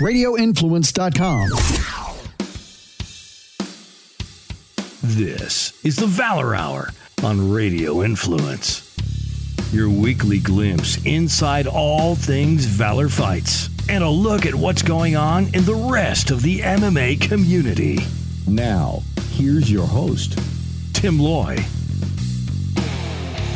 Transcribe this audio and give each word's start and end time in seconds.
RadioInfluence.com. 0.00 1.48
This 5.02 5.84
is 5.84 5.96
the 5.96 6.06
Valor 6.06 6.54
Hour 6.54 6.90
on 7.22 7.50
Radio 7.50 8.02
Influence. 8.02 8.82
Your 9.72 9.88
weekly 9.88 10.38
glimpse 10.38 11.02
inside 11.06 11.66
all 11.66 12.14
things 12.14 12.66
Valor 12.66 13.08
fights 13.08 13.70
and 13.88 14.04
a 14.04 14.08
look 14.10 14.44
at 14.44 14.54
what's 14.54 14.82
going 14.82 15.16
on 15.16 15.44
in 15.54 15.64
the 15.64 15.74
rest 15.74 16.30
of 16.30 16.42
the 16.42 16.60
MMA 16.60 17.18
community. 17.20 17.98
Now, 18.46 19.02
here's 19.30 19.70
your 19.70 19.86
host, 19.86 20.38
Tim 20.92 21.18
Loy. 21.18 21.56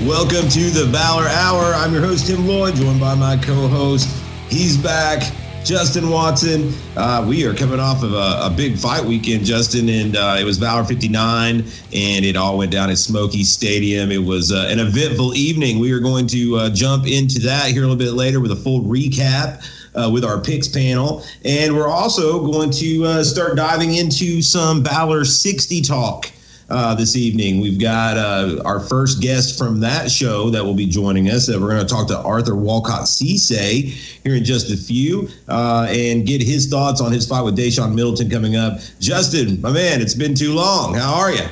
Welcome 0.06 0.48
to 0.48 0.70
the 0.70 0.88
Valor 0.90 1.28
Hour. 1.28 1.74
I'm 1.74 1.92
your 1.92 2.02
host, 2.02 2.28
Tim 2.28 2.48
Loy, 2.48 2.72
joined 2.72 3.00
by 3.00 3.14
my 3.14 3.36
co 3.36 3.68
host. 3.68 4.08
He's 4.48 4.78
back, 4.78 5.22
Justin 5.64 6.08
Watson. 6.08 6.72
Uh, 6.96 7.24
we 7.28 7.44
are 7.46 7.54
coming 7.54 7.78
off 7.78 8.02
of 8.02 8.12
a, 8.14 8.40
a 8.42 8.52
big 8.56 8.78
fight 8.78 9.04
weekend, 9.04 9.44
Justin, 9.44 9.88
and 9.88 10.16
uh, 10.16 10.36
it 10.38 10.44
was 10.44 10.58
Valor 10.58 10.84
59, 10.84 11.60
and 11.92 12.24
it 12.24 12.36
all 12.36 12.56
went 12.56 12.72
down 12.72 12.90
at 12.90 12.98
Smokies 12.98 13.52
Stadium. 13.52 14.10
It 14.10 14.24
was 14.24 14.50
uh, 14.52 14.68
an 14.70 14.80
eventful 14.80 15.34
evening. 15.34 15.78
We 15.78 15.92
are 15.92 16.00
going 16.00 16.26
to 16.28 16.56
uh, 16.56 16.70
jump 16.70 17.06
into 17.06 17.40
that 17.40 17.70
here 17.70 17.82
a 17.82 17.86
little 17.86 17.96
bit 17.96 18.12
later 18.12 18.40
with 18.40 18.52
a 18.52 18.56
full 18.56 18.82
recap. 18.82 19.64
Uh, 19.92 20.08
with 20.08 20.24
our 20.24 20.40
picks 20.40 20.68
panel. 20.68 21.24
And 21.44 21.74
we're 21.74 21.88
also 21.88 22.46
going 22.46 22.70
to 22.70 23.04
uh, 23.06 23.24
start 23.24 23.56
diving 23.56 23.96
into 23.96 24.40
some 24.40 24.84
Valor 24.84 25.24
60 25.24 25.80
talk 25.80 26.30
uh, 26.70 26.94
this 26.94 27.16
evening. 27.16 27.60
We've 27.60 27.80
got 27.80 28.16
uh, 28.16 28.62
our 28.64 28.80
first 28.80 29.20
guest 29.20 29.58
from 29.58 29.80
that 29.80 30.10
show 30.10 30.50
that 30.50 30.64
will 30.64 30.74
be 30.74 30.86
joining 30.86 31.30
us. 31.30 31.48
Uh, 31.48 31.58
we're 31.60 31.70
going 31.70 31.86
to 31.86 31.92
talk 31.92 32.08
to 32.08 32.18
Arthur 32.18 32.54
Walcott 32.54 33.02
Ceesay 33.02 33.84
here 34.24 34.34
in 34.34 34.44
just 34.44 34.70
a 34.70 34.76
few 34.76 35.28
uh, 35.48 35.86
and 35.90 36.26
get 36.26 36.42
his 36.42 36.68
thoughts 36.68 37.00
on 37.00 37.12
his 37.12 37.26
fight 37.26 37.42
with 37.42 37.56
Daishawn 37.56 37.94
Middleton 37.94 38.30
coming 38.30 38.56
up. 38.56 38.78
Justin, 39.00 39.60
my 39.60 39.72
man, 39.72 40.00
it's 40.00 40.14
been 40.14 40.34
too 40.34 40.54
long. 40.54 40.94
How 40.94 41.14
are 41.14 41.32
you? 41.32 41.44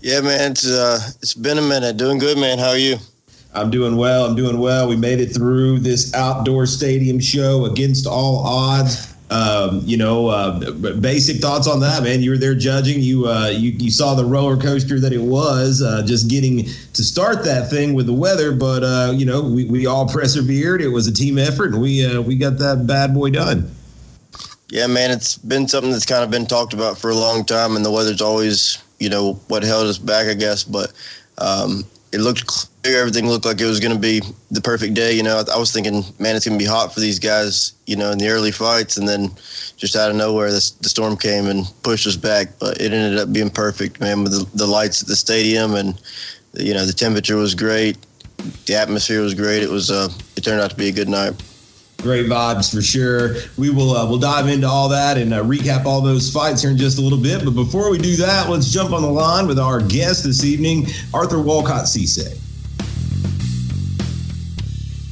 Yeah, 0.00 0.20
man, 0.20 0.52
it's 0.52 0.68
uh, 0.68 0.98
it's 1.20 1.34
been 1.34 1.58
a 1.58 1.62
minute. 1.62 1.96
Doing 1.96 2.18
good, 2.18 2.36
man. 2.36 2.58
How 2.58 2.70
are 2.70 2.78
you? 2.78 2.96
I'm 3.54 3.70
doing 3.70 3.96
well. 3.96 4.24
I'm 4.24 4.34
doing 4.34 4.58
well. 4.58 4.88
We 4.88 4.96
made 4.96 5.20
it 5.20 5.28
through 5.28 5.80
this 5.80 6.12
outdoor 6.14 6.66
stadium 6.66 7.20
show 7.20 7.66
against 7.66 8.06
all 8.06 8.38
odds. 8.38 9.11
Um, 9.32 9.80
you 9.86 9.96
know, 9.96 10.28
uh, 10.28 10.72
basic 10.72 11.38
thoughts 11.38 11.66
on 11.66 11.80
that, 11.80 12.02
man. 12.02 12.20
You 12.20 12.32
were 12.32 12.36
there 12.36 12.54
judging. 12.54 13.00
You 13.00 13.28
uh, 13.28 13.48
you 13.48 13.70
you 13.70 13.90
saw 13.90 14.14
the 14.14 14.26
roller 14.26 14.58
coaster 14.58 15.00
that 15.00 15.10
it 15.10 15.22
was. 15.22 15.80
Uh, 15.80 16.02
just 16.04 16.28
getting 16.28 16.66
to 16.66 17.02
start 17.02 17.42
that 17.44 17.70
thing 17.70 17.94
with 17.94 18.04
the 18.04 18.12
weather, 18.12 18.52
but 18.52 18.84
uh, 18.84 19.12
you 19.16 19.24
know, 19.24 19.40
we, 19.40 19.64
we 19.64 19.86
all 19.86 20.06
persevered. 20.12 20.82
It 20.82 20.88
was 20.88 21.06
a 21.06 21.12
team 21.12 21.38
effort, 21.38 21.72
and 21.72 21.80
we 21.80 22.04
uh, 22.04 22.20
we 22.20 22.36
got 22.36 22.58
that 22.58 22.86
bad 22.86 23.14
boy 23.14 23.30
done. 23.30 23.70
Yeah, 24.68 24.86
man, 24.86 25.10
it's 25.10 25.38
been 25.38 25.66
something 25.66 25.92
that's 25.92 26.06
kind 26.06 26.22
of 26.22 26.30
been 26.30 26.46
talked 26.46 26.74
about 26.74 26.98
for 26.98 27.08
a 27.08 27.14
long 27.14 27.46
time, 27.46 27.74
and 27.74 27.84
the 27.84 27.90
weather's 27.90 28.20
always, 28.20 28.82
you 28.98 29.08
know, 29.08 29.34
what 29.48 29.62
held 29.62 29.86
us 29.86 29.98
back, 29.98 30.26
I 30.26 30.34
guess. 30.34 30.62
But 30.62 30.92
um, 31.38 31.84
it 32.12 32.20
looked. 32.20 32.66
Everything 32.84 33.28
looked 33.28 33.44
like 33.44 33.60
it 33.60 33.66
was 33.66 33.78
going 33.78 33.94
to 33.94 34.00
be 34.00 34.20
the 34.50 34.60
perfect 34.60 34.94
day. 34.94 35.12
You 35.12 35.22
know, 35.22 35.36
I, 35.36 35.54
I 35.54 35.58
was 35.58 35.72
thinking, 35.72 36.02
man, 36.18 36.34
it's 36.34 36.44
going 36.44 36.58
to 36.58 36.62
be 36.62 36.68
hot 36.68 36.92
for 36.92 36.98
these 36.98 37.20
guys. 37.20 37.74
You 37.86 37.94
know, 37.94 38.10
in 38.10 38.18
the 38.18 38.28
early 38.28 38.50
fights, 38.50 38.96
and 38.96 39.06
then 39.06 39.30
just 39.76 39.94
out 39.94 40.10
of 40.10 40.16
nowhere, 40.16 40.50
the 40.50 40.60
storm 40.60 41.16
came 41.16 41.46
and 41.46 41.64
pushed 41.84 42.06
us 42.08 42.16
back. 42.16 42.48
But 42.58 42.80
it 42.80 42.92
ended 42.92 43.20
up 43.20 43.32
being 43.32 43.50
perfect, 43.50 44.00
man. 44.00 44.24
With 44.24 44.32
the, 44.32 44.56
the 44.56 44.66
lights 44.66 45.00
at 45.00 45.08
the 45.08 45.14
stadium, 45.14 45.74
and 45.74 46.00
you 46.54 46.74
know, 46.74 46.84
the 46.84 46.92
temperature 46.92 47.36
was 47.36 47.54
great. 47.54 47.98
The 48.66 48.74
atmosphere 48.74 49.20
was 49.20 49.34
great. 49.34 49.62
It 49.62 49.70
was. 49.70 49.90
Uh, 49.90 50.08
it 50.36 50.42
turned 50.42 50.60
out 50.60 50.70
to 50.70 50.76
be 50.76 50.88
a 50.88 50.92
good 50.92 51.08
night 51.08 51.34
great 52.02 52.26
vibes 52.26 52.74
for 52.74 52.82
sure. 52.82 53.36
We 53.56 53.70
will 53.70 53.96
uh, 53.96 54.08
we'll 54.08 54.18
dive 54.18 54.48
into 54.48 54.66
all 54.66 54.88
that 54.88 55.16
and 55.16 55.32
uh, 55.32 55.44
recap 55.44 55.84
all 55.84 56.00
those 56.00 56.32
fights 56.32 56.60
here 56.62 56.72
in 56.72 56.76
just 56.76 56.98
a 56.98 57.00
little 57.00 57.16
bit. 57.16 57.44
But 57.44 57.52
before 57.52 57.90
we 57.90 57.98
do 57.98 58.16
that, 58.16 58.50
let's 58.50 58.70
jump 58.72 58.92
on 58.92 59.02
the 59.02 59.08
line 59.08 59.46
with 59.46 59.58
our 59.58 59.80
guest 59.80 60.24
this 60.24 60.44
evening, 60.44 60.88
Arthur 61.14 61.40
Walcott 61.40 61.84
Ceesay. 61.84 62.36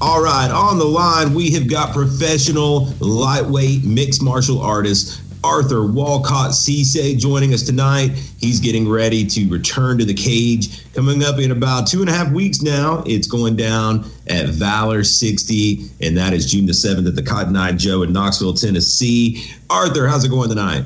All 0.02 0.22
right, 0.22 0.50
on 0.50 0.78
the 0.78 0.84
line 0.84 1.34
we 1.34 1.50
have 1.50 1.68
got 1.68 1.92
professional 1.92 2.86
lightweight 3.00 3.84
mixed 3.84 4.22
martial 4.22 4.60
artist 4.60 5.20
Arthur 5.44 5.86
Walcott 5.86 6.52
Ceesay 6.52 7.18
joining 7.18 7.52
us 7.52 7.62
tonight. 7.62 8.10
He's 8.38 8.60
getting 8.60 8.88
ready 8.88 9.26
to 9.26 9.48
return 9.48 9.98
to 9.98 10.04
the 10.04 10.14
cage. 10.14 10.90
Coming 10.94 11.22
up 11.22 11.38
in 11.38 11.50
about 11.50 11.86
two 11.86 12.00
and 12.00 12.08
a 12.08 12.14
half 12.14 12.32
weeks 12.32 12.62
now, 12.62 13.02
it's 13.06 13.26
going 13.26 13.56
down 13.56 14.04
at 14.26 14.46
Valor 14.46 15.04
60, 15.04 15.90
and 16.00 16.16
that 16.16 16.32
is 16.32 16.50
June 16.50 16.64
the 16.64 16.72
7th 16.72 17.06
at 17.06 17.14
the 17.14 17.22
Cotton 17.22 17.56
Eyed 17.56 17.78
Joe 17.78 18.02
in 18.02 18.12
Knoxville, 18.12 18.54
Tennessee. 18.54 19.44
Arthur, 19.68 20.06
how's 20.06 20.24
it 20.24 20.28
going 20.28 20.48
tonight? 20.48 20.84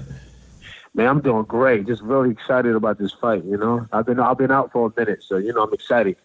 Man, 0.95 1.09
I'm 1.09 1.21
doing 1.21 1.45
great. 1.45 1.87
Just 1.87 2.03
really 2.03 2.31
excited 2.31 2.77
about 2.77 2.99
this 2.99 3.13
fight. 3.13 3.45
You 3.45 3.57
know, 3.57 3.87
I've 3.93 4.07
been 4.07 4.21
I've 4.21 4.39
been 4.39 4.53
out 4.53 4.71
for 4.71 4.87
a 4.87 5.01
minute, 5.01 5.25
so 5.25 5.37
you 5.37 5.53
know 5.53 5.65
I'm 5.65 5.73
excited. 5.73 6.17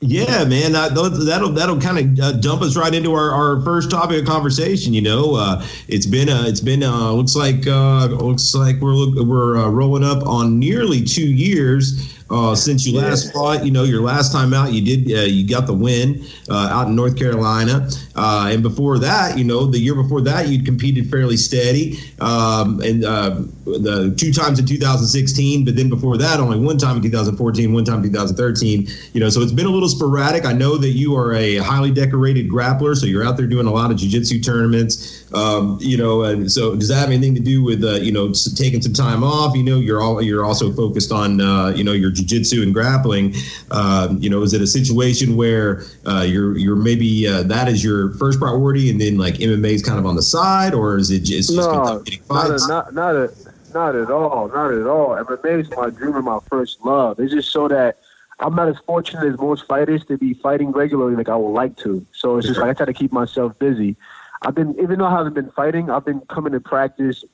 Yeah, 0.00 0.44
man, 0.44 0.72
that'll 0.72 1.10
that'll, 1.10 1.48
that'll 1.48 1.80
kind 1.80 1.98
of 1.98 2.24
uh, 2.24 2.32
dump 2.38 2.62
us 2.62 2.76
right 2.76 2.94
into 2.94 3.14
our, 3.14 3.32
our 3.32 3.60
first 3.62 3.90
topic 3.90 4.20
of 4.20 4.28
conversation. 4.28 4.94
You 4.94 5.00
know, 5.00 5.34
uh, 5.34 5.66
it's 5.88 6.06
been 6.06 6.28
a, 6.28 6.46
it's 6.46 6.60
been 6.60 6.84
uh, 6.84 7.10
looks 7.10 7.34
like 7.34 7.66
uh, 7.66 8.06
looks 8.06 8.54
like 8.54 8.76
we're 8.76 8.92
look, 8.92 9.26
we're 9.26 9.56
uh, 9.56 9.68
rolling 9.68 10.04
up 10.04 10.24
on 10.24 10.56
nearly 10.56 11.02
two 11.02 11.26
years 11.26 12.16
uh, 12.30 12.54
since 12.54 12.86
you 12.86 12.96
last 12.96 13.32
fought. 13.32 13.64
You 13.64 13.72
know, 13.72 13.82
your 13.82 14.00
last 14.00 14.30
time 14.30 14.54
out, 14.54 14.72
you 14.72 14.82
did 14.82 15.12
uh, 15.18 15.22
you 15.22 15.48
got 15.48 15.66
the 15.66 15.74
win 15.74 16.24
uh, 16.48 16.68
out 16.70 16.86
in 16.86 16.94
North 16.94 17.16
Carolina, 17.18 17.90
uh, 18.18 18.48
and 18.50 18.64
before 18.64 18.98
that, 18.98 19.38
you 19.38 19.44
know, 19.44 19.66
the 19.66 19.78
year 19.78 19.94
before 19.94 20.20
that, 20.22 20.48
you'd 20.48 20.64
competed 20.66 21.08
fairly 21.08 21.36
steady, 21.36 21.98
um, 22.20 22.80
and 22.80 23.04
uh, 23.04 23.36
the 23.64 24.12
two 24.18 24.32
times 24.32 24.58
in 24.58 24.66
2016, 24.66 25.64
but 25.64 25.76
then 25.76 25.88
before 25.88 26.16
that, 26.16 26.40
only 26.40 26.58
one 26.58 26.78
time 26.78 26.96
in 26.96 27.02
2014, 27.02 27.72
one 27.72 27.84
time 27.84 28.02
in 28.02 28.12
2013. 28.12 28.88
You 29.12 29.20
know, 29.20 29.28
so 29.28 29.40
it's 29.40 29.52
been 29.52 29.66
a 29.66 29.70
little 29.70 29.88
sporadic. 29.88 30.44
I 30.44 30.52
know 30.52 30.76
that 30.78 30.90
you 30.90 31.14
are 31.14 31.32
a 31.34 31.58
highly 31.58 31.92
decorated 31.92 32.50
grappler, 32.50 32.96
so 32.96 33.06
you're 33.06 33.24
out 33.24 33.36
there 33.36 33.46
doing 33.46 33.68
a 33.68 33.72
lot 33.72 33.92
of 33.92 33.98
jiu-jitsu 33.98 34.40
tournaments. 34.40 35.32
Um, 35.32 35.78
you 35.80 35.96
know, 35.96 36.24
and 36.24 36.50
so 36.50 36.74
does 36.74 36.88
that 36.88 36.96
have 36.96 37.10
anything 37.10 37.36
to 37.36 37.40
do 37.40 37.62
with 37.62 37.84
uh, 37.84 37.96
you 37.96 38.10
know 38.10 38.32
taking 38.56 38.82
some 38.82 38.94
time 38.94 39.22
off? 39.22 39.54
You 39.54 39.62
know, 39.62 39.78
you're 39.78 40.02
all 40.02 40.20
you're 40.20 40.44
also 40.44 40.72
focused 40.72 41.12
on 41.12 41.38
you 41.76 41.84
know 41.84 41.92
your 41.92 42.10
jujitsu 42.10 42.64
and 42.64 42.74
grappling, 42.74 43.34
uh, 43.70 44.12
you 44.18 44.28
know, 44.28 44.42
is 44.42 44.54
it 44.54 44.60
a 44.60 44.66
situation 44.66 45.36
where 45.36 45.82
uh, 46.04 46.24
you're 46.26 46.56
you're 46.56 46.76
maybe 46.76 47.28
uh, 47.28 47.44
that 47.44 47.68
is 47.68 47.84
your 47.84 48.07
first 48.12 48.38
priority, 48.38 48.90
and 48.90 49.00
then 49.00 49.18
like 49.18 49.34
MMA 49.34 49.70
is 49.70 49.82
kind 49.82 49.98
of 49.98 50.06
on 50.06 50.16
the 50.16 50.22
side, 50.22 50.74
or 50.74 50.96
is 50.96 51.10
it 51.10 51.20
just, 51.20 51.50
no, 51.54 52.02
getting 52.04 52.22
fights? 52.22 52.68
Not, 52.68 52.94
not, 52.94 53.14
not, 53.14 53.16
a, 53.16 53.32
not 53.72 53.96
at 53.96 54.10
all, 54.10 54.48
not 54.48 54.72
at 54.72 54.86
all. 54.86 55.08
MMA 55.10 55.60
is 55.60 55.70
my 55.70 55.90
dream 55.90 56.16
and 56.16 56.24
my 56.24 56.38
first 56.48 56.84
love. 56.84 57.18
It's 57.20 57.32
just 57.32 57.50
so 57.50 57.68
that. 57.68 57.98
I'm 58.40 58.54
not 58.54 58.68
as 58.68 58.76
fortunate 58.86 59.26
as 59.26 59.36
most 59.40 59.66
fighters 59.66 60.04
to 60.04 60.16
be 60.16 60.32
fighting 60.32 60.70
regularly 60.70 61.16
like 61.16 61.28
I 61.28 61.34
would 61.34 61.50
like 61.50 61.76
to. 61.78 62.06
So 62.12 62.36
it's 62.36 62.46
just 62.46 62.60
like 62.60 62.70
I 62.70 62.72
try 62.72 62.86
to 62.86 62.92
keep 62.92 63.10
myself 63.10 63.58
busy. 63.58 63.96
I've 64.42 64.54
been, 64.54 64.78
even 64.80 65.00
though 65.00 65.06
I 65.06 65.10
haven't 65.10 65.34
been 65.34 65.50
fighting, 65.50 65.90
I've 65.90 66.04
been 66.04 66.20
coming 66.20 66.52
to 66.52 66.60
practice 66.60 67.24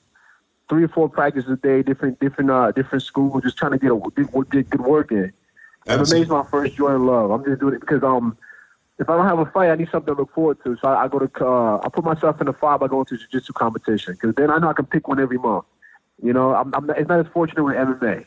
three 0.68 0.84
or 0.84 0.88
four 0.88 1.08
practices 1.08 1.50
a 1.50 1.56
day, 1.56 1.82
different 1.82 2.20
different 2.20 2.50
uh 2.50 2.72
different 2.72 3.02
schools, 3.02 3.42
just 3.42 3.56
trying 3.56 3.72
to 3.72 3.78
get 3.78 3.90
a 3.90 4.00
get, 4.16 4.50
get 4.50 4.70
good 4.70 4.80
work 4.80 5.12
in. 5.12 5.32
MMA's 5.86 6.28
my 6.28 6.44
first 6.50 6.76
joy 6.76 6.94
and 6.94 7.06
love. 7.06 7.30
I'm 7.30 7.44
just 7.44 7.60
doing 7.60 7.74
it 7.74 7.80
because 7.80 8.02
um 8.02 8.36
if 8.99 9.09
I 9.09 9.16
don't 9.16 9.27
have 9.27 9.38
a 9.38 9.47
fight, 9.47 9.71
I 9.71 9.75
need 9.75 9.88
something 9.91 10.15
to 10.15 10.21
look 10.21 10.32
forward 10.32 10.59
to. 10.65 10.77
So 10.81 10.88
I, 10.88 11.05
I 11.05 11.09
go 11.09 11.19
to 11.19 11.44
uh, 11.44 11.81
I 11.82 11.88
put 11.88 12.05
myself 12.05 12.41
in 12.41 12.47
the 12.47 12.53
fire 12.53 12.78
by 12.78 12.88
going 12.88 13.06
to 13.06 13.16
jiu-jitsu 13.16 13.53
competition 13.53 14.15
because 14.15 14.34
then 14.37 14.50
I 14.50 14.59
know 14.59 14.69
I 14.69 14.72
can 14.72 14.87
pick 14.87 15.09
one 15.09 15.21
every 15.21 15.38
month. 15.38 15.65
You 16.22 16.32
know, 16.32 16.55
I'm, 16.55 16.72
I'm 16.75 16.87
not, 16.87 16.99
it's 16.99 17.09
not 17.09 17.21
as 17.21 17.27
fortunate 17.32 17.65
with 17.65 17.75
MMA. 17.75 18.25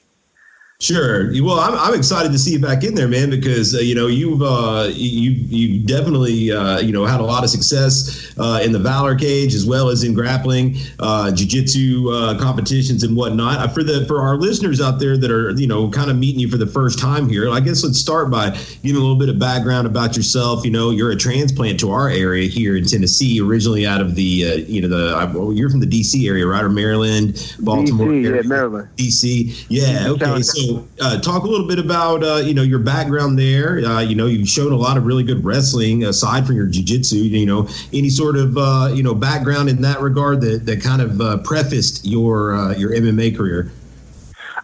Sure. 0.80 1.32
Well, 1.44 1.60
I'm, 1.60 1.74
I'm 1.74 1.98
excited 1.98 2.32
to 2.32 2.38
see 2.38 2.52
you 2.52 2.60
back 2.60 2.84
in 2.84 2.94
there, 2.94 3.08
man, 3.08 3.32
because 3.32 3.74
uh, 3.74 3.80
you 3.80 3.96
know 3.96 4.06
you've 4.06 4.44
uh, 4.44 4.90
you 4.94 5.32
you 5.32 5.80
definitely 5.80 6.52
uh, 6.52 6.78
you 6.78 6.92
know 6.92 7.04
had 7.04 7.20
a 7.20 7.24
lot 7.24 7.44
of 7.44 7.50
success 7.50 8.32
uh, 8.38 8.62
in 8.64 8.72
the 8.72 8.78
Valor 8.78 9.16
cage 9.16 9.56
as 9.56 9.66
well 9.66 9.90
as 9.90 10.04
in 10.04 10.14
grappling, 10.14 10.76
uh, 11.00 11.32
jiu-jitsu 11.32 12.12
uh, 12.12 12.40
competitions 12.40 13.02
and 13.02 13.18
whatnot. 13.18 13.74
For 13.74 13.82
the 13.82 14.06
for 14.06 14.22
our 14.22 14.38
listeners 14.38 14.80
out 14.80 15.00
there 15.00 15.18
that 15.18 15.32
are 15.32 15.50
you 15.54 15.66
know 15.66 15.90
kind 15.90 16.12
of 16.12 16.18
meeting 16.18 16.40
you 16.40 16.48
for 16.48 16.58
the 16.58 16.68
first 16.68 17.00
time 17.00 17.28
here, 17.28 17.50
I 17.50 17.60
guess 17.60 17.84
let's 17.84 17.98
start 17.98 18.30
by 18.30 18.52
giving 18.84 18.98
a 18.98 19.04
little 19.04 19.18
bit 19.18 19.30
of 19.30 19.40
background 19.40 19.88
about 19.88 20.16
yourself. 20.16 20.64
You 20.64 20.70
know, 20.70 20.92
you're 20.92 21.10
a 21.10 21.16
transplant 21.18 21.80
to 21.80 21.90
our 21.90 22.08
area 22.08 22.48
here 22.48 22.78
in 22.78 22.86
Tennessee, 22.86 23.42
originally 23.42 23.88
out 23.88 24.00
of 24.00 24.14
the 24.14 24.46
uh, 24.46 24.56
you 24.68 24.84
know 24.84 24.90
the 24.90 25.32
well, 25.34 25.52
you're 25.52 25.72
from 25.72 25.80
the 25.80 25.88
D.C. 25.88 26.28
area, 26.28 26.46
right, 26.46 26.64
or 26.64 26.70
Maryland, 26.70 27.56
Baltimore, 27.62 28.10
DC, 28.10 28.26
area. 28.28 28.44
yeah, 28.44 28.48
Maryland, 28.48 28.90
D.C. 28.96 29.66
Yeah, 29.70 30.10
okay, 30.10 30.44
so 30.44 30.67
uh, 31.02 31.20
talk 31.20 31.44
a 31.44 31.48
little 31.48 31.68
bit 31.68 31.80
about 31.80 32.24
uh, 32.24 32.36
you 32.36 32.54
know 32.54 32.62
your 32.62 32.80
background 32.80 33.38
there. 33.38 33.80
Uh, 33.80 34.02
you 34.02 34.16
know, 34.16 34.26
you've 34.26 34.48
shown 34.48 34.72
a 34.72 34.76
lot 34.76 34.98
of 34.98 35.06
really 35.06 35.24
good 35.24 35.44
wrestling 35.44 36.04
aside 36.04 36.46
from 36.46 36.56
your 36.56 36.68
jiu-jitsu. 36.68 37.18
You 37.18 37.46
know, 37.46 37.68
any 37.94 38.10
sort 38.10 38.36
of 38.36 38.58
uh, 38.58 38.92
you 38.94 39.04
know 39.04 39.14
background 39.14 39.70
in 39.70 39.82
that 39.82 40.02
regard 40.02 40.42
that, 40.42 40.66
that 40.66 40.82
kind 40.82 41.02
of 41.02 41.22
uh, 41.22 41.38
prefaced 41.40 42.06
your 42.06 42.56
uh, 42.56 42.76
your 42.76 42.92
MMA 42.92 43.36
career. 43.36 43.72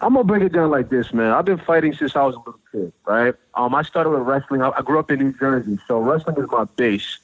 I'm 0.02 0.14
gonna 0.14 0.26
break 0.26 0.44
it 0.44 0.52
down 0.52 0.70
like 0.70 0.90
this, 0.90 1.14
man. 1.14 1.32
I've 1.32 1.46
been 1.46 1.60
fighting 1.60 1.94
since 1.94 2.16
I 2.16 2.24
was 2.24 2.36
a 2.36 2.40
little 2.40 2.60
kid, 2.72 2.94
right? 3.06 3.34
Um, 3.56 3.74
I 3.74 3.84
started 3.84 4.10
with 4.10 4.22
wrestling. 4.22 4.62
I, 4.62 4.72
I 4.72 4.82
grew 4.82 5.00
up 5.00 5.10
in 5.12 5.20
New 5.20 5.34
Jersey, 5.34 5.80
so 5.88 6.00
wrestling 6.00 6.38
is 6.38 6.50
my 6.52 6.66
base. 6.66 7.20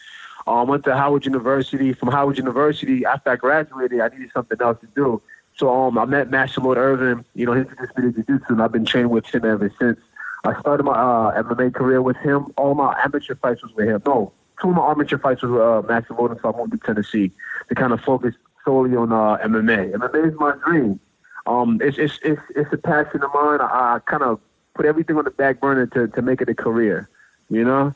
Um, 0.48 0.68
went 0.68 0.84
to 0.86 0.96
Howard 0.96 1.26
University. 1.26 1.94
From 1.94 2.10
Howard 2.10 2.38
University, 2.38 3.06
after 3.06 3.32
I 3.32 3.36
graduated, 3.36 4.00
I 4.02 4.08
needed 4.08 4.32
something 4.34 4.58
else 4.62 4.80
to 4.82 4.88
do. 4.96 5.22
So 5.60 5.70
um, 5.70 5.98
I 5.98 6.06
met 6.06 6.32
Lloyd 6.32 6.78
Irvin. 6.78 7.26
You 7.36 7.46
know, 7.46 7.52
he 7.52 7.60
introduced 7.60 7.98
me 7.98 8.04
to 8.06 8.12
jiu-jitsu, 8.14 8.54
and 8.54 8.62
I've 8.62 8.72
been 8.72 8.86
training 8.86 9.10
with 9.10 9.26
him 9.26 9.44
ever 9.44 9.70
since. 9.78 10.00
I 10.46 10.58
started 10.62 10.84
my 10.84 10.94
uh, 10.94 11.44
MMA 11.44 11.74
career 11.74 12.02
with 12.02 12.16
him. 12.16 12.54
All 12.56 12.76
my 12.76 12.98
amateur 13.04 13.36
fights 13.36 13.62
was 13.62 13.74
with 13.74 13.90
him. 13.90 14.02
No, 14.06 14.32
two 14.62 14.70
of 14.70 14.76
my 14.76 14.90
amateur 14.90 15.18
fights 15.18 15.42
was 15.42 15.52
with 15.52 15.62
uh, 15.62 15.82
Master 15.86 16.14
Lloyd, 16.14 16.40
so 16.42 16.54
I 16.54 16.58
moved 16.58 16.72
to 16.72 16.78
Tennessee 16.78 17.34
to 17.68 17.76
kind 17.76 17.92
of 17.92 18.00
focus 18.00 18.36
solely 18.64 18.96
on 18.96 19.12
uh, 19.12 19.38
MMA. 19.40 19.92
MMA 19.96 20.32
is 20.32 20.40
my 20.40 20.56
dream. 20.66 20.98
Um, 21.46 21.82
it's, 21.84 21.98
it's, 21.98 22.20
it's, 22.24 22.42
it's 22.56 22.72
a 22.72 22.78
passion 22.78 23.22
of 23.22 23.30
mine. 23.34 23.60
I, 23.60 23.96
I 23.96 24.00
kind 24.06 24.24
of 24.24 24.40
put 24.76 24.86
everything 24.86 25.18
on 25.18 25.26
the 25.26 25.32
back 25.32 25.60
burner 25.60 25.88
to, 25.88 26.08
to 26.08 26.22
make 26.22 26.40
it 26.40 26.48
a 26.48 26.56
career, 26.56 27.10
you 27.50 27.66
know? 27.66 27.94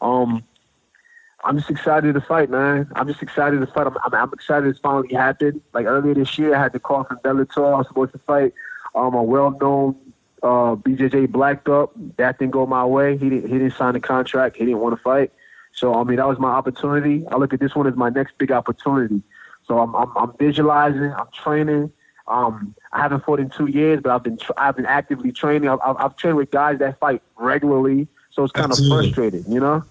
Um, 0.00 0.42
I'm 1.44 1.58
just 1.58 1.70
excited 1.70 2.14
to 2.14 2.20
fight, 2.20 2.50
man. 2.50 2.90
I'm 2.94 3.08
just 3.08 3.22
excited 3.22 3.60
to 3.60 3.66
fight. 3.66 3.86
I'm, 3.86 3.96
I'm, 4.04 4.14
I'm 4.14 4.32
excited 4.32 4.68
it's 4.68 4.78
finally 4.78 5.12
happened. 5.14 5.60
Like 5.72 5.86
earlier 5.86 6.14
this 6.14 6.38
year, 6.38 6.54
I 6.54 6.62
had 6.62 6.72
the 6.72 6.78
call 6.78 7.04
from 7.04 7.18
Bellator. 7.18 7.74
I 7.74 7.78
was 7.78 7.88
supposed 7.88 8.12
to 8.12 8.18
fight 8.18 8.54
um, 8.94 9.14
a 9.14 9.22
well-known 9.22 9.96
uh, 10.42 10.76
BJJ 10.76 11.30
black 11.30 11.64
belt. 11.64 11.92
That 12.16 12.38
didn't 12.38 12.52
go 12.52 12.66
my 12.66 12.84
way. 12.84 13.16
He 13.16 13.28
didn't. 13.28 13.50
He 13.50 13.58
didn't 13.58 13.72
sign 13.72 13.94
the 13.94 14.00
contract. 14.00 14.56
He 14.56 14.64
didn't 14.64 14.80
want 14.80 14.96
to 14.96 15.02
fight. 15.02 15.32
So 15.72 15.94
I 15.94 16.04
mean, 16.04 16.16
that 16.16 16.28
was 16.28 16.38
my 16.38 16.50
opportunity. 16.50 17.26
I 17.28 17.36
look 17.36 17.52
at 17.52 17.60
this 17.60 17.74
one 17.74 17.86
as 17.86 17.96
my 17.96 18.10
next 18.10 18.38
big 18.38 18.52
opportunity. 18.52 19.22
So 19.66 19.78
I'm, 19.78 19.94
I'm, 19.94 20.16
I'm 20.16 20.32
visualizing. 20.38 21.12
I'm 21.12 21.28
training. 21.32 21.92
Um, 22.28 22.74
I 22.92 23.00
haven't 23.00 23.24
fought 23.24 23.40
in 23.40 23.50
two 23.50 23.66
years, 23.66 24.00
but 24.00 24.12
I've 24.12 24.22
been 24.22 24.36
tra- 24.36 24.54
I've 24.56 24.76
been 24.76 24.86
actively 24.86 25.32
training. 25.32 25.68
I've, 25.68 25.80
I've, 25.84 25.96
I've 25.96 26.16
trained 26.16 26.36
with 26.36 26.50
guys 26.50 26.78
that 26.78 26.98
fight 27.00 27.22
regularly, 27.36 28.06
so 28.30 28.44
it's 28.44 28.52
kind 28.52 28.70
Absolutely. 28.70 29.08
of 29.08 29.14
frustrating, 29.14 29.52
you 29.52 29.60
know. 29.60 29.84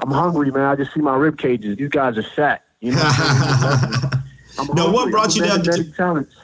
I'm 0.00 0.10
hungry, 0.10 0.50
man. 0.50 0.62
I 0.64 0.76
just 0.76 0.94
see 0.94 1.00
my 1.00 1.16
rib 1.16 1.38
cages. 1.38 1.76
These 1.76 1.88
guys 1.88 2.16
are 2.18 2.22
fat. 2.22 2.64
You 2.80 2.92
know. 2.92 3.02
Now, 4.74 4.90
what 4.92 5.10
brought 5.12 5.36
you 5.36 5.44
down 5.44 5.62
to- 5.62 5.92
talents. 5.92 6.34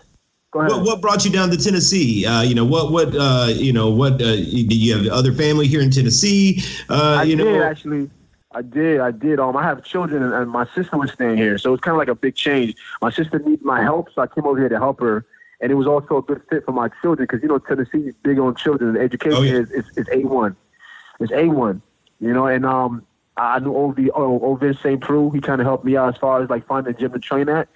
What, 0.53 0.85
what 0.85 1.01
brought 1.01 1.25
you 1.25 1.33
down 1.33 1.51
to 1.51 1.57
Tennessee? 1.57 2.25
Uh, 2.25 2.43
you 2.43 2.55
know 2.55 2.65
what? 2.65 2.93
What 2.93 3.13
uh, 3.17 3.49
you 3.53 3.73
know? 3.73 3.91
What 3.91 4.23
uh, 4.23 4.37
do 4.37 4.43
you 4.77 4.97
have 4.97 5.05
other 5.13 5.33
family 5.33 5.67
here 5.67 5.81
in 5.81 5.91
Tennessee? 5.91 6.63
Uh, 6.89 7.17
I 7.19 7.25
did 7.25 7.39
know, 7.39 7.61
actually. 7.61 8.09
I 8.53 8.63
did. 8.63 9.01
I 9.01 9.11
did. 9.11 9.41
Um, 9.41 9.57
I 9.57 9.65
have 9.65 9.83
children, 9.83 10.23
and, 10.23 10.33
and 10.33 10.49
my 10.49 10.65
sister 10.77 10.97
was 10.97 11.11
staying 11.11 11.39
here, 11.39 11.59
so 11.59 11.75
it's 11.75 11.83
kind 11.83 11.95
of 11.97 11.99
like 11.99 12.07
a 12.07 12.15
big 12.15 12.37
change. 12.37 12.77
My 13.03 13.11
sister 13.11 13.41
needs 13.41 13.65
my 13.65 13.83
help, 13.83 14.11
so 14.15 14.23
I 14.23 14.29
came 14.29 14.47
over 14.47 14.61
here 14.61 14.69
to 14.69 14.79
help 14.79 15.01
her, 15.01 15.27
and 15.61 15.73
it 15.73 15.75
was 15.75 15.89
also 15.89 16.19
a 16.19 16.23
good 16.23 16.41
fit 16.49 16.65
for 16.65 16.71
my 16.71 16.89
children 17.03 17.27
because 17.29 17.43
you 17.43 17.49
know 17.49 17.59
Tennessee 17.59 18.07
is 18.07 18.15
big 18.23 18.39
on 18.39 18.55
children. 18.55 18.91
And 18.91 18.99
education 18.99 19.39
Oh, 19.39 19.43
yeah. 19.43 19.55
is 19.55 19.73
is 19.73 19.87
is 19.97 20.07
a 20.13 20.19
one. 20.21 20.55
It's 21.19 21.33
a 21.33 21.49
one. 21.49 21.83
You 22.21 22.33
know, 22.33 22.47
and 22.47 22.65
um, 22.65 23.05
I 23.37 23.59
knew 23.59 23.75
Ov 23.75 23.99
oh, 24.15 24.73
St. 24.83 25.01
Preux. 25.01 25.31
He 25.31 25.41
kind 25.41 25.61
of 25.61 25.67
helped 25.67 25.85
me 25.85 25.97
out 25.97 26.15
as 26.15 26.21
far 26.21 26.43
as 26.43 26.51
like 26.51 26.67
finding 26.67 26.95
a 26.95 26.97
gym 26.97 27.13
to 27.13 27.19
train 27.19 27.49
at. 27.49 27.69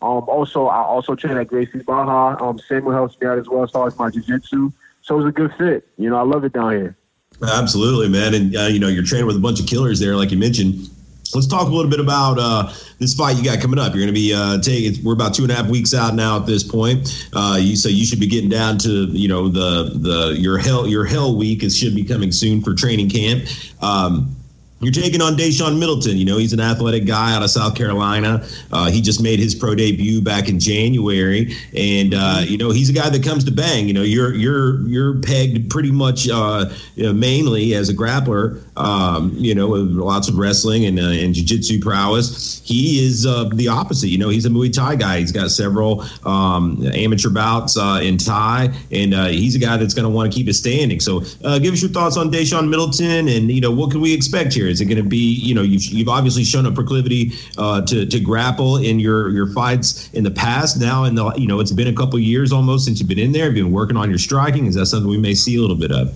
Um, 0.00 0.28
also, 0.28 0.66
I 0.66 0.82
also 0.82 1.14
trained 1.14 1.38
at 1.38 1.46
Gracie 1.48 1.78
Barra. 1.78 2.42
Um, 2.42 2.58
Samuel 2.58 2.92
helps 2.92 3.20
me 3.20 3.26
out 3.26 3.38
as 3.38 3.48
well 3.48 3.62
as 3.62 3.70
far 3.70 3.86
as 3.86 3.96
my 3.98 4.10
jiu-jitsu. 4.10 4.72
So 5.02 5.14
it 5.14 5.18
was 5.18 5.26
a 5.26 5.32
good 5.32 5.54
fit. 5.54 5.86
You 5.96 6.10
know, 6.10 6.16
I 6.16 6.22
love 6.22 6.44
it 6.44 6.52
down 6.52 6.72
here. 6.72 6.96
Absolutely, 7.42 8.08
man. 8.08 8.34
And 8.34 8.56
uh, 8.56 8.62
you 8.62 8.78
know, 8.78 8.88
you're 8.88 9.04
training 9.04 9.26
with 9.26 9.36
a 9.36 9.40
bunch 9.40 9.60
of 9.60 9.66
killers 9.66 10.00
there, 10.00 10.16
like 10.16 10.30
you 10.30 10.38
mentioned. 10.38 10.88
Let's 11.34 11.46
talk 11.46 11.66
a 11.66 11.70
little 11.70 11.90
bit 11.90 12.00
about 12.00 12.38
uh, 12.38 12.70
this 12.98 13.14
fight 13.14 13.38
you 13.38 13.44
got 13.44 13.58
coming 13.58 13.78
up. 13.78 13.94
You're 13.94 14.02
going 14.02 14.08
to 14.08 14.12
be 14.12 14.34
uh, 14.34 14.60
taking. 14.60 15.02
We're 15.02 15.14
about 15.14 15.32
two 15.32 15.44
and 15.44 15.50
a 15.50 15.54
half 15.54 15.66
weeks 15.66 15.94
out 15.94 16.14
now 16.14 16.36
at 16.36 16.44
this 16.46 16.62
point. 16.62 17.26
Uh, 17.32 17.56
you 17.58 17.74
so 17.74 17.88
you 17.88 18.04
should 18.04 18.20
be 18.20 18.26
getting 18.26 18.50
down 18.50 18.76
to 18.78 19.06
you 19.06 19.28
know 19.28 19.48
the 19.48 19.92
the 19.94 20.36
your 20.38 20.58
hell 20.58 20.86
your 20.86 21.06
hell 21.06 21.34
week 21.34 21.62
is 21.62 21.76
should 21.76 21.94
be 21.94 22.04
coming 22.04 22.32
soon 22.32 22.60
for 22.60 22.74
training 22.74 23.08
camp. 23.08 23.44
Um, 23.80 24.36
you're 24.82 24.92
taking 24.92 25.22
on 25.22 25.36
Daishawn 25.36 25.78
Middleton. 25.78 26.16
You 26.16 26.24
know, 26.24 26.38
he's 26.38 26.52
an 26.52 26.58
athletic 26.60 27.06
guy 27.06 27.34
out 27.34 27.42
of 27.42 27.50
South 27.50 27.76
Carolina. 27.76 28.44
Uh, 28.72 28.90
he 28.90 29.00
just 29.00 29.22
made 29.22 29.38
his 29.38 29.54
pro 29.54 29.76
debut 29.76 30.20
back 30.20 30.48
in 30.48 30.58
January, 30.58 31.54
and 31.76 32.14
uh, 32.14 32.42
you 32.44 32.58
know 32.58 32.70
he's 32.70 32.90
a 32.90 32.92
guy 32.92 33.08
that 33.08 33.22
comes 33.22 33.44
to 33.44 33.52
bang. 33.52 33.86
You 33.86 33.94
know, 33.94 34.02
you're 34.02 34.34
you're 34.34 34.80
you're 34.88 35.20
pegged 35.20 35.70
pretty 35.70 35.92
much 35.92 36.28
uh, 36.28 36.68
you 36.96 37.04
know, 37.04 37.12
mainly 37.12 37.74
as 37.74 37.88
a 37.88 37.94
grappler. 37.94 38.60
Um, 38.76 39.32
you 39.36 39.54
know, 39.54 39.68
with 39.68 39.92
lots 39.92 40.28
of 40.28 40.36
wrestling 40.36 40.86
and 40.86 40.98
uh, 40.98 41.10
and 41.10 41.34
jiu-jitsu 41.34 41.78
prowess. 41.80 42.62
He 42.64 43.06
is 43.06 43.26
uh, 43.26 43.50
the 43.54 43.68
opposite. 43.68 44.08
You 44.08 44.18
know, 44.18 44.30
he's 44.30 44.46
a 44.46 44.48
Muay 44.48 44.72
Thai 44.72 44.96
guy. 44.96 45.18
He's 45.18 45.30
got 45.30 45.50
several 45.50 46.04
um, 46.24 46.84
amateur 46.94 47.30
bouts 47.30 47.76
uh, 47.76 48.00
in 48.02 48.16
Thai, 48.16 48.74
and 48.90 49.14
he's 49.30 49.54
a 49.54 49.58
guy 49.58 49.76
that's 49.76 49.94
going 49.94 50.04
to 50.04 50.10
want 50.10 50.32
to 50.32 50.36
keep 50.36 50.48
it 50.48 50.54
standing. 50.54 50.98
So, 50.98 51.20
give 51.60 51.74
us 51.74 51.82
your 51.82 51.90
thoughts 51.90 52.16
on 52.16 52.32
Daishawn 52.32 52.68
Middleton, 52.68 53.28
and 53.28 53.50
you 53.50 53.60
know 53.60 53.70
what 53.70 53.90
can 53.92 54.00
we 54.00 54.12
expect 54.12 54.54
here? 54.54 54.71
Is 54.72 54.80
it 54.80 54.86
going 54.86 55.02
to 55.02 55.08
be 55.08 55.34
you 55.34 55.54
know 55.54 55.62
you've, 55.62 55.84
you've 55.84 56.08
obviously 56.08 56.44
shown 56.44 56.66
a 56.66 56.72
proclivity 56.72 57.32
uh, 57.58 57.82
to 57.82 58.06
to 58.06 58.18
grapple 58.18 58.78
in 58.78 58.98
your 58.98 59.30
your 59.30 59.46
fights 59.46 60.10
in 60.12 60.24
the 60.24 60.30
past. 60.30 60.80
Now, 60.80 61.04
in 61.04 61.14
the 61.14 61.30
you 61.36 61.46
know 61.46 61.60
it's 61.60 61.72
been 61.72 61.88
a 61.88 61.92
couple 61.92 62.18
years 62.18 62.52
almost 62.52 62.86
since 62.86 62.98
you've 62.98 63.08
been 63.08 63.18
in 63.18 63.32
there. 63.32 63.44
Have 63.44 63.56
you 63.56 63.64
been 63.64 63.72
working 63.72 63.96
on 63.96 64.08
your 64.08 64.18
striking? 64.18 64.66
Is 64.66 64.74
that 64.74 64.86
something 64.86 65.08
we 65.08 65.18
may 65.18 65.34
see 65.34 65.56
a 65.56 65.60
little 65.60 65.76
bit 65.76 65.92
of? 65.92 66.12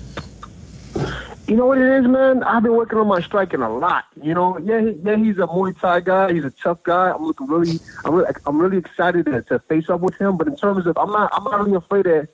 You 1.46 1.54
know 1.54 1.66
what 1.66 1.78
it 1.78 1.86
is, 2.00 2.08
man? 2.08 2.42
I've 2.42 2.64
been 2.64 2.74
working 2.74 2.98
on 2.98 3.06
my 3.06 3.20
striking 3.20 3.62
a 3.62 3.72
lot. 3.72 4.06
You 4.20 4.34
know, 4.34 4.58
yeah, 4.58 4.80
he, 4.80 4.90
yeah, 5.04 5.16
he's 5.16 5.38
a 5.38 5.46
Muay 5.46 5.78
Thai 5.78 6.00
guy. 6.00 6.32
He's 6.32 6.44
a 6.44 6.50
tough 6.50 6.82
guy. 6.82 7.12
I'm 7.12 7.24
looking 7.24 7.46
really, 7.46 7.78
I'm 8.04 8.14
really, 8.14 8.34
I'm 8.46 8.58
really 8.58 8.78
excited 8.78 9.26
to, 9.26 9.42
to 9.42 9.60
face 9.60 9.88
up 9.88 10.00
with 10.00 10.16
him. 10.16 10.36
But 10.36 10.48
in 10.48 10.56
terms 10.56 10.86
of, 10.86 10.98
I'm 10.98 11.12
not, 11.12 11.30
I'm 11.32 11.44
not 11.44 11.60
really 11.60 11.76
afraid 11.76 12.06
of, 12.06 12.26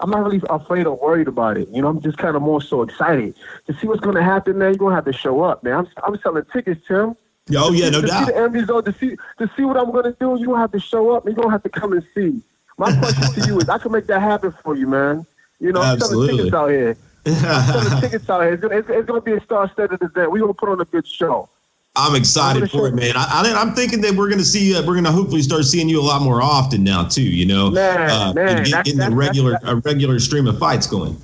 I'm 0.00 0.10
not 0.10 0.24
really 0.24 0.42
afraid 0.50 0.86
or 0.86 0.96
worried 0.96 1.28
about 1.28 1.56
it. 1.56 1.68
You 1.68 1.82
know, 1.82 1.88
I'm 1.88 2.00
just 2.00 2.18
kind 2.18 2.36
of 2.36 2.42
more 2.42 2.60
so 2.60 2.82
excited 2.82 3.34
to 3.66 3.74
see 3.74 3.86
what's 3.86 4.00
going 4.00 4.16
to 4.16 4.22
happen. 4.22 4.58
Man, 4.58 4.70
you're 4.70 4.78
gonna 4.78 4.94
have 4.94 5.06
to 5.06 5.12
show 5.12 5.42
up, 5.42 5.62
man. 5.62 5.74
I'm, 5.74 5.88
I'm 6.04 6.20
selling 6.20 6.44
tickets, 6.52 6.80
Tim. 6.86 7.16
Oh 7.56 7.72
yeah, 7.72 7.90
no 7.90 8.00
to 8.00 8.06
doubt. 8.06 8.26
see 8.26 8.32
the 8.32 8.38
end 8.38 8.54
result, 8.54 8.84
to 8.86 8.92
see 8.92 9.16
to 9.38 9.50
see 9.56 9.64
what 9.64 9.76
I'm 9.76 9.92
gonna 9.92 10.16
do, 10.18 10.36
you 10.38 10.46
don't 10.46 10.58
have 10.58 10.72
to 10.72 10.80
show 10.80 11.10
up. 11.10 11.24
You're 11.24 11.34
gonna 11.34 11.50
have 11.50 11.62
to 11.62 11.68
come 11.68 11.92
and 11.92 12.04
see. 12.14 12.42
My 12.76 12.94
question 12.98 13.32
to 13.34 13.46
you 13.46 13.60
is, 13.60 13.68
I 13.68 13.78
can 13.78 13.92
make 13.92 14.06
that 14.08 14.20
happen 14.20 14.52
for 14.62 14.76
you, 14.76 14.86
man. 14.86 15.24
You 15.60 15.72
know, 15.72 15.80
I'm 15.80 15.98
selling 15.98 16.28
tickets 16.28 16.52
out 16.52 16.70
here. 16.70 16.96
selling 17.24 18.00
tickets 18.00 18.28
out 18.28 18.42
here. 18.42 18.54
It's 18.54 18.88
it's 18.90 19.06
gonna 19.06 19.20
be 19.20 19.32
a 19.32 19.40
star-studded 19.40 20.02
event. 20.02 20.30
We're 20.30 20.40
gonna 20.40 20.54
put 20.54 20.68
on 20.68 20.80
a 20.80 20.84
good 20.84 21.06
show. 21.06 21.48
I'm 21.96 22.14
excited 22.14 22.70
for 22.70 22.86
it, 22.88 22.94
man. 22.94 23.12
I, 23.16 23.42
I, 23.54 23.60
I'm 23.60 23.74
thinking 23.74 24.00
that 24.02 24.12
we're 24.14 24.28
going 24.28 24.38
to 24.38 24.44
see, 24.44 24.74
uh, 24.76 24.80
we're 24.80 24.94
going 24.94 25.04
to 25.04 25.12
hopefully 25.12 25.42
start 25.42 25.64
seeing 25.64 25.88
you 25.88 26.00
a 26.00 26.02
lot 26.04 26.20
more 26.22 26.42
often 26.42 26.84
now, 26.84 27.04
too. 27.04 27.22
You 27.22 27.46
know, 27.46 27.70
Man, 27.70 28.10
uh, 28.10 28.32
man, 28.34 28.46
get- 28.64 28.70
that's- 28.70 28.84
getting 28.84 29.00
a 29.00 29.10
regular, 29.16 29.52
that's- 29.52 29.70
a 29.72 29.76
regular 29.76 30.18
stream 30.20 30.46
of 30.46 30.58
fights 30.58 30.86
going. 30.86 31.16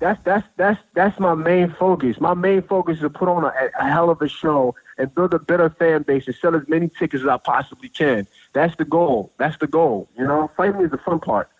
That's 0.00 0.18
that's 0.24 0.46
that's 0.56 0.80
that's 0.94 1.20
my 1.20 1.34
main 1.34 1.72
focus. 1.72 2.18
My 2.22 2.32
main 2.32 2.62
focus 2.62 2.96
is 2.96 3.00
to 3.02 3.10
put 3.10 3.28
on 3.28 3.44
a, 3.44 3.52
a 3.78 3.84
hell 3.86 4.08
of 4.08 4.22
a 4.22 4.28
show 4.28 4.74
and 4.96 5.14
build 5.14 5.34
a 5.34 5.38
better 5.38 5.68
fan 5.68 6.04
base 6.04 6.26
and 6.26 6.34
sell 6.34 6.56
as 6.56 6.66
many 6.68 6.88
tickets 6.88 7.22
as 7.22 7.28
I 7.28 7.36
possibly 7.36 7.90
can. 7.90 8.26
That's 8.54 8.74
the 8.76 8.86
goal. 8.86 9.30
That's 9.36 9.58
the 9.58 9.66
goal. 9.66 10.08
You 10.16 10.24
know, 10.26 10.50
fighting 10.56 10.80
is 10.80 10.90
the 10.90 10.96
fun 10.96 11.20
part. 11.20 11.50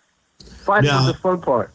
Fighting 0.65 0.89
Now- 0.89 1.01
is 1.01 1.13
the 1.13 1.19
fun 1.19 1.39
part. 1.39 1.71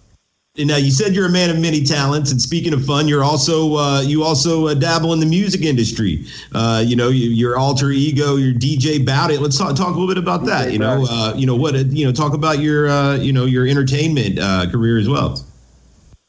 And 0.58 0.68
now 0.68 0.76
you 0.76 0.90
said 0.90 1.14
you're 1.14 1.26
a 1.26 1.30
man 1.30 1.50
of 1.50 1.58
many 1.58 1.82
talents, 1.82 2.30
and 2.30 2.40
speaking 2.40 2.72
of 2.72 2.84
fun, 2.84 3.08
you're 3.08 3.22
also 3.22 3.76
uh, 3.76 4.00
you 4.00 4.24
also 4.24 4.68
uh, 4.68 4.74
dabble 4.74 5.12
in 5.12 5.20
the 5.20 5.26
music 5.26 5.62
industry. 5.62 6.24
Uh, 6.52 6.82
you 6.84 6.96
know, 6.96 7.08
you, 7.08 7.28
your 7.28 7.58
alter 7.58 7.90
ego, 7.90 8.36
your 8.36 8.54
DJ 8.54 9.04
Bout 9.04 9.30
It. 9.30 9.40
Let's 9.40 9.58
talk, 9.58 9.76
talk 9.76 9.88
a 9.88 9.98
little 9.98 10.08
bit 10.08 10.16
about 10.16 10.46
that. 10.46 10.72
You 10.72 10.78
know, 10.78 11.06
uh, 11.10 11.34
you 11.36 11.46
know 11.46 11.56
what 11.56 11.74
you 11.74 12.06
know. 12.06 12.12
Talk 12.12 12.32
about 12.32 12.60
your 12.60 12.88
uh, 12.88 13.16
you 13.16 13.34
know 13.34 13.44
your 13.44 13.66
entertainment 13.66 14.38
uh, 14.38 14.70
career 14.70 14.98
as 14.98 15.08
well. 15.08 15.44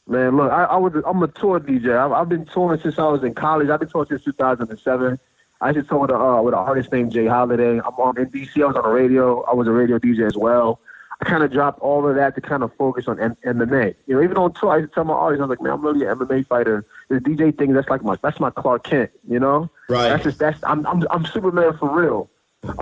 Man, 0.08 0.36
look, 0.36 0.52
I, 0.52 0.64
I 0.66 0.76
was 0.78 0.94
I'm 1.06 1.24
a 1.24 1.28
tour 1.30 1.62
DJ. 1.62 1.98
I've, 1.98 2.12
I've 2.12 2.30
been 2.30 2.46
touring 2.46 2.82
since 2.82 3.00
I 3.00 3.08
was 3.08 3.24
in 3.24 3.34
college. 3.34 3.70
I've 3.70 3.80
been 3.80 3.90
touring 3.90 4.10
since 4.10 4.26
2007. 4.26 5.20
I 5.62 5.72
just 5.72 5.88
toured 5.88 6.12
with 6.12 6.20
a, 6.20 6.22
uh, 6.22 6.42
with 6.42 6.54
an 6.54 6.60
artist 6.60 6.92
named 6.92 7.14
J. 7.14 7.28
Holiday. 7.28 7.80
I'm 7.80 7.96
on 7.96 8.18
in 8.18 8.30
DC. 8.30 8.62
I 8.62 8.68
was 8.68 8.76
on 8.76 8.84
the 8.84 8.90
radio. 8.90 9.42
I 9.44 9.54
was 9.54 9.68
a 9.68 9.72
radio 9.72 9.98
DJ 10.00 10.28
as 10.28 10.36
well. 10.36 10.82
I 11.20 11.26
kind 11.26 11.44
of 11.44 11.52
dropped 11.52 11.80
all 11.80 12.08
of 12.08 12.16
that 12.16 12.36
to 12.36 12.42
kind 12.42 12.64
of 12.64 12.72
focus 12.76 13.08
on 13.08 13.20
M- 13.20 13.38
MMA. 13.46 13.96
You 14.06 14.16
know, 14.16 14.22
even 14.22 14.38
on 14.38 14.54
tour, 14.54 14.72
I 14.72 14.78
used 14.78 14.92
to 14.92 14.96
tell 14.96 15.04
my 15.04 15.14
audience, 15.14 15.40
I 15.42 15.46
was 15.46 15.50
like, 15.50 15.62
man, 15.62 15.74
I'm 15.74 15.84
really 15.84 16.06
an 16.06 16.16
MMA 16.16 16.46
fighter. 16.48 16.86
This 17.10 17.22
DJ 17.22 17.58
thing, 17.58 17.74
that's 17.74 17.90
like 17.90 18.04
my 18.04 18.18
that's 18.22 18.40
my 18.40 18.52
Clark 18.52 18.84
Kent. 18.84 19.10
You 19.28 19.40
know, 19.40 19.70
Right. 19.90 20.10
That's 20.10 20.24
just 20.24 20.40
that's 20.40 20.60
I'm 20.64 20.86
I'm, 20.86 21.06
I'm 21.10 21.26
Superman 21.26 21.78
for 21.78 21.90
real. 21.90 22.30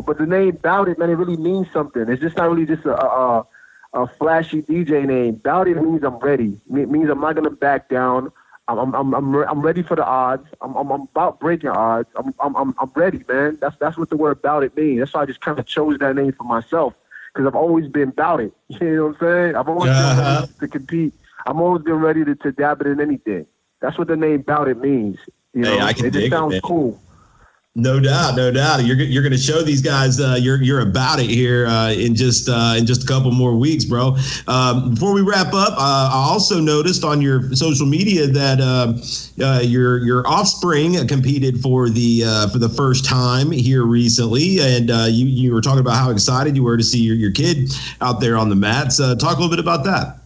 But 0.05 0.17
the 0.17 0.25
name 0.25 0.57
Bout 0.61 0.89
It, 0.89 0.97
man, 0.97 1.09
it 1.09 1.13
really 1.13 1.37
means 1.37 1.67
something. 1.71 2.09
It's 2.09 2.21
just 2.21 2.35
not 2.35 2.49
really 2.49 2.65
just 2.65 2.85
a, 2.85 2.99
a, 2.99 3.47
a 3.93 4.07
flashy 4.07 4.61
DJ 4.63 5.05
name. 5.05 5.35
Bout 5.35 5.67
it 5.67 5.81
means 5.81 6.03
I'm 6.03 6.17
ready. 6.17 6.59
It 6.73 6.89
means 6.89 7.09
I'm 7.09 7.21
not 7.21 7.35
gonna 7.35 7.51
back 7.51 7.89
down. 7.89 8.31
I'm 8.67 8.79
I'm 8.79 8.95
I'm 8.95 9.13
I'm, 9.13 9.35
re- 9.35 9.45
I'm 9.47 9.61
ready 9.61 9.83
for 9.83 9.95
the 9.95 10.05
odds. 10.05 10.47
I'm, 10.61 10.75
I'm 10.75 10.91
I'm 10.91 11.01
about 11.01 11.39
breaking 11.39 11.69
odds. 11.69 12.09
I'm 12.15 12.33
I'm 12.39 12.55
I'm 12.55 12.75
I'm 12.79 12.91
ready, 12.95 13.23
man. 13.29 13.59
That's 13.61 13.77
that's 13.77 13.97
what 13.97 14.09
the 14.09 14.17
word 14.17 14.41
bout 14.41 14.63
it 14.63 14.75
means. 14.75 14.99
That's 14.99 15.13
why 15.13 15.21
I 15.21 15.25
just 15.25 15.41
kind 15.41 15.59
of 15.59 15.65
chose 15.67 15.99
that 15.99 16.15
name 16.15 16.33
for 16.33 16.43
myself 16.43 16.95
because 17.35 17.47
I've 17.47 17.55
always 17.55 17.87
been 17.89 18.11
bout 18.11 18.39
it. 18.41 18.53
You 18.81 18.95
know 18.95 19.05
what 19.07 19.21
I'm 19.21 19.27
saying? 19.27 19.55
I've 19.55 19.67
always 19.69 19.91
Uh-huh. 19.91 20.15
been 20.15 20.25
ready 20.25 20.47
to 20.61 20.67
compete. 20.67 21.13
I'm 21.45 21.61
always 21.61 21.83
been 21.83 21.95
ready 21.95 22.25
to, 22.25 22.35
to 22.35 22.51
dab 22.51 22.81
it 22.81 22.87
in 22.87 22.99
anything. 23.01 23.45
That's 23.81 23.97
what 23.97 24.07
the 24.07 24.15
name 24.15 24.41
bout 24.41 24.67
it 24.67 24.77
means. 24.81 25.17
You 25.53 25.65
know, 25.65 25.77
Hey, 25.77 25.81
I 25.81 25.93
can 25.93 26.05
it 26.05 26.11
just 26.11 26.27
it, 26.27 26.29
sounds 26.31 26.51
man. 26.51 26.61
cool. 26.63 27.01
No 27.77 27.99
doubt, 27.99 28.37
no 28.37 28.51
doubt. 28.51 28.85
You're 28.85 28.95
you're 28.95 29.21
going 29.21 29.33
to 29.33 29.37
show 29.37 29.61
these 29.61 29.81
guys 29.81 30.17
uh, 30.17 30.37
you're 30.39 30.63
you're 30.63 30.79
about 30.79 31.19
it 31.19 31.29
here 31.29 31.67
uh, 31.67 31.91
in 31.91 32.15
just 32.15 32.47
uh, 32.47 32.75
in 32.77 32.85
just 32.85 33.03
a 33.03 33.05
couple 33.05 33.33
more 33.33 33.53
weeks, 33.53 33.83
bro. 33.83 34.15
Um, 34.47 34.91
before 34.91 35.13
we 35.13 35.21
wrap 35.21 35.47
up, 35.47 35.73
uh, 35.73 36.09
I 36.13 36.29
also 36.31 36.61
noticed 36.61 37.03
on 37.03 37.21
your 37.21 37.53
social 37.53 37.85
media 37.85 38.27
that 38.27 38.61
uh, 38.61 38.93
uh, 39.45 39.59
your 39.59 39.97
your 40.05 40.25
offspring 40.25 41.05
competed 41.05 41.59
for 41.59 41.89
the 41.89 42.21
for 42.53 42.59
the 42.59 42.69
first 42.69 43.03
time 43.03 43.51
here 43.51 43.83
recently, 43.83 44.61
and 44.61 44.87
you 45.13 45.25
you 45.25 45.53
were 45.53 45.59
talking 45.59 45.81
about 45.81 45.97
how 45.97 46.11
excited 46.11 46.55
you 46.55 46.63
were 46.63 46.77
to 46.77 46.83
see 46.83 46.99
your, 46.99 47.17
your 47.17 47.31
kid 47.31 47.69
out 47.99 48.21
there 48.21 48.37
on 48.37 48.47
the 48.47 48.55
mats. 48.55 48.99
talk 48.99 49.21
a 49.21 49.41
little 49.41 49.49
bit 49.49 49.59
about 49.59 49.83
that. 49.83 50.19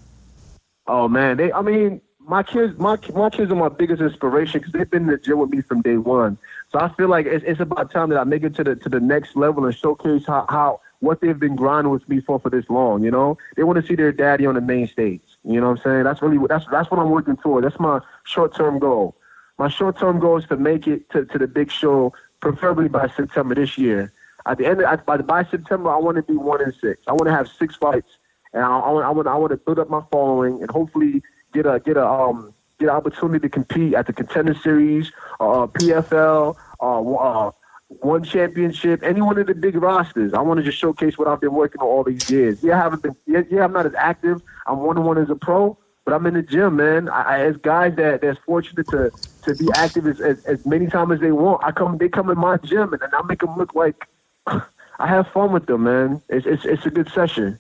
Oh 0.86 1.08
man, 1.08 1.38
they 1.38 1.52
I 1.52 1.64
mean 1.64 2.00
my 2.30 2.44
kids 2.44 2.78
my 2.78 2.96
my 3.16 3.30
kids 3.30 3.52
are 3.52 3.56
my 3.56 3.70
biggest 3.70 4.02
inspiration 4.02 4.60
because 4.60 4.74
they've 4.74 4.90
been 4.90 5.04
in 5.04 5.08
the 5.08 5.18
gym 5.18 5.40
with 5.40 5.50
me 5.50 5.62
from 5.62 5.82
day 5.82 5.98
one. 5.98 6.38
So 6.72 6.80
I 6.80 6.90
feel 6.90 7.08
like 7.08 7.26
it's, 7.26 7.44
it's 7.46 7.60
about 7.60 7.92
time 7.92 8.10
that 8.10 8.20
I 8.20 8.24
make 8.24 8.44
it 8.44 8.54
to 8.56 8.64
the 8.64 8.76
to 8.76 8.88
the 8.88 9.00
next 9.00 9.36
level 9.36 9.66
and 9.66 9.76
showcase 9.76 10.26
how, 10.28 10.46
how 10.48 10.82
what 11.00 11.22
they've 11.22 11.40
been 11.40 11.56
grinding 11.56 11.92
with 11.92 12.08
me 12.08 12.22
for 12.22 12.40
for 12.40 12.52
this 12.52 12.70
long. 12.70 13.04
You 13.04 13.10
know, 13.10 13.38
they 13.56 13.64
want 13.64 13.82
to 13.82 13.86
see 13.86 13.96
their 13.96 14.12
daddy 14.12 14.46
on 14.46 14.54
the 14.54 14.62
main 14.62 14.88
stage. 14.88 15.22
You 15.44 15.60
know 15.60 15.72
what 15.72 15.80
I'm 15.80 15.84
saying? 15.84 16.04
That's 16.04 16.22
really 16.22 16.38
that's 16.48 16.66
that's 16.72 16.92
what 16.92 17.00
I'm 17.00 17.10
working 17.10 17.36
toward. 17.38 17.64
That's 17.64 17.80
my 17.80 18.00
short 18.26 18.56
term 18.56 18.78
goal. 18.78 19.16
My 19.58 19.68
short 19.68 19.98
term 19.98 20.20
goal 20.20 20.38
is 20.38 20.46
to 20.46 20.56
make 20.56 20.88
it 20.88 21.10
to, 21.10 21.26
to 21.26 21.38
the 21.40 21.48
big 21.48 21.72
show, 21.72 22.14
preferably 22.42 22.90
by 22.90 23.08
September 23.08 23.56
this 23.56 23.76
year. 23.78 24.14
At 24.46 24.60
the 24.60 24.68
end, 24.68 24.82
of, 24.82 25.06
by 25.06 25.18
by 25.18 25.46
September, 25.46 25.90
I 25.90 25.98
want 25.98 26.18
to 26.18 26.24
be 26.24 26.38
one 26.38 26.62
in 26.62 26.74
six. 26.74 27.02
I 27.08 27.14
want 27.14 27.26
to 27.26 27.32
have 27.32 27.48
six 27.48 27.76
fights, 27.76 28.20
and 28.54 28.64
I, 28.64 28.68
I 28.68 28.92
want 28.92 29.06
I 29.06 29.10
want 29.10 29.28
I 29.28 29.36
want 29.36 29.52
to 29.52 29.58
build 29.58 29.80
up 29.80 29.90
my 29.90 30.04
following 30.12 30.62
and 30.62 30.70
hopefully 30.70 31.24
get 31.54 31.66
a 31.66 31.80
get 31.80 31.98
a 31.98 32.06
um 32.08 32.54
get 32.80 32.90
an 32.90 32.96
opportunity 32.96 33.40
to 33.40 33.50
compete 33.50 33.94
at 33.94 34.08
the 34.08 34.14
Contender 34.14 34.54
Series, 34.54 35.12
uh, 35.40 35.68
PFL, 35.68 36.56
uh, 36.82 37.14
uh, 37.16 37.52
one 37.88 38.24
championship, 38.24 39.02
any 39.04 39.22
one 39.22 39.38
of 39.38 39.48
the 39.48 39.56
big 39.56 39.76
rosters. 39.76 40.34
I 40.34 40.42
want 40.42 40.60
to 40.60 40.64
just 40.64 40.78
showcase 40.78 41.18
what 41.18 41.28
I've 41.28 41.42
been 41.42 41.54
working 41.54 41.82
on 41.82 41.88
all 41.88 42.04
these 42.04 42.28
years. 42.28 42.60
Yeah, 42.62 42.76
I 42.76 42.84
haven't 42.84 43.04
been. 43.04 43.16
Yeah, 43.26 43.42
yeah 43.50 43.64
I'm 43.64 43.74
not 43.74 43.86
as 43.86 43.94
active. 43.98 44.42
I'm 44.68 44.80
one 44.80 44.98
on 44.98 45.06
one 45.06 45.18
as 45.18 45.30
a 45.30 45.36
pro, 45.36 45.78
but 46.06 46.14
I'm 46.14 46.26
in 46.26 46.36
the 46.36 46.44
gym, 46.44 46.78
man. 46.78 47.10
I, 47.10 47.22
I, 47.22 47.40
as 47.46 47.58
guys 47.58 47.96
that 47.98 48.22
that's 48.22 48.40
fortunate 48.46 48.88
to 48.90 49.12
to 49.42 49.56
be 49.56 49.72
active 49.72 50.06
as, 50.06 50.20
as, 50.20 50.38
as 50.46 50.58
many 50.66 50.88
times 50.88 51.14
as 51.14 51.20
they 51.20 51.32
want, 51.32 51.64
I 51.64 51.72
come 51.72 51.98
they 51.98 52.10
come 52.10 52.30
in 52.30 52.38
my 52.38 52.58
gym 52.58 52.94
and, 52.94 53.02
and 53.02 53.14
I 53.14 53.22
make 53.24 53.40
them 53.40 53.58
look 53.58 53.74
like 53.74 54.08
I 54.48 55.08
have 55.08 55.28
fun 55.30 55.52
with 55.52 55.66
them, 55.66 55.84
man. 55.84 56.22
It's 56.30 56.46
it's 56.46 56.66
it's 56.66 56.86
a 56.86 56.92
good 56.92 57.10
session, 57.10 57.60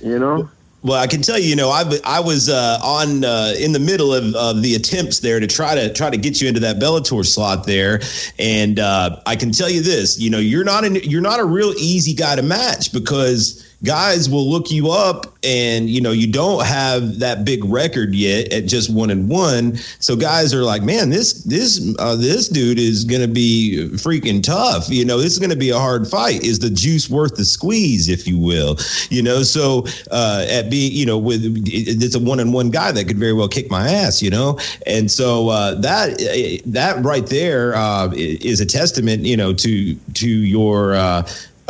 you 0.00 0.18
know. 0.18 0.50
Well, 0.82 0.98
I 0.98 1.06
can 1.06 1.20
tell 1.20 1.38
you, 1.38 1.46
you 1.46 1.56
know, 1.56 1.68
I, 1.68 1.84
I 2.04 2.20
was 2.20 2.48
uh, 2.48 2.78
on 2.82 3.22
uh, 3.22 3.52
in 3.58 3.72
the 3.72 3.78
middle 3.78 4.14
of, 4.14 4.34
of 4.34 4.62
the 4.62 4.74
attempts 4.74 5.20
there 5.20 5.38
to 5.38 5.46
try 5.46 5.74
to 5.74 5.92
try 5.92 6.08
to 6.08 6.16
get 6.16 6.40
you 6.40 6.48
into 6.48 6.60
that 6.60 6.78
Bellator 6.78 7.24
slot 7.26 7.66
there, 7.66 8.00
and 8.38 8.78
uh, 8.78 9.20
I 9.26 9.36
can 9.36 9.52
tell 9.52 9.68
you 9.68 9.82
this, 9.82 10.18
you 10.18 10.30
know, 10.30 10.38
you're 10.38 10.64
not 10.64 10.84
an, 10.84 10.96
you're 10.96 11.20
not 11.20 11.38
a 11.38 11.44
real 11.44 11.74
easy 11.76 12.14
guy 12.14 12.34
to 12.34 12.42
match 12.42 12.94
because 12.94 13.69
guys 13.82 14.28
will 14.28 14.48
look 14.48 14.70
you 14.70 14.90
up 14.90 15.26
and 15.42 15.88
you 15.88 16.00
know 16.00 16.12
you 16.12 16.30
don't 16.30 16.64
have 16.66 17.18
that 17.18 17.44
big 17.44 17.64
record 17.64 18.14
yet 18.14 18.52
at 18.52 18.66
just 18.66 18.92
one 18.92 19.10
and 19.10 19.28
one. 19.28 19.76
So 19.98 20.16
guys 20.16 20.54
are 20.54 20.62
like 20.62 20.82
man 20.82 21.10
this 21.10 21.44
this 21.44 21.94
uh, 21.98 22.16
this 22.16 22.48
dude 22.48 22.78
is 22.78 23.04
gonna 23.04 23.28
be 23.28 23.88
freaking 23.94 24.42
tough. 24.42 24.88
You 24.88 25.04
know 25.04 25.18
this 25.18 25.32
is 25.32 25.38
gonna 25.38 25.56
be 25.56 25.70
a 25.70 25.78
hard 25.78 26.06
fight. 26.06 26.44
Is 26.44 26.58
the 26.58 26.70
juice 26.70 27.08
worth 27.10 27.36
the 27.36 27.44
squeeze 27.44 28.08
if 28.08 28.26
you 28.26 28.38
will? 28.38 28.76
You 29.08 29.22
know 29.22 29.42
so 29.42 29.86
uh, 30.10 30.46
at 30.48 30.70
being 30.70 30.92
you 30.92 31.06
know 31.06 31.18
with 31.18 31.40
it's 31.66 32.14
a 32.14 32.20
one 32.20 32.40
and 32.40 32.52
one 32.52 32.70
guy 32.70 32.92
that 32.92 33.06
could 33.06 33.18
very 33.18 33.32
well 33.32 33.48
kick 33.48 33.70
my 33.70 33.88
ass 33.88 34.20
you 34.22 34.30
know? 34.30 34.58
And 34.86 35.10
so 35.10 35.48
uh, 35.48 35.74
that 35.76 36.62
that 36.66 37.02
right 37.04 37.26
there 37.26 37.74
uh, 37.74 38.10
is 38.14 38.60
a 38.60 38.66
testament 38.66 39.24
you 39.24 39.36
know 39.36 39.52
to 39.54 39.94
to 39.94 40.28
your 40.28 40.94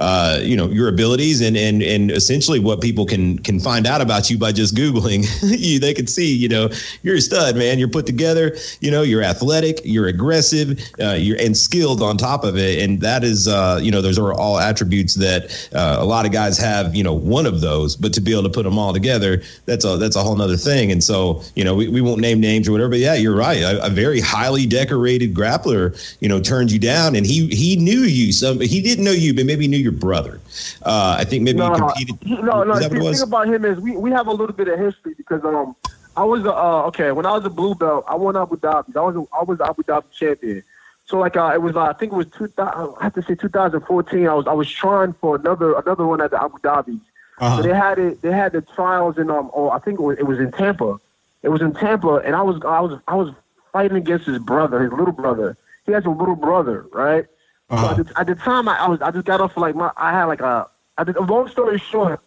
uh, 0.01 0.41
you 0.43 0.57
know 0.57 0.67
your 0.69 0.89
abilities 0.89 1.43
and 1.43 1.57
and 1.57 1.83
and 1.83 2.11
essentially 2.11 2.59
what 2.59 2.81
people 2.81 3.05
can 3.05 3.39
can 3.39 3.61
find 3.61 3.87
out 3.87 4.01
about 4.01 4.31
you 4.31 4.39
by 4.39 4.51
just 4.51 4.75
googling. 4.75 5.27
You 5.61 5.79
they 5.79 5.93
can 5.93 6.07
see 6.07 6.35
you 6.35 6.49
know 6.49 6.71
you're 7.03 7.17
a 7.17 7.21
stud 7.21 7.57
man. 7.57 7.79
You're 7.79 7.89
put 7.89 8.07
together 8.07 8.57
you 8.81 8.91
know 8.91 9.03
you're 9.03 9.23
athletic 9.23 9.81
you're 9.85 10.07
aggressive 10.07 10.81
uh, 11.01 11.13
you're 11.13 11.37
and 11.39 11.57
skilled 11.57 12.03
on 12.03 12.17
top 12.17 12.45
of 12.45 12.57
it. 12.57 12.83
And 12.83 13.01
that 13.01 13.25
is 13.25 13.47
uh, 13.47 13.79
you 13.83 13.91
know 13.91 14.01
those 14.01 14.19
are 14.19 14.33
all 14.33 14.59
attributes 14.59 15.15
that 15.17 15.69
uh, 15.75 15.97
a 16.01 16.05
lot 16.05 16.25
of 16.25 16.33
guys 16.33 16.57
have 16.59 16.95
you 16.95 17.05
know 17.05 17.13
one 17.13 17.45
of 17.47 17.61
those. 17.61 17.95
But 17.97 18.15
to 18.15 18.21
be 18.21 18.33
able 18.33 18.45
to 18.45 18.49
put 18.49 18.65
them 18.65 18.79
all 18.79 18.93
together 18.93 19.43
that's 19.67 19.85
a 19.85 19.99
that's 19.99 20.17
a 20.17 20.23
whole 20.23 20.37
nother 20.37 20.57
thing. 20.57 20.91
And 20.91 21.05
so 21.05 21.43
you 21.55 21.65
know 21.65 21.75
we, 21.75 21.89
we 21.89 22.01
won't 22.01 22.21
name 22.21 22.41
names 22.41 22.69
or 22.69 22.73
whatever. 22.73 22.91
But 22.91 23.01
yeah 23.01 23.15
you're 23.15 23.37
right. 23.37 23.61
A, 23.61 23.85
a 23.85 23.91
very 23.91 24.21
highly 24.21 24.67
decorated 24.67 25.35
grappler 25.35 25.95
you 26.21 26.29
know 26.29 26.41
turned 26.41 26.73
you 26.73 26.79
down. 26.79 27.17
And 27.17 27.27
he 27.27 27.49
he 27.49 27.77
knew 27.77 28.01
you. 28.01 28.33
Some 28.33 28.61
he 28.61 28.81
didn't 28.81 29.05
know 29.05 29.11
you 29.11 29.35
but 29.35 29.45
maybe 29.45 29.69
knew 29.69 29.79
your 29.79 29.90
your 29.91 29.99
brother. 29.99 30.41
Uh, 30.83 31.17
I 31.19 31.25
think 31.25 31.43
maybe 31.43 31.59
no, 31.59 31.73
he 31.73 31.79
competed. 31.79 32.45
No, 32.45 32.65
no. 32.65 32.79
The 32.79 32.89
thing 32.89 33.21
about 33.21 33.49
him 33.49 33.65
is 33.65 33.79
we, 33.79 33.97
we 33.97 34.11
have 34.11 34.27
a 34.27 34.33
little 34.33 34.55
bit 34.55 34.69
of 34.69 34.79
history 34.79 35.15
because 35.15 35.45
um 35.45 35.77
I 36.17 36.25
was 36.25 36.45
uh, 36.45 36.87
okay 36.87 37.13
when 37.13 37.27
I 37.27 37.33
was 37.33 37.45
a 37.45 37.51
blue 37.51 37.75
belt 37.75 38.05
I 38.09 38.15
won 38.15 38.37
Abu 38.37 38.57
Dhabi. 38.57 38.97
I 38.97 39.01
was 39.01 39.17
a, 39.17 39.25
I 39.35 39.43
was 39.45 39.61
Abu 39.61 39.83
Dhabi 39.83 40.11
champion. 40.13 40.63
So 41.07 41.19
like 41.19 41.37
uh, 41.37 41.53
it 41.55 41.63
was 41.63 41.77
uh, 41.77 41.83
I 41.83 41.93
think 41.93 42.13
it 42.13 42.17
was 42.17 42.29
2000 42.29 42.95
I 43.01 43.05
have 43.05 43.15
to 43.15 43.23
say 43.23 43.35
2014. 43.35 44.27
I 44.27 44.35
was 44.35 44.47
I 44.47 44.53
was 44.53 44.71
trying 44.71 45.13
for 45.15 45.37
another 45.37 45.75
another 45.79 46.07
one 46.07 46.21
at 46.21 46.31
the 46.31 46.43
Abu 46.43 46.59
Dhabi. 46.59 47.01
Uh-huh. 47.39 47.57
So 47.57 47.63
they 47.63 47.75
had 47.75 47.99
it 47.99 48.23
they 48.23 48.33
had 48.33 48.53
the 48.53 48.63
trials 48.63 49.19
in 49.19 49.31
um 49.31 49.51
oh 49.55 49.71
I 49.71 49.79
think 49.79 49.99
it 49.99 50.03
was, 50.03 50.19
it 50.19 50.27
was 50.27 50.39
in 50.39 50.53
Tampa. 50.53 50.99
It 51.43 51.49
was 51.49 51.63
in 51.63 51.73
Tampa 51.73 52.17
and 52.17 52.37
I 52.37 52.43
was 52.43 52.61
I 52.65 52.81
was 52.81 53.01
I 53.09 53.15
was 53.15 53.33
fighting 53.73 53.97
against 53.97 54.27
his 54.27 54.39
brother, 54.39 54.83
his 54.83 54.93
little 54.93 55.13
brother. 55.13 55.57
He 55.87 55.93
has 55.93 56.05
a 56.05 56.11
little 56.11 56.37
brother, 56.37 56.87
right? 56.93 57.27
Uh-huh. 57.71 57.95
So 57.95 58.01
at, 58.01 58.07
the, 58.07 58.21
at, 58.21 58.27
the, 58.27 58.35
time, 58.35 58.69
I, 58.69 58.79
I, 58.79 58.89
was 58.89 59.01
I 59.01 59.11
just 59.13 59.27
got 59.27 59.41
off 59.41 59.57
like 59.57 59.77
my 59.77 59.91
I 59.97 60.11
had 60.11 60.25
like 60.25 60.41
a 60.41 60.69
I 60.99 61.05
did, 61.05 61.17
long 61.17 61.49
story 61.49 61.79
short, 61.79 62.21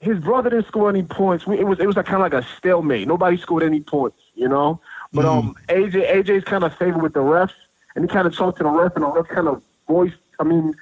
his 0.00 0.18
brother 0.20 0.50
didn't 0.50 0.66
score 0.68 0.88
any 0.88 1.02
points. 1.02 1.46
We, 1.46 1.58
it 1.58 1.66
was 1.66 1.80
it 1.80 1.86
was 1.86 1.96
like 1.96 2.06
kind 2.06 2.22
of 2.22 2.32
like 2.32 2.44
a 2.44 2.46
stalemate. 2.56 3.08
Nobody 3.08 3.36
scored 3.36 3.62
any 3.64 3.80
points, 3.80 4.22
you 4.34 4.48
know. 4.48 4.80
But 5.12 5.24
mm-hmm. 5.24 5.48
um, 5.48 5.56
AJ 5.68 6.08
AJ's 6.08 6.44
kind 6.44 6.64
of 6.64 6.76
favored 6.76 7.02
with 7.02 7.14
the 7.14 7.20
refs, 7.20 7.52
and 7.94 8.04
he 8.04 8.08
kind 8.08 8.26
of 8.26 8.36
talked 8.36 8.58
to 8.58 8.64
the 8.64 8.70
ref, 8.70 8.94
and 8.94 9.04
the 9.04 9.08
ref 9.08 9.28
kind 9.28 9.48
of 9.48 9.62
voiced. 9.88 10.16
I 10.38 10.44
mean, 10.44 10.74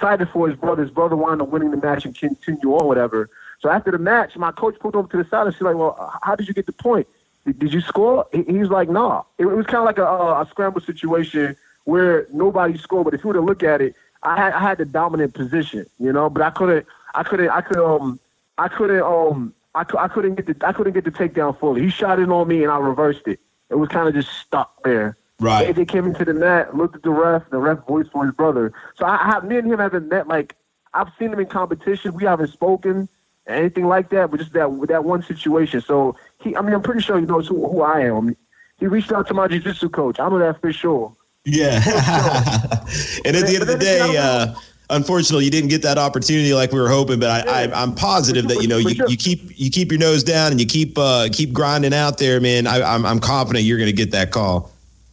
sided 0.00 0.30
for 0.30 0.48
his 0.48 0.56
brother. 0.56 0.82
His 0.82 0.90
brother 0.90 1.16
wound 1.16 1.42
up 1.42 1.48
winning 1.48 1.70
the 1.70 1.76
match 1.76 2.06
and 2.06 2.16
continue 2.16 2.74
on, 2.74 2.86
whatever. 2.86 3.28
So 3.60 3.68
after 3.68 3.90
the 3.90 3.98
match, 3.98 4.36
my 4.36 4.52
coach 4.52 4.78
pulled 4.78 4.96
over 4.96 5.08
to 5.08 5.16
the 5.22 5.28
side 5.28 5.46
and 5.46 5.54
she's 5.54 5.62
like, 5.62 5.76
"Well, 5.76 6.18
how 6.22 6.34
did 6.34 6.48
you 6.48 6.54
get 6.54 6.64
the 6.64 6.72
point? 6.72 7.06
Did, 7.44 7.58
did 7.58 7.74
you 7.74 7.82
score?" 7.82 8.26
He, 8.32 8.42
he's 8.44 8.70
like, 8.70 8.88
"No." 8.88 9.08
Nah. 9.08 9.22
It, 9.36 9.44
it 9.44 9.54
was 9.54 9.66
kind 9.66 9.78
of 9.78 9.84
like 9.84 9.98
a, 9.98 10.04
a 10.04 10.46
scramble 10.48 10.80
situation 10.80 11.56
where 11.84 12.26
nobody 12.32 12.76
scored. 12.78 13.04
But 13.04 13.14
if 13.14 13.24
you 13.24 13.28
were 13.28 13.34
to 13.34 13.40
look 13.40 13.62
at 13.62 13.80
it, 13.80 13.94
I 14.22 14.36
had 14.36 14.52
I 14.52 14.60
had 14.60 14.78
the 14.78 14.84
dominant 14.84 15.34
position, 15.34 15.86
you 15.98 16.12
know. 16.12 16.28
But 16.30 16.42
I 16.42 16.50
couldn't 16.50 16.86
I 17.14 17.22
couldn't 17.22 17.50
I 17.50 17.60
could 17.60 17.78
um 17.78 18.18
I 18.58 18.68
couldn't 18.68 19.02
um 19.02 19.54
I, 19.74 19.84
I 19.98 20.08
couldn't 20.08 20.34
get 20.36 20.46
the 20.46 20.66
I 20.66 20.72
couldn't 20.72 20.92
get 20.92 21.04
the 21.04 21.10
takedown 21.10 21.58
fully. 21.58 21.82
He 21.82 21.90
shot 21.90 22.18
it 22.18 22.28
on 22.30 22.48
me 22.48 22.62
and 22.62 22.72
I 22.72 22.78
reversed 22.78 23.26
it. 23.26 23.40
It 23.70 23.76
was 23.76 23.88
kind 23.88 24.08
of 24.08 24.14
just 24.14 24.30
stuck 24.38 24.82
there. 24.82 25.16
Right. 25.40 25.74
They 25.74 25.84
came 25.84 26.06
into 26.06 26.24
the 26.24 26.32
net, 26.32 26.76
looked 26.76 26.96
at 26.96 27.02
the 27.02 27.10
ref, 27.10 27.50
the 27.50 27.58
ref 27.58 27.84
voiced 27.86 28.12
for 28.12 28.24
his 28.24 28.34
brother. 28.34 28.72
So 28.94 29.04
I, 29.04 29.16
I 29.22 29.26
have 29.26 29.44
me 29.44 29.58
and 29.58 29.70
him 29.70 29.78
haven't 29.78 30.08
met 30.08 30.28
like 30.28 30.56
I've 30.94 31.08
seen 31.18 31.32
him 31.32 31.40
in 31.40 31.46
competition. 31.46 32.14
We 32.14 32.24
haven't 32.24 32.48
spoken 32.48 33.08
anything 33.46 33.86
like 33.86 34.10
that, 34.10 34.30
but 34.30 34.38
just 34.38 34.52
that 34.52 34.86
that 34.88 35.04
one 35.04 35.22
situation. 35.22 35.80
So 35.80 36.16
he, 36.40 36.56
I 36.56 36.62
mean, 36.62 36.74
I'm 36.74 36.82
pretty 36.82 37.00
sure 37.00 37.18
he 37.18 37.26
knows 37.26 37.48
who, 37.48 37.68
who 37.68 37.82
I 37.82 38.00
am. 38.00 38.36
He 38.78 38.86
reached 38.86 39.12
out 39.12 39.28
to 39.28 39.34
my 39.34 39.48
jiu-jitsu 39.48 39.88
coach. 39.90 40.18
I 40.18 40.28
know 40.28 40.38
that 40.38 40.60
for 40.60 40.72
sure. 40.72 41.12
Yeah. 41.44 41.76
and 43.24 43.36
at 43.36 43.46
the 43.46 43.52
end 43.54 43.62
of 43.62 43.68
the 43.68 43.78
day, 43.78 44.16
uh, 44.16 44.54
unfortunately, 44.90 45.44
you 45.44 45.50
didn't 45.50 45.68
get 45.68 45.82
that 45.82 45.98
opportunity 45.98 46.54
like 46.54 46.72
we 46.72 46.80
were 46.80 46.88
hoping. 46.88 47.20
But 47.20 47.46
I, 47.46 47.64
I, 47.64 47.82
am 47.82 47.94
positive 47.94 48.48
that 48.48 48.62
you 48.62 48.68
know 48.68 48.78
you, 48.78 49.04
you 49.08 49.16
keep 49.16 49.58
you 49.58 49.70
keep 49.70 49.90
your 49.90 50.00
nose 50.00 50.24
down 50.24 50.52
and 50.52 50.60
you 50.60 50.66
keep 50.66 50.96
uh, 50.96 51.28
keep 51.32 51.52
grinding 51.52 51.92
out 51.92 52.18
there, 52.18 52.40
man. 52.40 52.66
I, 52.66 52.82
I'm 52.82 53.04
I'm 53.04 53.20
confident 53.20 53.64
you're 53.64 53.78
going 53.78 53.90
to 53.90 53.96
get 53.96 54.10
that 54.12 54.30
call. 54.30 54.70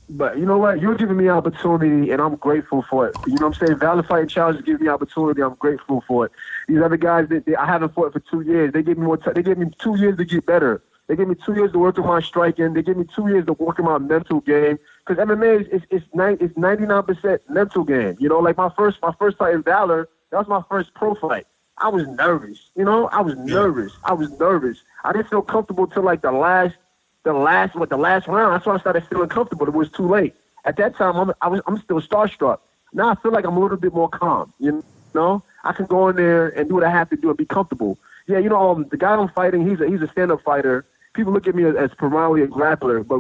But 0.10 0.38
you 0.38 0.46
know 0.46 0.58
what? 0.58 0.82
You're 0.82 0.96
giving 0.96 1.16
me 1.16 1.30
opportunity, 1.30 2.12
and 2.12 2.22
I'm 2.22 2.36
grateful 2.36 2.82
for 2.82 3.08
it. 3.08 3.16
You 3.28 3.40
know 3.40 3.48
what 3.48 3.62
I'm 3.62 3.68
saying? 3.68 3.80
Valor 3.80 4.04
Fighting 4.04 4.28
Challenge 4.28 4.60
is 4.60 4.66
giving 4.66 4.86
me 4.86 4.90
opportunity. 4.90 5.42
I'm 5.42 5.56
grateful 5.56 6.04
for 6.06 6.26
it. 6.26 6.34
These 6.68 6.82
other 6.82 6.98
guys 6.98 7.30
that 7.30 7.48
I 7.58 7.66
haven't 7.66 7.94
fought 7.94 8.12
for 8.12 8.20
two 8.20 8.42
years, 8.42 8.74
they 8.74 8.84
gave 8.84 8.98
me 8.98 9.06
more. 9.06 9.18
T- 9.18 9.32
they 9.34 9.44
gave 9.44 9.58
me 9.58 9.72
two 9.80 9.98
years 9.98 10.18
to 10.18 10.26
get 10.26 10.46
better. 10.46 10.82
They 11.08 11.16
gave 11.16 11.28
me 11.28 11.36
two 11.36 11.54
years 11.54 11.72
to 11.72 11.80
work 11.80 11.98
on 11.98 12.08
my 12.08 12.22
striking. 12.22 12.74
They 12.74 12.84
gave 12.84 12.98
me 12.98 13.06
two 13.16 13.28
years 13.28 13.46
to 13.46 13.54
work 13.54 13.80
on 13.80 13.86
my 13.86 13.98
mental 13.98 14.42
game. 14.42 14.80
Because 15.06 15.24
MMA 15.26 15.62
is 15.74 15.84
is 15.90 16.02
it's 16.02 16.58
ninety 16.58 16.86
nine 16.86 17.04
percent 17.04 17.42
mental 17.50 17.84
game. 17.84 18.16
You 18.20 18.30
know, 18.30 18.40
like 18.40 18.58
my 18.58 18.70
first 18.70 19.00
my 19.02 19.14
first 19.18 19.38
fight 19.38 19.54
in 19.54 19.64
Valor, 19.64 20.10
that 20.32 20.38
was 20.38 20.48
my 20.48 20.62
first 20.70 20.94
pro 20.94 21.16
fight. 21.16 21.48
I 21.78 21.90
was 21.90 22.08
nervous. 22.08 22.72
You 22.76 22.86
know, 22.86 23.08
I 23.08 23.22
was 23.22 23.36
nervous. 23.38 23.92
I 24.04 24.14
was 24.14 24.30
nervous. 24.40 24.82
I 25.04 25.14
didn't 25.14 25.30
feel 25.30 25.42
comfortable 25.42 25.88
till 25.88 26.04
like 26.04 26.22
the 26.22 26.32
last 26.32 26.76
the 27.24 27.34
last 27.34 27.76
what 27.76 27.90
the 27.90 27.98
last 27.98 28.28
round. 28.28 28.54
That's 28.54 28.66
why 28.66 28.76
I 28.76 28.80
started 28.80 29.08
feeling 29.08 29.30
comfortable. 29.30 29.68
It 29.68 29.74
was 29.74 29.92
too 29.92 30.08
late. 30.08 30.36
At 30.66 30.78
that 30.78 30.96
time, 30.96 31.16
I'm 31.16 31.34
I 31.42 31.48
was 31.48 31.62
I'm 31.68 31.78
still 31.80 32.02
starstruck. 32.02 32.60
Now 32.94 33.10
I 33.10 33.16
feel 33.16 33.32
like 33.32 33.46
I'm 33.46 33.58
a 33.58 33.60
little 33.60 33.78
bit 33.78 33.94
more 33.94 34.10
calm. 34.10 34.54
You 34.60 34.84
know, 35.14 35.44
I 35.64 35.74
can 35.74 35.86
go 35.88 36.10
in 36.10 36.16
there 36.16 36.50
and 36.50 36.70
do 36.70 36.76
what 36.76 36.84
I 36.84 36.92
have 36.92 37.10
to 37.10 37.16
do 37.16 37.30
and 37.30 37.38
be 37.38 37.46
comfortable. 37.46 37.98
Yeah, 38.28 38.38
you 38.38 38.50
know, 38.50 38.72
um, 38.72 38.86
the 38.92 38.98
guy 38.98 39.16
I'm 39.16 39.30
fighting, 39.30 39.68
he's 39.68 39.82
a 39.82 39.88
he's 39.88 40.02
a 40.02 40.08
stand 40.08 40.32
up 40.32 40.42
fighter 40.42 40.86
people 41.14 41.34
look 41.34 41.48
at 41.48 41.56
me 41.56 41.66
as, 41.66 41.76
as 41.76 41.94
primarily 41.94 42.42
a 42.42 42.48
grappler, 42.48 43.06
but 43.06 43.20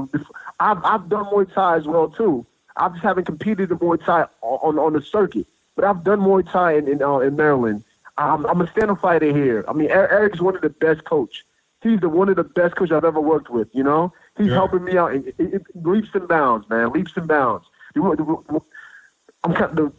I've 0.61 0.83
I've 0.85 1.09
done 1.09 1.25
Muay 1.25 1.51
Thai 1.51 1.77
as 1.77 1.87
well 1.87 2.07
too. 2.07 2.45
I 2.77 2.89
just 2.89 3.01
haven't 3.01 3.25
competed 3.25 3.71
in 3.71 3.79
Muay 3.79 4.03
Thai 4.03 4.27
on 4.41 4.77
on 4.77 4.93
the 4.93 5.01
circuit, 5.01 5.47
but 5.75 5.83
I've 5.83 6.03
done 6.03 6.19
Muay 6.19 6.49
Thai 6.49 6.77
in 6.77 6.87
in, 6.87 7.01
uh, 7.01 7.17
in 7.19 7.35
Maryland. 7.35 7.83
I'm, 8.17 8.45
I'm 8.45 8.61
a 8.61 8.67
stand 8.69 8.91
up 8.91 9.01
fighter 9.01 9.33
here. 9.33 9.65
I 9.67 9.73
mean, 9.73 9.89
Eric 9.89 10.35
is 10.35 10.41
one 10.41 10.55
of 10.55 10.61
the 10.61 10.69
best 10.69 11.05
coach. 11.05 11.43
He's 11.81 11.99
the 11.99 12.09
one 12.09 12.29
of 12.29 12.35
the 12.35 12.43
best 12.43 12.75
coaches 12.75 12.93
I've 12.93 13.05
ever 13.05 13.19
worked 13.19 13.49
with. 13.49 13.69
You 13.73 13.83
know, 13.83 14.13
he's 14.37 14.47
yeah. 14.47 14.53
helping 14.53 14.83
me 14.83 14.97
out 14.97 15.15
in, 15.15 15.33
in, 15.39 15.53
in, 15.53 15.65
leaps 15.73 16.09
and 16.13 16.27
bounds, 16.27 16.69
man, 16.69 16.91
leaps 16.91 17.13
and 17.15 17.27
bounds. 17.27 17.65
I'm 17.95 19.53
kind 19.53 19.63
of, 19.63 19.75
the 19.75 19.91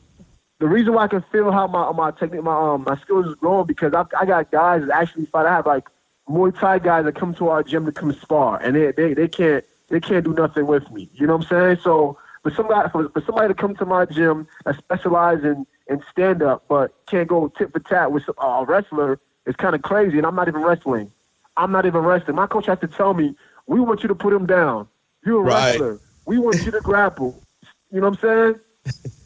the 0.61 0.69
reason 0.69 0.95
why 0.95 1.05
I 1.05 1.09
can 1.09 1.25
feel 1.33 1.51
how 1.51 1.67
my 1.67 1.91
my 1.91 2.13
technique, 2.13 2.45
my 2.45 2.57
um 2.57 2.85
my 2.85 2.97
skills 2.99 3.27
is 3.27 3.35
growing 3.35 3.67
because 3.67 3.95
I 3.95 4.05
I 4.17 4.25
got 4.27 4.53
guys 4.53 4.87
that 4.87 4.97
actually 4.97 5.27
fight. 5.27 5.47
I 5.47 5.51
have 5.51 5.67
like 5.67 5.89
Muay 6.29 6.57
Thai 6.57 6.79
guys 6.79 7.05
that 7.05 7.17
come 7.17 7.35
to 7.35 7.49
our 7.49 7.65
gym 7.65 7.85
to 7.87 7.93
come 7.93 8.13
spar, 8.13 8.61
and 8.63 8.77
they 8.77 8.93
they 8.93 9.15
they 9.15 9.27
can't 9.27 9.65
they 9.93 10.01
can't 10.01 10.25
do 10.25 10.33
nothing 10.33 10.67
with 10.67 10.91
me. 10.91 11.11
You 11.13 11.27
know 11.27 11.37
what 11.37 11.45
I'm 11.45 11.49
saying? 11.49 11.79
So 11.85 12.19
for 12.43 12.51
somebody 12.51 12.89
for, 12.91 13.11
for 13.11 13.23
somebody 13.25 13.49
to 13.49 13.55
come 13.55 13.77
to 13.77 13.85
my 13.85 14.07
gym 14.07 14.49
that 14.65 14.77
specialize 14.79 15.45
in 15.45 15.67
in 15.87 16.03
stand 16.11 16.43
up, 16.43 16.65
but 16.69 16.95
can't 17.07 17.29
go 17.29 17.49
tit 17.49 17.73
for 17.73 17.79
tat 17.81 18.11
with 18.11 18.25
a 18.41 18.65
wrestler 18.67 19.21
is 19.47 19.55
kind 19.57 19.75
of 19.75 19.83
crazy. 19.83 20.17
And 20.17 20.27
I'm 20.27 20.35
not 20.35 20.49
even 20.49 20.63
wrestling. 20.63 21.13
I'm 21.59 21.71
not 21.71 21.85
even 21.85 22.01
wrestling. 22.01 22.37
My 22.37 22.47
coach 22.47 22.67
has 22.67 22.81
to 22.81 22.89
tell 22.89 23.13
me, 23.13 23.37
"We 23.67 23.81
want 23.81 24.03
you 24.03 24.09
to 24.09 24.15
put 24.15 24.33
him 24.33 24.47
down. 24.47 24.89
You're 25.27 25.41
a 25.41 25.43
right. 25.43 25.73
wrestler. 25.73 26.01
We 26.27 26.39
want 26.39 26.65
you 26.65 26.73
to 26.73 26.81
grapple." 26.81 27.43
You 27.91 28.01
know 28.01 28.09
what 28.09 28.25
I'm 28.25 28.55
saying? 28.55 28.61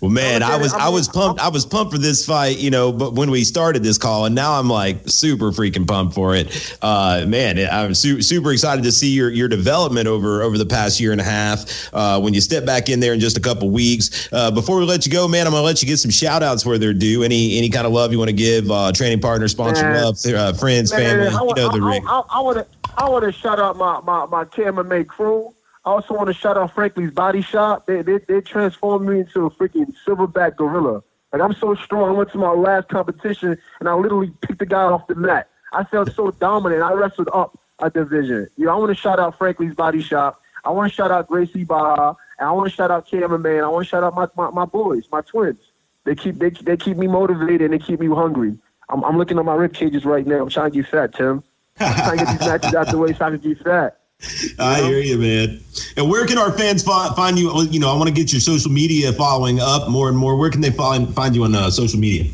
Well, 0.00 0.10
man, 0.10 0.42
I 0.42 0.56
was 0.56 0.72
I 0.74 0.88
was 0.88 1.08
pumped. 1.08 1.40
I 1.40 1.48
was 1.48 1.64
pumped 1.64 1.92
for 1.92 1.98
this 1.98 2.24
fight, 2.24 2.58
you 2.58 2.70
know. 2.70 2.92
But 2.92 3.14
when 3.14 3.30
we 3.30 3.44
started 3.44 3.82
this 3.82 3.98
call, 3.98 4.26
and 4.26 4.34
now 4.34 4.58
I'm 4.58 4.68
like 4.68 4.98
super 5.06 5.52
freaking 5.52 5.86
pumped 5.86 6.14
for 6.14 6.34
it. 6.34 6.76
Uh, 6.82 7.24
man, 7.26 7.58
I'm 7.70 7.94
su- 7.94 8.22
super 8.22 8.52
excited 8.52 8.84
to 8.84 8.92
see 8.92 9.10
your 9.10 9.30
your 9.30 9.48
development 9.48 10.08
over 10.08 10.42
over 10.42 10.58
the 10.58 10.66
past 10.66 11.00
year 11.00 11.12
and 11.12 11.20
a 11.20 11.24
half. 11.24 11.88
Uh, 11.92 12.20
when 12.20 12.34
you 12.34 12.40
step 12.40 12.64
back 12.64 12.88
in 12.88 13.00
there 13.00 13.14
in 13.14 13.20
just 13.20 13.36
a 13.36 13.40
couple 13.40 13.70
weeks. 13.70 14.28
Uh, 14.32 14.50
before 14.50 14.78
we 14.78 14.84
let 14.84 15.06
you 15.06 15.12
go, 15.12 15.26
man, 15.26 15.46
I'm 15.46 15.52
gonna 15.52 15.64
let 15.64 15.82
you 15.82 15.88
get 15.88 15.98
some 15.98 16.10
shout 16.10 16.42
outs 16.42 16.64
where 16.66 16.78
they're 16.78 16.92
due. 16.92 17.22
Any 17.22 17.56
any 17.58 17.68
kind 17.68 17.86
of 17.86 17.92
love 17.92 18.12
you 18.12 18.18
want 18.18 18.28
to 18.28 18.36
give? 18.36 18.70
Uh, 18.70 18.92
training 18.92 19.20
partner, 19.20 19.48
sponsor, 19.48 19.84
man, 19.84 20.04
love, 20.04 20.18
uh, 20.26 20.52
friends, 20.52 20.92
man, 20.92 21.00
family. 21.00 21.28
I, 21.28 21.42
you 21.42 21.54
know 21.54 21.72
the 21.72 21.80
ring. 21.80 22.04
I 22.06 22.40
want 22.40 22.58
to 22.58 22.66
I 22.96 23.08
want 23.08 23.24
to 23.24 23.32
shout 23.32 23.58
out 23.58 23.76
my 23.76 24.00
my 24.00 24.26
my 24.26 24.44
cameraman 24.44 25.04
crew. 25.04 25.52
I 25.86 25.90
also 25.90 26.14
want 26.14 26.26
to 26.26 26.34
shout 26.34 26.58
out 26.58 26.74
Frankly's 26.74 27.12
Body 27.12 27.40
Shop. 27.40 27.86
They 27.86 28.02
they, 28.02 28.18
they 28.18 28.40
transformed 28.40 29.08
me 29.08 29.20
into 29.20 29.46
a 29.46 29.50
freaking 29.50 29.94
silverback 30.04 30.56
gorilla. 30.56 31.04
Like 31.32 31.40
I'm 31.40 31.54
so 31.54 31.76
strong. 31.76 32.10
I 32.10 32.12
went 32.12 32.32
to 32.32 32.38
my 32.38 32.50
last 32.50 32.88
competition 32.88 33.56
and 33.78 33.88
I 33.88 33.94
literally 33.94 34.32
picked 34.42 34.58
the 34.58 34.66
guy 34.66 34.82
off 34.82 35.06
the 35.06 35.14
mat. 35.14 35.48
I 35.72 35.84
felt 35.84 36.12
so 36.12 36.32
dominant. 36.32 36.82
I 36.82 36.92
wrestled 36.92 37.28
up 37.32 37.58
a 37.78 37.88
division. 37.88 38.48
You 38.56 38.66
know, 38.66 38.72
I 38.72 38.76
want 38.76 38.90
to 38.90 38.94
shout 39.00 39.20
out 39.20 39.38
Frankly's 39.38 39.74
Body 39.74 40.02
Shop. 40.02 40.40
I 40.64 40.70
want 40.70 40.90
to 40.90 40.94
shout 40.94 41.12
out 41.12 41.28
Gracie 41.28 41.64
Barra. 41.64 42.16
And 42.38 42.48
I 42.48 42.52
want 42.52 42.68
to 42.68 42.74
shout 42.74 42.90
out 42.90 43.08
Cameraman. 43.08 43.62
I 43.62 43.68
want 43.68 43.84
to 43.86 43.88
shout 43.88 44.02
out 44.02 44.14
my, 44.14 44.26
my, 44.36 44.50
my 44.50 44.64
boys, 44.64 45.04
my 45.12 45.20
twins. 45.20 45.60
They 46.04 46.14
keep 46.14 46.38
they, 46.38 46.50
they 46.50 46.76
keep 46.76 46.96
me 46.96 47.06
motivated 47.06 47.62
and 47.62 47.72
they 47.72 47.78
keep 47.78 48.00
me 48.00 48.08
hungry. 48.08 48.58
I'm, 48.88 49.04
I'm 49.04 49.18
looking 49.18 49.38
at 49.38 49.44
my 49.44 49.54
rib 49.54 49.72
cages 49.72 50.04
right 50.04 50.26
now. 50.26 50.42
I'm 50.42 50.50
trying 50.50 50.72
to 50.72 50.82
get 50.82 50.88
fat, 50.88 51.14
Tim. 51.14 51.44
I'm 51.78 51.94
trying 51.94 52.18
to 52.18 52.24
get 52.24 52.38
these 52.38 52.48
matches 52.48 52.74
out 52.74 52.88
the 52.88 52.98
way 52.98 53.12
so 53.12 53.24
I 53.24 53.30
can 53.30 53.38
get 53.38 53.58
fat. 53.62 54.00
I 54.58 54.82
hear 54.82 55.00
you, 55.00 55.18
man. 55.18 55.60
And 55.96 56.08
where 56.10 56.26
can 56.26 56.38
our 56.38 56.50
fans 56.52 56.82
find 56.82 57.38
you? 57.38 57.62
You 57.64 57.80
know, 57.80 57.92
I 57.92 57.96
want 57.96 58.08
to 58.08 58.14
get 58.14 58.32
your 58.32 58.40
social 58.40 58.70
media 58.70 59.12
following 59.12 59.60
up 59.60 59.88
more 59.88 60.08
and 60.08 60.16
more. 60.16 60.36
Where 60.36 60.50
can 60.50 60.60
they 60.60 60.70
find 60.70 61.14
find 61.14 61.34
you 61.34 61.44
on 61.44 61.54
uh, 61.54 61.70
social 61.70 61.98
media? 61.98 62.32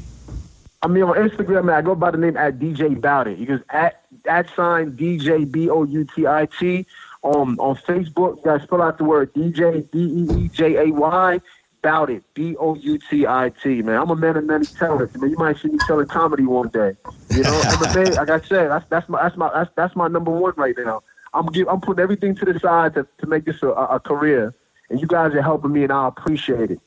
I 0.82 0.88
mean, 0.88 1.04
on 1.04 1.16
Instagram, 1.16 1.64
man, 1.64 1.76
I 1.76 1.82
go 1.82 1.94
by 1.94 2.10
the 2.10 2.18
name 2.18 2.36
at 2.36 2.58
DJ 2.58 3.00
Bout 3.00 3.28
It. 3.28 3.38
You 3.38 3.46
just 3.46 3.64
at 3.70 4.04
at 4.26 4.48
sign 4.54 4.92
DJ 4.92 5.50
B 5.50 5.68
O 5.70 5.84
U 5.84 6.04
T 6.04 6.26
I 6.26 6.46
T. 6.46 6.86
On 7.22 7.56
on 7.58 7.76
Facebook, 7.76 8.42
guys 8.42 8.62
spell 8.62 8.82
out 8.82 8.98
the 8.98 9.04
word 9.04 9.32
DJ 9.34 9.88
D 9.90 9.98
E 9.98 10.44
E 10.44 10.48
J 10.48 10.88
A 10.88 10.92
Y. 10.92 11.40
Bout 11.82 12.10
It 12.10 12.22
B 12.34 12.56
O 12.56 12.74
U 12.76 12.98
T 12.98 13.26
I 13.26 13.50
T. 13.62 13.82
Man, 13.82 14.00
I'm 14.00 14.10
a 14.10 14.16
man 14.16 14.36
of 14.36 14.44
many 14.44 14.66
talents. 14.66 15.16
Man, 15.16 15.30
you 15.30 15.36
might 15.36 15.58
see 15.58 15.68
me 15.68 15.80
telling 15.80 16.06
comedy 16.06 16.44
one 16.44 16.68
day. 16.68 16.96
You 17.32 17.44
know, 17.44 17.64
I'm 17.64 17.82
a 17.82 17.86
man, 17.86 18.14
like 18.14 18.28
I 18.28 18.40
said, 18.40 18.70
that's 18.70 18.86
that's 18.88 19.08
my 19.08 19.22
that's 19.22 19.36
my 19.36 19.50
that's, 19.52 19.70
that's 19.76 19.96
my 19.96 20.08
number 20.08 20.30
one 20.30 20.52
right 20.56 20.74
now. 20.76 21.02
I'm 21.34 21.46
give, 21.46 21.68
I'm 21.68 21.80
putting 21.80 22.02
everything 22.02 22.34
to 22.36 22.44
the 22.44 22.58
side 22.58 22.94
to, 22.94 23.06
to 23.18 23.26
make 23.26 23.44
this 23.44 23.62
a, 23.62 23.68
a 23.68 24.00
career, 24.00 24.54
and 24.90 25.00
you 25.00 25.06
guys 25.06 25.34
are 25.34 25.42
helping 25.42 25.72
me, 25.72 25.84
and 25.84 25.92
I 25.92 26.08
appreciate 26.08 26.70
it. 26.70 26.80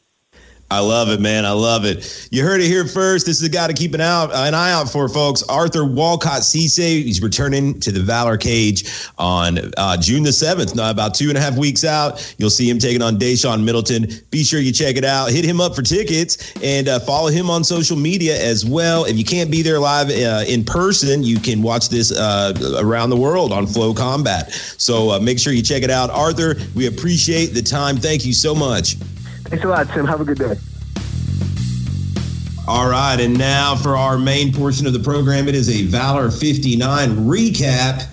I 0.71 0.79
love 0.79 1.09
it, 1.09 1.21
man. 1.21 1.45
I 1.45 1.51
love 1.51 1.85
it. 1.85 2.27
You 2.31 2.43
heard 2.43 2.59
it 2.59 2.65
here 2.65 2.87
first. 2.87 3.27
This 3.27 3.39
is 3.39 3.47
a 3.47 3.51
guy 3.51 3.67
to 3.67 3.73
keep 3.73 3.93
an 3.93 4.01
out 4.01 4.31
an 4.33 4.55
eye 4.55 4.71
out 4.71 4.89
for, 4.89 5.07
folks. 5.07 5.43
Arthur 5.43 5.85
Walcott 5.85 6.41
Ceesay. 6.41 7.03
He's 7.03 7.21
returning 7.21 7.79
to 7.81 7.91
the 7.91 7.99
Valor 7.99 8.35
Cage 8.35 8.91
on 9.19 9.59
uh, 9.77 9.95
June 9.95 10.23
the 10.23 10.33
seventh. 10.33 10.75
Now, 10.75 10.89
about 10.89 11.13
two 11.13 11.29
and 11.29 11.37
a 11.37 11.41
half 11.41 11.55
weeks 11.55 11.85
out, 11.85 12.35
you'll 12.39 12.49
see 12.49 12.67
him 12.67 12.79
taking 12.79 13.03
on 13.03 13.17
Daishawn 13.17 13.63
Middleton. 13.63 14.07
Be 14.31 14.43
sure 14.43 14.59
you 14.59 14.71
check 14.71 14.97
it 14.97 15.05
out. 15.05 15.29
Hit 15.29 15.45
him 15.45 15.61
up 15.61 15.75
for 15.75 15.83
tickets 15.83 16.51
and 16.63 16.87
uh, 16.87 16.99
follow 16.99 17.29
him 17.29 17.51
on 17.51 17.63
social 17.63 17.95
media 17.95 18.35
as 18.41 18.65
well. 18.65 19.05
If 19.05 19.17
you 19.17 19.23
can't 19.23 19.51
be 19.51 19.61
there 19.61 19.79
live 19.79 20.09
uh, 20.09 20.45
in 20.47 20.63
person, 20.63 21.23
you 21.23 21.39
can 21.39 21.61
watch 21.61 21.89
this 21.89 22.11
uh, 22.11 22.53
around 22.79 23.11
the 23.11 23.17
world 23.17 23.53
on 23.53 23.67
FloCombat. 23.67 24.51
So 24.81 25.11
uh, 25.11 25.19
make 25.19 25.37
sure 25.37 25.53
you 25.53 25.61
check 25.61 25.83
it 25.83 25.91
out, 25.91 26.09
Arthur. 26.09 26.55
We 26.73 26.87
appreciate 26.87 27.53
the 27.53 27.61
time. 27.61 27.97
Thank 27.97 28.25
you 28.25 28.33
so 28.33 28.55
much. 28.55 28.95
Thanks 29.45 29.63
a 29.63 29.67
lot, 29.67 29.87
Tim. 29.89 30.05
Have 30.05 30.21
a 30.21 30.25
good 30.25 30.39
day. 30.39 30.55
All 32.67 32.89
right, 32.89 33.19
and 33.19 33.37
now 33.37 33.75
for 33.75 33.95
our 33.95 34.17
main 34.17 34.51
portion 34.51 34.87
of 34.87 34.93
the 34.93 34.99
program, 34.99 35.47
it 35.47 35.53
is 35.53 35.69
a 35.69 35.83
Valor 35.83 36.31
59 36.31 37.09
recap 37.27 38.07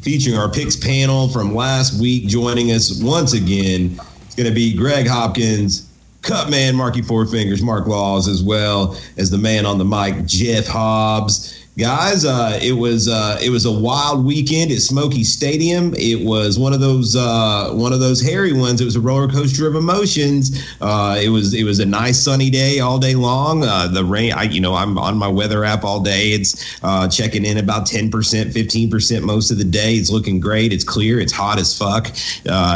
featuring 0.00 0.36
our 0.36 0.50
picks 0.50 0.76
panel 0.76 1.28
from 1.28 1.54
last 1.54 2.00
week. 2.00 2.26
Joining 2.26 2.70
us 2.70 3.02
once 3.02 3.34
again, 3.34 4.00
it's 4.24 4.34
going 4.34 4.48
to 4.48 4.54
be 4.54 4.74
Greg 4.74 5.06
Hopkins, 5.06 5.90
Cut 6.22 6.48
Man 6.48 6.74
Marky 6.74 7.02
Four 7.02 7.26
Fingers, 7.26 7.60
Mark 7.62 7.86
Laws, 7.86 8.28
as 8.28 8.42
well 8.42 8.96
as 9.18 9.30
the 9.30 9.36
man 9.36 9.66
on 9.66 9.76
the 9.76 9.84
mic, 9.84 10.24
Jeff 10.24 10.66
Hobbs 10.66 11.61
guys. 11.78 12.24
Uh, 12.24 12.58
it 12.62 12.72
was 12.72 13.08
uh, 13.08 13.38
it 13.42 13.50
was 13.50 13.64
a 13.64 13.72
wild 13.72 14.24
weekend 14.24 14.70
at 14.70 14.78
Smokies 14.78 15.32
Stadium. 15.32 15.94
It 15.94 16.24
was 16.24 16.58
one 16.58 16.72
of 16.72 16.80
those 16.80 17.16
uh, 17.16 17.70
one 17.72 17.92
of 17.92 18.00
those 18.00 18.20
hairy 18.20 18.52
ones. 18.52 18.80
It 18.80 18.84
was 18.84 18.96
a 18.96 19.00
roller 19.00 19.28
coaster 19.28 19.66
of 19.66 19.74
emotions. 19.74 20.62
Uh, 20.80 21.18
it 21.22 21.30
was 21.30 21.54
it 21.54 21.64
was 21.64 21.78
a 21.78 21.86
nice 21.86 22.22
sunny 22.22 22.50
day 22.50 22.80
all 22.80 22.98
day 22.98 23.14
long. 23.14 23.64
Uh, 23.64 23.88
the 23.88 24.04
rain, 24.04 24.32
I, 24.32 24.44
you 24.44 24.60
know, 24.60 24.74
I'm 24.74 24.98
on 24.98 25.16
my 25.16 25.28
weather 25.28 25.64
app 25.64 25.84
all 25.84 26.00
day. 26.00 26.32
It's 26.32 26.78
uh, 26.82 27.08
checking 27.08 27.44
in 27.44 27.58
about 27.58 27.86
ten 27.86 28.10
percent, 28.10 28.52
fifteen 28.52 28.90
percent 28.90 29.24
most 29.24 29.50
of 29.50 29.58
the 29.58 29.64
day. 29.64 29.94
It's 29.94 30.10
looking 30.10 30.40
great. 30.40 30.72
It's 30.72 30.84
clear. 30.84 31.20
It's 31.20 31.32
hot 31.32 31.58
as 31.58 31.76
fuck. 31.76 32.08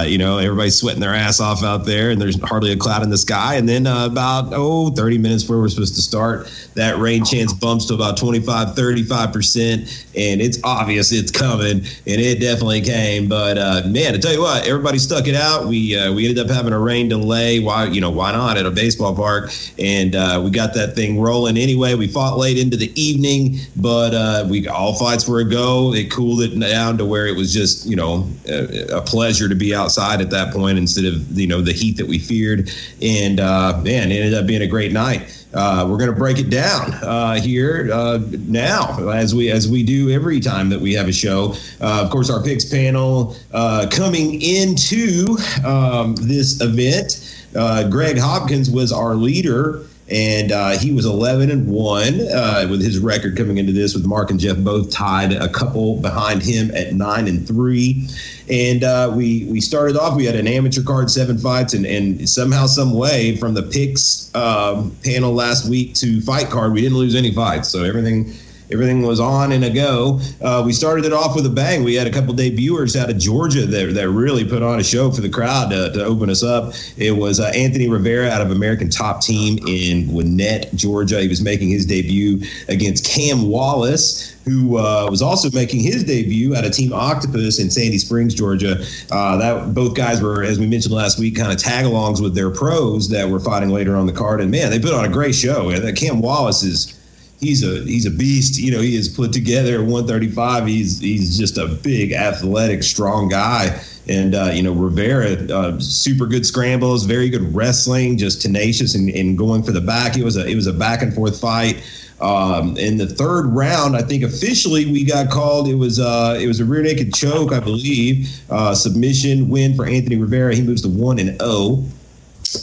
you 0.09 0.19
know, 0.19 0.39
everybody's 0.39 0.79
sweating 0.79 1.01
their 1.01 1.15
ass 1.15 1.41
off 1.41 1.63
out 1.63 1.85
there, 1.85 2.11
and 2.11 2.21
there's 2.21 2.41
hardly 2.43 2.73
a 2.73 2.77
cloud 2.77 3.03
in 3.03 3.11
the 3.11 3.19
sky. 3.19 3.57
And 3.57 3.69
then 3.69 3.87
about 3.87 4.53
oh 4.53 4.91
30 4.91 5.19
minutes 5.19 5.43
before 5.43 5.61
we're 5.61 5.69
supposed 5.69 5.95
to 5.97 6.03
start, 6.03 6.51
that 6.75 6.99
rain 6.99 7.25
chance 7.25 7.53
bumps 7.53 7.87
to 7.87 7.95
about 7.95 8.17
25, 8.17 8.75
30 8.75 8.86
35%, 8.93 10.07
and 10.17 10.41
it's 10.41 10.59
obvious 10.65 11.13
it's 11.13 11.31
coming, 11.31 11.79
and 11.79 12.21
it 12.21 12.41
definitely 12.41 12.81
came. 12.81 13.29
But 13.29 13.59
uh, 13.59 13.83
man, 13.87 14.13
to 14.13 14.19
tell 14.19 14.33
you 14.33 14.41
what, 14.41 14.67
everybody 14.67 14.99
stuck 14.99 15.27
it 15.27 15.35
out. 15.35 15.67
We 15.67 15.97
uh, 15.97 16.13
we 16.13 16.29
ended 16.29 16.45
up 16.45 16.55
having 16.55 16.73
a 16.73 16.79
rain 16.79 17.09
delay. 17.09 17.61
Why 17.61 17.87
you 17.87 18.01
know 18.01 18.11
why 18.11 18.33
not 18.33 18.57
at 18.57 18.67
a 18.67 18.71
baseball 18.71 19.15
park? 19.15 19.51
And 19.79 20.15
uh, 20.15 20.41
we 20.45 20.51
got 20.51 20.75
that 20.75 20.95
thing 20.95 21.21
rolling 21.21 21.57
anyway. 21.57 21.95
We 21.95 22.07
fought 22.09 22.39
late 22.39 22.59
into 22.59 22.77
the 22.77 22.93
evening, 23.01 23.59
but 23.77 24.15
uh, 24.15 24.47
we 24.49 24.67
all 24.69 24.95
fights 24.95 25.29
were 25.29 25.41
a 25.41 25.45
go. 25.45 25.93
It 25.95 26.11
cooled 26.11 26.43
it 26.43 26.59
down 26.59 26.99
to 26.99 27.05
where 27.05 27.27
it 27.27 27.37
was 27.37 27.53
just 27.53 27.87
you 27.87 27.97
know 27.97 28.29
a, 28.49 28.99
a 28.99 29.03
pleasure 29.03 29.49
to 29.49 29.55
be 29.55 29.75
outside 29.75 30.21
at 30.21 30.31
that 30.31 30.53
point 30.53 30.79
instead 30.79 31.05
of 31.05 31.39
you 31.39 31.47
know 31.47 31.61
the 31.61 31.73
heat 31.73 31.97
that 31.97 32.07
we 32.07 32.19
feared. 32.19 32.71
And 33.03 33.41
uh, 33.41 33.81
man, 33.83 34.13
it 34.13 34.17
ended 34.17 34.35
up 34.35 34.47
being 34.47 34.63
a 34.63 34.67
great 34.67 34.93
night. 34.93 35.46
Uh, 35.57 35.87
we're 35.89 35.97
going 35.97 36.11
to 36.11 36.17
break 36.17 36.39
it 36.39 36.51
down 36.51 36.93
uh, 37.03 37.41
here 37.41 37.89
uh, 37.93 38.19
now, 38.47 39.09
as 39.09 39.35
we 39.35 39.51
as 39.51 39.67
we 39.69 39.83
do 39.83 40.11
every 40.11 40.39
time 40.39 40.69
that 40.69 40.79
we 40.79 40.93
have 40.93 41.09
a 41.09 41.13
show. 41.13 41.55
Uh, 41.81 42.03
of 42.05 42.11
course, 42.11 42.29
our 42.29 42.43
picks 42.43 42.65
panel 42.65 43.35
uh, 43.55 43.87
coming 43.91 44.41
into 44.43 45.39
um, 45.65 46.15
this 46.17 46.61
event. 46.61 47.43
Uh, 47.57 47.89
Greg 47.89 48.19
Hopkins 48.19 48.71
was 48.71 48.93
our 48.93 49.15
leader 49.15 49.87
and 50.09 50.53
uh, 50.53 50.79
he 50.79 50.93
was 50.93 51.05
11 51.05 51.51
and 51.51 51.67
1 51.67 52.21
uh, 52.33 52.67
with 52.71 52.81
his 52.81 52.99
record 52.99 53.37
coming 53.37 53.59
into 53.59 53.73
this 53.73 53.95
with 53.95 54.07
mark 54.07 54.31
and 54.31 54.39
jeff 54.39 54.57
both 54.59 54.91
tied 54.91 55.33
a 55.33 55.49
couple 55.49 55.97
behind 56.01 56.43
him 56.43 56.71
at 56.75 56.93
9 56.93 57.27
and 57.27 57.47
3 57.47 58.09
and 58.49 58.85
uh, 58.85 59.13
we 59.15 59.45
we 59.47 59.61
started 59.61 59.97
off 59.97 60.17
we 60.17 60.25
had 60.25 60.37
an 60.37 60.47
amateur 60.47 60.83
card 60.83 61.11
seven 61.11 61.37
fights 61.39 61.75
and, 61.75 61.85
and 61.87 62.29
somehow 62.29 62.67
some 62.67 62.95
way 62.95 63.37
from 63.37 63.55
the 63.55 63.63
picks 63.63 64.33
um, 64.35 64.95
panel 65.03 65.33
last 65.33 65.69
week 65.69 65.95
to 65.95 66.21
fight 66.21 66.49
card 66.49 66.73
we 66.73 66.81
didn't 66.81 66.99
lose 66.99 67.15
any 67.15 67.33
fights. 67.33 67.69
So 67.69 67.85
everything 67.85 68.33
everything 68.71 69.03
was 69.03 69.21
on 69.21 69.53
and 69.53 69.65
a 69.65 69.71
go. 69.71 70.21
Uh, 70.43 70.63
we 70.65 70.73
started 70.73 71.05
it 71.05 71.13
off 71.13 71.35
with 71.35 71.47
a 71.47 71.51
bang. 71.51 71.85
We 71.85 71.95
had 71.95 72.07
a 72.07 72.11
couple 72.11 72.35
debuters 72.35 73.01
out 73.01 73.11
of 73.11 73.19
Georgia 73.19 73.67
that, 73.67 73.95
that 73.95 74.09
really 74.09 74.45
put 74.45 74.63
on 74.63 74.81
a 74.81 74.85
show 74.85 75.11
for 75.11 75.21
the 75.21 75.29
crowd 75.29 75.71
to, 75.71 75.93
to 75.93 76.05
open 76.05 76.31
us 76.31 76.43
up. 76.43 76.75
It 76.97 77.13
was 77.13 77.41
uh, 77.41 77.53
Anthony 77.55 77.89
Rivera 77.89 78.29
out 78.29 78.41
of 78.41 78.51
American 78.51 78.91
Top 78.91 79.21
Team 79.21 79.59
in 79.67 80.09
Gwinnett, 80.09 80.75
Georgia. 80.75 81.21
He 81.21 81.29
was 81.29 81.43
making 81.43 81.69
his 81.69 81.87
debut 81.87 82.41
against 82.69 83.05
Cam 83.05 83.49
Wallace 83.49 84.37
who 84.47 84.79
uh, 84.79 85.09
was 85.11 85.23
also 85.23 85.51
making 85.51 85.81
his 85.81 86.05
debut 86.05 86.55
at 86.55 86.65
a 86.65 86.71
Team 86.71 86.93
Octopus 86.93 87.59
in 87.59 87.69
Sandy 87.69 87.99
Springs, 87.99 88.33
Georgia. 88.33 88.77
Uh, 89.11 89.37
that 89.37 89.75
both 89.75 89.97
guys 89.97 90.23
were, 90.23 90.45
as 90.45 90.57
we 90.57 90.67
mentioned 90.67 90.95
last 90.95 91.19
week, 91.19 91.37
kind 91.37 91.51
of 91.51 91.59
tag-alongs 91.59 92.23
with 92.23 92.37
their 92.37 92.51
pros 92.51 93.09
that 93.09 93.29
were 93.29 93.41
fighting 93.41 93.71
later 93.71 93.97
on 93.97 94.07
the 94.07 94.13
card. 94.13 94.41
And 94.41 94.53
man, 94.53 94.71
they 94.71 94.79
put 94.79 94.95
on 94.95 95.05
a 95.05 95.09
great 95.09 95.35
show. 95.35 95.73
Cam 95.95 96.21
Wallace 96.21 96.63
is 96.63 96.97
he's 97.41 97.63
a 97.63 97.83
he's 97.85 98.07
a 98.07 98.11
beast. 98.11 98.59
You 98.59 98.73
know, 98.73 98.81
he 98.81 98.97
is 98.97 99.09
put 99.09 99.33
together 99.33 99.75
at 99.75 99.81
135. 99.81 100.67
He's 100.67 101.01
he's 101.01 101.39
just 101.39 101.59
a 101.59 101.67
big, 101.67 102.13
athletic, 102.13 102.83
strong 102.83 103.29
guy. 103.29 103.81
And 104.09 104.35
uh, 104.35 104.51
you 104.53 104.63
know 104.63 104.73
Rivera, 104.73 105.33
uh, 105.53 105.81
super 105.81 106.27
good 106.27 106.47
scrambles, 106.47 107.05
very 107.05 107.29
good 107.29 107.55
wrestling, 107.55 108.19
just 108.19 108.41
tenacious 108.41 108.95
and, 108.95 109.11
and 109.11 109.37
going 109.37 109.63
for 109.63 109.73
the 109.73 109.81
back. 109.81 110.17
It 110.17 110.25
was 110.25 110.37
a 110.37 110.47
it 110.47 110.55
was 110.55 110.67
a 110.67 110.73
back 110.73 111.03
and 111.03 111.13
forth 111.13 111.41
fight. 111.41 111.83
Um, 112.19 112.79
in 112.79 112.97
the 112.97 113.07
third 113.07 113.47
round, 113.47 113.95
I 113.95 114.01
think 114.01 114.23
officially 114.23 114.87
we 114.87 115.05
got 115.05 115.29
called. 115.31 115.69
It 115.69 115.75
was 115.75 115.99
uh, 115.99 116.39
it 116.41 116.47
was 116.47 116.61
a 116.61 116.65
rear 116.65 116.83
naked 116.83 117.15
choke, 117.15 117.53
I 117.53 117.61
believe. 117.61 118.41
Uh, 118.49 118.75
submission 118.75 119.51
win 119.51 119.75
for 119.75 119.87
Anthony 119.87 120.17
Rivera. 120.17 120.55
He 120.55 120.63
moves 120.63 120.83
to 120.83 120.89
one 120.89 121.19
and 121.19 121.31
zero, 121.31 121.41
oh. 121.41 121.85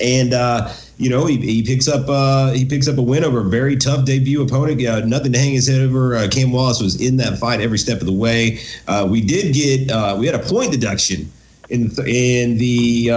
and 0.01 0.33
uh, 0.33 0.71
you 0.97 1.09
know 1.09 1.25
he, 1.25 1.37
he 1.37 1.63
picks 1.63 1.87
up 1.87 2.07
uh, 2.07 2.51
he 2.51 2.65
picks 2.65 2.87
up 2.87 2.97
a 2.97 3.01
win 3.01 3.23
over 3.23 3.41
a 3.41 3.49
very 3.49 3.75
tough 3.75 4.05
debut 4.05 4.41
opponent. 4.41 4.85
Uh, 4.85 4.99
nothing 5.05 5.31
to 5.31 5.39
hang 5.39 5.53
his 5.53 5.67
head 5.67 5.81
over. 5.81 6.15
Uh, 6.15 6.27
Cam 6.29 6.51
Wallace 6.51 6.81
was 6.81 6.99
in 7.01 7.17
that 7.17 7.37
fight 7.37 7.61
every 7.61 7.77
step 7.77 7.99
of 7.99 8.05
the 8.05 8.13
way. 8.13 8.59
we 9.07 9.21
did 9.21 9.53
get 9.53 10.17
we 10.17 10.25
had 10.25 10.35
a 10.35 10.39
point 10.39 10.71
deduction 10.71 11.31
in 11.69 11.87
the, 11.89 12.03
in 12.05 12.57
the 12.57 13.09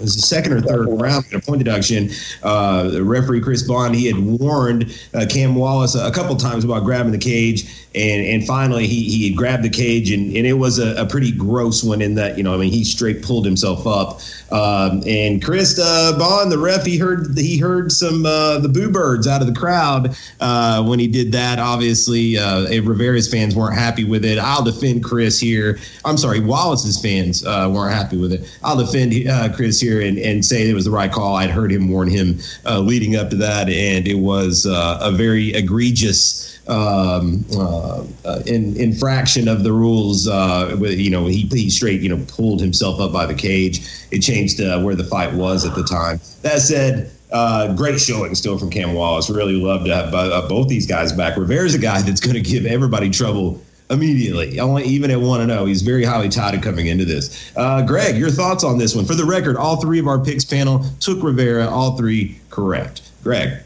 it 0.00 0.04
was 0.04 0.16
the 0.16 0.22
second 0.22 0.54
or 0.54 0.60
third 0.62 0.88
round 0.88 1.26
a 1.32 1.40
point 1.40 1.58
deduction. 1.58 2.10
Uh, 2.42 2.90
referee 3.02 3.40
Chris 3.40 3.62
Bond 3.62 3.94
he 3.94 4.06
had 4.06 4.18
warned 4.18 4.98
uh, 5.12 5.26
Cam 5.28 5.54
Wallace 5.54 5.94
a, 5.94 6.06
a 6.06 6.10
couple 6.10 6.34
times 6.36 6.64
about 6.64 6.84
grabbing 6.84 7.12
the 7.12 7.18
cage, 7.18 7.86
and 7.94 8.24
and 8.24 8.46
finally 8.46 8.86
he 8.86 9.02
he 9.10 9.34
grabbed 9.34 9.62
the 9.62 9.70
cage, 9.70 10.10
and, 10.10 10.34
and 10.34 10.46
it 10.46 10.54
was 10.54 10.78
a, 10.78 10.94
a 10.96 11.06
pretty 11.06 11.32
gross 11.32 11.84
one 11.84 12.00
in 12.00 12.14
that 12.14 12.38
you 12.38 12.42
know 12.42 12.54
I 12.54 12.56
mean 12.56 12.72
he 12.72 12.82
straight 12.82 13.22
pulled 13.22 13.44
himself 13.44 13.86
up, 13.86 14.20
um, 14.52 15.02
and 15.06 15.44
Chris 15.44 15.78
uh, 15.78 16.16
Bond 16.18 16.50
the 16.50 16.58
ref 16.58 16.86
he 16.86 16.96
heard 16.96 17.36
he 17.36 17.58
heard 17.58 17.92
some 17.92 18.24
uh, 18.24 18.58
the 18.58 18.68
boo 18.68 18.90
birds 18.90 19.26
out 19.26 19.42
of 19.42 19.46
the 19.46 19.58
crowd 19.58 20.16
uh, 20.40 20.82
when 20.82 20.98
he 20.98 21.08
did 21.08 21.30
that. 21.32 21.58
Obviously, 21.58 22.38
uh, 22.38 22.62
Rivera's 22.82 23.30
fans 23.30 23.54
weren't 23.54 23.76
happy 23.76 24.04
with 24.04 24.24
it. 24.24 24.38
I'll 24.38 24.64
defend 24.64 25.04
Chris 25.04 25.38
here. 25.38 25.78
I'm 26.06 26.16
sorry, 26.16 26.40
Wallace's 26.40 27.00
fans 27.00 27.44
weren't 27.44 27.94
happy 27.94 28.16
with 28.16 28.32
it. 28.32 28.58
I'll 28.62 28.76
defend 28.76 29.12
Chris 29.54 29.80
here 29.80 29.89
and, 29.98 30.18
and 30.18 30.44
say 30.44 30.68
it 30.68 30.74
was 30.74 30.84
the 30.84 30.90
right 30.90 31.10
call. 31.10 31.36
I'd 31.36 31.50
heard 31.50 31.72
him 31.72 31.88
warn 31.88 32.08
him 32.08 32.38
uh, 32.66 32.78
leading 32.78 33.16
up 33.16 33.30
to 33.30 33.36
that, 33.36 33.68
and 33.68 34.06
it 34.06 34.18
was 34.18 34.66
uh, 34.66 34.98
a 35.00 35.10
very 35.10 35.52
egregious 35.54 36.60
um, 36.68 37.44
uh, 37.56 38.04
in, 38.46 38.76
infraction 38.76 39.48
of 39.48 39.64
the 39.64 39.72
rules. 39.72 40.28
Uh, 40.28 40.76
you 40.80 41.10
know, 41.10 41.26
he, 41.26 41.42
he 41.50 41.70
straight 41.70 42.00
you 42.00 42.08
know 42.08 42.24
pulled 42.28 42.60
himself 42.60 43.00
up 43.00 43.12
by 43.12 43.26
the 43.26 43.34
cage. 43.34 43.80
It 44.10 44.20
changed 44.20 44.60
uh, 44.60 44.80
where 44.80 44.94
the 44.94 45.04
fight 45.04 45.32
was 45.32 45.64
at 45.64 45.74
the 45.74 45.84
time. 45.84 46.20
That 46.42 46.60
said. 46.60 47.10
Uh, 47.32 47.72
great 47.76 48.00
showing 48.00 48.34
still 48.34 48.58
from 48.58 48.70
Cam 48.70 48.92
Wallace. 48.92 49.30
Really 49.30 49.54
love 49.54 49.84
to 49.84 49.94
have 49.94 50.12
uh, 50.12 50.48
both 50.48 50.66
these 50.66 50.84
guys 50.84 51.12
back. 51.12 51.36
Rivera's 51.36 51.76
a 51.76 51.78
guy 51.78 52.02
that's 52.02 52.18
going 52.18 52.34
to 52.34 52.40
give 52.40 52.66
everybody 52.66 53.08
trouble 53.08 53.62
immediately. 53.90 54.60
Only 54.60 54.84
even 54.84 55.10
at 55.10 55.20
one 55.20 55.40
and 55.40 55.50
zero, 55.50 55.64
he's 55.64 55.82
very 55.82 56.04
highly 56.04 56.28
touted 56.28 56.62
coming 56.62 56.86
into 56.86 57.04
this. 57.04 57.52
Uh, 57.56 57.82
Greg, 57.82 58.16
your 58.16 58.30
thoughts 58.30 58.64
on 58.64 58.78
this 58.78 58.94
one? 58.94 59.04
For 59.04 59.14
the 59.14 59.24
record, 59.24 59.56
all 59.56 59.80
three 59.80 59.98
of 59.98 60.06
our 60.06 60.18
picks 60.18 60.44
panel 60.44 60.84
took 61.00 61.22
Rivera, 61.22 61.68
all 61.68 61.96
three 61.96 62.38
correct. 62.50 63.02
Greg. 63.22 63.62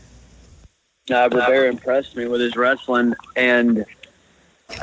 Uh, 1.11 1.29
Rivera 1.31 1.69
impressed 1.69 2.17
me 2.17 2.27
with 2.27 2.41
his 2.41 2.57
wrestling 2.57 3.15
and 3.37 3.85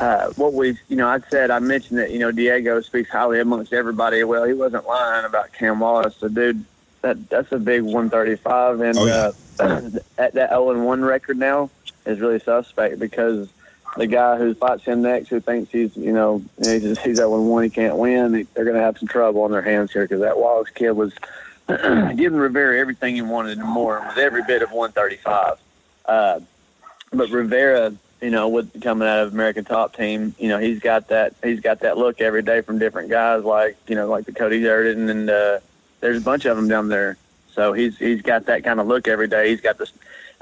uh, 0.00 0.30
what 0.36 0.54
we, 0.54 0.78
you 0.88 0.96
know, 0.96 1.08
I 1.08 1.20
said 1.30 1.50
I 1.50 1.58
mentioned 1.58 1.98
that 1.98 2.12
you 2.12 2.18
know 2.18 2.30
Diego 2.30 2.80
speaks 2.80 3.10
highly 3.10 3.40
amongst 3.40 3.72
everybody. 3.72 4.22
Well, 4.24 4.44
he 4.44 4.52
wasn't 4.52 4.86
lying 4.86 5.24
about 5.24 5.52
Cam 5.52 5.80
Wallace. 5.80 6.16
So, 6.16 6.28
dude, 6.28 6.64
that 7.02 7.28
that's 7.28 7.50
a 7.52 7.58
big 7.58 7.82
135, 7.82 8.80
and 8.80 8.98
oh, 8.98 9.06
yeah. 9.06 9.30
uh, 9.58 9.80
that, 10.16 10.34
that 10.34 10.50
0 10.50 10.82
1 10.82 11.04
record 11.04 11.36
now 11.36 11.68
is 12.06 12.20
really 12.20 12.38
suspect 12.38 12.98
because 12.98 13.48
the 13.96 14.06
guy 14.06 14.38
who 14.38 14.54
fights 14.54 14.84
him 14.84 15.02
next, 15.02 15.28
who 15.28 15.40
thinks 15.40 15.70
he's, 15.70 15.96
you 15.96 16.12
know, 16.12 16.42
he's 16.58 16.98
he's 17.00 17.18
that 17.18 17.28
one 17.28 17.46
one 17.48 17.64
he 17.64 17.70
can't 17.70 17.96
win, 17.96 18.46
they're 18.54 18.64
going 18.64 18.76
to 18.76 18.82
have 18.82 18.98
some 18.98 19.08
trouble 19.08 19.42
on 19.42 19.50
their 19.50 19.62
hands 19.62 19.92
here 19.92 20.04
because 20.04 20.20
that 20.20 20.38
Wallace 20.38 20.70
kid 20.70 20.92
was 20.92 21.12
giving 21.68 22.34
Rivera 22.38 22.78
everything 22.78 23.14
he 23.14 23.22
wanted 23.22 23.58
and 23.58 23.68
more. 23.68 23.98
It 23.98 24.04
was 24.06 24.18
every 24.18 24.42
bit 24.44 24.62
of 24.62 24.72
135. 24.72 25.58
Uh, 26.06 26.40
but 27.12 27.28
Rivera, 27.30 27.94
you 28.20 28.30
know, 28.30 28.48
with 28.48 28.80
coming 28.80 29.06
out 29.06 29.20
of 29.20 29.32
American 29.32 29.64
Top 29.64 29.94
Team, 29.94 30.34
you 30.38 30.48
know, 30.48 30.58
he's 30.58 30.80
got 30.80 31.08
that 31.08 31.34
he's 31.42 31.60
got 31.60 31.80
that 31.80 31.98
look 31.98 32.20
every 32.20 32.42
day 32.42 32.62
from 32.62 32.78
different 32.78 33.10
guys 33.10 33.44
like 33.44 33.76
you 33.86 33.94
know 33.94 34.08
like 34.08 34.24
the 34.24 34.32
Cody 34.32 34.60
Durden 34.60 35.08
and 35.10 35.28
uh, 35.28 35.58
there's 36.00 36.18
a 36.18 36.24
bunch 36.24 36.46
of 36.46 36.56
them 36.56 36.68
down 36.68 36.88
there. 36.88 37.16
So 37.52 37.74
he's 37.74 37.98
he's 37.98 38.22
got 38.22 38.46
that 38.46 38.64
kind 38.64 38.80
of 38.80 38.86
look 38.86 39.06
every 39.06 39.28
day. 39.28 39.50
He's 39.50 39.60
got 39.60 39.76
this 39.76 39.92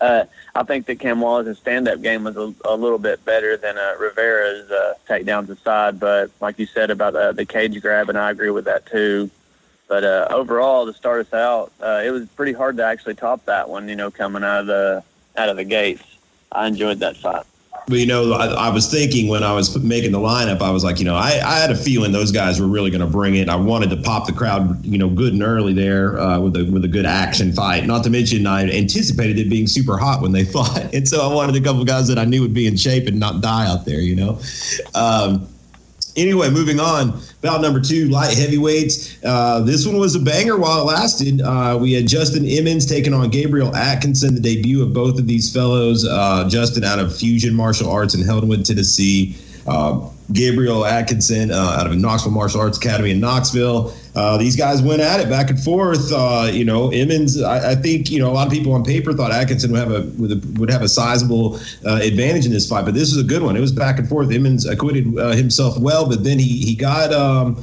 uh, 0.01 0.25
I 0.55 0.63
think 0.63 0.87
that 0.87 0.99
Cam 0.99 1.21
Wallace's 1.21 1.59
stand-up 1.59 2.03
game 2.03 2.25
was 2.25 2.37
a, 2.37 2.53
a 2.65 2.75
little 2.77 2.99
bit 2.99 3.25
better 3.25 3.57
than 3.57 3.77
uh, 3.77 3.95
Rivera's 3.99 4.71
uh, 4.71 4.95
takedowns 5.09 5.49
aside. 5.51 6.01
But 6.01 6.31
like 6.41 6.59
you 6.59 6.67
said 6.67 6.91
about 6.91 7.15
uh, 7.15 7.33
the 7.33 7.45
cage 7.45 7.81
grab, 7.81 8.09
and 8.09 8.19
I 8.19 8.31
agree 8.31 8.51
with 8.51 8.65
that 8.65 8.87
too. 8.87 9.31
But 9.89 10.05
uh, 10.05 10.29
overall, 10.31 10.87
to 10.87 10.95
start 10.95 11.27
us 11.27 11.35
out, 11.35 11.73
uh, 11.83 12.03
it 12.05 12.11
was 12.11 12.29
pretty 12.29 12.53
hard 12.53 12.77
to 12.77 12.85
actually 12.85 13.15
top 13.15 13.45
that 13.47 13.69
one. 13.69 13.89
You 13.89 13.97
know, 13.97 14.11
coming 14.11 14.45
out 14.45 14.61
of 14.61 14.67
the 14.67 15.03
out 15.37 15.49
of 15.49 15.57
the 15.57 15.65
gates, 15.65 16.05
I 16.53 16.67
enjoyed 16.67 17.01
that 17.01 17.17
fight. 17.17 17.45
But 17.87 17.99
you 17.99 18.07
know, 18.07 18.33
I, 18.33 18.47
I, 18.47 18.69
was 18.71 18.91
thinking 18.91 19.29
when 19.29 19.43
I 19.43 19.53
was 19.53 19.77
making 19.79 20.13
the 20.13 20.19
lineup, 20.19 20.61
I 20.61 20.71
was 20.71 20.85
like, 20.85 20.99
you 20.99 21.05
know, 21.05 21.17
I, 21.17 21.41
I 21.45 21.59
had 21.59 21.71
a 21.71 21.77
feeling 21.77 22.13
those 22.13 22.31
guys 22.31 22.61
were 22.61 22.67
really 22.67 22.91
going 22.91 23.01
to 23.01 23.07
bring 23.07 23.37
it. 23.37 23.49
I 23.49 23.57
wanted 23.57 23.91
to 23.91 23.97
pop 23.97 24.27
the 24.27 24.33
crowd, 24.33 24.85
you 24.85 24.99
know, 24.99 25.09
good 25.09 25.33
and 25.33 25.43
early 25.43 25.73
there 25.73 26.19
uh, 26.19 26.39
with 26.39 26.57
a 26.57 26.65
with 26.71 26.85
a 26.85 26.89
good 26.89 27.07
action 27.07 27.53
fight. 27.53 27.87
Not 27.87 28.05
to 28.05 28.11
mention, 28.11 28.47
I 28.47 28.71
anticipated 28.71 29.39
it 29.39 29.49
being 29.49 29.67
super 29.67 29.99
hot 29.99 30.23
when 30.23 30.33
they 30.33 30.45
fought, 30.53 30.95
and 30.95 31.09
so 31.09 31.29
I 31.29 31.35
wanted 31.35 31.57
a 31.57 31.61
couple 31.61 31.85
guys 31.85 32.07
that 32.09 32.19
I 32.19 32.25
knew 32.25 32.43
would 32.43 32.55
be 32.55 32.67
in 32.67 32.77
shape 32.77 33.07
and 33.07 33.19
not 33.19 33.41
die 33.41 33.67
out 33.67 33.85
there. 33.85 34.01
You 34.01 34.17
know. 34.17 34.41
Um, 34.95 35.49
Anyway, 36.17 36.51
moving 36.51 36.81
on. 36.81 37.21
Bout 37.43 37.61
number 37.61 37.81
two, 37.81 38.09
light 38.09 38.37
heavyweights. 38.37 39.23
Uh, 39.25 39.61
this 39.61 39.87
one 39.87 39.97
was 39.99 40.15
a 40.15 40.21
banger 40.21 40.59
while 40.59 40.83
it 40.83 40.85
lasted. 40.85 41.41
Uh, 41.41 41.79
we 41.81 41.93
had 41.93 42.07
Justin 42.07 42.45
Emmons 42.45 42.85
taking 42.87 43.15
on 43.15 43.31
Gabriel 43.31 43.75
Atkinson, 43.75 44.35
the 44.35 44.41
debut 44.41 44.83
of 44.83 44.93
both 44.93 45.19
of 45.19 45.27
these 45.27 45.53
fellows. 45.53 46.07
Uh, 46.07 46.49
Justin 46.49 46.85
out 46.85 46.99
of 46.99 47.17
Fusion 47.17 47.55
Martial 47.55 47.91
Arts 47.91 48.15
in 48.15 48.21
Heldenwood, 48.21 48.65
Tennessee. 48.65 49.37
Uh, 49.67 50.09
Gabriel 50.33 50.85
Atkinson 50.85 51.51
uh, 51.51 51.77
out 51.79 51.87
of 51.87 51.97
Knoxville 51.97 52.33
Martial 52.33 52.61
Arts 52.61 52.79
Academy 52.79 53.11
in 53.11 53.21
Knoxville. 53.21 53.93
Uh, 54.15 54.37
these 54.37 54.57
guys 54.57 54.83
went 54.83 55.01
at 55.01 55.21
it 55.21 55.29
back 55.29 55.51
and 55.51 55.61
forth. 55.61 56.13
Uh, 56.13 56.49
you 56.53 56.65
know, 56.65 56.91
Emmons. 56.91 57.41
I, 57.41 57.73
I, 57.73 57.75
think 57.75 58.11
you 58.11 58.19
know 58.19 58.31
a 58.31 58.35
lot 58.35 58.47
of 58.47 58.53
people 58.53 58.73
on 58.73 58.85
paper 58.85 59.13
thought 59.13 59.33
Atkinson 59.33 59.73
would 59.73 59.79
have 59.79 59.93
a 59.93 60.03
would, 60.19 60.33
a, 60.33 60.59
would 60.59 60.71
have 60.71 60.83
a 60.83 60.89
sizable 60.89 61.57
uh, 61.87 62.01
advantage 62.03 62.47
in 62.47 62.53
this 62.53 62.69
fight, 62.69 62.85
but 62.85 62.95
this 62.95 63.15
was 63.15 63.25
a 63.25 63.27
good 63.27 63.43
one. 63.43 63.57
It 63.57 63.61
was 63.61 63.73
back 63.73 63.99
and 63.99 64.09
forth. 64.09 64.31
Emmons 64.31 64.67
acquitted 64.67 65.19
uh, 65.19 65.33
himself 65.33 65.79
well, 65.79 66.09
but 66.09 66.25
then 66.25 66.39
he 66.39 66.65
he 66.65 66.75
got. 66.75 67.13
Um, 67.13 67.63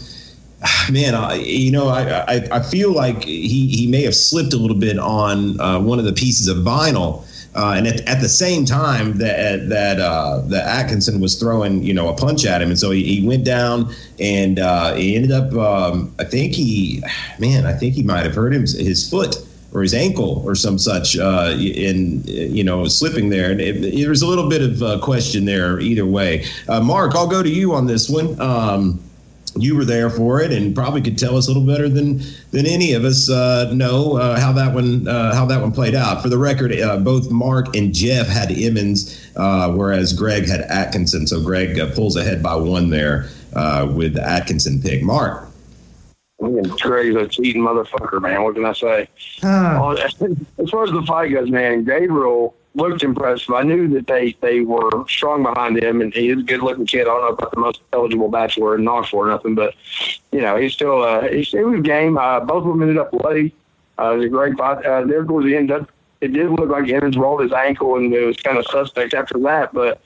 man, 0.92 1.16
I, 1.16 1.36
you 1.36 1.72
know, 1.72 1.88
I, 1.88 2.24
I, 2.24 2.48
I 2.52 2.62
feel 2.62 2.92
like 2.92 3.24
he 3.24 3.68
he 3.68 3.88
may 3.88 4.04
have 4.04 4.16
slipped 4.16 4.54
a 4.54 4.58
little 4.58 4.78
bit 4.78 4.98
on 4.98 5.60
uh, 5.60 5.80
one 5.80 6.00
of 6.00 6.06
the 6.06 6.14
pieces 6.14 6.48
of 6.48 6.58
vinyl. 6.58 7.24
Uh, 7.58 7.74
and 7.76 7.88
at, 7.88 8.02
at, 8.02 8.22
the 8.22 8.30
same 8.30 8.66
time 8.66 9.18
that 9.18 9.68
that 9.68 10.00
uh, 10.00 10.42
that 10.46 10.64
Atkinson 10.68 11.20
was 11.20 11.40
throwing, 11.40 11.82
you 11.82 11.92
know, 11.92 12.08
a 12.08 12.14
punch 12.14 12.46
at 12.46 12.62
him, 12.62 12.70
and 12.70 12.78
so 12.78 12.92
he, 12.92 13.04
he 13.04 13.28
went 13.28 13.44
down 13.44 13.92
and 14.20 14.60
uh, 14.60 14.94
he 14.94 15.16
ended 15.16 15.32
up. 15.32 15.52
Um, 15.54 16.14
I 16.20 16.24
think 16.24 16.54
he, 16.54 17.02
man, 17.40 17.66
I 17.66 17.74
think 17.74 17.96
he 17.96 18.04
might 18.04 18.24
have 18.26 18.36
hurt 18.36 18.54
him 18.54 18.62
his 18.62 19.10
foot 19.10 19.38
or 19.74 19.82
his 19.82 19.96
ankle 19.96 20.44
or 20.46 20.54
some 20.54 20.78
such 20.78 21.18
uh, 21.18 21.56
in 21.58 22.22
you 22.26 22.64
know 22.64 22.86
slipping 22.86 23.30
there, 23.30 23.50
and 23.50 23.60
it, 23.60 23.96
there 23.96 24.10
was 24.10 24.22
a 24.22 24.28
little 24.28 24.48
bit 24.48 24.62
of 24.62 24.84
uh, 24.84 25.00
question 25.00 25.46
there 25.46 25.80
either 25.80 26.06
way. 26.06 26.46
Uh, 26.68 26.80
Mark, 26.80 27.16
I'll 27.16 27.28
go 27.28 27.42
to 27.42 27.50
you 27.50 27.74
on 27.74 27.88
this 27.88 28.08
one. 28.08 28.40
Um, 28.40 29.00
you 29.60 29.76
were 29.76 29.86
there 29.86 30.10
for 30.10 30.42
it 30.42 30.52
and 30.52 30.74
probably 30.76 31.02
could 31.02 31.18
tell 31.18 31.38
us 31.38 31.48
a 31.48 31.52
little 31.52 31.66
better 31.66 31.90
than 31.90 32.20
than 32.52 32.66
any 32.66 32.94
of 32.94 33.04
us 33.04 33.30
uh, 33.30 33.72
know 33.74 34.18
uh, 34.18 34.40
how 34.40 34.52
that 34.52 34.74
one 34.74 35.08
uh, 35.08 35.34
how 35.34 35.46
that 35.46 35.62
one 35.62 35.72
played 35.72 35.96
out. 35.96 36.22
For 36.22 36.30
the 36.30 36.38
record, 36.38 36.78
uh, 36.80 36.98
both 36.98 37.30
Mark 37.32 37.76
and 37.76 37.94
Jeff 37.94 38.28
had 38.28 38.52
Emmons, 38.52 39.32
uh, 39.36 39.72
whereas 39.72 40.14
Greg 40.14 40.48
had 40.48 40.62
Atkinson. 40.62 41.28
So 41.28 41.42
Greg 41.42 41.80
uh, 41.80 41.94
pulls 41.94 42.16
ahead 42.16 42.42
by 42.42 42.56
one 42.56 42.90
there 42.90 43.30
with 43.94 44.14
the 44.14 44.24
Atkinson 44.28 44.82
pick. 44.82 45.04
Mark. 45.04 45.48
Greg's 46.40 47.16
a 47.16 47.28
cheating 47.28 47.64
motherfucker, 47.64 48.22
man. 48.22 48.44
What 48.44 48.54
can 48.54 48.66
I 48.66 48.74
say? 48.74 49.10
as 49.44 50.70
far 50.70 50.84
as 50.84 50.92
the 50.92 51.04
fight 51.08 51.32
goes, 51.32 51.50
man, 51.50 51.84
Gabriel 51.84 52.56
looked 52.78 53.04
impressive. 53.04 53.54
I 53.54 53.64
knew 53.64 53.88
that 53.90 54.08
they 54.08 54.36
they 54.42 54.62
were 54.62 54.90
strong 55.08 55.44
behind 55.44 55.82
him, 55.82 56.02
and 56.02 56.14
he's 56.14 56.38
a 56.38 56.42
good 56.42 56.62
looking 56.62 56.86
kid. 56.86 57.02
I 57.02 57.06
don't 57.06 57.22
know 57.22 57.28
about 57.30 57.52
the 57.52 57.60
most 57.60 57.82
eligible 57.92 58.30
bachelor 58.30 58.76
in 58.76 58.84
Knoxville 58.84 59.20
or 59.20 59.28
nothing, 59.28 59.56
but 59.56 59.74
you 60.32 60.42
know 60.42 60.56
he's 60.56 60.74
still 60.74 61.04
uh, 61.04 61.28
he's 61.28 61.50
still 61.50 61.70
was 61.70 61.82
game. 61.82 62.18
Uh, 62.18 62.40
both 62.40 62.64
of 62.64 62.70
them 62.70 62.82
ended 62.82 62.98
up 62.98 63.14
late. 63.14 63.54
Uh, 64.00 64.14
it 64.14 64.18
was 64.18 64.26
a 64.26 64.30
great 64.30 64.58
fight. 64.58 64.86
Uh, 64.86 65.04
there 65.04 65.26
towards 65.26 65.48
the 65.48 65.56
end, 65.56 65.72
it 66.22 66.34
did 66.34 66.50
look 66.52 66.70
like 66.70 66.90
Emmons 66.90 67.18
rolled 67.18 67.42
his 67.42 67.52
ankle, 67.52 67.96
and 67.96 68.14
it 68.14 68.26
was 68.26 68.38
kind 68.38 68.58
of 68.58 68.66
suspect 68.68 69.14
after 69.14 69.38
that. 69.40 69.74
But 69.74 70.00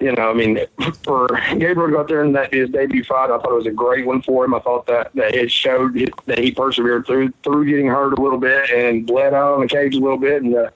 you 0.00 0.12
know, 0.12 0.30
I 0.30 0.34
mean, 0.34 0.58
for 1.02 1.28
Gabriel 1.50 1.86
to 1.86 1.92
go 1.92 2.00
out 2.00 2.08
there 2.08 2.22
and 2.22 2.34
that 2.34 2.52
his 2.52 2.70
debut 2.70 3.04
fight, 3.04 3.30
I 3.30 3.38
thought 3.38 3.52
it 3.52 3.54
was 3.54 3.66
a 3.66 3.70
great 3.70 4.06
one 4.06 4.22
for 4.22 4.44
him. 4.44 4.54
I 4.54 4.60
thought 4.60 4.86
that 4.86 5.10
that 5.14 5.34
it 5.34 5.50
showed 5.50 5.94
that 6.26 6.38
he 6.38 6.52
persevered 6.52 7.06
through 7.06 7.32
through 7.42 7.66
getting 7.66 7.86
hurt 7.86 8.18
a 8.18 8.20
little 8.20 8.38
bit 8.38 8.70
and 8.70 9.06
bled 9.06 9.34
out 9.34 9.54
on 9.54 9.60
the 9.60 9.68
cage 9.68 9.94
a 9.94 10.00
little 10.00 10.18
bit. 10.18 10.42
And 10.42 10.54
uh, 10.54 10.70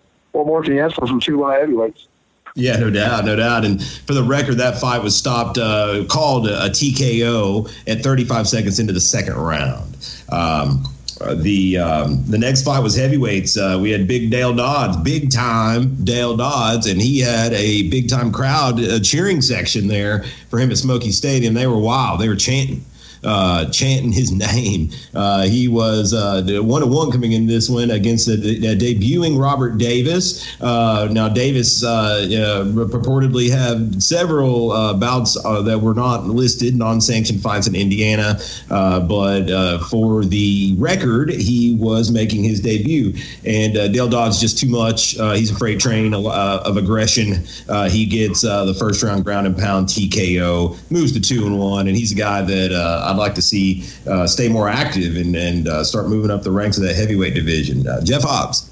more 0.46 0.62
can 0.62 0.90
from 0.90 1.20
two 1.20 1.40
light 1.40 1.60
heavyweights? 1.60 2.08
Yeah, 2.54 2.76
no 2.76 2.90
doubt, 2.90 3.24
no 3.24 3.36
doubt. 3.36 3.64
And 3.64 3.82
for 3.82 4.14
the 4.14 4.22
record, 4.22 4.56
that 4.56 4.80
fight 4.80 5.02
was 5.02 5.16
stopped, 5.16 5.58
uh, 5.58 6.04
called 6.08 6.48
a, 6.48 6.64
a, 6.64 6.68
TKO 6.68 7.70
at 7.86 8.02
35 8.02 8.48
seconds 8.48 8.80
into 8.80 8.92
the 8.92 9.00
second 9.00 9.34
round. 9.34 9.96
Um, 10.30 10.84
uh, 11.20 11.34
the 11.34 11.78
um, 11.78 12.24
the 12.26 12.38
next 12.38 12.62
fight 12.62 12.80
was 12.80 12.96
heavyweights. 12.96 13.56
Uh, 13.56 13.78
we 13.80 13.90
had 13.90 14.06
Big 14.06 14.30
Dale 14.30 14.54
Dodds, 14.54 14.96
big 14.98 15.30
time 15.32 15.96
Dale 16.04 16.36
Dodds, 16.36 16.86
and 16.86 17.00
he 17.00 17.18
had 17.18 17.52
a 17.52 17.88
big 17.88 18.08
time 18.08 18.30
crowd, 18.30 18.78
a 18.78 19.00
cheering 19.00 19.40
section 19.40 19.88
there 19.88 20.24
for 20.48 20.60
him 20.60 20.70
at 20.70 20.78
Smokies 20.78 21.16
Stadium. 21.16 21.54
They 21.54 21.66
were 21.66 21.78
wild. 21.78 22.20
They 22.20 22.28
were 22.28 22.36
chanting 22.36 22.84
uh, 23.24 23.66
chanting 23.70 24.12
his 24.12 24.32
name. 24.54 24.90
Uh, 25.14 25.42
he 25.42 25.68
was 25.68 26.14
uh, 26.14 26.42
one 26.62 26.82
of 26.82 26.90
one 26.90 27.10
coming 27.10 27.32
in 27.32 27.46
this 27.46 27.68
one 27.68 27.90
against 27.90 28.26
the, 28.26 28.36
the 28.36 28.76
debuting 28.76 29.40
Robert 29.40 29.78
Davis. 29.78 30.60
Uh, 30.60 31.08
now 31.10 31.28
Davis 31.28 31.84
uh, 31.84 31.88
uh 31.88 32.64
purportedly 32.88 33.50
have 33.50 34.02
several 34.02 34.72
uh, 34.72 34.94
bouts 34.94 35.36
uh, 35.44 35.62
that 35.62 35.80
were 35.80 35.94
not 35.94 36.24
listed, 36.24 36.74
non-sanctioned 36.74 37.40
fights 37.40 37.66
in 37.66 37.74
Indiana, 37.74 38.38
but 38.68 39.46
for 39.90 40.24
the 40.24 40.74
record, 40.78 41.30
he 41.30 41.74
was 41.76 42.10
making 42.10 42.44
his 42.44 42.60
debut. 42.60 43.12
And 43.44 43.74
Dale 43.92 44.08
Dodds 44.08 44.40
just 44.40 44.58
too 44.58 44.68
much. 44.68 45.12
he's 45.36 45.50
a 45.50 45.54
freight 45.56 45.80
train 45.80 46.14
of 46.14 46.76
aggression. 46.76 47.44
he 47.88 48.06
gets 48.06 48.42
the 48.42 48.76
first 48.78 49.02
round 49.02 49.24
ground 49.24 49.46
and 49.46 49.56
pound 49.56 49.88
TKO, 49.88 50.76
moves 50.90 51.12
to 51.12 51.20
two 51.20 51.46
and 51.46 51.58
one, 51.58 51.88
and 51.88 51.96
he's 51.96 52.12
a 52.12 52.16
guy 52.16 52.42
that 52.42 52.70
I'd 53.08 53.16
like 53.16 53.34
to 53.34 53.42
see 53.42 53.84
uh, 54.06 54.26
stay 54.26 54.48
more 54.48 54.68
active 54.68 55.16
and, 55.16 55.34
and 55.34 55.68
uh, 55.68 55.82
start 55.84 56.08
moving 56.08 56.30
up 56.30 56.42
the 56.42 56.52
ranks 56.52 56.76
of 56.76 56.84
that 56.84 56.94
heavyweight 56.94 57.34
division. 57.34 57.86
Uh, 57.86 58.00
Jeff 58.02 58.22
Hobbs. 58.22 58.70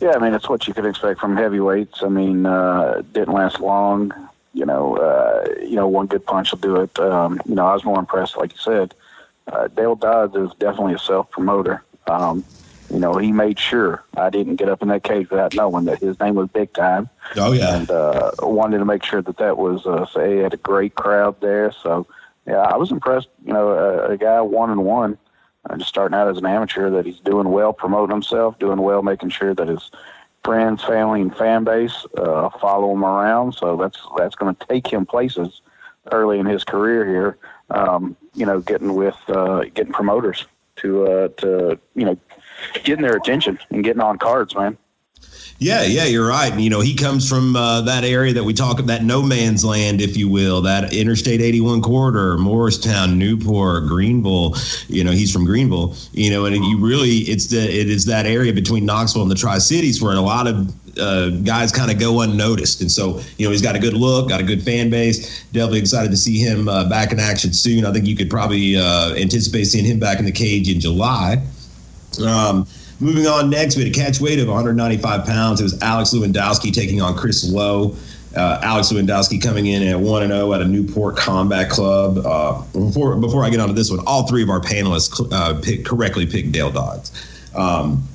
Yeah, 0.00 0.12
I 0.14 0.18
mean, 0.18 0.34
it's 0.34 0.48
what 0.48 0.66
you 0.68 0.74
could 0.74 0.86
expect 0.86 1.20
from 1.20 1.36
heavyweights. 1.36 2.02
I 2.02 2.08
mean, 2.08 2.46
uh, 2.46 3.02
didn't 3.12 3.34
last 3.34 3.60
long. 3.60 4.12
You 4.54 4.64
know, 4.64 4.96
uh, 4.96 5.46
you 5.60 5.76
know, 5.76 5.86
one 5.88 6.06
good 6.06 6.24
punch 6.24 6.50
will 6.50 6.58
do 6.58 6.76
it. 6.76 6.98
Um, 6.98 7.40
you 7.46 7.54
know, 7.54 7.66
I 7.66 7.74
was 7.74 7.84
more 7.84 7.98
impressed, 7.98 8.36
like 8.36 8.52
you 8.52 8.58
said. 8.58 8.94
Uh, 9.46 9.68
Dale 9.68 9.96
Dodds 9.96 10.36
is 10.36 10.50
definitely 10.58 10.94
a 10.94 10.98
self 10.98 11.30
promoter. 11.30 11.82
Um, 12.06 12.44
you 12.90 12.98
know, 12.98 13.16
he 13.18 13.32
made 13.32 13.58
sure 13.58 14.02
I 14.16 14.30
didn't 14.30 14.56
get 14.56 14.68
up 14.68 14.82
in 14.82 14.88
that 14.88 15.02
cage 15.02 15.30
without 15.30 15.54
knowing 15.54 15.84
that 15.86 15.98
his 15.98 16.18
name 16.20 16.36
was 16.36 16.48
Big 16.48 16.72
Time. 16.72 17.08
Oh 17.36 17.52
yeah, 17.52 17.76
and 17.76 17.90
uh, 17.90 18.30
wanted 18.40 18.78
to 18.78 18.84
make 18.84 19.04
sure 19.04 19.20
that 19.20 19.36
that 19.38 19.58
was. 19.58 19.86
Uh, 19.86 20.06
say, 20.06 20.36
he 20.36 20.42
had 20.42 20.54
a 20.54 20.58
great 20.58 20.94
crowd 20.94 21.40
there, 21.40 21.72
so 21.72 22.06
yeah, 22.48 22.62
I 22.62 22.76
was 22.76 22.90
impressed. 22.90 23.28
You 23.44 23.52
know, 23.52 23.70
a, 23.70 24.12
a 24.12 24.16
guy 24.16 24.40
one 24.40 24.70
and 24.70 24.84
one, 24.84 25.18
uh, 25.68 25.76
just 25.76 25.90
starting 25.90 26.16
out 26.16 26.28
as 26.28 26.38
an 26.38 26.46
amateur, 26.46 26.90
that 26.90 27.04
he's 27.04 27.20
doing 27.20 27.50
well, 27.50 27.72
promoting 27.72 28.14
himself, 28.14 28.58
doing 28.58 28.80
well, 28.80 29.02
making 29.02 29.30
sure 29.30 29.54
that 29.54 29.68
his 29.68 29.90
friends, 30.44 30.82
family, 30.82 31.20
and 31.20 31.36
fan 31.36 31.64
base 31.64 32.06
uh, 32.16 32.48
follow 32.58 32.92
him 32.92 33.04
around. 33.04 33.52
So 33.52 33.76
that's 33.76 34.00
that's 34.16 34.34
going 34.34 34.54
to 34.54 34.66
take 34.66 34.86
him 34.86 35.04
places 35.04 35.60
early 36.10 36.38
in 36.38 36.46
his 36.46 36.64
career 36.64 37.06
here. 37.06 37.36
Um, 37.70 38.16
you 38.34 38.46
know, 38.46 38.60
getting 38.60 38.94
with 38.94 39.16
uh, 39.28 39.64
getting 39.74 39.92
promoters 39.92 40.46
to 40.76 41.06
uh, 41.06 41.28
to 41.36 41.78
you 41.94 42.04
know 42.06 42.18
getting 42.82 43.02
their 43.02 43.16
attention 43.16 43.58
and 43.70 43.84
getting 43.84 44.00
on 44.00 44.18
cards, 44.18 44.54
man. 44.54 44.78
Yeah, 45.60 45.82
yeah, 45.82 46.04
you're 46.04 46.28
right. 46.28 46.56
You 46.56 46.70
know, 46.70 46.80
he 46.80 46.94
comes 46.94 47.28
from 47.28 47.56
uh, 47.56 47.80
that 47.80 48.04
area 48.04 48.32
that 48.32 48.44
we 48.44 48.54
talk 48.54 48.78
about, 48.78 48.86
that 48.86 49.02
no 49.02 49.20
man's 49.20 49.64
land, 49.64 50.00
if 50.00 50.16
you 50.16 50.28
will, 50.28 50.62
that 50.62 50.92
Interstate 50.92 51.40
81 51.40 51.82
corridor, 51.82 52.38
Morristown, 52.38 53.18
Newport, 53.18 53.84
Greeneville. 53.84 54.56
You 54.88 55.02
know, 55.02 55.10
he's 55.10 55.32
from 55.32 55.44
Greeneville. 55.44 56.08
You 56.12 56.30
know, 56.30 56.44
and 56.44 56.54
you 56.54 56.78
really, 56.78 57.22
it's 57.22 57.48
the 57.48 57.58
it 57.58 57.90
is 57.90 58.04
that 58.04 58.24
area 58.24 58.52
between 58.52 58.86
Knoxville 58.86 59.22
and 59.22 59.30
the 59.30 59.34
Tri 59.34 59.58
Cities 59.58 60.00
where 60.00 60.14
a 60.14 60.20
lot 60.20 60.46
of 60.46 60.72
uh, 60.96 61.30
guys 61.30 61.72
kind 61.72 61.90
of 61.90 61.98
go 61.98 62.20
unnoticed. 62.20 62.80
And 62.80 62.90
so, 62.90 63.20
you 63.36 63.44
know, 63.44 63.50
he's 63.50 63.62
got 63.62 63.74
a 63.74 63.80
good 63.80 63.94
look, 63.94 64.28
got 64.28 64.40
a 64.40 64.44
good 64.44 64.62
fan 64.62 64.90
base. 64.90 65.42
Definitely 65.46 65.80
excited 65.80 66.12
to 66.12 66.16
see 66.16 66.38
him 66.38 66.68
uh, 66.68 66.88
back 66.88 67.10
in 67.10 67.18
action 67.18 67.52
soon. 67.52 67.84
I 67.84 67.92
think 67.92 68.06
you 68.06 68.14
could 68.14 68.30
probably 68.30 68.76
uh, 68.76 69.14
anticipate 69.16 69.64
seeing 69.64 69.84
him 69.84 69.98
back 69.98 70.20
in 70.20 70.24
the 70.24 70.32
cage 70.32 70.70
in 70.70 70.78
July. 70.78 71.42
Um, 72.24 72.66
Moving 73.00 73.26
on 73.26 73.48
next, 73.48 73.76
we 73.76 73.84
had 73.84 73.92
a 73.92 73.94
catch 73.94 74.20
weight 74.20 74.40
of 74.40 74.48
195 74.48 75.24
pounds. 75.24 75.60
It 75.60 75.64
was 75.64 75.80
Alex 75.82 76.12
Lewandowski 76.12 76.72
taking 76.72 77.00
on 77.00 77.16
Chris 77.16 77.48
Lowe. 77.48 77.96
Uh, 78.36 78.60
Alex 78.62 78.92
Lewandowski 78.92 79.40
coming 79.40 79.66
in 79.66 79.86
at 79.86 79.98
1 79.98 80.22
and 80.22 80.32
0 80.32 80.52
at 80.52 80.62
a 80.62 80.64
Newport 80.64 81.16
Combat 81.16 81.70
Club. 81.70 82.18
Uh, 82.18 82.62
before 82.72 83.16
before 83.16 83.44
I 83.44 83.50
get 83.50 83.60
onto 83.60 83.72
this 83.72 83.90
one, 83.90 84.00
all 84.06 84.26
three 84.26 84.42
of 84.42 84.50
our 84.50 84.60
panelists 84.60 85.32
uh, 85.32 85.60
correctly 85.84 86.26
picked 86.26 86.52
Dale 86.52 86.70
Dodds. 86.70 87.12
Um, 87.54 88.07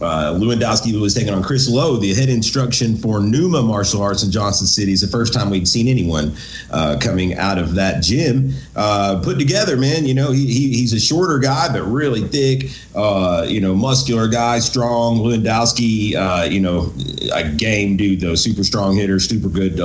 uh, 0.00 0.32
Lewandowski 0.34 0.98
was 1.00 1.14
taking 1.14 1.32
on 1.34 1.42
Chris 1.42 1.68
Lowe, 1.68 1.96
the 1.96 2.14
head 2.14 2.28
instruction 2.28 2.96
for 2.96 3.20
Numa 3.20 3.62
Martial 3.62 4.00
Arts 4.00 4.22
in 4.22 4.30
Johnson 4.30 4.66
City. 4.66 4.92
It's 4.92 5.02
the 5.02 5.08
first 5.08 5.32
time 5.34 5.50
we'd 5.50 5.66
seen 5.66 5.88
anyone 5.88 6.36
uh, 6.70 6.98
coming 7.00 7.34
out 7.34 7.58
of 7.58 7.74
that 7.74 8.02
gym 8.02 8.52
uh, 8.76 9.20
put 9.22 9.38
together, 9.38 9.76
man. 9.76 10.06
You 10.06 10.14
know, 10.14 10.30
he, 10.30 10.46
he, 10.46 10.68
he's 10.76 10.92
a 10.92 11.00
shorter 11.00 11.38
guy, 11.38 11.72
but 11.72 11.82
really 11.82 12.22
thick, 12.22 12.70
uh, 12.94 13.44
you 13.48 13.60
know, 13.60 13.74
muscular 13.74 14.28
guy, 14.28 14.60
strong. 14.60 15.18
Lewandowski, 15.18 16.14
uh, 16.14 16.44
you 16.44 16.60
know, 16.60 16.92
a 17.34 17.48
game 17.48 17.96
dude, 17.96 18.20
though, 18.20 18.34
super 18.34 18.62
strong 18.62 18.96
hitter, 18.96 19.18
super 19.18 19.48
good, 19.48 19.78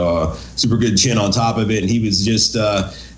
super 0.58 0.78
good 0.78 0.96
chin 0.96 1.18
on 1.18 1.32
top 1.32 1.58
of 1.58 1.72
it. 1.72 1.82
And 1.82 1.90
he 1.90 2.00
was 2.00 2.24
just 2.24 2.56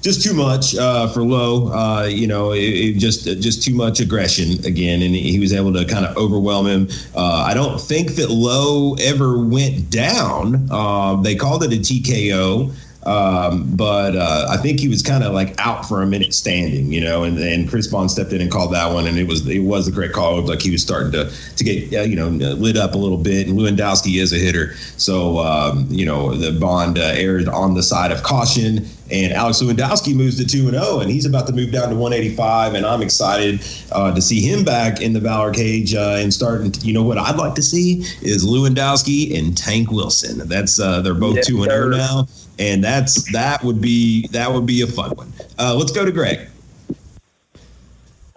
just 0.05 0.21
too 0.21 0.35
much 0.35 0.75
uh, 0.75 1.07
for 1.07 1.23
Lowe. 1.23 1.73
Uh, 1.73 2.03
you 2.03 2.27
know, 2.27 2.51
it, 2.51 2.59
it 2.59 2.97
just 2.99 3.25
just 3.25 3.63
too 3.63 3.73
much 3.73 3.99
aggression 3.99 4.63
again, 4.63 5.01
and 5.01 5.15
he 5.15 5.39
was 5.39 5.51
able 5.51 5.73
to 5.73 5.83
kind 5.83 6.05
of 6.05 6.15
overwhelm 6.15 6.67
him. 6.67 6.87
Uh, 7.15 7.43
I 7.49 7.55
don't 7.55 7.81
think 7.81 8.11
that 8.11 8.29
Lowe 8.29 8.93
ever 9.01 9.39
went 9.39 9.89
down. 9.89 10.71
Um, 10.71 11.23
they 11.23 11.35
called 11.35 11.63
it 11.63 11.73
a 11.73 11.77
TKO. 11.77 12.71
Um, 13.05 13.75
but 13.75 14.15
uh, 14.15 14.47
I 14.49 14.57
think 14.57 14.79
he 14.79 14.87
was 14.87 15.03
kind 15.03 15.23
of 15.23 15.31
like 15.31 15.53
out 15.59 15.87
for 15.87 16.01
a 16.01 16.07
minute 16.07 16.33
standing, 16.33 16.91
you 16.91 16.99
know, 16.99 17.21
and, 17.21 17.37
and 17.37 17.69
Chris 17.69 17.85
Bond 17.85 18.09
stepped 18.09 18.33
in 18.33 18.41
and 18.41 18.49
called 18.49 18.73
that 18.73 18.91
one, 18.91 19.05
and 19.05 19.19
it 19.19 19.27
was 19.27 19.47
it 19.47 19.59
was 19.59 19.85
the 19.85 19.91
correct 19.91 20.13
call. 20.13 20.41
Like 20.41 20.63
he 20.63 20.71
was 20.71 20.81
starting 20.81 21.11
to 21.11 21.31
to 21.55 21.63
get 21.63 21.93
uh, 21.93 22.01
you 22.01 22.15
know 22.15 22.29
lit 22.29 22.77
up 22.77 22.95
a 22.95 22.97
little 22.97 23.19
bit, 23.19 23.47
and 23.47 23.59
Lewandowski 23.59 24.19
is 24.19 24.33
a 24.33 24.37
hitter, 24.37 24.73
so 24.97 25.37
um, 25.37 25.85
you 25.91 26.03
know 26.03 26.33
the 26.33 26.59
Bond 26.59 26.97
uh, 26.97 27.13
aired 27.13 27.47
on 27.47 27.75
the 27.75 27.83
side 27.83 28.11
of 28.11 28.23
caution. 28.23 28.87
And 29.11 29.33
Alex 29.33 29.61
Lewandowski 29.61 30.15
moves 30.15 30.37
to 30.37 30.45
2 30.45 30.67
and 30.67 30.77
0, 30.77 30.99
and 30.99 31.11
he's 31.11 31.25
about 31.25 31.45
to 31.47 31.53
move 31.53 31.71
down 31.71 31.89
to 31.89 31.95
185. 31.95 32.73
And 32.73 32.85
I'm 32.85 33.01
excited 33.01 33.61
uh, 33.91 34.13
to 34.13 34.21
see 34.21 34.41
him 34.41 34.63
back 34.63 35.01
in 35.01 35.13
the 35.13 35.19
Valor 35.19 35.53
cage 35.53 35.93
uh, 35.93 36.17
and 36.19 36.33
starting. 36.33 36.71
To, 36.71 36.85
you 36.85 36.93
know 36.93 37.03
what 37.03 37.17
I'd 37.17 37.35
like 37.35 37.53
to 37.55 37.63
see 37.63 37.99
is 38.21 38.45
Lewandowski 38.45 39.37
and 39.37 39.55
Tank 39.55 39.91
Wilson. 39.91 40.47
That's 40.47 40.79
uh, 40.79 41.01
they're 41.01 41.13
both 41.13 41.41
2 41.41 41.63
and 41.63 41.71
0 41.71 41.89
now 41.89 42.27
and 42.59 42.83
that's 42.83 43.31
that 43.31 43.63
would 43.63 43.81
be 43.81 44.27
that 44.27 44.51
would 44.51 44.65
be 44.65 44.81
a 44.81 44.87
fun 44.87 45.11
one. 45.11 45.31
Uh, 45.57 45.75
let's 45.75 45.91
go 45.91 46.05
to 46.05 46.11
Greg. 46.11 46.47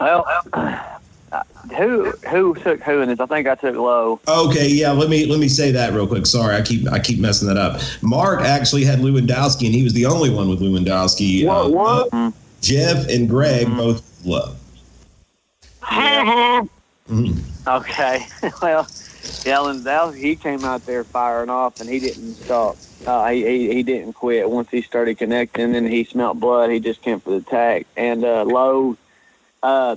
Well, 0.01 0.27
who 1.79 2.11
who 2.29 2.55
took 2.57 2.83
who 2.83 3.01
in 3.01 3.09
this? 3.09 3.21
I 3.21 3.27
think 3.27 3.47
I 3.47 3.55
took 3.55 3.77
Low. 3.77 4.21
Okay, 4.29 4.69
yeah. 4.69 4.91
Let 4.91 5.09
me 5.09 5.27
let 5.27 5.41
me 5.41 5.49
say 5.49 5.71
that 5.73 5.93
real 5.95 6.07
quick. 6.07 6.27
Sorry, 6.27 6.55
I 6.55 6.63
keep 6.63 6.91
I 6.93 6.99
keep 6.99 7.19
messing 7.19 7.49
that 7.49 7.57
up. 7.57 7.81
Mark 8.03 8.41
actually 8.43 8.85
had 8.85 8.99
Lewandowski, 8.99 9.67
and 9.67 9.75
he 9.75 9.85
was 9.85 9.93
the 9.93 10.07
only 10.07 10.31
one 10.31 10.49
with 10.49 10.61
Lewandowski. 10.61 11.47
What? 11.47 11.67
Uh, 11.67 11.69
what? 11.69 12.09
Uh, 12.13 12.31
Jeff 12.61 13.09
and 13.09 13.29
Greg 13.29 13.67
mm-hmm. 13.67 13.77
both 13.77 14.27
Lowe. 14.27 14.55
mm-hmm. 15.83 17.41
Okay, 17.69 18.27
well, 18.63 18.89
yeah, 19.45 20.13
he 20.13 20.35
came 20.35 20.65
out 20.65 20.87
there 20.87 21.05
firing 21.05 21.51
off, 21.51 21.83
and 21.83 21.91
he 21.91 21.99
didn't 22.01 22.33
stop 22.33 22.79
uh, 23.07 23.29
he, 23.31 23.45
he, 23.45 23.75
he 23.75 23.83
didn't 23.83 24.15
quit 24.15 24.51
once 24.51 24.69
he 24.71 24.83
started 24.83 25.19
connecting 25.19 25.75
and 25.77 25.87
he 25.89 26.05
smelled 26.05 26.41
blood. 26.41 26.71
He 26.71 26.81
just 26.81 27.03
came 27.03 27.21
for 27.21 27.31
the 27.31 27.37
attack. 27.37 27.87
And 27.97 28.25
uh, 28.25 28.45
Lowe, 28.45 28.97
uh, 29.63 29.97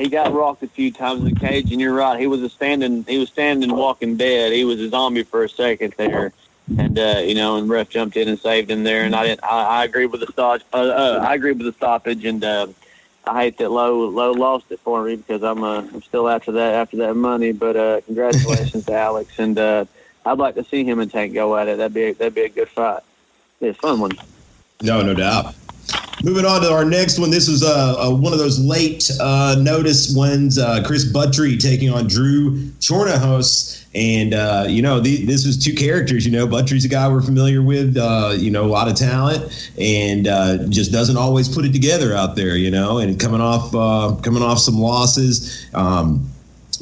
he 0.00 0.08
got 0.08 0.32
rocked 0.32 0.62
a 0.62 0.68
few 0.68 0.90
times 0.90 1.20
in 1.20 1.26
the 1.26 1.34
cage. 1.34 1.70
And 1.70 1.80
you're 1.80 1.94
right, 1.94 2.18
he 2.18 2.26
was 2.26 2.42
a 2.42 2.48
standing, 2.48 3.04
he 3.04 3.18
was 3.18 3.28
standing, 3.28 3.74
walking 3.74 4.16
dead. 4.16 4.52
He 4.52 4.64
was 4.64 4.80
a 4.80 4.88
zombie 4.88 5.22
for 5.22 5.44
a 5.44 5.48
second 5.48 5.94
there. 5.96 6.32
And 6.78 6.98
uh, 6.98 7.22
you 7.24 7.34
know, 7.34 7.56
and 7.56 7.68
ref 7.68 7.88
jumped 7.88 8.16
in 8.16 8.28
and 8.28 8.38
saved 8.38 8.70
him 8.70 8.84
there. 8.84 9.02
And 9.02 9.14
I 9.14 9.26
didn't. 9.26 9.44
I, 9.44 9.80
I 9.80 9.84
agree 9.84 10.06
with 10.06 10.20
the 10.20 10.28
stop. 10.32 10.60
Uh, 10.72 10.76
uh, 10.76 11.24
I 11.26 11.34
agree 11.34 11.52
with 11.52 11.66
the 11.66 11.72
stoppage. 11.72 12.24
And 12.24 12.44
uh, 12.44 12.68
I 13.26 13.42
hate 13.44 13.58
that 13.58 13.70
Low 13.70 14.08
Low 14.08 14.32
lost 14.32 14.66
it 14.70 14.78
for 14.80 15.04
me 15.04 15.16
because 15.16 15.42
I'm 15.42 15.64
uh, 15.64 15.80
I'm 15.80 16.02
still 16.02 16.28
after 16.28 16.52
that 16.52 16.74
after 16.74 16.96
that 16.98 17.14
money. 17.14 17.52
But 17.52 17.76
uh, 17.76 18.00
congratulations 18.02 18.86
to 18.86 18.92
Alex, 18.92 19.32
and 19.38 19.58
uh, 19.58 19.84
I'd 20.24 20.38
like 20.38 20.54
to 20.54 20.64
see 20.64 20.84
him 20.84 21.00
and 21.00 21.10
Tank 21.10 21.34
go 21.34 21.56
at 21.56 21.66
it. 21.68 21.78
That'd 21.78 21.94
be 21.94 22.04
a, 22.04 22.14
that'd 22.14 22.34
be 22.34 22.42
a 22.42 22.48
good 22.48 22.68
fight. 22.68 23.02
Be 23.60 23.68
a 23.68 23.74
fun 23.74 24.00
one. 24.00 24.12
No, 24.82 25.02
no 25.02 25.14
doubt. 25.14 25.54
Moving 26.22 26.44
on 26.44 26.60
to 26.60 26.70
our 26.70 26.84
next 26.84 27.18
one. 27.18 27.30
This 27.30 27.48
was 27.48 27.62
uh, 27.62 27.96
uh, 27.98 28.14
one 28.14 28.34
of 28.34 28.38
those 28.38 28.58
late 28.58 29.10
uh, 29.20 29.56
notice 29.58 30.14
ones. 30.14 30.58
Uh, 30.58 30.82
Chris 30.84 31.10
Buttry 31.10 31.58
taking 31.58 31.88
on 31.88 32.06
Drew 32.08 32.56
Chornahos. 32.80 33.86
And, 33.94 34.34
uh, 34.34 34.66
you 34.68 34.82
know, 34.82 35.00
this 35.00 35.46
was 35.46 35.56
two 35.58 35.74
characters. 35.74 36.26
You 36.26 36.32
know, 36.32 36.46
Buttry's 36.46 36.84
a 36.84 36.88
guy 36.88 37.08
we're 37.08 37.22
familiar 37.22 37.62
with, 37.62 37.96
uh, 37.96 38.34
you 38.38 38.50
know, 38.50 38.64
a 38.64 38.68
lot 38.68 38.86
of 38.86 38.96
talent 38.96 39.72
and 39.78 40.26
just 40.70 40.92
doesn't 40.92 41.16
always 41.16 41.48
put 41.48 41.64
it 41.64 41.72
together 41.72 42.14
out 42.14 42.36
there, 42.36 42.56
you 42.56 42.70
know, 42.70 42.98
and 42.98 43.18
coming 43.18 43.40
off 43.40 43.72
coming 44.22 44.42
off 44.42 44.58
some 44.58 44.78
losses. 44.78 45.66
Um, 45.74 46.30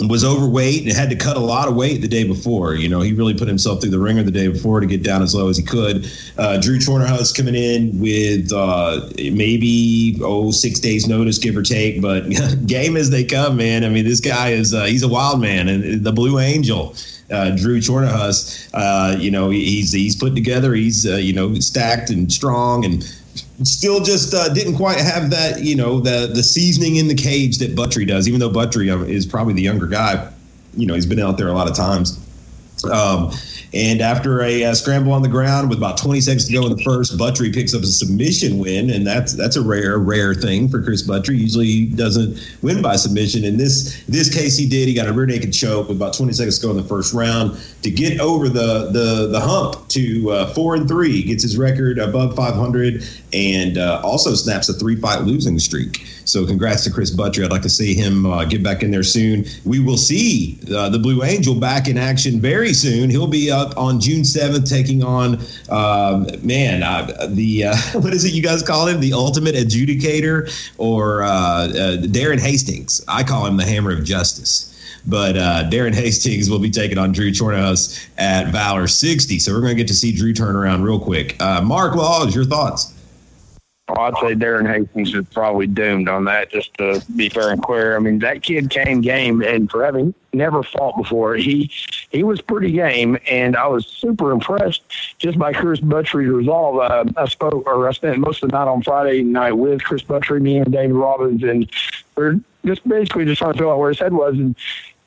was 0.07 0.25
overweight 0.25 0.85
and 0.85 0.93
had 0.93 1.11
to 1.11 1.17
cut 1.17 1.37
a 1.37 1.41
lot 1.41 1.67
of 1.67 1.75
weight 1.75 2.01
the 2.01 2.09
day 2.09 2.23
before. 2.23 2.75
You 2.75 2.89
know, 2.89 3.01
he 3.01 3.13
really 3.13 3.35
put 3.35 3.49
himself 3.49 3.81
through 3.81 3.91
the 3.91 3.99
ringer 3.99 4.23
the 4.23 4.31
day 4.31 4.47
before 4.47 4.79
to 4.81 4.87
get 4.87 5.03
down 5.03 5.23
as 5.23 5.35
low 5.35 5.49
as 5.49 5.57
he 5.57 5.65
could. 5.65 6.09
Uh, 6.37 6.59
Drew 6.61 6.79
Chornahos 6.79 7.37
coming 7.37 7.57
in 7.57 7.99
with 7.99 8.53
uh, 8.53 9.09
maybe 9.17 10.19
oh 10.23 10.53
six 10.53 10.79
days 10.79 11.09
notice, 11.09 11.39
give 11.39 11.57
or 11.57 11.63
take, 11.63 12.01
but 12.01 12.29
game 12.67 12.97
as 12.97 13.11
they 13.11 13.25
come, 13.25 13.57
man. 13.57 13.85
I 13.85 13.89
mean, 13.89 14.05
this 14.05 14.21
guy 14.21 14.51
is 14.51 14.73
uh, 14.73 14.85
he's 14.85 15.03
a 15.03 15.09
wild 15.09 15.41
man 15.41 15.69
and 15.69 16.05
the 16.05 16.13
Blue 16.13 16.39
Angel. 16.39 16.95
Uh, 17.31 17.51
Drew 17.51 17.79
Chornahos, 17.79 18.71
uh, 18.73 19.15
you 19.19 19.31
know, 19.31 19.51
he's 19.51 19.93
he's 19.93 20.17
put 20.17 20.35
together. 20.35 20.73
He's 20.75 21.07
uh, 21.07 21.17
you 21.17 21.35
know 21.35 21.55
stacked 21.57 22.09
and 22.09 22.33
strong 22.33 22.87
and 22.87 23.05
still 23.63 24.01
just 24.01 24.35
uh, 24.35 24.49
didn't 24.53 24.77
quite 24.77 24.99
have 24.99 25.31
that, 25.31 25.63
you 25.63 25.77
know, 25.77 26.01
the 26.01 26.31
the 26.33 26.43
seasoning 26.43 26.97
in 26.97 27.09
the 27.09 27.15
cage 27.15 27.59
that 27.59 27.75
Buttrey 27.75 28.07
does. 28.07 28.29
Even 28.29 28.41
though 28.41 28.51
Buttrey 28.51 28.93
um, 28.93 29.09
is 29.09 29.27
probably 29.27 29.55
the 29.55 29.63
younger 29.63 29.87
guy, 29.87 30.31
you 30.77 30.87
know, 30.87 30.95
he's 30.95 31.07
been 31.07 31.21
out 31.21 31.39
there 31.39 31.49
a 31.49 31.53
lot 31.53 31.69
of 31.69 31.77
times. 31.77 32.19
Um, 32.91 33.33
and 33.75 34.01
after 34.01 34.43
a 34.43 34.65
uh, 34.65 34.75
scramble 34.75 35.13
on 35.13 35.23
the 35.23 35.29
ground 35.29 35.69
with 35.69 35.79
about 35.79 35.99
20 35.99 36.21
seconds 36.21 36.47
to 36.47 36.53
go 36.53 36.67
in 36.67 36.75
the 36.75 36.83
first, 36.83 37.19
Buttrey 37.19 37.53
picks 37.53 37.75
up 37.75 37.83
a 37.83 37.87
submission 37.87 38.59
win, 38.59 38.91
and 38.91 39.07
that's 39.07 39.35
that's 39.35 39.57
a 39.57 39.63
rare 39.63 39.99
rare 39.99 40.35
thing 40.35 40.69
for 40.69 40.83
Chris 40.83 41.07
Buttrey. 41.07 41.39
Usually 41.39 41.67
he 41.67 41.87
doesn't 41.87 42.39
win 42.63 42.81
by 42.81 42.97
submission. 42.97 43.45
In 43.45 43.59
this 43.59 44.03
this 44.09 44.35
case, 44.35 44.57
he 44.57 44.67
did. 44.67 44.89
He 44.89 44.95
got 44.95 45.07
a 45.07 45.13
rear 45.13 45.27
naked 45.27 45.53
choke 45.53 45.89
with 45.89 45.99
about 45.99 46.15
20 46.15 46.33
seconds 46.33 46.59
to 46.59 46.67
go 46.67 46.71
in 46.71 46.77
the 46.77 46.85
first 46.85 47.13
round 47.13 47.59
to 47.83 47.91
get 47.91 48.21
over 48.21 48.49
the 48.49 48.91
the 48.91 49.29
the 49.31 49.41
hump 49.41 49.87
to 49.89 50.31
uh, 50.31 50.55
four 50.55 50.75
and 50.75 50.89
three. 50.89 51.23
Gets 51.23 51.43
his 51.43 51.59
record 51.59 51.99
above 51.99 52.35
500, 52.35 53.05
and 53.35 53.77
uh, 53.77 54.01
also 54.03 54.35
snaps 54.35 54.69
a 54.69 54.73
three 54.73 54.97
fight 54.97 55.23
losing 55.23 55.59
streak. 55.59 56.07
So 56.29 56.45
congrats 56.45 56.85
to 56.85 56.91
Chris 56.91 57.11
Buttrey. 57.11 57.45
I'd 57.45 57.51
like 57.51 57.63
to 57.63 57.71
see 57.71 57.95
him 57.95 58.27
uh, 58.27 58.45
get 58.45 58.63
back 58.63 58.83
in 58.83 58.91
there 58.91 59.03
soon. 59.03 59.47
We 59.65 59.81
will 59.81 59.97
see 59.97 60.59
uh, 60.75 60.91
the 60.91 60.99
Blue 60.99 61.25
Angel 61.25 61.55
back 61.55 61.89
in 61.89 61.97
action 61.97 62.39
very 62.39 62.75
soon. 62.75 63.09
He'll 63.09 63.27
be 63.27 63.51
up 63.51 63.75
on 63.79 63.99
June 63.99 64.23
7th 64.23 64.69
taking 64.69 65.03
on, 65.03 65.39
um, 65.71 66.27
man, 66.43 66.83
uh, 66.83 67.29
the, 67.31 67.65
uh, 67.65 67.77
what 67.95 68.13
is 68.13 68.27
it 68.27 68.35
you 68.35 68.43
guys 68.43 68.63
call 68.63 68.87
him? 68.87 69.01
The 69.01 69.15
ultimate 69.15 69.55
adjudicator 69.55 70.53
or 70.77 71.23
uh, 71.23 71.29
uh, 71.29 71.97
Darren 72.03 72.39
Hastings. 72.41 73.03
I 73.09 73.23
call 73.25 73.47
him 73.47 73.57
the 73.57 73.65
hammer 73.65 73.91
of 73.91 74.05
justice. 74.05 74.75
But 75.07 75.37
Darren 75.71 75.95
Hastings 75.95 76.51
will 76.51 76.59
be 76.59 76.69
taking 76.69 76.99
on 76.99 77.13
Drew 77.13 77.31
Chornahos 77.31 78.07
at 78.19 78.49
Valor 78.49 78.87
60. 78.87 79.39
So 79.39 79.55
we're 79.55 79.61
going 79.61 79.75
to 79.75 79.83
get 79.83 79.89
to 79.89 79.95
see 79.95 80.13
Drew 80.13 80.35
turn 80.35 80.55
around 80.55 80.83
real 80.83 81.01
quick. 81.01 81.39
Mark 81.41 81.95
Laws, 81.95 82.35
your 82.35 82.45
thoughts? 82.45 82.93
Well, 83.89 84.01
I'd 84.01 84.15
say 84.17 84.35
Darren 84.35 84.67
Hastings 84.67 85.15
is 85.15 85.25
probably 85.33 85.67
doomed 85.67 86.09
on 86.09 86.25
that, 86.27 86.51
just 86.51 86.75
to 86.75 87.03
be 87.17 87.31
fair 87.31 87.51
and 87.51 87.63
clear. 87.63 87.97
I 87.97 88.01
mean, 88.01 88.19
that 88.19 88.43
kid 88.43 88.69
came 88.69 89.01
game, 89.01 89.43
and 89.43 89.71
for 89.71 89.83
having 89.83 90.13
never 90.35 90.63
fought 90.63 90.97
before, 90.97 91.37
he 91.37 91.71
he 92.11 92.23
was 92.23 92.43
pretty 92.43 92.71
game, 92.73 93.19
and 93.31 93.57
I 93.57 93.67
was 93.67 93.87
super 93.87 94.31
impressed 94.31 94.83
just 95.19 95.39
by 95.39 95.55
Chris 95.55 95.81
Buttrey's 95.81 96.29
resolve. 96.29 96.79
Uh, 96.79 97.05
I 97.17 97.27
spoke, 97.29 97.67
or 97.67 97.89
I 97.89 97.93
spent 97.93 98.19
most 98.19 98.43
of 98.43 98.51
the 98.51 98.59
night 98.59 98.69
on 98.69 98.83
Friday 98.83 99.23
night 99.23 99.53
with 99.53 99.83
Chris 99.83 100.03
Buttrey, 100.03 100.41
me 100.41 100.59
and 100.59 100.71
David 100.71 100.95
Robbins, 100.95 101.43
and 101.43 101.71
we're 102.15 102.39
just 102.67 102.87
basically 102.87 103.25
just 103.25 103.39
trying 103.39 103.53
to 103.53 103.59
figure 103.59 103.71
out 103.71 103.79
where 103.79 103.89
his 103.89 103.99
head 103.99 104.13
was. 104.13 104.35
And 104.35 104.55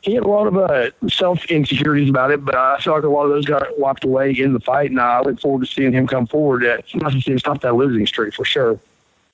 he 0.02 0.16
had 0.16 0.24
a 0.24 0.28
lot 0.28 0.48
of 0.48 0.58
uh, 0.58 0.90
self 1.08 1.46
insecurities 1.46 2.10
about 2.10 2.32
it, 2.32 2.44
but 2.44 2.56
I 2.56 2.80
feel 2.80 2.94
like 2.94 3.04
a 3.04 3.08
lot 3.08 3.26
of 3.26 3.30
those 3.30 3.46
got 3.46 3.78
wiped 3.78 4.04
away 4.04 4.32
in 4.32 4.54
the 4.54 4.60
fight, 4.60 4.90
and 4.90 5.00
I 5.00 5.22
look 5.22 5.40
forward 5.40 5.66
to 5.66 5.72
seeing 5.72 5.94
him 5.94 6.08
come 6.08 6.26
forward. 6.26 6.66
Uh, 6.66 6.78
nice 6.96 7.14
to 7.14 7.22
see 7.22 7.32
him 7.32 7.40
stop 7.40 7.62
that 7.62 7.76
losing 7.76 8.06
streak 8.08 8.34
for 8.34 8.44
sure. 8.44 8.80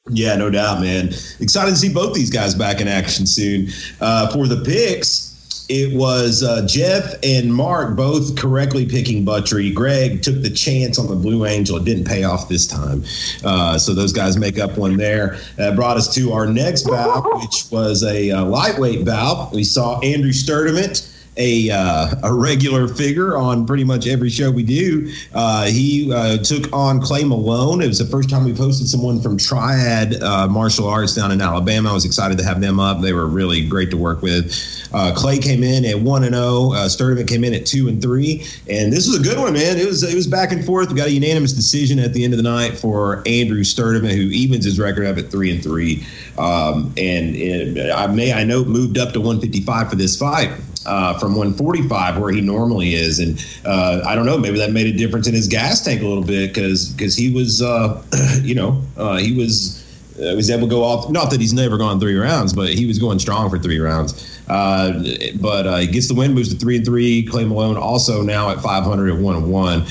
Yeah, 0.10 0.36
no 0.36 0.50
doubt, 0.50 0.82
man. 0.82 1.08
Excited 1.40 1.72
to 1.72 1.78
see 1.78 1.94
both 1.94 2.14
these 2.14 2.30
guys 2.30 2.56
back 2.56 2.80
in 2.82 2.88
action 2.88 3.26
soon. 3.26 3.68
Uh, 4.00 4.32
for 4.32 4.48
the 4.48 4.64
picks, 4.64 5.37
it 5.70 5.94
was 5.94 6.44
uh, 6.44 6.66
Jeff 6.66 7.16
and 7.24 7.54
Mark 7.54 7.96
both 7.96 8.38
correctly 8.38 8.86
picking 8.86 9.26
Buttrey. 9.26 9.74
Greg 9.74 10.22
took 10.22 10.42
the 10.42 10.50
chance 10.50 10.98
on 10.98 11.08
the 11.08 11.16
Blue 11.16 11.46
Angel. 11.46 11.78
It 11.78 11.84
didn't 11.84 12.06
pay 12.06 12.24
off 12.24 12.48
this 12.48 12.66
time. 12.66 13.04
Uh, 13.44 13.78
so 13.78 13.94
those 13.94 14.14
guys 14.14 14.38
make 14.38 14.60
up 14.60 14.78
one 14.78 14.96
there. 14.96 15.38
That 15.58 15.76
brought 15.76 15.98
us 15.98 16.14
to 16.16 16.32
our 16.32 16.48
next 16.48 16.84
bout, 16.84 17.24
which 17.42 17.66
was 17.70 18.04
a 18.04 18.32
uh, 18.32 18.46
lightweight 18.46 19.06
bout. 19.06 19.52
We 19.52 19.64
saw 19.64 20.00
Andrew 20.00 20.32
Sturdivant 20.32 21.14
a 21.38 21.70
uh, 21.70 22.16
a 22.24 22.34
regular 22.34 22.88
figure 22.88 23.38
on 23.38 23.66
pretty 23.66 23.84
much 23.84 24.08
every 24.08 24.30
show 24.30 24.52
we 24.52 24.64
do. 24.64 25.12
Uh, 25.34 25.66
he 25.66 26.12
uh, 26.12 26.38
took 26.38 26.72
on 26.74 27.00
Clay 27.02 27.24
Malone. 27.24 27.82
It 27.82 27.88
was 27.88 28.00
the 28.00 28.06
first 28.06 28.30
time 28.30 28.44
we 28.44 28.54
posted 28.54 28.88
someone 28.88 29.22
from 29.22 29.38
Triad 29.38 30.22
uh, 30.22 30.48
Martial 30.48 30.88
Arts 30.88 31.16
down 31.16 31.32
in 31.32 31.42
Alabama. 31.42 31.92
I 31.92 31.94
was 31.94 32.06
excited 32.06 32.38
to 32.38 32.44
have 32.44 32.62
them 32.62 32.80
up. 32.80 33.02
They 33.02 33.14
were 33.14 33.28
really 33.28 33.66
great 33.68 33.92
to 33.92 33.98
work 33.98 34.22
with. 34.22 34.54
Uh, 34.94 35.14
Clay 35.16 35.38
came 35.38 35.64
in 35.64 35.86
at 35.86 36.00
one 36.00 36.24
and 36.24 36.34
zero. 36.34 36.48
Oh. 36.48 36.74
Uh, 36.74 36.88
Sturdivant 36.88 37.28
came 37.28 37.44
in 37.44 37.54
at 37.54 37.66
two 37.66 37.88
and 37.88 38.02
three. 38.02 38.46
And 38.70 38.92
this 38.92 39.08
was 39.08 39.20
a 39.20 39.24
good 39.24 39.38
one, 39.38 39.54
man. 39.54 39.78
It 39.78 39.86
was 39.86 40.04
it 40.04 40.16
was 40.16 40.28
back 40.28 40.52
and 40.52 40.64
forth. 40.66 40.90
We 40.90 40.96
got 40.96 41.08
a 41.08 41.12
unanimous 41.12 41.54
decision 41.54 42.00
at 42.00 42.14
the 42.14 42.24
end 42.24 42.34
of 42.34 42.38
the 42.38 42.44
night 42.44 42.78
for 42.78 43.22
Andrew 43.26 43.64
Sturdivant, 43.64 44.16
who 44.16 44.30
evens 44.30 44.66
his 44.66 44.80
record 44.80 45.06
up 45.06 45.18
at 45.18 45.30
three 45.30 45.52
and 45.52 45.62
three. 45.62 46.06
Um, 46.38 46.94
and 46.98 47.36
it, 47.36 47.92
I 47.92 48.08
may 48.08 48.34
I 48.34 48.44
note 48.44 48.68
moved 48.68 48.98
up 48.98 49.14
to 49.14 49.20
155 49.20 49.90
for 49.90 49.96
this 49.96 50.18
fight 50.18 50.52
uh, 50.86 51.18
from 51.20 51.36
145 51.36 52.18
where 52.18 52.32
he 52.32 52.42
normally 52.42 52.94
is, 52.94 53.20
and 53.20 53.44
uh, 53.66 54.02
I 54.06 54.16
don't 54.16 54.26
know, 54.26 54.38
maybe 54.38 54.58
that 54.60 54.72
made 54.72 54.88
a 54.88 54.98
difference 54.98 55.28
in 55.28 55.34
his 55.34 55.48
gas 55.48 55.84
tank 55.84 56.02
a 56.02 56.06
little 56.08 56.24
bit 56.24 56.54
because 56.54 56.90
because 56.90 57.16
he 57.16 57.34
was, 57.34 57.62
uh, 57.62 58.02
you 58.42 58.56
know, 58.56 58.82
uh, 58.98 59.18
he 59.18 59.34
was. 59.34 59.84
Uh, 60.20 60.34
was 60.36 60.50
able 60.50 60.68
to 60.68 60.72
go 60.72 60.84
off. 60.84 61.12
Not 61.12 61.30
that 61.30 61.40
he's 61.40 61.54
never 61.54 61.78
gone 61.78 62.00
three 62.00 62.16
rounds, 62.16 62.52
but 62.52 62.70
he 62.70 62.88
was 62.88 62.98
going 62.98 63.20
strong 63.20 63.52
for 63.52 63.60
three 63.60 63.78
rounds. 63.78 64.42
Uh, 64.50 65.04
but 65.40 65.68
uh, 65.68 65.76
he 65.76 65.86
gets 65.86 66.08
the 66.08 66.16
win, 66.16 66.34
moves 66.34 66.52
to 66.52 66.56
three 66.60 66.78
and 66.78 66.84
three. 66.84 67.24
Clay 67.24 67.46
Malone 67.46 67.78
also 67.78 68.24
now 68.24 68.50
at 68.50 68.60
500 68.60 69.14
at 69.14 69.22
one 69.22 69.36
and 69.36 69.52
one. 69.52 69.86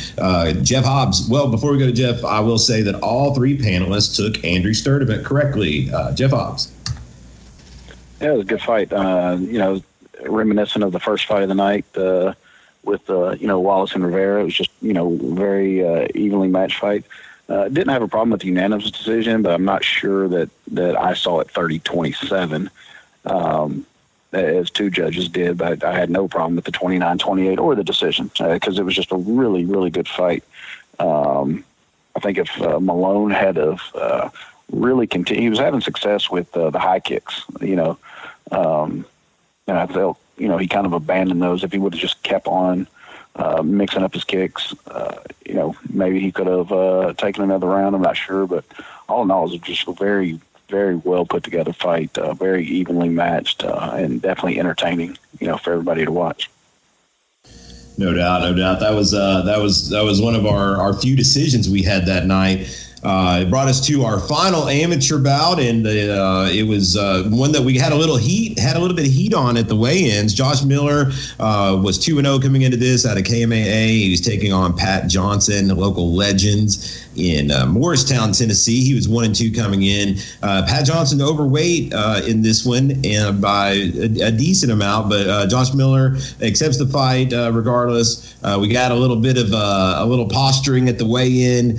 Jeff 0.65 0.85
Hobbs. 0.85 1.29
Well, 1.31 1.49
before 1.49 1.71
we 1.71 1.79
go 1.79 1.87
to 1.87 1.93
Jeff, 1.93 2.25
I 2.25 2.41
will 2.41 2.59
say 2.59 2.83
that 2.83 2.97
all 3.03 3.37
three 3.37 3.57
panelists 3.57 4.17
took 4.17 4.45
Andrew 4.45 4.73
Sturdivant 4.73 5.25
correctly. 5.25 5.93
Uh, 5.93 6.13
Jeff 6.13 6.33
Hobbs. 6.33 6.73
Yeah, 8.21 8.31
it 8.31 8.33
was 8.33 8.41
a 8.41 8.45
good 8.45 8.63
fight. 8.63 8.93
Uh, 8.93 9.37
you 9.39 9.59
know, 9.59 9.81
reminiscent 10.23 10.85
of 10.85 10.93
the 10.93 11.01
first 11.01 11.27
fight 11.27 11.43
of 11.43 11.49
the 11.49 11.55
night 11.55 11.85
uh, 11.97 12.35
with 12.87 13.09
uh, 13.11 13.33
you 13.33 13.47
know 13.47 13.61
Wallace 13.61 13.95
and 13.95 14.05
Rivera. 14.05 14.41
It 14.41 14.45
was 14.45 14.55
just 14.55 14.71
you 14.81 14.93
know 14.93 15.17
very 15.17 15.87
uh, 15.87 16.09
evenly 16.15 16.49
matched 16.49 16.79
fight. 16.79 17.05
Uh, 17.49 17.69
didn't 17.69 17.91
have 17.91 18.03
a 18.03 18.09
problem 18.09 18.31
with 18.31 18.41
the 18.41 18.49
unanimous 18.49 18.91
decision, 18.91 19.43
but 19.43 19.53
I'm 19.53 19.65
not 19.65 19.85
sure 19.85 20.29
that 20.29 20.51
that 20.73 20.99
I 20.99 21.15
saw 21.15 21.41
it 21.41 21.49
30-27 21.49 22.71
um, 23.25 23.87
as 24.33 24.69
two 24.71 24.91
judges 24.91 25.29
did. 25.29 25.59
But 25.59 25.85
I 25.85 25.97
had 25.97 26.11
no 26.11 26.27
problem 26.27 26.57
with 26.57 26.65
the 26.65 26.73
29-28 26.73 27.59
or 27.59 27.75
the 27.75 27.85
decision 27.85 28.29
because 28.29 28.79
uh, 28.79 28.83
it 28.83 28.85
was 28.85 28.95
just 28.95 29.13
a 29.13 29.17
really 29.17 29.65
really 29.65 29.91
good 29.91 30.09
fight. 30.09 30.45
Um, 30.99 31.65
I 32.17 32.21
think 32.21 32.39
if 32.39 32.61
uh, 32.63 32.81
Malone 32.81 33.31
had 33.31 33.59
of 33.59 33.81
uh, 33.95 34.31
really 34.73 35.07
continued, 35.07 35.43
he 35.43 35.51
was 35.51 35.59
having 35.59 35.83
success 35.83 36.31
with 36.31 36.51
the 36.53 36.71
high 36.71 37.01
kicks. 37.01 37.45
You 37.61 37.77
know, 37.77 37.99
um, 38.51 39.05
and 39.67 39.79
I 39.79 39.87
felt 39.87 40.19
you 40.37 40.49
know 40.49 40.59
he 40.59 40.69
kind 40.69 40.87
of 40.87 40.93
abandoned 40.93 41.43
those. 41.43 41.65
If 41.65 41.73
he 41.73 41.79
would 41.79 41.95
have 41.95 42.01
just 42.01 42.23
kept 42.23 42.47
on 42.47 42.87
uh, 43.37 43.63
mixing 43.63 44.03
up 44.03 44.15
his 44.15 44.25
kicks, 44.25 44.75
uh, 44.89 45.19
you 45.45 45.55
know 45.55 45.77
maybe 45.91 46.21
he 46.21 46.33
could 46.33 46.47
have 46.47 46.73
uh, 46.73 47.13
taken 47.15 47.43
another 47.43 47.67
round. 47.67 47.95
I'm 47.95 48.03
not 48.03 48.17
sure, 48.17 48.47
but 48.47 48.65
all 49.09 49.23
in 49.23 49.31
all, 49.31 49.47
it 49.47 49.53
was 49.53 49.61
just 49.61 49.89
a 49.89 49.93
very 49.93 50.41
very 50.69 50.97
well 50.97 51.25
put 51.25 51.45
together 51.45 51.73
fight, 51.73 52.17
uh, 52.19 52.35
very 52.35 52.65
evenly 52.67 53.09
matched, 53.09 53.65
uh, 53.65 53.93
and 53.95 54.21
definitely 54.21 54.59
entertaining. 54.59 55.17
You 55.41 55.49
know 55.49 55.59
for 55.59 55.73
everybody 55.73 56.05
to 56.05 56.13
watch. 56.13 56.51
No 57.99 58.13
doubt, 58.13 58.43
no 58.43 58.55
doubt. 58.55 58.81
That 58.81 58.95
was 58.95 59.15
uh, 59.15 59.43
that 59.43 59.59
was 59.61 59.89
that 59.91 60.05
was 60.05 60.21
one 60.21 60.35
of 60.35 60.47
our 60.47 60.77
our 60.77 60.93
few 60.93 61.17
decisions 61.17 61.69
we 61.69 61.83
had 61.83 62.07
that 62.07 62.27
night. 62.27 62.86
Uh, 63.07 63.43
it 63.43 63.51
brought 63.51 63.69
us 63.69 63.81
to 63.87 64.03
our 64.03 64.19
final 64.19 64.69
amateur 64.69 65.17
bout, 65.17 65.61
and 65.61 65.87
uh, 65.87 66.49
it 66.51 66.67
was 66.67 66.97
uh, 66.97 67.23
one 67.31 67.53
that 67.53 67.63
we 67.63 67.79
had 67.79 67.93
a 67.93 67.95
little 67.95 68.17
heat, 68.17 68.59
had 68.59 68.77
a 68.77 68.81
little 68.81 68.97
bit 68.97 69.07
of 69.07 69.13
heat 69.13 69.33
on 69.33 69.57
at 69.57 69.69
the 69.69 69.77
weigh-ins. 69.77 70.35
Josh 70.35 70.65
Miller 70.65 71.13
uh, 71.39 71.81
was 71.81 72.01
two 72.01 72.19
and 72.19 72.27
zero 72.27 72.39
oh 72.39 72.41
coming 72.41 72.63
into 72.63 72.77
this 72.77 73.07
out 73.07 73.17
of 73.17 73.23
KMAA. 73.23 73.91
He 73.91 74.11
was 74.11 74.21
taking 74.21 74.53
on 74.53 74.77
Pat 74.77 75.09
Johnson, 75.09 75.69
the 75.69 75.77
local 75.77 76.15
legends 76.15 77.06
in 77.17 77.51
uh, 77.51 77.67
Morristown, 77.67 78.33
Tennessee. 78.33 78.85
He 78.85 78.95
was 78.95 79.09
one 79.09 79.25
and 79.25 79.35
two 79.35 79.51
coming 79.51 79.83
in. 79.83 80.17
Uh, 80.43 80.65
Pat 80.67 80.87
Johnson 80.87 81.21
overweight 81.21 81.93
uh, 81.95 82.23
in 82.27 82.43
this 82.43 82.65
one 82.65 82.93
and 83.05 83.41
by 83.41 83.71
a, 83.71 84.29
a 84.29 84.31
decent 84.31 84.73
amount, 84.73 85.09
but 85.09 85.27
uh, 85.27 85.47
Josh 85.47 85.75
Miller 85.75 86.17
accepts 86.43 86.79
the 86.79 86.87
fight 86.87 87.33
uh, 87.33 87.51
regardless. 87.53 88.37
Uh, 88.45 88.59
we 88.61 88.69
got 88.69 88.93
a 88.93 88.95
little 88.95 89.17
bit 89.17 89.37
of 89.39 89.53
a 89.53 90.05
little 90.05 90.29
posturing 90.29 90.89
at 90.89 90.99
the 90.99 91.07
weigh-in, 91.07 91.77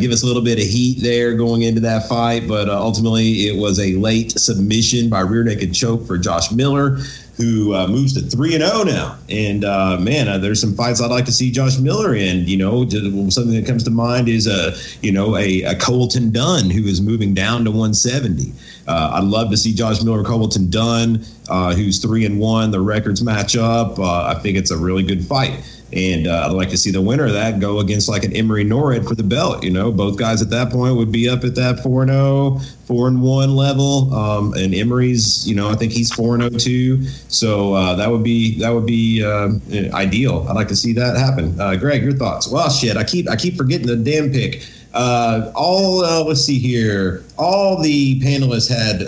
give 0.00 0.10
us 0.10 0.22
a 0.22 0.26
little 0.26 0.42
bit 0.42 0.58
of 0.58 0.64
heat 0.64 1.00
there 1.00 1.34
going 1.34 1.62
into 1.62 1.80
that 1.80 2.08
fight, 2.08 2.48
but 2.48 2.68
ultimately 2.68 3.46
it 3.46 3.56
was 3.56 3.78
a 3.78 3.94
late 3.96 4.32
submission 4.32 5.08
by 5.08 5.20
rear 5.20 5.44
naked 5.44 5.74
choke 5.74 6.06
for 6.06 6.18
Josh 6.18 6.50
Miller 6.50 6.98
who 7.38 7.72
uh, 7.72 7.86
moves 7.86 8.12
to 8.14 8.20
three 8.20 8.54
and 8.54 8.64
zero 8.64 8.80
oh 8.80 8.82
now. 8.82 9.16
And 9.28 9.64
uh, 9.64 9.96
man, 9.98 10.26
uh, 10.26 10.38
there's 10.38 10.60
some 10.60 10.74
fights 10.74 11.00
I'd 11.00 11.10
like 11.10 11.24
to 11.26 11.32
see 11.32 11.52
Josh 11.52 11.78
Miller 11.78 12.14
in. 12.14 12.46
You 12.46 12.56
know, 12.56 12.88
something 13.30 13.54
that 13.54 13.64
comes 13.64 13.84
to 13.84 13.90
mind 13.90 14.28
is 14.28 14.46
a 14.46 14.74
you 15.06 15.12
know 15.12 15.36
a, 15.36 15.62
a 15.62 15.76
Colton 15.76 16.30
Dunn 16.32 16.68
who 16.68 16.84
is 16.84 17.00
moving 17.00 17.34
down 17.34 17.64
to 17.64 17.70
170. 17.70 18.52
Uh, 18.88 19.12
I'd 19.14 19.24
love 19.24 19.50
to 19.50 19.56
see 19.56 19.72
Josh 19.72 20.02
Miller, 20.02 20.24
Colton 20.24 20.68
Dunn, 20.68 21.24
uh, 21.48 21.74
who's 21.74 22.00
three 22.00 22.26
and 22.26 22.40
one. 22.40 22.72
The 22.72 22.80
records 22.80 23.22
match 23.22 23.56
up. 23.56 23.98
Uh, 23.98 24.24
I 24.24 24.34
think 24.34 24.58
it's 24.58 24.72
a 24.72 24.76
really 24.76 25.04
good 25.04 25.24
fight. 25.24 25.62
And 25.92 26.26
uh, 26.26 26.46
I'd 26.46 26.52
like 26.52 26.68
to 26.70 26.76
see 26.76 26.90
the 26.90 27.00
winner 27.00 27.26
of 27.26 27.32
that 27.32 27.60
go 27.60 27.78
against 27.80 28.08
like 28.08 28.22
an 28.22 28.34
Emory 28.34 28.64
Norred 28.64 29.06
for 29.06 29.14
the 29.14 29.22
belt. 29.22 29.64
You 29.64 29.70
know, 29.70 29.90
both 29.90 30.18
guys 30.18 30.42
at 30.42 30.50
that 30.50 30.70
point 30.70 30.96
would 30.96 31.10
be 31.10 31.28
up 31.28 31.44
at 31.44 31.54
that 31.54 31.80
4 31.80 32.06
0, 32.06 32.58
4 32.86 33.08
and 33.08 33.22
1 33.22 33.56
level. 33.56 34.12
Um, 34.14 34.52
and 34.54 34.74
Emory's, 34.74 35.48
you 35.48 35.54
know, 35.54 35.70
I 35.70 35.74
think 35.74 35.92
he's 35.92 36.12
4 36.12 36.36
0 36.38 36.50
too. 36.50 37.04
So 37.28 37.72
uh, 37.72 37.94
that 37.94 38.10
would 38.10 38.22
be 38.22 38.58
that 38.58 38.70
would 38.70 38.86
be 38.86 39.24
uh, 39.24 39.48
ideal. 39.94 40.46
I'd 40.48 40.56
like 40.56 40.68
to 40.68 40.76
see 40.76 40.92
that 40.94 41.16
happen. 41.16 41.58
Uh, 41.58 41.76
Greg, 41.76 42.02
your 42.02 42.12
thoughts? 42.12 42.48
Well, 42.48 42.68
shit, 42.68 42.96
I 42.96 43.04
keep 43.04 43.28
I 43.28 43.36
keep 43.36 43.56
forgetting 43.56 43.86
the 43.86 43.96
damn 43.96 44.30
pick. 44.30 44.66
Uh, 44.92 45.52
all 45.54 46.04
uh, 46.04 46.22
let's 46.22 46.42
see 46.42 46.58
here. 46.58 47.24
All 47.38 47.80
the 47.80 48.20
panelists 48.20 48.68
had 48.68 49.02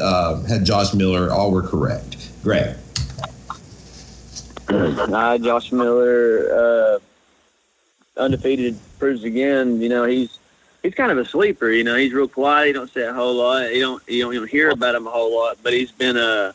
had 0.49 0.64
Josh 0.64 0.95
Miller. 0.95 1.31
All 1.31 1.51
were 1.51 1.62
correct. 1.62 2.16
Greg. 2.43 2.74
uh, 5.12 5.38
Josh 5.38 5.72
Miller, 5.72 6.48
uh, 6.52 6.98
undefeated, 8.16 8.78
proves 8.98 9.24
again. 9.24 9.80
You 9.80 9.88
know, 9.88 10.04
he's 10.04 10.38
he's 10.82 10.94
kind 10.94 11.10
of 11.10 11.18
a 11.18 11.24
sleeper. 11.24 11.70
You 11.70 11.82
know, 11.82 11.96
he's 11.96 12.12
real 12.12 12.28
quiet. 12.28 12.68
He 12.68 12.72
don't 12.72 12.90
say 12.90 13.02
a 13.02 13.12
whole 13.12 13.34
lot. 13.34 13.74
You 13.74 13.80
don't 13.80 14.08
you 14.08 14.22
don't 14.22 14.34
even 14.34 14.48
hear 14.48 14.70
about 14.70 14.94
him 14.94 15.06
a 15.06 15.10
whole 15.10 15.34
lot. 15.34 15.58
But 15.62 15.72
he's 15.72 15.90
been 15.90 16.16
uh 16.16 16.52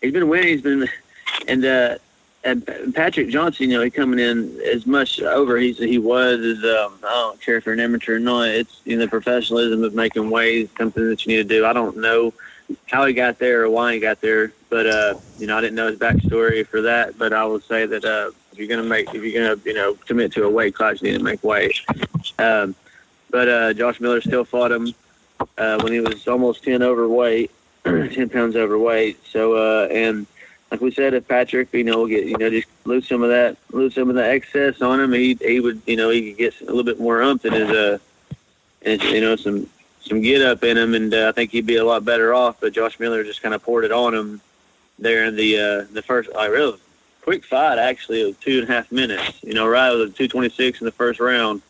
he's 0.00 0.12
been 0.12 0.28
winning. 0.28 0.48
He's 0.48 0.62
been 0.62 0.88
and 1.48 1.64
uh 1.64 1.98
and 2.44 2.94
Patrick 2.94 3.28
Johnson, 3.28 3.70
you 3.70 3.78
know, 3.78 3.84
he 3.84 3.90
coming 3.90 4.18
in 4.18 4.60
as 4.62 4.86
much 4.86 5.20
over 5.20 5.58
he's 5.58 5.78
he 5.78 5.98
was 5.98 6.40
as 6.40 6.58
um, 6.58 6.98
I 7.04 7.10
don't 7.10 7.40
care 7.40 7.56
if 7.56 7.66
you're 7.66 7.72
an 7.72 7.80
amateur 7.80 8.16
or 8.16 8.20
not. 8.20 8.48
It's 8.48 8.80
you 8.84 8.96
know 8.96 9.04
the 9.04 9.10
professionalism 9.10 9.82
of 9.82 9.94
making 9.94 10.30
weight 10.30 10.70
something 10.78 11.08
that 11.08 11.26
you 11.26 11.36
need 11.36 11.48
to 11.48 11.56
do. 11.56 11.66
I 11.66 11.72
don't 11.72 11.96
know 11.96 12.32
how 12.86 13.04
he 13.06 13.14
got 13.14 13.38
there 13.38 13.62
or 13.64 13.70
why 13.70 13.94
he 13.94 14.00
got 14.00 14.20
there. 14.20 14.52
But 14.70 14.86
uh, 14.86 15.14
you 15.38 15.46
know, 15.46 15.56
I 15.56 15.60
didn't 15.60 15.76
know 15.76 15.88
his 15.88 15.98
backstory 15.98 16.66
for 16.66 16.82
that. 16.82 17.18
But 17.18 17.32
I 17.32 17.44
will 17.44 17.60
say 17.60 17.86
that 17.86 18.04
uh, 18.04 18.30
if 18.52 18.58
you're 18.58 18.68
gonna 18.68 18.88
make, 18.88 19.14
if 19.14 19.22
you're 19.22 19.42
gonna, 19.42 19.60
you 19.64 19.74
know, 19.74 19.94
commit 19.94 20.32
to 20.32 20.44
a 20.44 20.50
weight 20.50 20.74
class, 20.74 21.02
you 21.02 21.10
need 21.10 21.18
to 21.18 21.24
make 21.24 21.42
weight. 21.42 21.80
Um, 22.38 22.74
but 23.30 23.48
uh, 23.48 23.72
Josh 23.72 24.00
Miller 24.00 24.20
still 24.20 24.44
fought 24.44 24.72
him 24.72 24.94
uh, 25.58 25.80
when 25.82 25.92
he 25.92 26.00
was 26.00 26.26
almost 26.28 26.64
ten 26.64 26.82
overweight, 26.82 27.50
ten 27.84 28.28
pounds 28.28 28.56
overweight. 28.56 29.24
So 29.26 29.54
uh, 29.54 29.88
and 29.88 30.26
like 30.72 30.80
we 30.80 30.90
said, 30.90 31.12
if 31.12 31.28
Patrick, 31.28 31.72
you 31.74 31.84
know, 31.84 31.98
will 31.98 32.06
get, 32.06 32.24
you 32.24 32.38
know, 32.38 32.48
just 32.48 32.66
lose 32.86 33.06
some 33.06 33.22
of 33.22 33.28
that, 33.28 33.58
lose 33.72 33.94
some 33.94 34.08
of 34.08 34.14
the 34.14 34.24
excess 34.24 34.80
on 34.80 35.00
him, 35.00 35.12
he 35.12 35.34
he 35.34 35.60
would, 35.60 35.82
you 35.86 35.96
know, 35.96 36.08
he 36.08 36.30
could 36.30 36.38
get 36.38 36.60
a 36.62 36.64
little 36.64 36.82
bit 36.82 36.98
more 36.98 37.20
umped 37.20 37.44
in 37.44 37.52
his, 37.52 37.68
uh, 37.68 37.98
and 38.80 39.02
you 39.02 39.20
know, 39.20 39.36
some 39.36 39.68
some 40.04 40.20
get 40.20 40.42
up 40.42 40.62
in 40.64 40.76
him, 40.76 40.94
and 40.94 41.12
uh, 41.12 41.28
I 41.28 41.32
think 41.32 41.50
he'd 41.50 41.66
be 41.66 41.76
a 41.76 41.84
lot 41.84 42.04
better 42.04 42.34
off. 42.34 42.56
But 42.60 42.72
Josh 42.72 42.98
Miller 42.98 43.24
just 43.24 43.42
kind 43.42 43.54
of 43.54 43.62
poured 43.62 43.84
it 43.84 43.92
on 43.92 44.14
him 44.14 44.40
there 44.98 45.24
in 45.24 45.36
the 45.36 45.58
uh, 45.58 45.86
the 45.92 46.02
first, 46.02 46.30
like 46.32 46.50
real 46.50 46.78
quick 47.22 47.44
fight 47.44 47.78
actually, 47.78 48.28
of 48.28 48.38
two 48.40 48.60
and 48.60 48.68
a 48.68 48.72
half 48.72 48.90
minutes. 48.90 49.42
You 49.42 49.54
know, 49.54 49.66
right 49.66 49.92
with 49.92 50.16
two 50.16 50.28
twenty 50.28 50.48
six 50.48 50.80
in 50.80 50.84
the 50.84 50.92
first 50.92 51.20
round, 51.20 51.62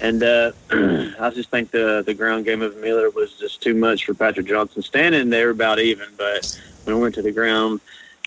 and 0.00 0.22
uh, 0.22 0.52
I 0.70 1.30
just 1.34 1.50
think 1.50 1.70
the 1.70 2.02
the 2.04 2.14
ground 2.14 2.44
game 2.44 2.62
of 2.62 2.76
Miller 2.78 3.10
was 3.10 3.34
just 3.34 3.62
too 3.62 3.74
much 3.74 4.04
for 4.04 4.14
Patrick 4.14 4.46
Johnson. 4.46 4.82
Standing 4.82 5.30
there 5.30 5.50
about 5.50 5.78
even, 5.78 6.08
but 6.16 6.58
when 6.84 6.96
we 6.96 7.02
went 7.02 7.14
to 7.16 7.22
the 7.22 7.32
ground, 7.32 7.80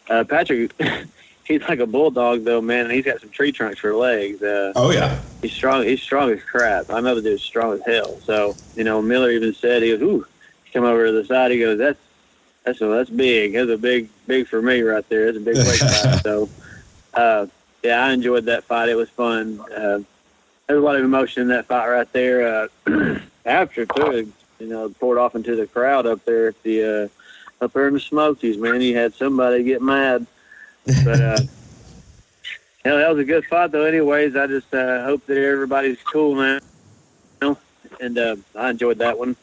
uh, 0.10 0.24
Patrick. 0.24 0.72
He's 1.46 1.62
like 1.64 1.80
a 1.80 1.88
bulldog 1.88 2.44
though, 2.44 2.62
man. 2.62 2.90
He's 2.90 3.06
got 3.06 3.22
some 3.22 3.30
tree 3.30 3.52
trunks 3.52 3.80
for 3.80 3.96
legs. 3.96 4.42
Uh, 4.42 4.74
oh 4.76 4.92
yeah, 4.92 5.20
he's 5.42 5.54
strong. 5.54 5.84
He's 5.84 6.02
strong 6.02 6.32
as 6.32 6.44
crap. 6.44 6.90
I 6.90 7.00
know 7.00 7.16
the 7.16 7.22
dude's 7.22 7.44
strong 7.44 7.74
as 7.74 7.82
hell. 7.86 8.20
So 8.24 8.56
you 8.76 8.84
know, 8.84 9.02
Miller 9.02 9.32
even 9.32 9.54
said 9.54 9.84
he 9.84 9.90
goes, 9.90 10.02
"Ooh." 10.02 10.26
He 10.64 10.72
come 10.72 10.84
over 10.84 11.06
to 11.06 11.12
the 11.12 11.26
side. 11.26 11.52
He 11.52 11.60
goes, 11.60 11.78
"That's 11.78 12.00
that's 12.64 12.82
a, 12.82 12.88
that's 12.88 13.10
big. 13.10 13.54
That's 13.54 13.70
a 13.70 13.78
big 13.78 14.10
big 14.28 14.48
for 14.48 14.62
me 14.62 14.82
right 14.82 15.08
there. 15.10 15.26
That's 15.26 15.38
a 15.38 15.42
big 15.42 15.56
weight 15.56 15.80
fight." 15.80 16.22
So 16.24 16.50
uh, 17.14 17.48
yeah, 17.84 18.04
I 18.04 18.12
enjoyed 18.12 18.46
that 18.46 18.64
fight. 18.64 18.90
It 18.90 18.96
was 18.96 19.10
fun. 19.10 19.60
Uh, 19.60 20.00
there 20.68 20.78
was 20.78 20.84
a 20.84 20.86
lot 20.86 20.96
of 20.96 21.04
emotion 21.04 21.44
in 21.44 21.48
that 21.50 21.68
fight 21.68 21.88
right 21.88 22.12
there. 22.12 22.70
Uh, 22.88 23.20
after 23.46 23.86
too, 23.86 24.32
you 24.60 24.68
know, 24.68 24.90
poured 24.90 25.20
off 25.20 25.36
into 25.36 25.56
the 25.56 25.68
crowd 25.68 26.08
up 26.08 26.26
there 26.26 26.48
at 26.48 26.64
the 26.64 27.12
uh, 27.62 27.64
up 27.64 27.74
there 27.74 27.88
in 27.88 27.94
the 27.94 28.00
Smokies. 28.00 28.58
Man, 28.58 28.82
he 28.82 28.92
had 28.92 29.14
somebody 29.14 29.64
get 29.64 29.82
mad 29.82 30.26
but 30.86 31.22
uh, 31.22 31.40
you 32.86 32.92
know, 32.92 32.98
that 32.98 33.10
was 33.10 33.20
a 33.20 33.26
good 33.26 33.46
fight, 33.46 33.72
though. 33.72 33.84
Anyways, 33.86 34.36
I 34.36 34.48
just 34.48 34.74
uh, 34.74 35.04
hope 35.04 35.26
that 35.26 35.38
everybody's 35.38 36.02
cool, 36.04 36.36
man. 36.36 36.62
You 37.42 37.48
know? 37.48 37.58
And 38.00 38.18
uh, 38.18 38.36
I 38.56 38.70
enjoyed 38.70 38.98
that 39.00 39.18
one. 39.18 39.36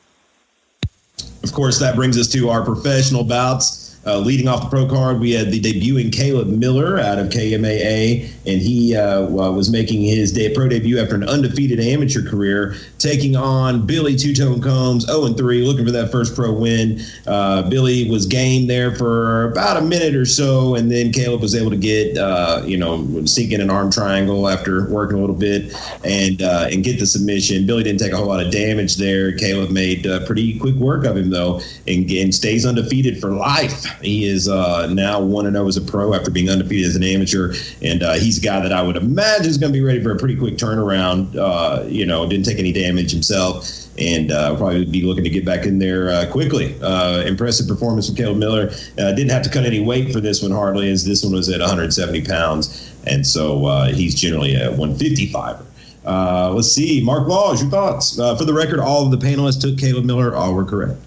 Of 1.43 1.53
course, 1.53 1.79
that 1.81 1.97
brings 1.97 2.19
us 2.19 2.29
to 2.33 2.51
our 2.51 2.65
professional 2.65 3.25
bouts. 3.25 3.82
Uh, 4.05 4.19
leading 4.19 4.49
off 4.49 4.65
the 4.65 4.69
pro 4.69 4.87
card, 4.87 5.21
we 5.21 5.31
had 5.31 5.53
the 5.53 5.61
debuting 5.61 6.13
Caleb 6.13 6.49
Miller 6.49 6.99
out 6.99 7.19
of 7.19 7.29
KMAA, 7.29 8.29
and 8.47 8.61
he 8.61 8.97
uh, 8.97 9.23
was 9.23 9.71
making 9.71 10.03
his 10.03 10.33
day, 10.33 10.53
pro 10.53 10.69
debut 10.69 10.99
after 10.99 11.15
an 11.15 11.23
undefeated 11.29 11.79
amateur 11.79 12.29
career, 12.29 12.75
taking 12.99 13.37
on 13.37 13.87
Billy 13.87 14.17
Two 14.17 14.35
Tone 14.35 14.61
Combs, 14.61 15.07
0 15.07 15.27
and 15.27 15.37
3, 15.37 15.63
looking 15.65 15.87
for 15.87 15.93
that 15.93 16.11
first 16.11 16.35
pro 16.35 16.53
win. 16.53 17.01
Uh, 17.29 17.69
Billy 17.69 18.11
was 18.11 18.27
game 18.27 18.67
there 18.67 18.95
for 18.97 19.45
about 19.53 19.77
a 19.77 19.83
minute 19.83 20.17
or 20.17 20.27
so, 20.27 20.75
and 20.75 20.91
then 20.91 21.13
Caleb 21.13 21.41
was 21.41 21.55
able 21.55 21.71
to 21.71 21.77
get, 21.77 22.19
uh, 22.19 22.61
you 22.65 22.77
know, 22.77 23.25
sink 23.25 23.53
in 23.53 23.61
an 23.61 23.71
arm 23.71 23.93
triangle 23.93 24.49
after 24.49 24.89
working 24.91 25.19
a 25.19 25.21
little 25.21 25.37
bit 25.37 25.73
and 26.05 26.43
uh, 26.43 26.67
and 26.73 26.83
get 26.83 26.99
the 26.99 27.07
submission. 27.07 27.67
Billy 27.67 27.85
didn't 27.85 28.01
take 28.01 28.13
a 28.13 28.17
whole 28.17 28.27
lot 28.27 28.45
of 28.45 28.51
damage 28.51 28.97
there. 28.97 29.31
Caleb 29.37 29.71
made 29.71 30.09
uh, 30.09 30.27
pretty 30.27 30.59
quick 30.59 30.75
work 30.75 31.05
of 31.05 31.17
him 31.17 31.31
though, 31.31 31.61
and, 31.87 32.11
and 32.11 32.35
stays 32.35 32.67
undefeated 32.67 33.21
for 33.21 33.31
life. 33.31 33.92
He 34.01 34.25
is 34.25 34.49
uh, 34.49 34.87
now 34.87 35.21
1 35.21 35.53
0 35.53 35.69
as 35.69 35.77
a 35.77 35.81
pro 35.81 36.15
after 36.15 36.31
being 36.31 36.49
undefeated 36.49 36.89
as 36.89 36.97
an 36.97 37.03
amateur. 37.03 37.55
And 37.83 38.03
uh, 38.03 38.15
he's 38.15 38.39
a 38.39 38.41
guy 38.41 38.61
that 38.61 38.73
I 38.73 38.83
would 38.83 38.97
imagine 38.97 39.47
is 39.47 39.59
going 39.59 39.73
to 39.73 39.79
be 39.79 39.85
ready 39.85 40.03
for 40.03 40.13
a 40.13 40.17
pretty 40.17 40.37
quick 40.37 40.57
turnaround. 40.57 41.37
Uh, 41.37 41.85
you 41.87 42.07
know, 42.07 42.29
didn't 42.29 42.47
take 42.47 42.59
any 42.59 42.73
damage 42.73 43.11
himself 43.13 43.69
and 43.99 44.33
uh, 44.33 44.57
probably 44.57 44.85
be 44.85 45.03
looking 45.03 45.25
to 45.25 45.31
get 45.31 45.45
back 45.45 45.67
in 45.67 45.79
there 45.79 46.11
uh, 46.11 46.31
quickly. 46.31 46.75
Uh, 46.83 47.23
impressive 47.27 47.69
performance 47.69 48.07
from 48.07 48.17
Caleb 48.17 48.39
Miller. 48.39 48.71
Uh, 48.99 49.13
didn't 49.13 49.31
have 49.31 49.43
to 49.43 49.51
cut 49.51 49.65
any 49.65 49.81
weight 49.81 50.13
for 50.13 50.21
this 50.21 50.43
one 50.43 50.51
hardly, 50.51 50.91
as 50.91 51.05
this 51.05 51.23
one 51.23 51.35
was 51.35 51.49
at 51.49 51.61
170 51.61 52.25
pounds, 52.25 52.95
and 53.07 53.27
so 53.27 53.67
uh, 53.67 53.87
he's 53.89 54.15
generally 54.15 54.55
a 54.55 54.71
155er. 54.73 55.65
Uh, 56.05 56.51
let's 56.53 56.73
see, 56.73 57.03
Mark 57.05 57.29
Laws, 57.29 57.63
your 57.63 57.71
thoughts? 57.71 58.17
for 58.17 58.45
the 58.45 58.55
record, 58.55 58.81
all 58.81 59.05
of 59.05 59.11
the 59.11 59.25
panelists 59.25 59.61
took 59.61 59.79
Caleb 59.79 60.05
Miller. 60.05 60.35
All 60.35 60.55
were 60.55 60.65
correct. 60.65 60.99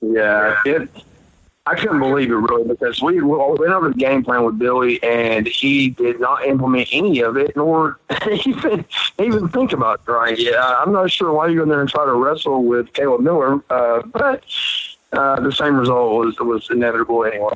Yeah, 0.00 0.56
it. 0.64 0.88
I 1.68 1.74
couldn't 1.74 1.98
believe 1.98 2.30
it 2.30 2.36
really 2.36 2.62
because 2.68 3.02
we 3.02 3.20
went 3.20 3.42
over 3.42 3.88
the 3.88 3.94
game 3.96 4.22
plan 4.22 4.44
with 4.44 4.56
Billy 4.56 5.02
and 5.02 5.48
he 5.48 5.90
did 5.90 6.20
not 6.20 6.46
implement 6.46 6.88
any 6.92 7.20
of 7.20 7.36
it, 7.36 7.56
nor 7.56 7.98
even 8.46 8.84
even 9.18 9.48
think 9.48 9.72
about 9.72 10.04
trying 10.04 10.36
it. 10.38 10.54
I'm 10.56 10.92
not 10.92 11.10
sure 11.10 11.32
why 11.32 11.48
you 11.48 11.56
go 11.56 11.62
in 11.64 11.68
there 11.68 11.80
and 11.80 11.90
try 11.90 12.04
to 12.04 12.12
wrestle 12.12 12.62
with 12.62 12.92
Caleb 12.92 13.22
Miller, 13.22 13.60
uh, 13.68 14.02
but 14.02 14.44
uh, 15.12 15.40
the 15.40 15.50
same 15.50 15.76
result 15.76 16.24
was 16.24 16.38
was 16.38 16.70
inevitable 16.70 17.24
anyway. 17.24 17.54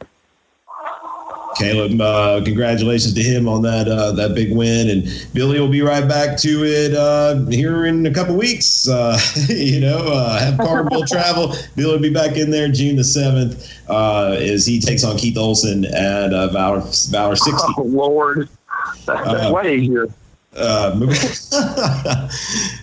Caleb, 1.61 2.01
uh, 2.01 2.41
congratulations 2.43 3.13
to 3.13 3.23
him 3.23 3.47
on 3.47 3.61
that 3.63 3.87
uh, 3.87 4.13
that 4.13 4.35
big 4.35 4.51
win, 4.51 4.89
and 4.89 5.29
Billy 5.35 5.61
will 5.61 5.69
be 5.69 5.83
right 5.83 6.09
back 6.09 6.39
to 6.39 6.65
it 6.65 6.95
uh, 6.95 7.45
here 7.51 7.85
in 7.85 8.07
a 8.07 8.11
couple 8.11 8.35
weeks. 8.35 8.89
Uh, 8.89 9.19
you 9.49 9.79
know, 9.79 9.99
uh, 9.99 10.39
have 10.39 10.57
Carville 10.57 11.05
travel. 11.07 11.55
Billy 11.77 11.93
will 11.93 12.01
be 12.01 12.13
back 12.13 12.39
in 12.39 12.51
there 12.51 12.69
June 12.69 12.97
the 12.97 13.05
seventh 13.05 13.79
uh, 13.91 14.37
as 14.39 14.65
he 14.65 14.81
takes 14.81 15.05
on 15.05 15.19
Keith 15.19 15.37
Olson 15.37 15.85
at 15.85 16.31
Valor 16.31 16.81
Valor 17.11 17.37
sixty. 17.37 17.73
Oh 17.77 17.83
Lord, 17.85 18.49
that's 19.05 19.53
way 19.53 19.81
here. 19.81 20.09
Uh, 20.57 20.93
moving, 20.99 21.17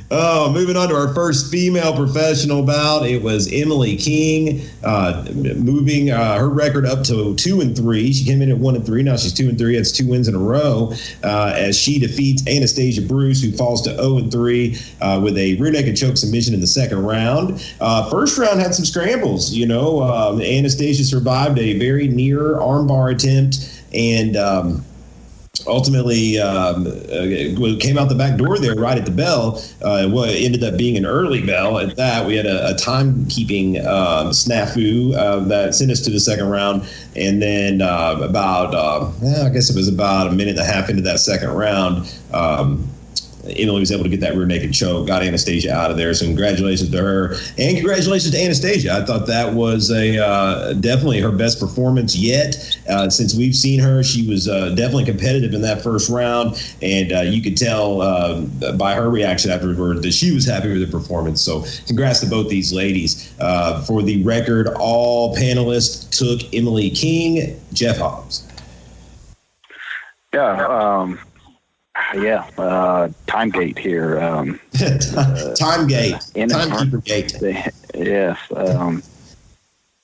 oh, 0.10 0.50
moving 0.54 0.78
on 0.78 0.88
to 0.88 0.96
our 0.96 1.14
first 1.14 1.52
female 1.52 1.94
professional 1.94 2.64
bout. 2.64 3.06
It 3.06 3.22
was 3.22 3.52
Emily 3.52 3.98
King, 3.98 4.62
uh, 4.86 5.26
moving 5.34 6.10
uh, 6.10 6.38
her 6.38 6.48
record 6.48 6.86
up 6.86 7.04
to 7.06 7.36
two 7.36 7.60
and 7.60 7.76
three. 7.76 8.14
She 8.14 8.24
came 8.24 8.42
in 8.42 8.50
at 8.50 8.58
one 8.58 8.78
and 8.78 8.86
three. 8.86 9.04
Now 9.04 9.18
she's 9.18 9.34
two 9.34 9.50
and 9.50 9.58
three. 9.58 9.76
That's 9.76 9.92
two 9.92 10.08
wins 10.08 10.30
in 10.30 10.36
a 10.36 10.40
row 10.40 10.94
uh, 11.26 11.54
as 11.58 11.78
she 11.78 12.00
defeats 12.00 12.48
Anastasia 12.48 13.02
Bruce, 13.02 13.44
who 13.44 13.52
falls 13.52 13.82
to 13.82 13.96
zero 13.96 14.18
and 14.18 14.32
three 14.32 14.78
uh, 15.02 15.20
with 15.22 15.38
a 15.38 15.56
rear 15.56 15.72
naked 15.72 15.98
choke 15.98 16.16
submission 16.16 16.54
in 16.54 16.62
the 16.62 16.68
second 16.68 17.04
round. 17.04 17.62
Uh, 17.82 18.10
first 18.10 18.38
round 18.38 18.62
had 18.62 18.74
some 18.76 18.86
scrambles. 18.86 19.52
You 19.52 19.68
know, 19.68 20.04
um, 20.04 20.42
Anastasia 20.42 21.04
survived 21.04 21.60
a 21.60 21.78
very 21.78 22.08
near 22.08 22.56
armbar 22.56 23.14
attempt 23.14 23.84
and. 23.94 24.38
Um, 24.38 24.86
ultimately 25.66 26.40
um, 26.40 26.88
uh, 26.88 27.80
came 27.80 27.98
out 27.98 28.10
the 28.10 28.16
back 28.16 28.38
door 28.38 28.60
there 28.60 28.76
right 28.76 28.98
at 28.98 29.06
the 29.06 29.12
bell. 29.12 29.64
Uh, 29.82 30.08
what 30.08 30.30
ended 30.30 30.64
up 30.64 30.78
being 30.78 30.98
an 30.98 31.06
early 31.06 31.46
bell 31.46 31.80
at 31.80 31.96
that. 31.96 32.26
We 32.28 32.36
had 32.36 32.46
a, 32.46 32.72
a 32.72 32.74
timekeeping 32.74 33.84
uh, 33.84 34.26
snafu 34.30 35.16
uh, 35.16 35.40
that 35.48 35.74
sent 35.74 35.92
us 35.92 36.02
to 36.02 36.12
the 36.12 36.20
second 36.20 36.50
round. 36.50 36.88
And 37.16 37.42
then 37.42 37.82
uh, 37.82 38.20
about, 38.22 38.76
uh, 38.76 39.08
I 39.46 39.50
guess 39.50 39.70
it 39.70 39.76
was 39.76 39.88
about 39.88 40.28
a 40.28 40.32
minute 40.32 40.58
and 40.58 40.60
a 40.60 40.66
half 40.66 40.90
into 40.90 41.02
that 41.04 41.20
second 41.20 41.50
round, 41.50 42.14
um, 42.34 42.88
Emily 43.56 43.80
was 43.80 43.92
able 43.92 44.04
to 44.04 44.10
get 44.10 44.20
that 44.22 44.36
rear 44.36 44.46
naked 44.46 44.74
choke, 44.74 45.08
got 45.08 45.24
Anastasia 45.24 45.74
out 45.74 45.92
of 45.92 45.98
there. 45.98 46.14
So 46.14 46.26
congratulations 46.26 46.90
to 46.92 46.98
her, 46.98 47.36
and 47.58 47.78
congratulations 47.78 48.32
to 48.32 48.42
Anastasia. 48.42 48.94
I 48.94 49.06
thought 49.06 49.28
that 49.28 49.54
was 49.54 49.92
a 49.92 50.24
uh, 50.24 50.74
definitely 50.74 51.22
her 51.22 51.32
best 51.32 51.60
performance 51.60 52.16
yet 52.16 52.78
uh, 52.90 53.10
since 53.10 53.36
we've 53.36 53.56
seen 53.56 53.80
her. 53.80 54.04
She 54.04 54.28
was 54.28 54.48
uh, 54.48 54.70
definitely 54.70 55.06
competitive 55.06 55.54
in 55.54 55.62
that 55.62 55.82
first 55.82 56.10
round, 56.10 56.62
and 56.82 57.12
uh, 57.12 57.22
you 57.22 57.42
could 57.42 57.58
tell 57.58 58.02
uh, 58.02 58.42
by 58.78 58.96
her 58.96 59.10
reaction 59.10 59.52
afterward 59.52 60.02
that 60.04 60.12
she 60.12 60.34
was 60.34 60.46
happy 60.46 60.70
with 60.70 60.82
the 60.82 60.98
performance. 60.98 61.42
So 61.42 61.66
congrats 61.86 62.20
to 62.22 62.28
both 62.28 62.50
these 62.50 62.74
ladies. 62.74 63.34
Uh, 63.40 63.84
for 63.84 64.02
the 64.02 64.24
record, 64.24 64.68
all 64.80 65.36
panelists 65.36 66.10
took 66.10 66.54
Emily 66.54 66.90
King, 66.90 67.60
Jeff 67.74 67.98
Hobbs. 67.98 68.48
Yeah, 70.34 70.68
um, 70.68 71.20
yeah, 72.16 72.50
uh, 72.58 73.10
time 73.28 73.50
gate 73.50 73.78
here. 73.78 74.20
Um, 74.20 74.60
time 75.56 75.88
gate, 75.88 76.16
timekeeper 76.50 77.02
gate. 77.02 77.36
Yes. 77.96 78.38
Um, 78.56 79.02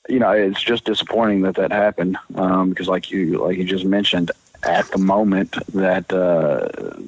you 0.09 0.19
know, 0.19 0.31
it's 0.31 0.61
just 0.61 0.85
disappointing 0.85 1.41
that 1.41 1.55
that 1.55 1.71
happened 1.71 2.17
um, 2.35 2.69
because, 2.69 2.87
like 2.87 3.11
you, 3.11 3.43
like 3.43 3.57
you 3.57 3.63
just 3.63 3.85
mentioned, 3.85 4.31
at 4.63 4.89
the 4.91 4.97
moment 4.97 5.55
that 5.73 6.11
uh, 6.11 6.67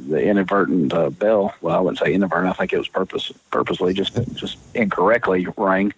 the 0.10 0.22
inadvertent 0.22 0.94
uh, 0.94 1.10
bell, 1.10 1.54
well, 1.62 1.78
I 1.78 1.80
wouldn't 1.80 2.00
say 2.00 2.14
inadvertent. 2.14 2.52
I 2.52 2.54
think 2.54 2.74
it 2.74 2.78
was 2.78 2.88
purpose, 2.88 3.32
purposely, 3.52 3.94
just 3.94 4.14
just 4.34 4.58
incorrectly 4.74 5.48
rang. 5.58 5.94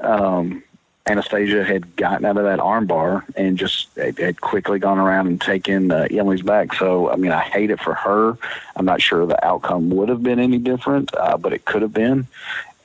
Um, 0.00 0.62
Anastasia 1.10 1.64
had 1.64 1.96
gotten 1.96 2.24
out 2.24 2.36
of 2.36 2.44
that 2.44 2.60
armbar 2.60 3.24
and 3.34 3.58
just 3.58 3.88
had 3.96 4.40
quickly 4.40 4.78
gone 4.78 4.98
around 4.98 5.26
and 5.26 5.40
taken 5.40 5.90
uh, 5.90 6.06
Emily's 6.08 6.42
back. 6.42 6.72
So, 6.74 7.10
I 7.10 7.16
mean, 7.16 7.32
I 7.32 7.40
hate 7.40 7.72
it 7.72 7.80
for 7.80 7.94
her. 7.94 8.38
I'm 8.76 8.84
not 8.84 9.02
sure 9.02 9.26
the 9.26 9.44
outcome 9.44 9.90
would 9.90 10.08
have 10.08 10.22
been 10.22 10.38
any 10.38 10.58
different, 10.58 11.12
uh, 11.16 11.36
but 11.36 11.52
it 11.52 11.64
could 11.64 11.82
have 11.82 11.92
been. 11.92 12.28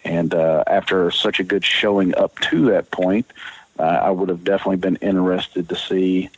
And 0.04 0.34
uh, 0.34 0.64
after 0.66 1.12
such 1.12 1.40
a 1.40 1.44
good 1.44 1.64
showing 1.64 2.16
up 2.16 2.40
to 2.50 2.66
that 2.72 2.90
point, 2.90 3.28
uh, 3.78 3.84
I 3.84 4.10
would 4.10 4.30
have 4.30 4.44
definitely 4.44 4.78
been 4.78 4.96
interested 4.98 5.70
to 5.70 5.76
see, 5.76 6.30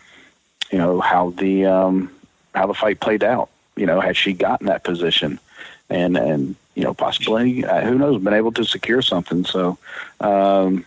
you 0.69 0.77
know, 0.77 0.99
how 0.99 1.29
the 1.31 1.67
um, 1.67 2.11
how 2.53 2.67
the 2.67 2.73
fight 2.73 2.99
played 2.99 3.23
out. 3.23 3.49
You 3.77 3.85
know, 3.85 4.01
had 4.01 4.17
she 4.17 4.33
gotten 4.33 4.67
that 4.67 4.83
position, 4.83 5.39
and 5.89 6.17
and 6.17 6.55
you 6.75 6.83
know, 6.83 6.93
possibly 6.93 7.63
uh, 7.63 7.81
who 7.81 7.97
knows, 7.97 8.21
been 8.21 8.33
able 8.33 8.51
to 8.53 8.65
secure 8.65 9.01
something. 9.01 9.45
So. 9.45 9.77
Um, 10.19 10.83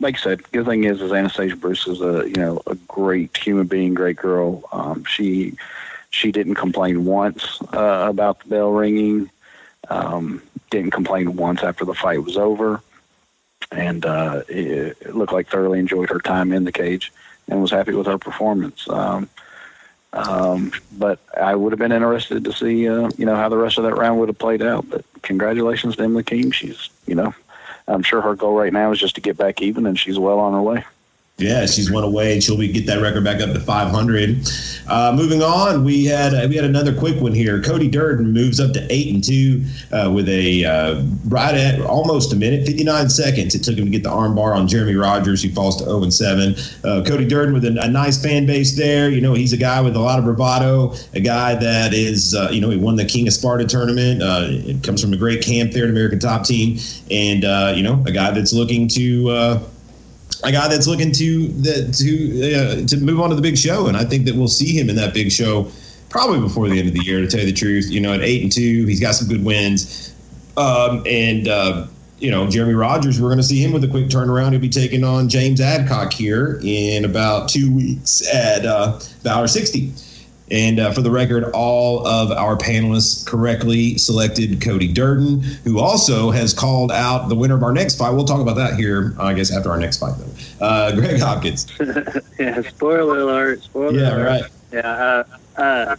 like 0.00 0.16
I 0.16 0.20
said, 0.20 0.38
the 0.40 0.48
good 0.50 0.66
thing 0.66 0.84
is, 0.84 1.00
is 1.00 1.12
Anastasia 1.12 1.56
Bruce 1.56 1.86
is 1.86 2.00
a 2.00 2.26
you 2.26 2.36
know 2.36 2.62
a 2.66 2.74
great 2.74 3.36
human 3.36 3.66
being, 3.66 3.94
great 3.94 4.16
girl. 4.16 4.64
Um, 4.72 5.04
she 5.04 5.56
she 6.10 6.32
didn't 6.32 6.56
complain 6.56 7.04
once 7.04 7.60
uh, 7.72 8.06
about 8.08 8.40
the 8.40 8.48
bell 8.48 8.70
ringing. 8.72 9.30
Um, 9.88 10.42
didn't 10.70 10.92
complain 10.92 11.36
once 11.36 11.62
after 11.62 11.84
the 11.84 11.94
fight 11.94 12.22
was 12.24 12.36
over, 12.36 12.80
and 13.70 14.04
uh, 14.06 14.42
it, 14.48 14.96
it, 15.00 15.14
looked 15.14 15.32
like 15.32 15.48
thoroughly 15.48 15.78
enjoyed 15.78 16.10
her 16.10 16.20
time 16.20 16.52
in 16.52 16.64
the 16.64 16.72
cage 16.72 17.12
and 17.48 17.60
was 17.60 17.70
happy 17.70 17.92
with 17.92 18.06
her 18.06 18.18
performance. 18.18 18.88
Um, 18.88 19.28
um, 20.12 20.72
but 20.98 21.20
I 21.40 21.54
would 21.54 21.72
have 21.72 21.78
been 21.78 21.92
interested 21.92 22.44
to 22.44 22.52
see, 22.52 22.88
uh, 22.88 23.10
you 23.16 23.24
know, 23.26 23.36
how 23.36 23.48
the 23.48 23.56
rest 23.56 23.78
of 23.78 23.84
that 23.84 23.96
round 23.96 24.18
would 24.18 24.28
have 24.28 24.38
played 24.38 24.62
out. 24.62 24.88
But 24.88 25.04
congratulations 25.22 25.96
to 25.96 26.02
Emily 26.02 26.24
King. 26.24 26.50
She's, 26.50 26.90
you 27.06 27.14
know, 27.14 27.34
I'm 27.90 28.02
sure 28.02 28.20
her 28.20 28.34
goal 28.34 28.54
right 28.54 28.72
now 28.72 28.92
is 28.92 28.98
just 28.98 29.16
to 29.16 29.20
get 29.20 29.36
back 29.36 29.60
even, 29.60 29.86
and 29.86 29.98
she's 29.98 30.18
well 30.18 30.38
on 30.38 30.52
her 30.52 30.62
way. 30.62 30.84
Yeah, 31.40 31.66
she's 31.66 31.90
one 31.90 32.04
away, 32.04 32.34
and 32.34 32.42
she'll 32.42 32.58
be 32.58 32.68
get 32.68 32.86
that 32.86 33.00
record 33.00 33.24
back 33.24 33.40
up 33.40 33.52
to 33.52 33.60
500. 33.60 34.46
Uh, 34.86 35.12
moving 35.16 35.42
on, 35.42 35.84
we 35.84 36.04
had 36.04 36.34
uh, 36.34 36.46
we 36.48 36.56
had 36.56 36.64
another 36.64 36.92
quick 36.92 37.20
one 37.20 37.32
here. 37.32 37.62
Cody 37.62 37.88
Durden 37.88 38.32
moves 38.32 38.58
up 38.58 38.72
to 38.72 38.86
eight 38.90 39.14
and 39.14 39.22
two 39.22 39.64
uh, 39.92 40.10
with 40.12 40.28
a 40.28 40.64
uh, 40.64 41.02
right 41.28 41.54
at 41.54 41.80
almost 41.80 42.32
a 42.32 42.36
minute, 42.36 42.66
59 42.66 43.08
seconds. 43.08 43.54
It 43.54 43.62
took 43.62 43.76
him 43.76 43.84
to 43.84 43.90
get 43.90 44.02
the 44.02 44.10
armbar 44.10 44.54
on 44.54 44.66
Jeremy 44.66 44.96
Rogers, 44.96 45.42
who 45.42 45.50
falls 45.50 45.76
to 45.76 45.84
0 45.84 46.02
and 46.02 46.12
seven. 46.12 46.54
Uh, 46.84 47.04
Cody 47.06 47.26
Durden 47.26 47.54
with 47.54 47.64
a, 47.64 47.78
a, 47.80 47.88
nice 47.88 48.20
fan 48.20 48.46
base 48.46 48.76
there. 48.76 49.08
You 49.08 49.20
know, 49.20 49.34
he's 49.34 49.52
a 49.52 49.56
guy 49.56 49.80
with 49.80 49.96
a 49.96 50.00
lot 50.00 50.18
of 50.18 50.24
bravado, 50.24 50.92
a 51.14 51.20
guy 51.20 51.54
that 51.54 51.94
is 51.94 52.34
uh, 52.34 52.50
you 52.50 52.60
know 52.60 52.70
he 52.70 52.76
won 52.76 52.96
the 52.96 53.04
King 53.04 53.28
of 53.28 53.32
Sparta 53.32 53.64
tournament. 53.64 54.22
it 54.22 54.82
comes 54.82 55.00
from 55.00 55.12
a 55.12 55.16
great 55.16 55.42
camp 55.42 55.72
there 55.72 55.84
at 55.84 55.90
American 55.90 56.18
Top 56.18 56.44
Team, 56.44 56.78
and 57.10 57.44
you 57.76 57.82
know 57.82 58.02
a 58.06 58.12
guy 58.12 58.30
that's 58.32 58.52
looking 58.52 58.88
to 58.88 59.60
a 60.42 60.52
guy 60.52 60.68
that's 60.68 60.86
looking 60.86 61.12
to 61.12 61.48
the, 61.48 61.92
to 61.92 62.54
uh, 62.54 62.86
to 62.86 62.96
move 62.98 63.20
on 63.20 63.30
to 63.30 63.36
the 63.36 63.42
big 63.42 63.58
show, 63.58 63.86
and 63.86 63.96
I 63.96 64.04
think 64.04 64.24
that 64.26 64.34
we'll 64.34 64.48
see 64.48 64.78
him 64.78 64.88
in 64.88 64.96
that 64.96 65.14
big 65.14 65.30
show 65.30 65.70
probably 66.08 66.40
before 66.40 66.68
the 66.68 66.78
end 66.78 66.88
of 66.88 66.94
the 66.94 67.04
year. 67.04 67.20
To 67.20 67.26
tell 67.26 67.40
you 67.40 67.46
the 67.46 67.52
truth, 67.52 67.90
you 67.90 68.00
know, 68.00 68.12
at 68.12 68.22
eight 68.22 68.42
and 68.42 68.50
two, 68.50 68.86
he's 68.86 69.00
got 69.00 69.14
some 69.14 69.28
good 69.28 69.44
wins, 69.44 70.14
um, 70.56 71.02
and 71.06 71.48
uh, 71.48 71.86
you 72.20 72.30
know, 72.30 72.48
Jeremy 72.48 72.74
Rogers, 72.74 73.20
we're 73.20 73.28
going 73.28 73.38
to 73.38 73.44
see 73.44 73.62
him 73.62 73.72
with 73.72 73.82
a 73.82 73.88
quick 73.88 74.06
turnaround. 74.06 74.52
He'll 74.52 74.60
be 74.60 74.68
taking 74.68 75.04
on 75.04 75.28
James 75.28 75.60
Adcock 75.60 76.12
here 76.12 76.60
in 76.62 77.04
about 77.04 77.48
two 77.48 77.74
weeks 77.74 78.22
at 78.32 78.66
uh, 78.66 78.98
Valor 79.22 79.48
60. 79.48 79.92
And 80.50 80.80
uh, 80.80 80.92
for 80.92 81.02
the 81.02 81.10
record, 81.10 81.44
all 81.54 82.06
of 82.06 82.32
our 82.32 82.56
panelists 82.56 83.26
correctly 83.26 83.96
selected 83.98 84.60
Cody 84.60 84.88
Durden, 84.92 85.40
who 85.40 85.78
also 85.78 86.30
has 86.30 86.52
called 86.52 86.90
out 86.90 87.28
the 87.28 87.36
winner 87.36 87.54
of 87.54 87.62
our 87.62 87.72
next 87.72 87.96
fight. 87.96 88.10
We'll 88.10 88.24
talk 88.24 88.40
about 88.40 88.56
that 88.56 88.74
here, 88.74 89.14
I 89.18 89.34
guess, 89.34 89.54
after 89.54 89.70
our 89.70 89.78
next 89.78 89.98
fight, 89.98 90.14
though. 90.18 90.64
Uh, 90.64 90.94
Greg 90.94 91.20
Hopkins. 91.20 91.70
yeah, 92.38 92.62
spoiler 92.62 93.20
alert. 93.20 93.62
Spoiler 93.62 93.98
yeah, 93.98 94.16
alert. 94.16 94.26
right. 94.26 94.50
Yeah, 94.72 95.24
uh, 95.56 95.60
uh, 95.60 95.96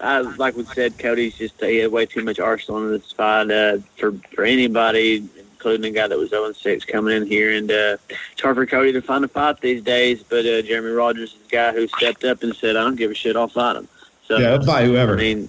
I, 0.00 0.20
like 0.20 0.56
we 0.56 0.64
said, 0.64 0.98
Cody's 0.98 1.36
just 1.36 1.60
he 1.60 1.78
had 1.78 1.90
way 1.90 2.06
too 2.06 2.22
much 2.22 2.38
arsenal 2.38 2.84
in 2.84 2.92
this 2.92 3.12
fight 3.12 3.50
uh, 3.50 3.78
for 3.96 4.12
for 4.34 4.44
anybody 4.44 5.28
including 5.56 5.90
a 5.90 5.94
guy 5.94 6.06
that 6.06 6.18
was 6.18 6.30
0 6.30 6.52
6 6.52 6.84
coming 6.84 7.16
in 7.16 7.26
here. 7.26 7.52
And 7.52 7.70
uh, 7.70 7.96
it's 8.32 8.40
hard 8.40 8.56
for 8.56 8.66
Cody 8.66 8.92
to 8.92 9.00
find 9.00 9.24
a 9.24 9.28
fight 9.28 9.60
these 9.60 9.82
days, 9.82 10.22
but 10.22 10.44
uh, 10.46 10.62
Jeremy 10.62 10.90
Rogers 10.90 11.32
is 11.32 11.38
the 11.42 11.48
guy 11.48 11.72
who 11.72 11.88
stepped 11.88 12.24
up 12.24 12.42
and 12.42 12.54
said, 12.54 12.76
I 12.76 12.84
don't 12.84 12.96
give 12.96 13.10
a 13.10 13.14
shit, 13.14 13.36
I'll 13.36 13.48
fight 13.48 13.76
him. 13.76 13.88
So, 14.26 14.38
yeah, 14.38 14.52
I'll 14.52 14.62
fight 14.62 14.86
whoever. 14.86 15.14
I 15.14 15.16
mean, 15.16 15.48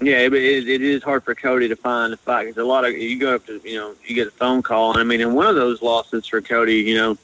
yeah, 0.00 0.28
but 0.28 0.38
it, 0.38 0.68
it 0.68 0.82
is 0.82 1.02
hard 1.02 1.24
for 1.24 1.34
Cody 1.34 1.68
to 1.68 1.76
find 1.76 2.12
a 2.12 2.16
fight 2.16 2.44
because 2.44 2.62
a 2.62 2.64
lot 2.64 2.84
of 2.84 2.92
you 2.92 3.18
go 3.18 3.36
up 3.36 3.46
to 3.46 3.60
you 3.64 3.78
know 3.78 3.94
you 4.04 4.14
get 4.14 4.28
a 4.28 4.32
phone 4.32 4.62
call 4.62 4.90
and 4.92 5.00
I 5.00 5.04
mean 5.04 5.20
in 5.20 5.34
one 5.34 5.46
of 5.46 5.54
those 5.54 5.82
losses 5.82 6.26
for 6.26 6.40
Cody 6.40 6.76
you 6.76 6.96
know 6.96 7.16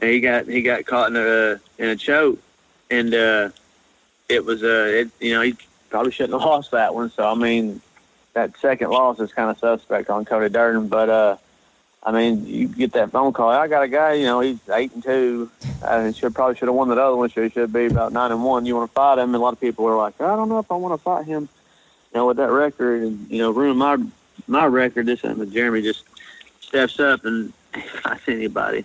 he 0.00 0.20
got 0.20 0.46
he 0.46 0.62
got 0.62 0.84
caught 0.86 1.08
in 1.08 1.16
a 1.16 1.60
in 1.78 1.88
a 1.88 1.96
choke 1.96 2.38
and 2.90 3.14
uh, 3.14 3.50
it 4.28 4.44
was 4.44 4.62
uh 4.62 4.86
it, 4.88 5.10
you 5.18 5.32
know 5.32 5.40
he 5.40 5.56
probably 5.88 6.12
shouldn't 6.12 6.38
have 6.38 6.48
lost 6.48 6.70
that 6.70 6.94
one 6.94 7.10
so 7.10 7.28
I 7.28 7.34
mean 7.34 7.80
that 8.34 8.56
second 8.58 8.90
loss 8.90 9.18
is 9.18 9.32
kind 9.32 9.50
of 9.50 9.58
suspect 9.58 10.10
on 10.10 10.24
Cody 10.24 10.50
Durden 10.50 10.88
but 10.88 11.08
uh 11.08 11.36
I 12.02 12.12
mean, 12.12 12.46
you 12.46 12.66
get 12.66 12.92
that 12.92 13.10
phone 13.10 13.32
call. 13.32 13.50
I 13.50 13.68
got 13.68 13.82
a 13.82 13.88
guy, 13.88 14.14
you 14.14 14.24
know, 14.24 14.40
he's 14.40 14.58
eight 14.70 14.92
and 14.94 15.02
two. 15.02 15.50
I 15.84 16.10
should 16.12 16.34
probably 16.34 16.56
should 16.56 16.68
have 16.68 16.74
won 16.74 16.88
that 16.88 16.98
other 16.98 17.16
one. 17.16 17.28
He 17.28 17.48
should 17.50 17.72
be 17.72 17.86
about 17.86 18.12
nine 18.12 18.32
and 18.32 18.42
one. 18.42 18.64
You 18.64 18.76
want 18.76 18.90
to 18.90 18.94
fight 18.94 19.18
him? 19.18 19.28
And 19.28 19.34
a 19.34 19.38
lot 19.38 19.52
of 19.52 19.60
people 19.60 19.86
are 19.86 19.96
like, 19.96 20.18
I 20.20 20.34
don't 20.34 20.48
know 20.48 20.58
if 20.58 20.70
I 20.72 20.76
want 20.76 20.94
to 20.94 21.02
fight 21.02 21.26
him. 21.26 21.48
You 22.12 22.20
know, 22.20 22.26
with 22.26 22.38
that 22.38 22.50
record, 22.50 23.02
and 23.02 23.30
you 23.30 23.38
know, 23.38 23.50
ruin 23.50 23.76
my 23.76 23.98
my 24.48 24.64
record. 24.64 25.06
This 25.06 25.20
time, 25.20 25.48
Jeremy 25.50 25.82
just 25.82 26.04
steps 26.60 26.98
up 26.98 27.24
and 27.24 27.52
fights 28.02 28.22
anybody. 28.28 28.84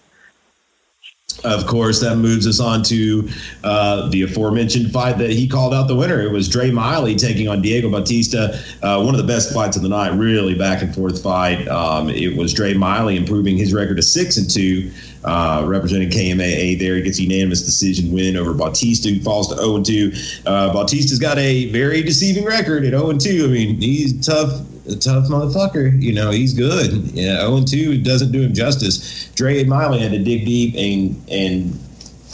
Of 1.44 1.68
course, 1.68 2.02
that 2.02 2.18
moves 2.18 2.48
us 2.48 2.60
on 2.60 2.82
to 2.84 3.30
uh, 3.64 4.10
the 4.10 4.24
aforementioned 4.24 4.92
fight 4.92 5.18
that 5.18 5.32
he 5.32 5.48
called 5.48 5.74
out 5.74 5.88
the 5.88 5.96
winner. 5.96 6.22
It 6.22 6.32
was 6.32 6.48
Dre 6.48 6.72
Miley 6.72 7.16
taking 7.16 7.48
on 7.48 7.62
Diego 7.62 7.90
Bautista, 7.90 8.60
uh, 8.82 9.02
one 9.04 9.14
of 9.14 9.22
the 9.22 9.28
best 9.28 9.54
fights 9.54 9.76
of 9.76 9.84
the 9.84 9.90
night. 9.90 10.10
Really 10.18 10.56
back 10.56 10.82
and 10.82 10.94
forth 10.94 11.22
fight. 11.22 11.68
Um, 11.68 12.10
it 12.10 12.36
was 12.38 12.54
Dre 12.54 12.74
Miley 12.74 13.18
improving 13.18 13.58
his 13.58 13.74
record 13.74 13.98
to 13.98 14.04
six 14.04 14.38
and 14.38 14.50
two, 14.50 14.92
uh, 15.24 15.64
representing 15.68 16.10
KMAA. 16.10 16.80
There, 16.80 16.96
he 16.96 17.02
gets 17.02 17.20
a 17.20 17.24
unanimous 17.24 17.62
decision 17.62 18.12
win 18.12 18.38
over 18.38 18.54
Bautista, 18.54 19.10
who 19.10 19.20
falls 19.20 19.50
to 19.50 19.56
zero 19.56 19.68
oh 19.68 19.76
and 19.78 19.86
two. 19.86 20.14
Uh, 20.46 20.74
Bautista's 20.74 21.20
got 21.20 21.38
a 21.38 21.70
very 21.72 22.02
deceiving 22.02 22.46
record 22.46 22.86
at 22.86 22.92
zero 22.92 23.08
oh 23.08 23.10
and 23.10 23.20
two. 23.20 23.46
I 23.46 23.48
mean, 23.48 23.82
he's 23.82 24.26
tough 24.26 24.62
a 24.88 24.96
tough 24.96 25.26
motherfucker. 25.26 26.02
You 26.02 26.14
know, 26.14 26.32
he's 26.32 26.54
good. 26.54 26.92
Yeah, 27.12 27.40
0 27.40 27.64
2 27.66 28.02
doesn't 28.02 28.32
do 28.32 28.42
him 28.42 28.54
justice. 28.54 29.30
Dre 29.36 29.64
Miley 29.64 30.00
had 30.00 30.12
to 30.12 30.20
dig 30.20 30.46
deep 30.46 30.76
and 30.76 31.24
and 31.30 31.80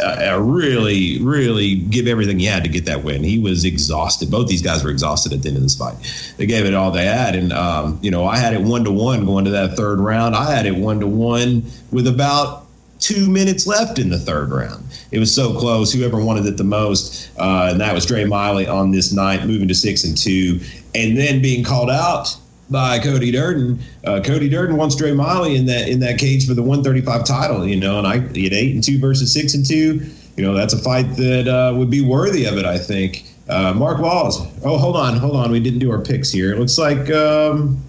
uh, 0.01 0.39
really, 0.41 1.21
really 1.21 1.75
give 1.75 2.07
everything 2.07 2.39
he 2.39 2.45
had 2.45 2.63
to 2.63 2.69
get 2.69 2.85
that 2.85 3.03
win. 3.03 3.23
He 3.23 3.39
was 3.39 3.65
exhausted. 3.65 4.31
Both 4.31 4.47
these 4.47 4.61
guys 4.61 4.83
were 4.83 4.89
exhausted 4.89 5.33
at 5.33 5.43
the 5.43 5.49
end 5.49 5.57
of 5.57 5.63
this 5.63 5.75
fight. 5.75 5.95
They 6.37 6.45
gave 6.45 6.65
it 6.65 6.73
all 6.73 6.91
they 6.91 7.05
had, 7.05 7.35
and 7.35 7.53
um, 7.53 7.99
you 8.01 8.11
know, 8.11 8.25
I 8.25 8.37
had 8.37 8.53
it 8.53 8.61
one 8.61 8.83
to 8.85 8.91
one 8.91 9.25
going 9.25 9.45
to 9.45 9.51
that 9.51 9.75
third 9.75 9.99
round. 9.99 10.35
I 10.35 10.53
had 10.53 10.65
it 10.65 10.75
one 10.75 10.99
to 11.01 11.07
one 11.07 11.63
with 11.91 12.07
about 12.07 12.65
two 12.99 13.29
minutes 13.29 13.65
left 13.67 13.99
in 13.99 14.09
the 14.09 14.19
third 14.19 14.51
round. 14.51 14.83
It 15.11 15.19
was 15.19 15.33
so 15.33 15.57
close. 15.57 15.91
Whoever 15.91 16.23
wanted 16.23 16.45
it 16.45 16.57
the 16.57 16.63
most, 16.63 17.29
uh, 17.37 17.69
and 17.71 17.81
that 17.81 17.93
was 17.93 18.05
Dre 18.05 18.25
Miley 18.25 18.67
on 18.67 18.91
this 18.91 19.11
night, 19.11 19.45
moving 19.45 19.67
to 19.67 19.75
six 19.75 20.03
and 20.03 20.17
two, 20.17 20.59
and 20.95 21.17
then 21.17 21.41
being 21.41 21.63
called 21.63 21.89
out 21.89 22.35
by 22.71 22.99
Cody 22.99 23.31
Durden. 23.31 23.79
Uh, 24.05 24.21
Cody 24.23 24.49
Durden 24.49 24.77
wants 24.77 24.95
Dre 24.95 25.11
Miley 25.11 25.55
in 25.55 25.65
that 25.65 25.89
in 25.89 25.99
that 25.99 26.17
cage 26.17 26.47
for 26.47 26.53
the 26.53 26.63
135 26.63 27.25
title, 27.25 27.67
you 27.67 27.75
know, 27.75 27.97
and 27.97 28.07
I 28.07 28.17
at 28.17 28.37
eight 28.37 28.73
and 28.73 28.83
two 28.83 28.99
versus 28.99 29.33
six 29.33 29.53
and 29.53 29.65
two, 29.65 30.05
you 30.37 30.43
know, 30.43 30.53
that's 30.53 30.73
a 30.73 30.79
fight 30.79 31.15
that 31.17 31.47
uh, 31.47 31.75
would 31.75 31.89
be 31.89 32.01
worthy 32.01 32.45
of 32.45 32.57
it, 32.57 32.65
I 32.65 32.77
think. 32.77 33.25
Uh, 33.49 33.73
Mark 33.73 33.99
Laws. 33.99 34.39
Oh, 34.63 34.77
hold 34.77 34.95
on, 34.95 35.17
hold 35.17 35.35
on. 35.35 35.51
We 35.51 35.59
didn't 35.59 35.79
do 35.79 35.91
our 35.91 35.99
picks 35.99 36.31
here. 36.31 36.53
It 36.53 36.59
looks 36.59 36.77
like 36.77 37.11
um, 37.11 37.83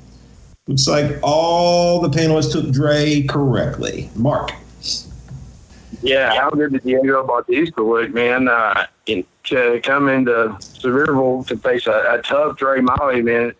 looks 0.66 0.88
like 0.88 1.18
all 1.22 2.00
the 2.00 2.08
panelists 2.08 2.52
took 2.52 2.70
Dre 2.70 3.22
correctly. 3.22 4.10
Mark. 4.16 4.52
Yeah, 6.02 6.34
how 6.34 6.50
good 6.50 6.72
did 6.72 6.82
Diego 6.82 7.24
Bautista 7.24 7.80
look, 7.80 8.12
man? 8.12 8.48
Uh, 8.48 8.86
in, 9.06 9.24
to 9.44 9.80
come 9.82 10.08
into 10.08 10.56
Sevierville 10.60 11.46
to 11.46 11.56
face 11.56 11.86
a, 11.86 12.16
a 12.18 12.22
tough 12.22 12.56
Dre 12.56 12.80
Miley, 12.80 13.22
man 13.22 13.52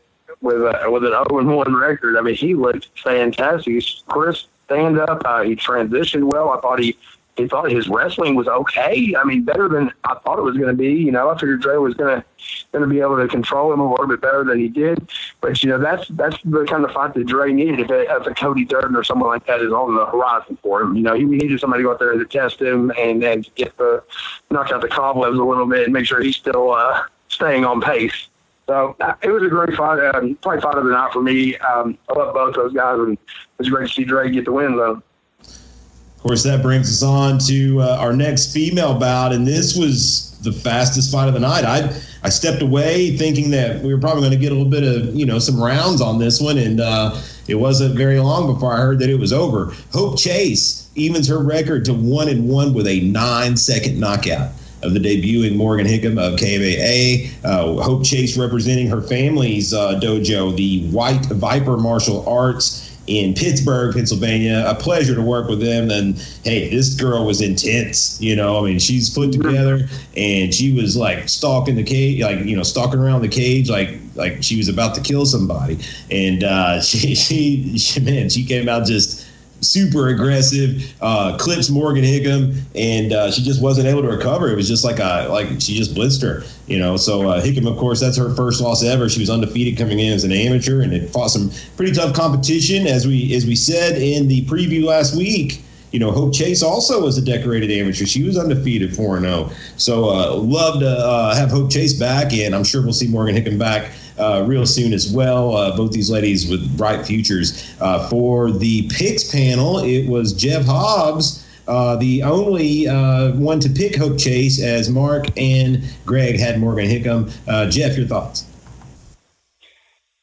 with 0.43 0.57
a, 0.57 0.91
with 0.91 1.05
an 1.05 1.13
0 1.13 1.57
1 1.57 1.75
record. 1.75 2.17
I 2.17 2.21
mean, 2.21 2.35
he 2.35 2.55
looked 2.55 2.91
fantastic. 2.99 3.73
He's 3.73 4.03
crisp 4.09 4.49
stand 4.67 4.99
up. 4.99 5.23
Uh, 5.25 5.43
he 5.43 5.57
transitioned 5.57 6.25
well. 6.25 6.51
I 6.51 6.61
thought 6.61 6.81
he 6.81 6.97
he 7.37 7.49
thought 7.49 7.71
his 7.71 7.89
wrestling 7.89 8.35
was 8.35 8.47
okay. 8.47 9.15
I 9.17 9.25
mean, 9.25 9.43
better 9.45 9.67
than 9.69 9.91
I 10.05 10.15
thought 10.17 10.39
it 10.39 10.43
was 10.43 10.57
going 10.57 10.69
to 10.69 10.75
be. 10.75 10.93
You 10.93 11.13
know, 11.13 11.31
I 11.31 11.39
figured 11.39 11.63
Dre 11.63 11.77
was 11.77 11.95
going 11.95 12.21
to 12.21 12.25
going 12.73 12.83
to 12.83 12.89
be 12.89 13.01
able 13.01 13.17
to 13.17 13.29
control 13.29 13.73
him 13.73 13.81
a 13.81 13.91
little 13.91 14.07
bit 14.07 14.21
better 14.21 14.45
than 14.45 14.59
he 14.59 14.69
did. 14.69 15.09
But 15.41 15.63
you 15.63 15.71
know, 15.71 15.79
that's 15.79 16.09
that's 16.09 16.37
the 16.45 16.67
kind 16.69 16.85
of 16.85 16.93
fight 16.93 17.15
that 17.15 17.27
Dre 17.27 17.53
needed. 17.53 17.81
If, 17.81 17.91
it, 17.91 18.09
if 18.11 18.27
a 18.27 18.35
Cody 18.35 18.65
Durden 18.65 18.97
or 18.97 19.05
someone 19.05 19.31
like 19.31 19.47
that 19.47 19.61
is 19.61 19.73
on 19.73 19.95
the 19.95 20.07
horizon 20.07 20.59
for 20.63 20.83
him, 20.83 20.97
you 20.97 21.03
know, 21.03 21.15
he 21.15 21.25
needed 21.25 21.59
somebody 21.61 21.83
to 21.83 21.87
go 21.87 21.93
out 21.93 21.99
there 21.99 22.13
to 22.13 22.25
test 22.25 22.61
him 22.61 22.93
and 22.99 23.23
and 23.25 23.49
get 23.55 23.77
the 23.79 24.03
knock 24.51 24.71
out 24.71 24.83
the 24.83 24.89
cobwebs 24.89 25.39
a 25.39 25.45
little 25.45 25.67
bit 25.67 25.85
and 25.85 25.93
make 25.93 26.07
sure 26.07 26.21
he's 26.21 26.37
still 26.37 26.73
uh, 26.73 27.03
staying 27.29 27.65
on 27.65 27.81
pace. 27.81 28.29
So 28.73 28.97
uh, 29.01 29.13
it 29.21 29.29
was 29.29 29.43
a 29.43 29.49
great 29.49 29.77
fight, 29.77 30.03
um, 30.15 30.35
probably 30.37 30.63
fight 30.63 30.77
of 30.77 30.85
the 30.85 30.93
night 30.93 31.13
for 31.13 31.21
me. 31.21 31.59
Um, 31.59 31.99
I 32.09 32.19
love 32.19 32.33
both 32.33 32.55
those 32.55 32.73
guys, 32.73 32.99
and 33.01 33.13
it 33.13 33.19
was 33.59 33.69
great 33.69 33.89
to 33.89 33.93
see 33.93 34.03
Dre 34.03 34.31
get 34.31 34.47
the 34.47 34.53
win, 34.53 34.77
though. 34.77 35.03
Of 35.43 36.23
course, 36.23 36.43
that 36.45 36.63
brings 36.63 36.89
us 36.89 37.03
on 37.07 37.39
to 37.41 37.83
uh, 37.83 37.99
our 38.01 38.15
next 38.15 38.55
female 38.55 38.99
bout, 38.99 39.35
and 39.35 39.47
this 39.47 39.77
was 39.77 40.39
the 40.41 40.53
fastest 40.53 41.13
fight 41.13 41.29
of 41.29 41.35
the 41.35 41.41
night. 41.41 41.67
I 41.67 41.95
I 42.23 42.31
stepped 42.31 42.63
away 42.63 43.15
thinking 43.15 43.51
that 43.51 43.83
we 43.83 43.93
were 43.93 44.01
probably 44.01 44.23
going 44.23 44.33
to 44.33 44.39
get 44.39 44.53
a 44.53 44.55
little 44.55 44.71
bit 44.71 44.85
of 44.85 45.15
you 45.15 45.27
know 45.27 45.39
some 45.39 45.63
rounds 45.63 46.01
on 46.01 46.19
this 46.19 46.41
one, 46.41 46.57
and 46.57 46.81
uh, 46.81 47.15
it 47.49 47.57
wasn't 47.57 47.95
very 47.95 48.21
long 48.21 48.55
before 48.55 48.73
I 48.73 48.79
heard 48.79 49.01
that 49.01 49.11
it 49.11 49.19
was 49.19 49.35
over. 49.35 49.75
Hope 49.93 50.19
Chase 50.19 50.89
evens 50.95 51.29
her 51.29 51.45
record 51.45 51.85
to 51.85 51.93
one 51.93 52.31
and 52.31 52.49
one 52.49 52.73
with 52.73 52.87
a 52.87 53.01
nine 53.01 53.55
second 53.55 54.01
knockout 54.01 54.53
of 54.83 54.95
the 54.95 55.01
debuting 55.01 55.57
Morgan 55.57 55.87
Hickam 55.87 56.19
of 56.19 56.39
KMAA. 56.39 57.31
Uh, 57.45 57.83
Hope 57.83 58.05
Chase 58.05 58.37
representing 58.37 58.89
her 58.89 59.01
family's 59.01 59.73
uh, 59.73 59.99
dojo, 60.01 60.57
the 60.57 60.87
White 60.89 61.27
Viper 61.27 61.77
Martial 61.77 62.29
Arts 62.29 62.91
in 63.07 63.35
Pittsburgh, 63.35 63.95
Pennsylvania. 63.95 64.65
A 64.67 64.75
pleasure 64.75 65.15
to 65.15 65.23
work 65.23 65.49
with 65.49 65.61
them. 65.61 65.91
And 65.91 66.19
hey, 66.45 66.69
this 66.71 66.95
girl 66.95 67.27
was 67.27 67.41
intense. 67.41 68.21
You 68.21 68.37
know, 68.37 68.59
I 68.59 68.69
mean, 68.69 68.79
she's 68.79 69.11
put 69.11 69.33
together 69.33 69.89
and 70.17 70.55
she 70.55 70.73
was 70.73 70.97
like 70.97 71.29
stalking 71.29 71.75
the 71.75 71.83
cage, 71.83 72.23
like 72.23 72.45
you 72.45 72.57
know, 72.57 72.63
stalking 72.63 73.01
around 73.01 73.23
the 73.23 73.29
cage, 73.29 73.69
like 73.69 73.99
like 74.15 74.43
she 74.43 74.57
was 74.57 74.69
about 74.69 74.95
to 74.95 75.01
kill 75.01 75.27
somebody. 75.27 75.79
And 76.11 76.45
uh, 76.45 76.81
she, 76.81 77.15
she, 77.15 77.79
she, 77.79 78.01
man, 78.01 78.29
she 78.29 78.45
came 78.45 78.69
out 78.69 78.87
just 78.87 79.22
super 79.63 80.09
aggressive, 80.09 80.93
uh, 81.01 81.37
clips 81.39 81.71
Morgan 81.71 82.05
Hickam, 82.05 82.61
and 82.75 83.13
uh, 83.13 83.31
she 83.31 83.43
just 83.43 83.63
wasn't 83.63 83.87
able 83.87 84.03
to 84.03 84.09
recover. 84.09 84.51
It 84.51 84.57
was 84.57 84.69
just 84.69 84.85
like 84.85 84.99
a 84.99 85.29
like 85.31 85.49
she 85.61 85.75
just 85.75 85.95
blitzed 85.95 86.23
her, 86.23 86.43
you 86.67 86.79
know. 86.79 86.97
So 86.97 87.29
uh, 87.29 87.43
Hickam, 87.43 87.71
of 87.71 87.79
course, 87.79 88.01
that's 88.01 88.17
her 88.17 88.35
first 88.35 88.61
loss 88.61 88.85
ever. 88.85 89.09
She 89.09 89.21
was 89.21 89.31
undefeated 89.31 89.79
coming 89.79 90.01
in 90.01 90.13
as 90.13 90.25
an 90.25 90.33
amateur, 90.33 90.83
and 90.83 90.93
it 90.93 91.11
fought 91.11 91.29
some 91.29 91.51
pretty 91.77 91.93
tough 91.93 92.15
competition, 92.15 92.87
as 92.87 93.07
we 93.07 93.35
as 93.35 93.47
we 93.47 93.57
said 93.57 94.01
in 94.01 94.29
the 94.29 94.45
preview 94.47 94.85
last 94.85 95.17
week. 95.17 95.63
You 95.93 95.99
know, 95.99 96.11
Hope 96.11 96.33
Chase 96.33 96.63
also 96.63 97.03
was 97.03 97.19
a 97.19 97.23
decorated 97.23 97.71
amateur. 97.71 98.07
She 98.07 98.25
was 98.25 98.39
undefeated 98.39 98.97
4 98.97 99.21
0. 99.21 99.51
So, 99.77 100.09
uh, 100.09 100.37
love 100.37 100.81
to 100.81 100.89
uh, 100.89 101.35
have 101.35 101.51
Hope 101.51 101.71
Chase 101.71 101.93
back, 101.93 102.33
and 102.33 102.55
I'm 102.55 102.65
sure 102.65 102.81
we'll 102.81 102.95
see 102.95 103.09
Morgan 103.09 103.37
Hickam 103.37 103.59
back 103.59 103.91
uh, 104.19 104.45
real 104.47 104.67
soon 104.67 104.93
as 104.93 105.13
well. 105.13 105.57
Uh, 105.57 105.77
both 105.77 105.93
these 105.93 106.11
ladies 106.11 106.49
with 106.49 106.77
bright 106.77 107.07
futures. 107.07 107.75
Uh, 107.81 108.09
for 108.09 108.51
the 108.51 108.89
picks 108.89 109.31
panel, 109.31 109.79
it 109.79 110.09
was 110.09 110.33
Jeff 110.33 110.65
Hobbs. 110.65 111.47
Uh, 111.69 111.97
the 111.97 112.23
only 112.23 112.89
uh, 112.89 113.33
one 113.33 113.61
to 113.61 113.69
pick 113.69 113.97
Hope 113.97 114.19
Chase, 114.19 114.61
as 114.61 114.91
Mark 114.91 115.27
and 115.37 115.83
Greg 116.05 116.39
had 116.39 116.59
Morgan 116.59 116.89
Hickam. 116.89 117.33
Uh, 117.47 117.71
Jeff, 117.71 117.97
your 117.97 118.07
thoughts? 118.07 118.47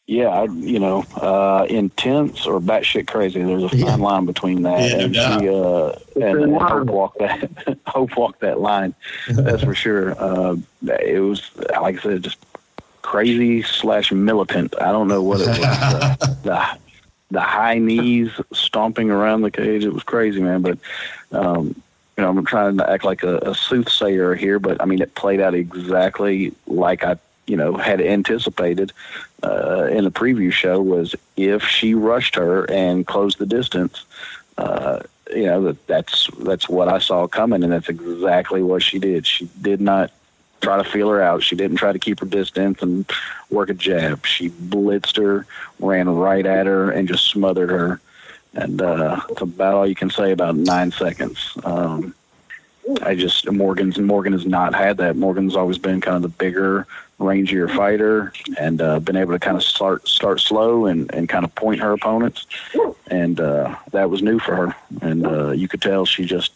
Yeah, 0.06 0.46
you 0.46 0.80
know, 0.80 1.06
uh, 1.22 1.68
intense 1.70 2.48
or 2.48 2.60
batshit 2.60 3.08
crazy. 3.08 3.44
There's 3.44 3.62
a 3.62 3.70
fine 3.70 3.80
yeah. 3.80 3.96
line 3.96 4.26
between 4.26 4.64
that, 4.64 4.80
yeah, 4.82 5.04
and 5.04 5.14
no 5.14 5.40
she 5.40 5.50
uh, 5.50 6.26
and, 6.28 6.44
and 6.46 6.58
hope 6.58 6.88
walk 6.88 7.18
that 7.20 7.78
hope 7.86 8.18
walk 8.18 8.40
that 8.40 8.60
line. 8.60 8.96
That's 9.30 9.64
for 9.64 9.76
sure. 9.76 10.20
Uh, 10.20 10.56
it 10.82 11.20
was 11.20 11.52
like 11.80 12.00
I 12.00 12.02
said, 12.02 12.24
just 12.24 12.40
crazy 13.02 13.62
slash 13.64 14.12
militant. 14.12 14.74
I 14.80 14.92
don't 14.92 15.08
know 15.08 15.22
what 15.22 15.42
it 15.42 15.48
was. 15.48 15.58
the, 15.60 16.40
the, 16.44 16.78
the 17.32 17.42
high 17.42 17.78
knees 17.78 18.32
stomping 18.54 19.12
around 19.12 19.42
the 19.42 19.52
cage. 19.52 19.84
It 19.86 19.94
was 19.94 20.04
crazy, 20.04 20.42
man. 20.42 20.62
But 20.62 20.80
um, 21.32 21.82
you 22.18 22.24
know, 22.24 22.30
I'm 22.30 22.46
trying 22.46 22.78
to 22.78 22.90
act 22.90 23.04
like 23.06 23.24
a, 23.24 23.38
a 23.38 23.56
soothsayer 23.56 24.36
here, 24.36 24.60
but 24.60 24.82
I 24.82 24.86
mean, 24.86 25.02
it 25.02 25.16
played 25.16 25.40
out 25.40 25.54
exactly 25.54 26.54
like 26.68 27.04
I, 27.04 27.18
you 27.48 27.56
know, 27.56 27.78
had 27.78 28.02
anticipated 28.02 28.92
uh, 29.44 29.86
in 29.86 30.04
the 30.04 30.12
preview 30.12 30.52
show. 30.52 30.82
Was 30.82 31.16
if 31.38 31.64
she 31.64 31.94
rushed 31.94 32.36
her 32.36 32.70
and 32.70 33.08
closed 33.08 33.38
the 33.38 33.46
distance, 33.46 34.04
uh, 34.58 35.00
you 35.34 35.46
know, 35.46 35.64
that 35.64 35.88
that's 35.88 36.30
that's 36.40 36.68
what 36.68 36.90
I 36.90 37.00
saw 37.00 37.28
coming, 37.28 37.64
and 37.64 37.72
that's 37.72 37.90
exactly 37.90 38.64
what 38.64 38.84
she 38.84 39.00
did. 39.00 39.26
She 39.26 39.48
did 39.62 39.80
not 39.80 40.12
try 40.62 40.78
to 40.78 40.84
feel 40.84 41.10
her 41.10 41.22
out. 41.22 41.44
She 41.44 41.56
didn't 41.56 41.78
try 41.78 41.92
to 41.92 42.00
keep 42.00 42.20
her 42.20 42.26
distance 42.26 42.82
and 42.82 43.06
work 43.50 43.70
a 43.70 43.74
jab. 43.74 44.26
She 44.26 44.50
blitzed 44.50 45.18
her, 45.18 45.46
ran 45.80 46.10
right 46.10 46.46
at 46.46 46.66
her, 46.66 46.92
and 46.92 47.08
just 47.08 47.28
smothered 47.28 47.70
her. 47.70 48.00
And 48.54 48.82
uh, 48.82 49.22
that's 49.28 49.42
about 49.42 49.76
all 49.76 49.88
you 49.88 49.96
can 49.96 50.10
say 50.10 50.32
about 50.32 50.56
nine 50.56 50.92
seconds. 50.92 51.58
Um, 51.64 52.16
I 53.04 53.14
just 53.16 53.50
Morgan's 53.52 54.00
Morgan 54.00 54.34
has 54.34 54.46
not 54.46 54.74
had 54.74 54.98
that. 54.98 55.16
Morgan's 55.16 55.56
always 55.56 55.78
been 55.78 56.02
kind 56.02 56.16
of 56.16 56.24
the 56.24 56.30
bigger, 56.30 56.88
rangier 57.20 57.74
fighter, 57.76 58.34
and 58.58 58.82
uh, 58.82 59.00
been 59.00 59.16
able 59.16 59.34
to 59.34 59.40
kind 59.40 59.56
of 59.56 59.64
start 59.64 60.08
start 60.08 60.40
slow 60.40 60.88
and, 60.88 61.14
and 61.14 61.30
kind 61.30 61.46
of 61.46 61.54
point 61.54 61.80
her 61.82 61.94
opponents, 61.94 62.48
and 63.08 63.40
uh, 63.40 63.76
that 63.92 64.10
was 64.10 64.24
new 64.24 64.40
for 64.40 64.56
her. 64.56 64.76
And 65.02 65.28
uh, 65.28 65.52
you 65.52 65.68
could 65.68 65.84
tell 65.84 66.06
she 66.06 66.26
just 66.26 66.52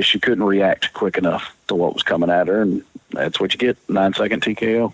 she 0.00 0.18
couldn't 0.18 0.44
react 0.44 0.94
quick 0.94 1.18
enough 1.18 1.54
to 1.70 1.74
what 1.76 1.94
was 1.94 2.02
coming 2.02 2.30
at 2.30 2.48
her, 2.48 2.60
and 2.60 2.84
that's 3.10 3.40
what 3.40 3.52
you 3.52 3.58
get 3.58 3.78
nine 3.88 4.12
second 4.12 4.42
TKO. 4.42 4.92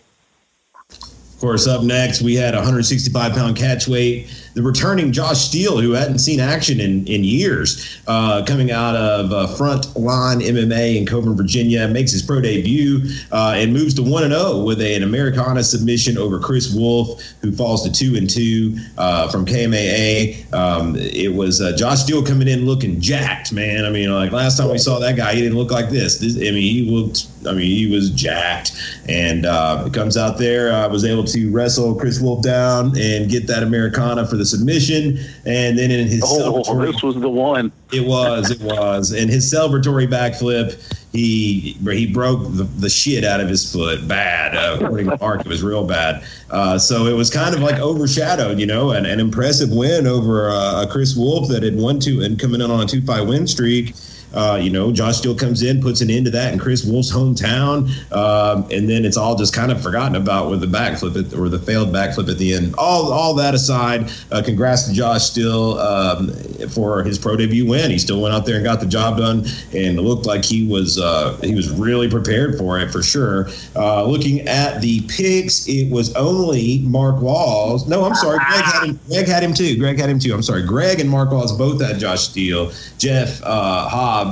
Of 1.36 1.40
course, 1.42 1.66
up 1.66 1.82
next 1.82 2.22
we 2.22 2.34
had 2.34 2.54
165 2.54 3.32
pound 3.32 3.56
catch 3.56 3.86
weight 3.86 4.26
the 4.56 4.62
returning 4.62 5.12
Josh 5.12 5.44
Steele, 5.44 5.82
who 5.82 5.92
hadn't 5.92 6.18
seen 6.18 6.40
action 6.40 6.80
in, 6.80 7.06
in 7.06 7.22
years, 7.24 8.00
uh, 8.06 8.42
coming 8.46 8.70
out 8.70 8.96
of 8.96 9.30
uh, 9.30 9.46
front 9.48 9.94
line 9.96 10.40
MMA 10.40 10.96
in 10.96 11.04
Coeburn, 11.04 11.36
Virginia, 11.36 11.86
makes 11.88 12.10
his 12.10 12.22
pro 12.22 12.40
debut 12.40 13.02
uh, 13.32 13.52
and 13.54 13.74
moves 13.74 13.92
to 13.94 14.02
1 14.02 14.30
0 14.30 14.64
with 14.64 14.80
an 14.80 15.02
Americana 15.02 15.62
submission 15.62 16.16
over 16.16 16.40
Chris 16.40 16.72
Wolf, 16.74 17.22
who 17.42 17.52
falls 17.52 17.84
to 17.84 17.92
2 17.92 18.16
and 18.16 18.30
2 18.30 18.78
uh, 18.96 19.30
from 19.30 19.44
KMAA. 19.44 20.50
Um, 20.54 20.96
it 20.96 21.34
was 21.34 21.60
uh, 21.60 21.76
Josh 21.76 22.04
Steele 22.04 22.24
coming 22.24 22.48
in 22.48 22.64
looking 22.64 22.98
jacked, 22.98 23.52
man. 23.52 23.84
I 23.84 23.90
mean, 23.90 24.10
like 24.10 24.32
last 24.32 24.56
time 24.56 24.70
we 24.70 24.78
saw 24.78 24.98
that 25.00 25.16
guy, 25.16 25.34
he 25.34 25.42
didn't 25.42 25.58
look 25.58 25.70
like 25.70 25.90
this. 25.90 26.16
this 26.16 26.34
I 26.36 26.50
mean, 26.50 26.54
he 26.62 26.90
looked, 26.90 27.26
I 27.46 27.52
mean, 27.52 27.66
he 27.66 27.94
was 27.94 28.08
jacked. 28.08 28.72
And 29.06 29.44
uh, 29.44 29.90
comes 29.92 30.16
out 30.16 30.38
there, 30.38 30.72
uh, 30.72 30.88
was 30.88 31.04
able 31.04 31.24
to 31.28 31.50
wrestle 31.50 31.94
Chris 31.94 32.20
Wolf 32.20 32.42
down 32.42 32.96
and 32.98 33.30
get 33.30 33.46
that 33.46 33.62
Americana 33.62 34.26
for 34.26 34.36
the 34.36 34.44
submission, 34.44 35.18
and 35.44 35.78
then 35.78 35.90
in 35.90 36.06
his 36.06 36.22
oh, 36.24 36.62
this 36.84 37.02
was 37.02 37.16
the 37.16 37.28
one. 37.28 37.72
It 37.92 38.06
was, 38.06 38.50
it 38.50 38.60
was, 38.60 39.12
and 39.12 39.30
his 39.30 39.52
celebratory 39.52 40.08
backflip, 40.08 40.74
he 41.12 41.76
he 41.84 42.12
broke 42.12 42.42
the, 42.42 42.64
the 42.64 42.88
shit 42.88 43.24
out 43.24 43.40
of 43.40 43.48
his 43.48 43.70
foot, 43.70 44.06
bad. 44.08 44.56
Uh, 44.56 44.84
according 44.84 45.10
to 45.10 45.18
Mark, 45.20 45.40
it 45.40 45.46
was 45.46 45.62
real 45.62 45.86
bad. 45.86 46.24
Uh, 46.50 46.78
so 46.78 47.06
it 47.06 47.14
was 47.14 47.30
kind 47.30 47.54
of 47.54 47.60
like 47.60 47.80
overshadowed, 47.80 48.58
you 48.58 48.66
know, 48.66 48.90
an, 48.90 49.06
an 49.06 49.20
impressive 49.20 49.70
win 49.70 50.06
over 50.06 50.50
uh, 50.50 50.86
Chris 50.90 51.16
Wolf 51.16 51.48
that 51.48 51.62
had 51.62 51.76
won 51.76 52.00
two 52.00 52.22
and 52.22 52.38
coming 52.38 52.60
in 52.60 52.70
on 52.70 52.80
a 52.80 52.86
two 52.86 53.02
fight 53.02 53.26
win 53.26 53.46
streak. 53.46 53.94
Uh, 54.36 54.56
you 54.56 54.68
know, 54.70 54.92
Josh 54.92 55.16
Steele 55.16 55.34
comes 55.34 55.62
in, 55.62 55.80
puts 55.80 56.02
an 56.02 56.10
end 56.10 56.26
to 56.26 56.30
that 56.32 56.52
in 56.52 56.58
Chris 56.58 56.84
Wolf's 56.84 57.10
hometown, 57.10 57.88
um, 58.12 58.68
and 58.70 58.88
then 58.88 59.06
it's 59.06 59.16
all 59.16 59.34
just 59.34 59.54
kind 59.54 59.72
of 59.72 59.82
forgotten 59.82 60.14
about 60.14 60.50
with 60.50 60.60
the 60.60 60.66
backflip 60.66 61.16
at, 61.16 61.38
or 61.38 61.48
the 61.48 61.58
failed 61.58 61.88
backflip 61.88 62.30
at 62.30 62.36
the 62.36 62.52
end. 62.52 62.74
All 62.76 63.12
all 63.12 63.32
that 63.34 63.54
aside, 63.54 64.10
uh, 64.30 64.42
congrats 64.44 64.86
to 64.88 64.92
Josh 64.92 65.24
Steele 65.24 65.78
um, 65.78 66.28
for 66.68 67.02
his 67.02 67.18
pro 67.18 67.36
debut 67.36 67.66
win. 67.66 67.90
He 67.90 67.98
still 67.98 68.20
went 68.20 68.34
out 68.34 68.44
there 68.44 68.56
and 68.56 68.64
got 68.64 68.80
the 68.80 68.86
job 68.86 69.16
done, 69.16 69.46
and 69.72 69.98
it 69.98 70.02
looked 70.02 70.26
like 70.26 70.44
he 70.44 70.66
was 70.66 70.98
uh, 70.98 71.38
he 71.42 71.54
was 71.54 71.70
really 71.70 72.10
prepared 72.10 72.58
for 72.58 72.78
it 72.78 72.90
for 72.90 73.02
sure. 73.02 73.48
Uh, 73.74 74.04
looking 74.04 74.42
at 74.42 74.82
the 74.82 75.00
picks, 75.08 75.66
it 75.66 75.90
was 75.90 76.14
only 76.14 76.80
Mark 76.80 77.22
Laws. 77.22 77.88
No, 77.88 78.04
I'm 78.04 78.14
sorry, 78.14 78.38
Greg 78.38 78.64
had 78.64 78.84
him. 78.84 79.00
Greg 79.08 79.26
had 79.26 79.42
him 79.42 79.54
too. 79.54 79.78
Greg 79.78 79.98
had 79.98 80.10
him 80.10 80.18
too. 80.18 80.34
I'm 80.34 80.42
sorry, 80.42 80.62
Greg 80.62 81.00
and 81.00 81.08
Mark 81.08 81.30
Laws 81.30 81.56
both 81.56 81.80
had 81.80 81.98
Josh 81.98 82.28
Steele. 82.28 82.70
Jeff 82.98 83.42
uh, 83.42 83.88
Hobbs 83.88 84.25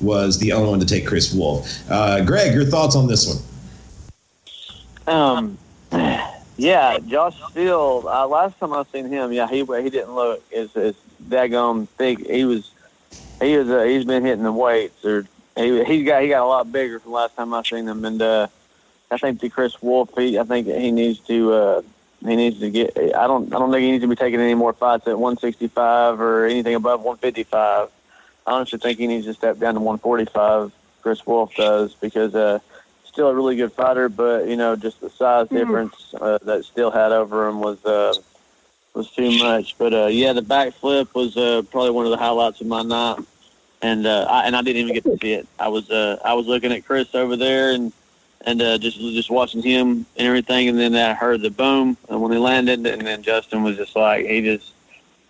Was 0.00 0.38
the 0.38 0.52
only 0.52 0.70
one 0.70 0.80
to 0.80 0.86
take 0.86 1.06
Chris 1.06 1.32
Wolf. 1.32 1.68
Uh, 1.90 2.24
Greg, 2.24 2.54
your 2.54 2.64
thoughts 2.64 2.96
on 2.96 3.06
this 3.06 3.26
one? 3.26 3.38
Um, 5.06 5.58
yeah, 6.56 6.98
Josh 6.98 7.36
Steele. 7.50 8.04
Uh, 8.06 8.26
last 8.26 8.58
time 8.58 8.72
I 8.72 8.84
seen 8.92 9.06
him, 9.06 9.32
yeah, 9.32 9.48
he 9.48 9.58
he 9.58 9.90
didn't 9.90 10.14
look 10.14 10.42
as 10.52 10.74
as 10.76 10.94
daggone 11.28 11.88
thick. 11.88 12.18
He 12.26 12.44
was 12.44 12.70
he 13.40 13.56
was 13.56 13.68
uh, 13.68 13.82
he's 13.82 14.04
been 14.04 14.24
hitting 14.24 14.44
the 14.44 14.52
weights 14.52 15.04
or 15.04 15.26
he 15.56 15.84
he 15.84 16.04
got 16.04 16.22
he 16.22 16.28
got 16.28 16.42
a 16.42 16.46
lot 16.46 16.70
bigger 16.70 17.00
from 17.00 17.12
last 17.12 17.36
time 17.36 17.52
I 17.52 17.62
seen 17.62 17.86
him, 17.86 18.04
and 18.04 18.20
uh, 18.20 18.46
I 19.10 19.18
think 19.18 19.40
the 19.40 19.48
Chris 19.48 19.80
Wolf, 19.82 20.10
he 20.16 20.38
I 20.38 20.44
think 20.44 20.66
he 20.66 20.90
needs 20.90 21.18
to. 21.20 21.52
Uh, 21.52 21.82
he 22.22 22.36
needs 22.36 22.60
to 22.60 22.70
get. 22.70 22.96
I 22.98 23.26
don't. 23.26 23.52
I 23.54 23.58
don't 23.58 23.72
think 23.72 23.82
he 23.82 23.90
needs 23.90 24.04
to 24.04 24.08
be 24.08 24.16
taking 24.16 24.40
any 24.40 24.54
more 24.54 24.74
fights 24.74 25.06
at 25.06 25.18
165 25.18 26.20
or 26.20 26.44
anything 26.44 26.74
above 26.74 27.00
155. 27.00 27.88
I 28.46 28.52
honestly 28.52 28.78
think 28.78 28.98
he 28.98 29.06
needs 29.06 29.26
to 29.26 29.34
step 29.34 29.58
down 29.58 29.74
to 29.74 29.80
145. 29.80 30.72
Chris 31.02 31.24
Wolf 31.26 31.54
does 31.54 31.94
because 31.94 32.34
uh, 32.34 32.58
still 33.04 33.28
a 33.28 33.34
really 33.34 33.56
good 33.56 33.72
fighter, 33.72 34.08
but 34.08 34.46
you 34.46 34.56
know 34.56 34.76
just 34.76 35.00
the 35.00 35.10
size 35.10 35.46
mm-hmm. 35.46 35.56
difference 35.56 36.14
uh, 36.20 36.38
that 36.42 36.64
Steele 36.64 36.90
had 36.90 37.12
over 37.12 37.48
him 37.48 37.60
was 37.60 37.84
uh, 37.84 38.14
was 38.94 39.10
too 39.10 39.38
much. 39.38 39.76
But 39.78 39.92
uh, 39.92 40.06
yeah, 40.06 40.32
the 40.32 40.42
backflip 40.42 41.14
was 41.14 41.36
uh, 41.36 41.62
probably 41.70 41.90
one 41.90 42.06
of 42.06 42.10
the 42.10 42.18
highlights 42.18 42.60
of 42.60 42.66
my 42.66 42.82
night, 42.82 43.18
and 43.82 44.06
uh, 44.06 44.26
I, 44.28 44.46
and 44.46 44.56
I 44.56 44.62
didn't 44.62 44.82
even 44.82 44.94
get 44.94 45.04
to 45.04 45.18
see 45.18 45.32
it. 45.32 45.48
I 45.58 45.68
was 45.68 45.90
uh, 45.90 46.18
I 46.24 46.34
was 46.34 46.46
looking 46.46 46.72
at 46.72 46.84
Chris 46.84 47.14
over 47.14 47.36
there 47.36 47.72
and 47.72 47.92
and 48.42 48.62
uh, 48.62 48.78
just 48.78 48.98
just 48.98 49.30
watching 49.30 49.62
him 49.62 50.06
and 50.16 50.26
everything, 50.26 50.68
and 50.68 50.78
then 50.78 50.94
I 50.94 51.14
heard 51.14 51.42
the 51.42 51.50
boom 51.50 51.96
and 52.08 52.22
when 52.22 52.32
he 52.32 52.38
landed, 52.38 52.86
and 52.86 53.06
then 53.06 53.22
Justin 53.22 53.62
was 53.62 53.76
just 53.76 53.96
like 53.96 54.26
he 54.26 54.40
just 54.40 54.72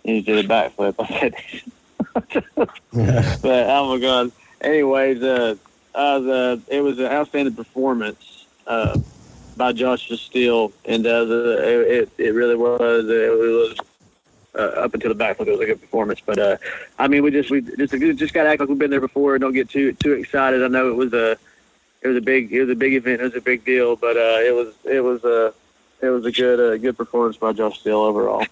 he 0.03 0.21
just 0.21 0.27
did 0.27 0.45
a 0.45 0.47
backflip. 0.47 0.95
I 0.99 1.19
said. 1.19 1.35
But 2.13 2.69
oh 3.43 3.95
my 3.95 3.99
god. 3.99 4.31
Anyways, 4.61 5.23
uh, 5.23 5.55
uh, 5.95 6.19
the 6.19 6.61
it 6.67 6.81
was 6.81 6.99
an 6.99 7.05
outstanding 7.05 7.55
performance 7.55 8.45
uh, 8.67 8.99
by 9.57 9.71
Joshua 9.73 10.17
Steele, 10.17 10.71
and 10.85 11.05
uh, 11.05 11.25
the, 11.25 11.99
it 11.99 12.09
it 12.17 12.33
really 12.33 12.55
was 12.55 13.07
it 13.09 13.31
was. 13.31 13.77
Uh, 14.53 14.63
up 14.83 14.93
until 14.93 15.07
the 15.07 15.15
back, 15.15 15.39
it 15.39 15.47
was 15.47 15.61
a 15.61 15.65
good 15.65 15.79
performance. 15.79 16.19
But 16.25 16.37
uh, 16.37 16.57
I 16.99 17.07
mean, 17.07 17.23
we 17.23 17.31
just 17.31 17.49
we 17.49 17.61
just 17.61 17.93
just 17.93 18.33
got 18.33 18.43
to 18.43 18.49
act 18.49 18.59
like 18.59 18.67
we've 18.67 18.77
been 18.77 18.91
there 18.91 18.99
before. 18.99 19.39
Don't 19.39 19.53
get 19.53 19.69
too 19.69 19.93
too 19.93 20.11
excited. 20.11 20.61
I 20.61 20.67
know 20.67 20.89
it 20.89 20.95
was 20.97 21.13
a 21.13 21.37
it 22.01 22.07
was 22.09 22.17
a 22.17 22.21
big 22.21 22.51
it 22.51 22.59
was 22.59 22.69
a 22.69 22.75
big 22.75 22.93
event. 22.93 23.21
It 23.21 23.23
was 23.23 23.35
a 23.35 23.41
big 23.41 23.63
deal, 23.63 23.95
but 23.95 24.17
uh, 24.17 24.39
it 24.41 24.53
was 24.53 24.73
it 24.83 24.99
was 24.99 25.23
a 25.23 25.53
it 26.01 26.09
was 26.09 26.25
a 26.25 26.31
good 26.33 26.59
uh, 26.59 26.77
good 26.77 26.97
performance 26.97 27.37
by 27.37 27.53
Josh 27.53 27.79
Steele 27.79 27.99
overall. 27.99 28.45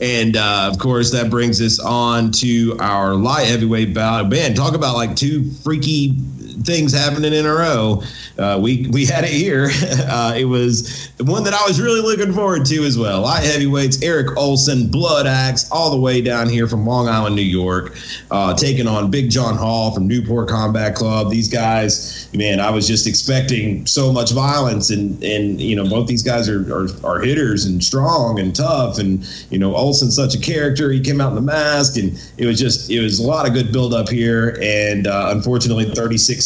And 0.00 0.36
uh, 0.36 0.68
of 0.72 0.78
course, 0.78 1.12
that 1.12 1.30
brings 1.30 1.60
us 1.62 1.78
on 1.78 2.32
to 2.32 2.76
our 2.80 3.14
light 3.14 3.46
heavyweight 3.46 3.94
bout. 3.94 4.28
Man, 4.28 4.54
talk 4.54 4.74
about 4.74 4.96
like 4.96 5.14
two 5.14 5.50
freaky 5.62 6.16
things 6.62 6.92
happening 6.92 7.32
in 7.32 7.46
a 7.46 7.52
row. 7.52 8.02
Uh, 8.38 8.58
we 8.60 8.86
we 8.90 9.04
had 9.04 9.24
it 9.24 9.30
here. 9.30 9.70
Uh, 10.04 10.34
it 10.36 10.44
was 10.44 11.08
the 11.16 11.24
one 11.24 11.44
that 11.44 11.54
I 11.54 11.66
was 11.66 11.80
really 11.80 12.00
looking 12.00 12.32
forward 12.32 12.64
to 12.66 12.84
as 12.84 12.98
well. 12.98 13.22
Light 13.22 13.42
heavyweights, 13.44 14.02
Eric 14.02 14.36
Olson, 14.36 14.90
Blood 14.90 15.26
Axe, 15.26 15.70
all 15.70 15.90
the 15.90 16.00
way 16.00 16.20
down 16.20 16.48
here 16.48 16.66
from 16.66 16.86
Long 16.86 17.08
Island, 17.08 17.34
New 17.36 17.42
York, 17.42 17.96
uh, 18.30 18.54
taking 18.54 18.86
on 18.86 19.10
Big 19.10 19.30
John 19.30 19.56
Hall 19.56 19.92
from 19.92 20.06
Newport 20.06 20.48
Combat 20.48 20.94
Club. 20.94 21.30
These 21.30 21.48
guys, 21.48 22.28
man, 22.34 22.60
I 22.60 22.70
was 22.70 22.86
just 22.86 23.06
expecting 23.06 23.86
so 23.86 24.12
much 24.12 24.32
violence, 24.32 24.90
and 24.90 25.22
and 25.22 25.60
you 25.60 25.74
know 25.74 25.88
both 25.88 26.06
these 26.06 26.22
guys 26.22 26.48
are 26.48 26.62
are, 26.72 26.86
are 27.04 27.20
hitters 27.20 27.64
and 27.64 27.82
strong 27.82 28.38
and 28.38 28.54
tough, 28.54 28.98
and 28.98 29.26
you 29.50 29.58
know 29.58 29.74
Olson's 29.74 30.16
such 30.16 30.34
a 30.34 30.40
character. 30.40 30.90
He 30.90 31.00
came 31.00 31.20
out 31.20 31.30
in 31.30 31.34
the 31.36 31.40
mask, 31.40 31.96
and 31.96 32.18
it 32.36 32.46
was 32.46 32.58
just 32.58 32.90
it 32.90 33.00
was 33.00 33.18
a 33.18 33.26
lot 33.26 33.46
of 33.46 33.54
good 33.54 33.72
build 33.72 33.94
up 33.94 34.08
here, 34.08 34.58
and 34.62 35.06
uh, 35.06 35.28
unfortunately, 35.30 35.90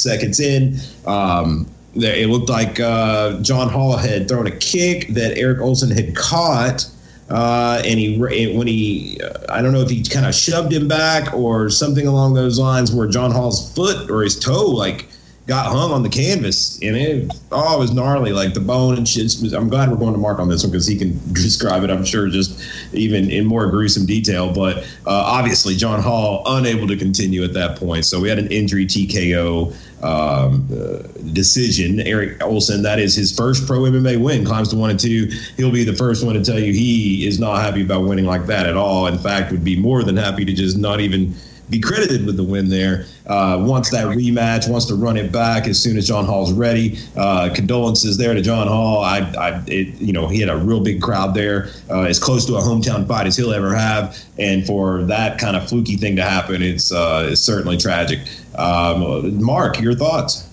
36 0.02 0.38
seconds 0.38 0.40
in. 0.40 0.76
Um, 1.06 1.66
it 1.94 2.28
looked 2.28 2.48
like 2.48 2.78
uh, 2.80 3.40
John 3.40 3.68
Hall 3.68 3.96
had 3.96 4.28
thrown 4.28 4.46
a 4.46 4.56
kick 4.56 5.08
that 5.08 5.36
Eric 5.36 5.60
Olson 5.60 5.90
had 5.90 6.14
caught. 6.14 6.88
Uh, 7.28 7.82
and 7.84 7.98
he 7.98 8.16
when 8.18 8.66
he 8.66 9.20
uh, 9.22 9.52
I 9.52 9.60
don't 9.60 9.72
know 9.74 9.82
if 9.82 9.90
he 9.90 10.02
kind 10.02 10.24
of 10.24 10.34
shoved 10.34 10.72
him 10.72 10.88
back 10.88 11.34
or 11.34 11.68
something 11.68 12.06
along 12.06 12.32
those 12.32 12.58
lines 12.58 12.90
where 12.90 13.06
John 13.06 13.30
Hall's 13.32 13.70
foot 13.74 14.10
or 14.10 14.22
his 14.22 14.38
toe 14.38 14.64
like 14.64 15.07
got 15.48 15.66
hung 15.66 15.90
on 15.90 16.02
the 16.02 16.08
canvas 16.10 16.78
and 16.82 16.94
it 16.94 17.32
oh 17.52 17.74
it 17.74 17.78
was 17.78 17.92
gnarly 17.92 18.32
like 18.32 18.52
the 18.52 18.60
bone 18.60 18.98
and 18.98 19.08
shit 19.08 19.32
I'm 19.54 19.68
glad 19.68 19.90
we're 19.90 19.96
going 19.96 20.12
to 20.12 20.18
Mark 20.18 20.38
on 20.38 20.48
this 20.48 20.62
one 20.62 20.70
because 20.70 20.86
he 20.86 20.96
can 20.96 21.18
describe 21.32 21.82
it 21.82 21.90
I'm 21.90 22.04
sure 22.04 22.28
just 22.28 22.62
even 22.92 23.30
in 23.30 23.46
more 23.46 23.66
gruesome 23.70 24.04
detail 24.04 24.52
but 24.52 24.78
uh, 25.06 25.10
obviously 25.10 25.74
John 25.74 26.02
Hall 26.02 26.42
unable 26.44 26.86
to 26.86 26.96
continue 26.96 27.42
at 27.44 27.54
that 27.54 27.78
point 27.78 28.04
so 28.04 28.20
we 28.20 28.28
had 28.28 28.38
an 28.38 28.48
injury 28.48 28.86
TKO 28.86 29.74
um, 30.02 30.68
uh, 30.70 31.02
decision. 31.32 32.00
Eric 32.00 32.40
Olson, 32.42 32.82
that 32.82 33.00
is 33.00 33.16
his 33.16 33.36
first 33.36 33.66
pro 33.66 33.80
MMA 33.80 34.20
win, 34.20 34.44
climbs 34.44 34.68
to 34.68 34.76
one 34.76 34.90
and 34.90 35.00
two. 35.00 35.28
He'll 35.56 35.72
be 35.72 35.82
the 35.82 35.92
first 35.92 36.24
one 36.24 36.34
to 36.34 36.44
tell 36.44 36.58
you 36.58 36.72
he 36.72 37.26
is 37.26 37.40
not 37.40 37.62
happy 37.62 37.82
about 37.82 38.04
winning 38.04 38.24
like 38.24 38.46
that 38.46 38.66
at 38.66 38.76
all. 38.76 39.08
In 39.08 39.18
fact, 39.18 39.50
would 39.50 39.64
be 39.64 39.76
more 39.76 40.04
than 40.04 40.16
happy 40.16 40.44
to 40.44 40.52
just 40.52 40.78
not 40.78 41.00
even 41.00 41.34
be 41.70 41.80
credited 41.80 42.26
with 42.26 42.36
the 42.36 42.42
win 42.42 42.68
there. 42.68 43.06
Uh, 43.26 43.58
wants 43.60 43.90
that 43.90 44.06
rematch, 44.06 44.68
wants 44.68 44.86
to 44.86 44.94
run 44.94 45.16
it 45.16 45.30
back 45.30 45.66
as 45.66 45.80
soon 45.80 45.96
as 45.96 46.06
John 46.06 46.24
Hall's 46.24 46.52
ready. 46.52 46.98
Uh, 47.16 47.50
condolences 47.54 48.16
there 48.16 48.34
to 48.34 48.40
John 48.40 48.68
Hall. 48.68 49.02
I, 49.02 49.18
I 49.38 49.62
it, 49.66 50.00
you 50.00 50.12
know, 50.12 50.28
he 50.28 50.40
had 50.40 50.48
a 50.48 50.56
real 50.56 50.80
big 50.80 51.02
crowd 51.02 51.34
there, 51.34 51.68
uh, 51.90 52.02
as 52.02 52.18
close 52.18 52.46
to 52.46 52.56
a 52.56 52.60
hometown 52.60 53.06
fight 53.06 53.26
as 53.26 53.36
he'll 53.36 53.52
ever 53.52 53.74
have. 53.74 54.18
And 54.38 54.66
for 54.66 55.02
that 55.04 55.38
kind 55.38 55.56
of 55.56 55.68
fluky 55.68 55.96
thing 55.96 56.16
to 56.16 56.22
happen, 56.22 56.62
it's, 56.62 56.90
uh, 56.90 57.28
it's 57.30 57.40
certainly 57.40 57.76
tragic. 57.76 58.20
Um, 58.56 59.42
Mark, 59.42 59.78
your 59.80 59.94
thoughts? 59.94 60.47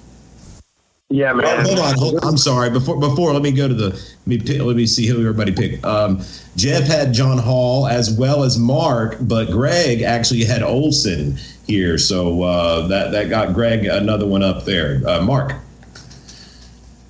Yeah, 1.10 1.34
man. 1.34 1.46
Oh, 1.46 1.62
hold 1.62 1.80
on, 1.80 1.98
hold, 1.98 2.20
I'm 2.24 2.38
sorry. 2.38 2.72
Before 2.72 3.00
before, 3.00 3.32
let 3.32 3.44
me 3.44 3.52
go 3.52 3.68
to 3.68 3.74
the 3.74 3.90
let 3.90 4.28
me 4.28 4.40
pick, 4.40 4.60
let 4.62 4.76
me 4.76 4.88
see 4.88 5.06
who 5.06 5.20
everybody 5.20 5.52
picked. 5.52 5.86
Um, 5.86 6.20
Jeff 6.56 6.84
had 6.84 7.14
John 7.14 7.38
Hall 7.38 7.88
as 7.88 8.12
well 8.18 8.44
as 8.44 8.58
Mark, 8.58 9.18
but 9.22 9.52
Greg 9.52 10.02
actually 10.02 10.44
had 10.44 10.64
Olson 10.64 11.38
here, 11.68 12.00
so 12.00 12.42
uh, 12.42 12.88
that 12.88 13.12
that 13.12 13.30
got 13.30 13.54
Greg 13.54 13.86
another 13.86 14.26
one 14.26 14.42
up 14.42 14.66
there. 14.66 15.04
Uh, 15.08 15.22
Mark. 15.22 15.54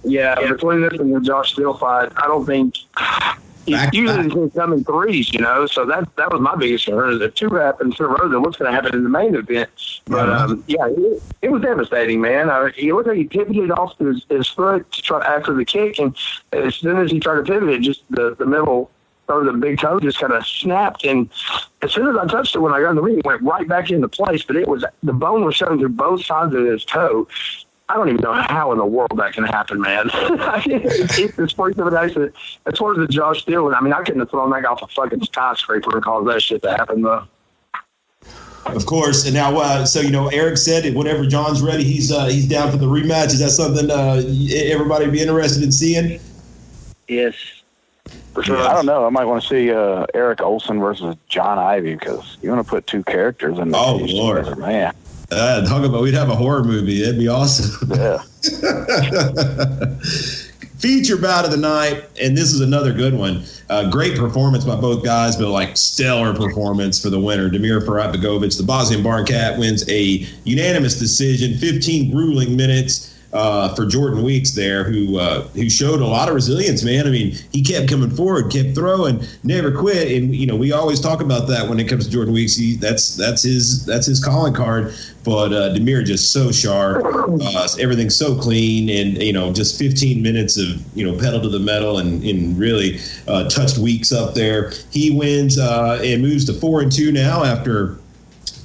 Yeah, 0.04 0.36
between 0.46 0.82
this 0.82 1.00
and 1.00 1.16
the 1.16 1.22
Josh 1.22 1.54
Steele 1.54 1.74
fight, 1.74 2.12
I 2.18 2.28
don't 2.28 2.46
think 2.46 2.76
I 3.74 3.90
usually 3.94 4.30
can 4.30 4.50
come 4.52 4.74
in 4.74 4.84
threes, 4.84 5.34
you 5.34 5.40
know. 5.40 5.66
So 5.66 5.86
that 5.86 6.16
that 6.18 6.32
was 6.32 6.42
my 6.42 6.56
biggest 6.56 6.86
concern. 6.86 7.14
Is 7.14 7.22
if 7.22 7.34
two 7.34 7.50
happens 7.50 8.00
in 8.00 8.06
a 8.06 8.10
row, 8.10 8.28
then 8.30 8.42
what's 8.42 8.58
going 8.58 8.72
to 8.72 8.76
happen 8.76 8.96
in 8.96 9.04
the 9.04 9.10
main 9.10 9.36
event? 9.36 9.70
But 10.06 10.30
um, 10.30 10.64
yeah, 10.68 10.88
it, 10.88 11.24
it 11.42 11.52
was 11.52 11.62
devastating, 11.62 12.22
man. 12.22 12.50
Uh, 12.50 12.72
he 12.76 12.92
looked 12.94 13.08
like 13.08 13.18
he 13.18 13.26
pivoted 13.26 13.72
off 13.72 13.98
his, 13.98 14.26
his 14.30 14.48
foot 14.48 14.92
to 14.92 15.02
try 15.02 15.26
after 15.26 15.54
the 15.54 15.66
kick, 15.66 16.00
and 16.00 16.16
as 16.52 16.76
soon 16.76 16.98
as 16.98 17.12
he 17.12 17.20
tried 17.20 17.36
to 17.36 17.44
pivot, 17.44 17.70
it 17.70 17.82
just 17.82 18.04
the 18.10 18.36
the 18.36 18.46
middle 18.46 18.92
or 19.28 19.44
the 19.44 19.54
big 19.54 19.80
toe 19.80 20.00
just 20.00 20.20
kind 20.20 20.34
of 20.34 20.46
snapped. 20.46 21.04
And 21.04 21.30
as 21.82 21.92
soon 21.92 22.08
as 22.08 22.16
I 22.16 22.28
touched 22.28 22.56
it 22.56 22.60
when 22.60 22.74
I 22.74 22.82
got 22.82 22.92
in 22.92 22.96
the 22.96 23.02
ring, 23.02 23.20
it 23.20 23.26
went 23.26 23.42
right 23.42 23.68
back 23.68 23.90
into 23.90 24.08
place. 24.08 24.44
But 24.44 24.56
it 24.56 24.68
was 24.68 24.86
the 25.04 25.14
bone 25.14 25.46
was 25.46 25.56
showing 25.56 25.80
through 25.80 25.90
both 25.90 26.24
sides 26.24 26.54
of 26.54 26.66
his 26.66 26.86
toe. 26.86 27.28
I 27.88 27.96
don't 27.96 28.10
even 28.10 28.22
know 28.22 28.34
how 28.34 28.72
in 28.72 28.80
the 28.80 28.86
world 28.86 29.12
that 29.18 29.34
can 29.34 29.44
happen, 29.44 29.80
man. 29.80 30.10
it's, 30.14 31.20
it's 31.20 31.52
sports 31.52 31.78
intimidation. 31.78 32.34
As 32.66 32.80
far 32.80 32.94
as 32.94 32.98
the 32.98 33.08
Josh 33.08 33.44
Steele, 33.44 33.72
I 33.76 33.82
mean, 33.82 33.94
I 33.94 34.02
couldn't 34.02 34.22
have 34.22 34.32
thrown 34.32 34.50
that 34.52 34.66
off 34.66 34.82
a 34.82 34.88
fucking 34.88 35.24
skyscraper 35.24 35.96
and 35.96 36.04
caused 36.04 36.28
that 36.28 36.42
shit 36.42 36.64
to 36.64 36.72
happen, 36.72 37.04
though. 37.04 37.28
Of 38.66 38.88
course, 38.88 39.26
and 39.26 39.36
now, 39.36 39.56
uh, 39.58 39.86
so 39.86 40.02
you 40.02 40.10
know, 40.10 40.28
Eric 40.30 40.58
said 40.58 40.86
it. 40.86 40.96
Whenever 40.96 41.28
John's 41.28 41.62
ready, 41.62 41.84
he's 41.84 42.12
uh, 42.12 42.26
he's 42.26 42.48
down 42.48 42.72
for 42.72 42.78
the 42.78 42.88
rematch. 42.88 43.28
Is 43.28 43.40
that 43.40 43.52
something 43.52 43.92
uh, 43.92 44.24
everybody 44.56 45.08
be 45.10 45.22
interested 45.22 45.62
in 45.62 45.72
seeing? 45.72 46.20
Yes. 47.08 47.36
For 48.34 48.42
sure. 48.42 48.58
I 48.58 48.74
don't 48.74 48.88
know. 48.88 49.06
I 49.06 49.10
might 49.12 49.26
want 49.26 49.44
to 49.44 49.48
see 49.48 49.72
uh, 49.72 50.08
Eric 50.16 50.42
Olson 50.42 50.80
versus 50.80 51.16
John 51.30 51.60
Ivy 51.60 51.94
because 51.94 52.38
you 52.42 52.50
want 52.50 52.66
to 52.66 52.70
put 52.70 52.88
two 52.88 53.04
characters 53.04 53.60
in. 53.60 53.70
The 53.70 53.78
Oh 53.78 53.98
Lord, 53.98 54.46
together, 54.46 54.56
man! 54.56 54.94
Uh, 55.32 55.66
talk 55.66 55.84
about 55.84 56.02
we'd 56.02 56.14
have 56.14 56.30
a 56.30 56.36
horror 56.36 56.64
movie. 56.64 57.02
It'd 57.04 57.18
be 57.18 57.28
awesome. 57.28 57.92
Yeah. 57.92 58.22
Feature 60.78 61.18
bout 61.18 61.46
of 61.46 61.52
the 61.52 61.58
night, 61.58 62.04
and 62.22 62.38
this 62.38 62.54
is 62.54 62.62
another 62.62 62.94
good 62.94 63.14
one. 63.14 63.44
Uh, 63.70 63.90
great 63.90 64.16
performance 64.18 64.64
by 64.66 64.76
both 64.76 65.04
guys, 65.04 65.36
but 65.36 65.50
like 65.50 65.76
stellar 65.78 66.36
performance 66.36 67.02
for 67.02 67.10
the 67.10 67.20
winner, 67.20 67.50
Damir 67.50 67.80
Ferhatbegovic. 67.82 68.56
The 68.56 68.64
Bosnian 68.64 69.02
Barn 69.02 69.26
Cat 69.26 69.58
wins 69.58 69.90
a 69.90 70.28
unanimous 70.44 71.00
decision, 71.00 71.58
15 71.58 72.12
grueling 72.12 72.56
minutes 72.56 73.15
uh, 73.36 73.76
for 73.76 73.86
Jordan 73.86 74.24
Weeks 74.24 74.52
there, 74.52 74.86
who 74.86 75.20
uh, 75.20 75.42
who 75.50 75.70
showed 75.70 76.00
a 76.00 76.06
lot 76.06 76.30
of 76.30 76.36
resilience, 76.36 76.84
man. 76.84 77.06
I 77.06 77.12
mean, 77.12 77.36
he 77.52 77.62
kept 77.62 77.90
coming 77.90 78.10
forward, 78.10 78.50
kept 78.50 78.76
throwing, 78.76 79.22
never 79.44 79.72
quit, 79.72 80.10
and 80.12 80.34
you 80.34 80.48
know 80.48 80.56
we 80.56 80.72
always 80.72 81.02
talk 81.02 81.22
about 81.22 81.48
that 81.50 81.68
when 81.68 81.78
it 81.78 81.90
comes 81.90 82.06
to 82.06 82.12
Jordan 82.12 82.34
Weeks. 82.34 82.56
He, 82.56 82.76
that's 82.76 83.18
that's 83.18 83.44
his 83.44 83.86
that's 83.86 84.08
his 84.08 84.24
calling 84.24 84.54
card. 84.54 84.96
But 85.26 85.52
uh, 85.52 85.74
Damir 85.74 86.06
just 86.06 86.32
so 86.32 86.52
sharp, 86.52 87.04
uh, 87.04 87.68
everything's 87.78 88.16
so 88.16 88.40
clean, 88.40 88.90
and 88.90 89.22
you 89.22 89.34
know 89.34 89.52
just 89.52 89.78
15 89.78 90.22
minutes 90.24 90.58
of 90.58 90.82
you 90.98 91.06
know 91.06 91.20
pedal 91.20 91.42
to 91.42 91.50
the 91.50 91.60
metal 91.60 91.98
and, 91.98 92.24
and 92.24 92.58
really 92.58 93.00
uh, 93.28 93.50
touched 93.50 93.78
Weeks 93.78 94.14
up 94.14 94.34
there. 94.34 94.72
He 94.92 95.12
wins 95.12 95.60
uh, 95.60 96.00
and 96.02 96.22
moves 96.22 96.46
to 96.46 96.54
four 96.54 96.82
and 96.82 96.92
two 96.92 97.12
now 97.12 97.44
after 97.44 97.98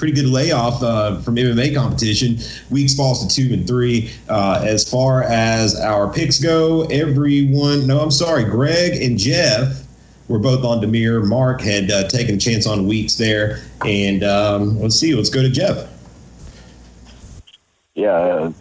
pretty 0.01 0.14
good 0.14 0.30
layoff 0.30 0.82
uh, 0.82 1.20
from 1.20 1.36
MMA 1.36 1.74
competition. 1.74 2.38
Weeks 2.70 2.94
falls 2.94 3.24
to 3.24 3.32
two 3.32 3.53
and 3.53 3.66
three. 3.66 4.11
Uh, 4.30 4.64
as 4.66 4.88
far 4.88 5.22
as 5.24 5.78
our 5.78 6.11
picks 6.11 6.40
go, 6.40 6.84
everyone, 6.84 7.86
no, 7.86 8.01
I'm 8.01 8.11
sorry, 8.11 8.44
Greg 8.44 9.01
and 9.01 9.18
Jeff 9.18 9.86
were 10.28 10.38
both 10.38 10.64
on 10.64 10.80
Damir. 10.80 11.22
Mark 11.24 11.61
had 11.61 11.90
uh, 11.90 12.09
taken 12.09 12.36
a 12.36 12.38
chance 12.38 12.66
on 12.66 12.88
Weeks 12.88 13.16
there. 13.16 13.61
And 13.84 14.24
um, 14.24 14.80
let's 14.80 14.96
see, 14.96 15.14
let's 15.14 15.28
go 15.28 15.42
to 15.42 15.51
Jeff. 15.51 15.86
Yeah, 17.94 18.11
uh, 18.11 18.53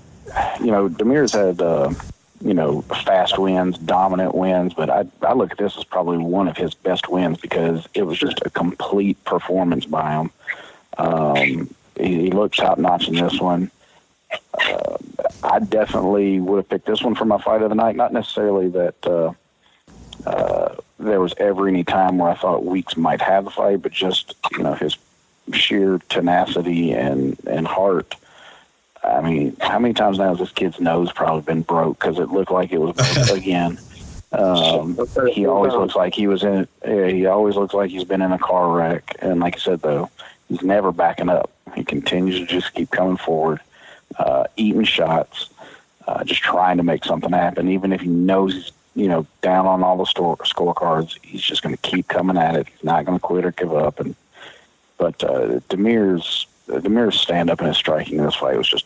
you 0.59 0.71
know, 0.71 0.89
Damir's 0.89 1.33
had. 1.33 1.61
Uh, 1.61 1.93
you 2.41 2.53
know, 2.53 2.81
fast 2.83 3.37
wins, 3.37 3.77
dominant 3.79 4.33
wins, 4.33 4.73
but 4.73 4.89
I, 4.89 5.05
I 5.23 5.33
look 5.33 5.51
at 5.51 5.57
this 5.57 5.77
as 5.77 5.83
probably 5.83 6.19
one 6.19 6.47
of 6.47 6.55
his 6.55 6.73
best 6.73 7.09
wins 7.09 7.37
because 7.37 7.85
it 7.93 8.03
was 8.03 8.17
just 8.17 8.39
a 8.45 8.49
complete 8.49 9.21
performance 9.25 9.85
by 9.85 10.13
him. 10.13 10.31
Um, 10.99 11.73
he, 11.97 12.23
he 12.23 12.31
looks 12.31 12.57
top 12.57 12.77
notch 12.77 13.07
in 13.07 13.15
this 13.15 13.39
one. 13.39 13.71
Uh, 14.53 14.97
I 15.41 15.59
definitely 15.59 16.39
would 16.39 16.57
have 16.57 16.69
picked 16.69 16.85
this 16.85 17.01
one 17.01 17.15
for 17.15 17.25
my 17.25 17.41
fight 17.41 17.61
of 17.61 17.69
the 17.69 17.75
night. 17.75 17.95
Not 17.95 18.13
necessarily 18.13 18.67
that 18.69 19.07
uh, 19.07 19.33
uh, 20.25 20.75
there 20.99 21.21
was 21.21 21.33
ever 21.37 21.67
any 21.67 21.83
time 21.83 22.17
where 22.17 22.29
I 22.29 22.35
thought 22.35 22.65
Weeks 22.65 22.97
might 22.97 23.21
have 23.21 23.45
the 23.45 23.51
fight, 23.51 23.81
but 23.81 23.91
just 23.91 24.35
you 24.51 24.63
know 24.63 24.73
his 24.73 24.97
sheer 25.53 25.99
tenacity 26.09 26.91
and 26.93 27.37
and 27.47 27.67
heart. 27.67 28.15
I 29.01 29.21
mean, 29.21 29.55
how 29.61 29.79
many 29.79 29.93
times 29.93 30.17
now 30.17 30.29
has 30.29 30.39
this 30.39 30.51
kid's 30.51 30.79
nose 30.79 31.11
probably 31.11 31.41
been 31.41 31.61
broke 31.61 31.99
because 31.99 32.19
it 32.19 32.29
looked 32.29 32.51
like 32.51 32.71
it 32.71 32.79
was 32.79 32.95
broke 32.95 33.29
again? 33.37 33.79
Um, 34.31 34.99
he 35.33 35.47
always 35.47 35.73
looks 35.73 35.95
like 35.95 36.13
he 36.13 36.27
was 36.27 36.43
in. 36.43 36.67
He 36.85 37.25
always 37.25 37.55
looks 37.55 37.73
like 37.73 37.89
he's 37.89 38.03
been 38.03 38.21
in 38.21 38.31
a 38.31 38.37
car 38.37 38.69
wreck. 38.69 39.15
And 39.19 39.39
like 39.39 39.55
I 39.55 39.59
said, 39.59 39.81
though, 39.81 40.09
he's 40.49 40.61
never 40.61 40.91
backing 40.91 41.29
up. 41.29 41.51
He 41.75 41.83
continues 41.83 42.39
to 42.39 42.45
just 42.45 42.73
keep 42.73 42.91
coming 42.91 43.17
forward, 43.17 43.61
uh, 44.17 44.45
eating 44.57 44.83
shots, 44.83 45.49
uh, 46.07 46.23
just 46.23 46.41
trying 46.41 46.77
to 46.77 46.83
make 46.83 47.05
something 47.05 47.31
happen. 47.31 47.69
Even 47.69 47.93
if 47.93 48.01
he 48.01 48.07
knows 48.07 48.53
he's 48.53 48.71
you 48.95 49.07
know 49.07 49.25
down 49.41 49.65
on 49.65 49.83
all 49.83 49.97
the 49.97 50.05
store 50.05 50.35
scorecards, 50.37 51.17
he's 51.21 51.41
just 51.41 51.61
going 51.61 51.75
to 51.75 51.81
keep 51.81 52.07
coming 52.07 52.37
at 52.37 52.55
it. 52.55 52.67
He's 52.67 52.83
not 52.83 53.05
going 53.05 53.17
to 53.17 53.21
quit 53.21 53.45
or 53.45 53.51
give 53.51 53.73
up. 53.73 53.99
And 53.99 54.15
but 54.97 55.23
uh, 55.23 55.59
Damir's 55.69 56.47
Damir's 56.67 57.19
stand 57.19 57.49
up 57.49 57.59
and 57.59 57.67
his 57.67 57.77
striking 57.77 58.17
in 58.17 58.25
this 58.25 58.35
fight 58.35 58.57
was 58.57 58.69
just 58.69 58.85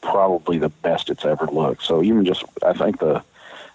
probably 0.00 0.58
the 0.58 0.68
best 0.68 1.10
it's 1.10 1.24
ever 1.24 1.46
looked. 1.46 1.82
So 1.82 2.02
even 2.02 2.24
just 2.24 2.44
I 2.64 2.72
think 2.72 3.00
the 3.00 3.22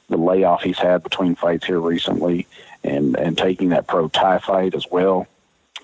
the 0.09 0.17
layoff 0.17 0.63
he's 0.63 0.80
had 0.80 1.03
between 1.03 1.36
fights 1.36 1.65
here 1.65 1.80
recently 1.80 2.47
and 2.84 3.17
and 3.17 3.38
taking 3.38 3.69
that 3.69 3.88
pro 3.88 4.07
Thai 4.07 4.39
fight 4.39 4.73
as 4.73 4.86
well 4.89 5.28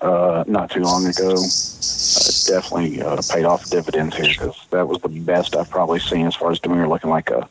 uh, 0.00 0.44
not 0.46 0.70
too 0.70 0.80
long 0.80 1.06
ago. 1.06 1.30
Uh, 1.30 2.30
definitely 2.46 3.02
uh, 3.02 3.20
paid 3.28 3.44
off 3.44 3.68
dividends 3.70 4.16
here 4.16 4.28
because 4.28 4.56
that 4.70 4.86
was 4.86 5.00
the 5.00 5.08
best 5.08 5.56
I've 5.56 5.70
probably 5.70 5.98
seen 6.00 6.26
as 6.26 6.34
far 6.34 6.50
as 6.50 6.60
Damir 6.60 6.88
looking 6.88 7.10
like 7.10 7.30
a 7.30 7.48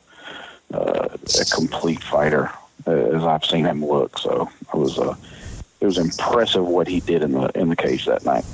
uh, 0.73 1.09
a 1.39 1.45
complete 1.45 2.01
fighter 2.03 2.51
uh, 2.87 2.91
as 2.91 3.23
I've 3.23 3.45
seen 3.45 3.65
him 3.65 3.85
look. 3.85 4.17
So 4.17 4.49
it 4.73 4.77
was 4.77 4.97
uh, 4.97 5.15
it 5.81 5.85
was 5.85 5.97
impressive 5.97 6.65
what 6.65 6.87
he 6.87 6.99
did 7.01 7.23
in 7.23 7.31
the 7.33 7.49
in 7.55 7.69
the 7.69 7.75
cage 7.75 8.05
that 8.05 8.25
night 8.25 8.45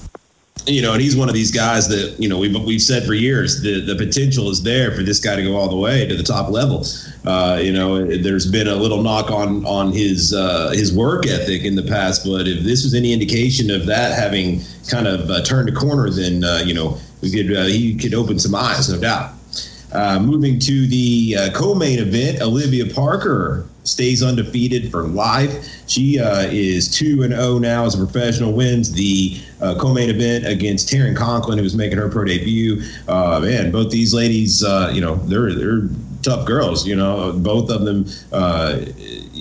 you 0.66 0.82
know, 0.82 0.93
and 0.93 1.01
he's 1.01 1.16
one 1.16 1.30
of 1.30 1.36
these 1.36 1.51
guys 1.51 1.88
that 1.88 2.16
you 2.20 2.28
know 2.28 2.38
we've 2.38 2.55
we've 2.64 2.82
said 2.82 3.03
for 3.03 3.14
years 3.14 3.62
the 3.62 3.82
the 3.82 3.95
potential 3.95 4.49
is 4.49 4.62
there 4.64 4.91
for 4.91 5.03
this 5.03 5.20
guy 5.20 5.36
to 5.36 5.43
go 5.43 5.55
all 5.55 5.70
the 5.70 5.76
way 5.76 6.05
to 6.05 6.16
the 6.16 6.24
top 6.24 6.49
level. 6.49 6.86
Uh, 7.26 7.60
you 7.62 7.72
know, 7.72 8.05
there's 8.05 8.49
been 8.49 8.68
a 8.68 8.76
little 8.76 9.01
knock 9.01 9.32
on 9.32 9.66
on 9.66 9.91
his 9.91 10.34
uh, 10.34 10.72
his 10.74 10.93
work 10.93 11.28
ethic 11.28 11.64
in 11.64 11.76
the 11.76 11.84
past, 11.84 12.26
but 12.26 12.47
if 12.47 12.64
this 12.64 12.84
was 12.84 12.93
any 12.93 13.14
indication 13.14 13.70
of 13.70 13.86
that 13.86 14.18
having 14.18 14.62
kind 14.89 15.07
of 15.07 15.30
uh, 15.30 15.41
turned 15.43 15.70
a 15.70 15.72
corner, 15.72 16.10
then 16.10 16.43
uh, 16.43 16.62
you 16.66 16.74
know 16.74 16.97
we 17.22 17.32
could 17.32 17.55
uh, 17.55 17.66
he 17.66 17.95
could 17.95 18.14
open 18.14 18.39
some 18.39 18.55
eyes, 18.55 18.89
no 18.89 18.99
doubt. 18.99 19.34
Uh, 19.91 20.20
moving 20.20 20.60
to 20.60 20.86
the 20.86 21.36
co-main 21.55 21.97
event, 21.97 22.41
Olivia 22.41 22.86
Parker 22.93 23.66
stays 23.86 24.22
undefeated 24.22 24.91
for 24.91 25.07
life. 25.07 25.68
She 25.88 26.18
is 26.20 26.91
two 26.95 27.24
and 27.24 27.34
zero 27.34 27.55
oh 27.55 27.57
now 27.57 27.86
as 27.86 27.95
a 27.95 27.97
professional. 27.97 28.53
Wins 28.53 28.91
the 28.91 29.41
uh, 29.62 29.76
co-main 29.80 30.10
event 30.10 30.45
against 30.45 30.89
Taryn 30.89 31.16
Conklin, 31.16 31.57
who 31.57 31.64
was 31.64 31.76
making 31.76 31.97
her 31.97 32.10
pro 32.10 32.26
debut. 32.26 32.82
Uh, 33.07 33.39
man, 33.41 33.72
both 33.72 33.89
these 33.89 34.14
ladies, 34.14 34.64
uh, 34.64 34.91
you 34.93 35.01
know, 35.01 35.16
they're 35.16 35.53
they're 35.53 35.89
tough 36.22 36.45
girls. 36.45 36.88
You 36.88 36.95
know, 36.95 37.34
both 37.34 37.70
of 37.70 37.86
them 37.86 38.05
uh, 38.32 38.80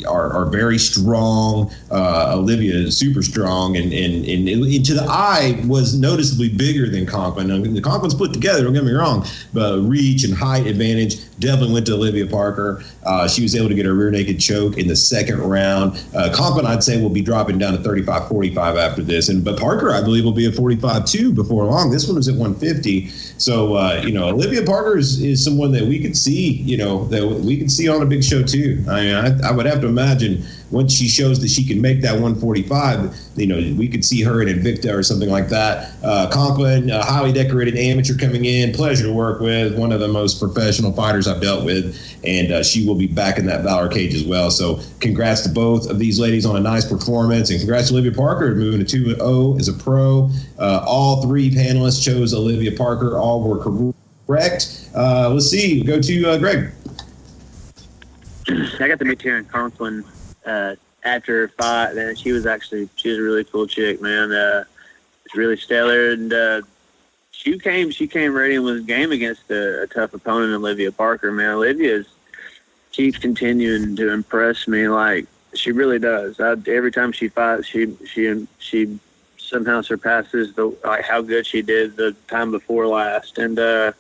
are, 0.07 0.33
are 0.33 0.47
very 0.47 0.79
strong. 0.79 1.73
Uh, 1.91 2.35
Olivia 2.37 2.75
is 2.75 2.97
super 2.97 3.23
strong, 3.23 3.77
and, 3.77 3.93
and 3.93 4.25
and 4.25 4.85
to 4.85 4.95
the 4.95 5.07
eye 5.09 5.61
was 5.67 5.99
noticeably 5.99 6.49
bigger 6.49 6.89
than 6.89 7.07
Conklin. 7.07 7.51
I 7.51 7.59
mean, 7.59 7.75
the 7.75 7.81
Conklin's 7.81 8.15
put 8.15 8.33
together. 8.33 8.65
Don't 8.65 8.73
get 8.73 8.85
me 8.85 8.93
wrong, 8.93 9.27
but 9.53 9.81
reach 9.81 10.25
and 10.25 10.35
height 10.35 10.67
advantage 10.67 11.17
definitely 11.39 11.75
went 11.75 11.87
to 11.87 11.95
Olivia 11.95 12.27
Parker. 12.27 12.83
Uh, 13.05 13.29
she 13.29 13.43
was 13.43 13.55
able 13.55 13.69
to 13.69 13.75
get 13.75 13.87
a 13.87 13.93
rear 13.93 14.11
naked 14.11 14.41
choke 14.41 14.77
in 14.77 14.87
the 14.87 14.97
second 14.97 15.39
round. 15.39 16.03
Uh, 16.15 16.31
Conklin, 16.35 16.67
I'd 16.67 16.83
say, 16.83 17.01
will 17.01 17.09
be 17.11 17.23
dropping 17.23 17.59
down 17.59 17.73
to 17.73 17.83
35 17.83 18.29
45 18.29 18.77
after 18.77 19.03
this. 19.03 19.29
And 19.29 19.45
But 19.45 19.59
Parker, 19.59 19.93
I 19.93 20.03
believe, 20.03 20.25
will 20.25 20.33
be 20.33 20.47
at 20.47 20.55
45 20.55 21.05
2 21.07 21.33
before 21.33 21.65
long. 21.65 21.91
This 21.91 22.07
one 22.07 22.17
was 22.17 22.29
at 22.29 22.35
150. 22.35 23.11
So, 23.39 23.75
uh, 23.75 24.03
you 24.05 24.13
know, 24.13 24.29
Olivia 24.29 24.65
Parker 24.65 24.99
is, 24.99 25.21
is 25.23 25.45
someone 25.45 25.71
that 25.73 25.85
we 25.85 26.01
could 26.01 26.17
see, 26.17 26.55
you 26.63 26.77
know, 26.77 27.05
that 27.07 27.25
we 27.25 27.57
could 27.57 27.71
see 27.71 27.89
on 27.89 28.03
a 28.03 28.07
big 28.07 28.25
show 28.25 28.43
too. 28.43 28.85
I 28.89 29.05
mean, 29.05 29.15
I, 29.15 29.49
I 29.49 29.53
would 29.53 29.67
have 29.67 29.81
to 29.83 29.87
imagine 29.87 30.45
once 30.71 30.93
she 30.93 31.09
shows 31.09 31.41
that 31.41 31.49
she 31.49 31.67
can 31.67 31.81
make 31.81 32.03
that 32.03 32.13
145, 32.13 33.17
you 33.37 33.47
know, 33.47 33.57
we 33.79 33.89
could 33.89 34.05
see 34.05 34.23
her 34.23 34.43
in 34.43 34.49
Invicta 34.49 34.93
or 34.95 35.03
something 35.03 35.31
like 35.31 35.49
that. 35.49 35.93
Uh, 36.03 36.29
Conklin, 36.31 36.91
a 36.91 37.03
highly 37.03 37.33
decorated 37.33 37.77
amateur 37.77 38.15
coming 38.15 38.45
in, 38.45 38.73
pleasure 38.73 39.07
to 39.07 39.13
work 39.13 39.41
with, 39.41 39.79
one 39.79 39.93
of 39.93 40.01
the 40.01 40.09
most 40.09 40.39
professional 40.39 40.93
fighters 40.93 41.27
I've 41.27 41.41
dealt 41.41 41.65
with, 41.65 41.97
and 42.25 42.53
uh, 42.53 42.63
she 42.63 42.87
will 42.87 42.95
be 42.95 43.07
back 43.07 43.39
in 43.39 43.47
that 43.47 43.63
Valor 43.63 43.89
cage 43.89 44.15
as 44.15 44.25
well. 44.25 44.51
So, 44.51 44.81
congrats 45.01 45.43
to 45.43 45.49
both 45.49 45.89
of 45.89 45.99
these 45.99 46.21
ladies 46.21 46.45
on 46.45 46.57
a 46.57 46.61
nice 46.61 46.87
performance, 46.87 47.51
and 47.51 47.59
congrats 47.59 47.89
to 47.89 47.95
Olivia 47.95 48.13
Parker 48.13 48.55
moving 48.55 48.81
to 48.81 48.87
2 48.87 49.15
0 49.15 49.57
as 49.59 49.69
a 49.69 49.73
pro. 49.73 50.31
Uh, 50.59 50.85
all 50.87 51.23
three 51.23 51.51
panelists 51.51 52.03
chose 52.05 52.35
Olivia 52.35 52.73
Parker, 52.77 53.17
all 53.17 53.43
were 53.43 53.95
correct. 54.27 54.91
Uh, 54.95 55.31
let's 55.31 55.49
see, 55.49 55.83
go 55.83 56.01
to 56.01 56.31
uh, 56.31 56.39
Greg. 56.39 56.73
I 58.49 58.89
got 58.89 58.99
the 58.99 59.05
meet 59.05 59.19
Taryn 59.19 59.47
Conklin 59.49 60.05
uh, 60.45 60.75
after 61.05 61.41
her 61.41 61.49
fight, 61.49 61.95
man, 61.95 62.17
she 62.17 62.33
was 62.33 62.47
actually 62.47 62.89
she 62.97 63.11
was 63.11 63.19
a 63.19 63.23
really 63.23 63.45
cool 63.45 63.67
chick, 63.67 64.01
man. 64.01 64.33
Uh, 64.33 64.65
it's 65.25 65.37
really 65.37 65.57
stellar, 65.57 66.11
and 66.11 66.33
uh, 66.33 66.63
she 67.31 67.59
came 67.59 67.91
she 67.91 68.07
came 68.07 68.35
ready 68.35 68.57
and 68.57 68.65
was 68.65 68.83
game 68.83 69.13
against 69.13 69.51
a, 69.51 69.83
a 69.83 69.87
tough 69.87 70.15
opponent, 70.15 70.53
Olivia 70.55 70.91
Parker. 70.93 71.31
Man, 71.31 71.51
Olivia's 71.51 72.07
she's 72.91 73.17
continuing 73.17 73.97
to 73.97 74.13
impress 74.13 74.67
me. 74.67 74.89
Like 74.89 75.27
she 75.55 75.73
really 75.73 75.99
does. 75.99 76.41
I, 76.41 76.53
every 76.67 76.93
time 76.93 77.13
she 77.13 77.29
fights, 77.29 77.67
she 77.67 77.97
she 78.07 78.47
she 78.59 78.99
somehow 79.37 79.81
surpasses 79.81 80.55
the 80.55 80.77
like 80.85 81.05
how 81.05 81.23
good 81.23 81.47
she 81.47 81.63
did 81.63 81.97
the 81.97 82.15
time 82.27 82.51
before 82.51 82.87
last. 82.87 83.39
And 83.39 83.59
uh, 83.59 83.93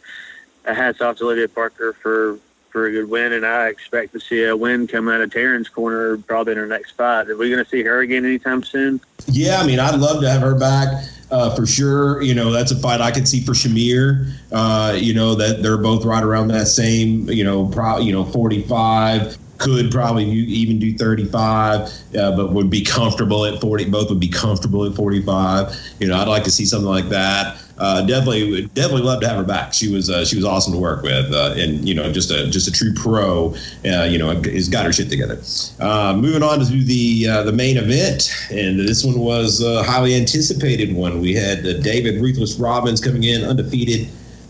hats 0.65 1.01
off 1.01 1.17
to 1.19 1.25
Olivia 1.25 1.49
Parker 1.49 1.93
for 1.93 2.39
for 2.79 2.87
a 2.87 2.93
good 2.93 3.11
win, 3.11 3.33
and 3.33 3.45
I 3.45 3.67
expect 3.67 4.13
to 4.13 4.21
see 4.21 4.45
a 4.45 4.57
win 4.57 4.87
come 4.87 5.09
out 5.09 5.21
of 5.21 5.31
Taryn's 5.31 5.69
corner 5.69 6.17
probably 6.17 6.53
in 6.53 6.59
her 6.59 6.67
next 6.67 6.93
fight. 6.93 7.29
Are 7.29 7.37
we 7.37 7.51
going 7.51 7.63
to 7.63 7.69
see 7.69 7.83
her 7.83 8.03
again 8.03 8.25
anytime 8.25 8.63
soon? 8.63 9.01
Yeah, 9.27 9.57
I 9.59 9.67
mean, 9.67 9.81
I'd 9.81 9.99
love 9.99 10.21
to 10.21 10.31
have 10.31 10.43
her 10.43 10.55
back. 10.55 10.87
Uh, 11.33 11.55
for 11.57 11.67
sure, 11.67 12.23
you 12.23 12.35
know 12.35 12.51
that's 12.53 12.71
a 12.71 12.77
fight 12.77 13.03
I 13.03 13.11
could 13.11 13.29
see 13.29 13.41
for 13.41 13.53
Shamir. 13.53 14.33
Uh, 14.53 14.97
you 14.97 15.13
know 15.13 15.35
that 15.35 15.63
they're 15.63 15.77
both 15.77 16.05
right 16.05 16.23
around 16.23 16.49
that 16.49 16.69
same, 16.69 17.29
you 17.29 17.45
know, 17.45 17.67
pro, 17.67 17.99
you 17.99 18.13
know, 18.13 18.25
forty 18.25 18.63
five 18.63 19.37
could 19.59 19.91
probably 19.91 20.25
even 20.25 20.79
do 20.79 20.97
35, 20.97 21.81
uh, 22.17 22.37
but 22.37 22.53
would 22.53 22.71
be 22.71 22.81
comfortable 22.81 23.45
at 23.45 23.61
40. 23.61 23.91
Both 23.91 24.09
would 24.09 24.21
be 24.21 24.29
comfortable 24.29 24.85
at 24.85 24.95
45. 24.95 25.77
You 25.99 26.07
know, 26.07 26.17
I'd 26.17 26.29
like 26.29 26.45
to 26.45 26.51
see 26.53 26.65
something 26.65 26.89
like 26.89 27.09
that. 27.09 27.61
Uh, 27.79 28.03
definitely, 28.03 28.67
definitely 28.75 29.03
love 29.03 29.21
to 29.21 29.29
have 29.29 29.37
her 29.37 29.45
back. 29.45 29.73
She 29.73 29.93
was 29.93 30.11
uh, 30.11 30.25
she 30.25 30.37
was 30.37 30.45
awesome 30.45 30.73
to 30.73 30.79
work 30.79 31.03
with, 31.03 31.33
uh, 31.33 31.55
and 31.57 31.89
you 31.89 31.95
know, 31.95 32.13
just 32.13 32.31
a 32.31 32.49
just 32.51 32.67
a 32.69 32.73
true 32.73 32.93
pro. 32.95 33.55
Uh, 33.87 34.05
you 34.05 34.19
know, 34.19 34.35
has 34.43 34.69
got 34.69 34.85
her 34.85 34.93
shit 34.93 35.09
together. 35.09 35.41
Uh, 35.81 36.15
moving 36.17 36.43
on 36.43 36.59
to 36.59 36.65
the 36.65 37.27
the 37.45 37.53
main 37.53 37.77
event, 37.77 38.31
and 38.51 38.81
this 38.81 39.05
one 39.05 39.19
was 39.19 39.63
a 39.63 39.83
highly 39.83 40.15
anticipated 40.15 40.95
one. 40.95 41.21
We 41.21 41.35
had 41.35 41.63
David 41.83 42.21
Ruthless 42.21 42.57
Robbins 42.57 43.01
coming 43.01 43.25
in 43.25 43.45
undefeated 43.45 44.09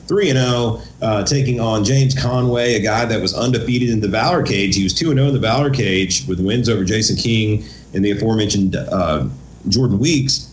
3 0.08 0.30
and 0.30 0.38
0, 0.38 0.80
uh, 1.02 1.22
taking 1.24 1.60
on 1.60 1.84
James 1.84 2.18
Conway, 2.18 2.74
a 2.74 2.80
guy 2.80 3.04
that 3.04 3.20
was 3.20 3.34
undefeated 3.34 3.90
in 3.90 4.00
the 4.00 4.08
Valor 4.08 4.42
Cage. 4.42 4.74
He 4.74 4.82
was 4.82 4.94
2 4.94 5.12
0 5.12 5.26
in 5.26 5.34
the 5.34 5.38
Valor 5.38 5.70
Cage 5.70 6.26
with 6.26 6.40
wins 6.40 6.68
over 6.68 6.82
Jason 6.82 7.16
King 7.16 7.64
and 7.94 8.02
the 8.02 8.12
aforementioned 8.12 8.74
uh, 8.74 9.26
Jordan 9.68 9.98
Weeks. 9.98 10.47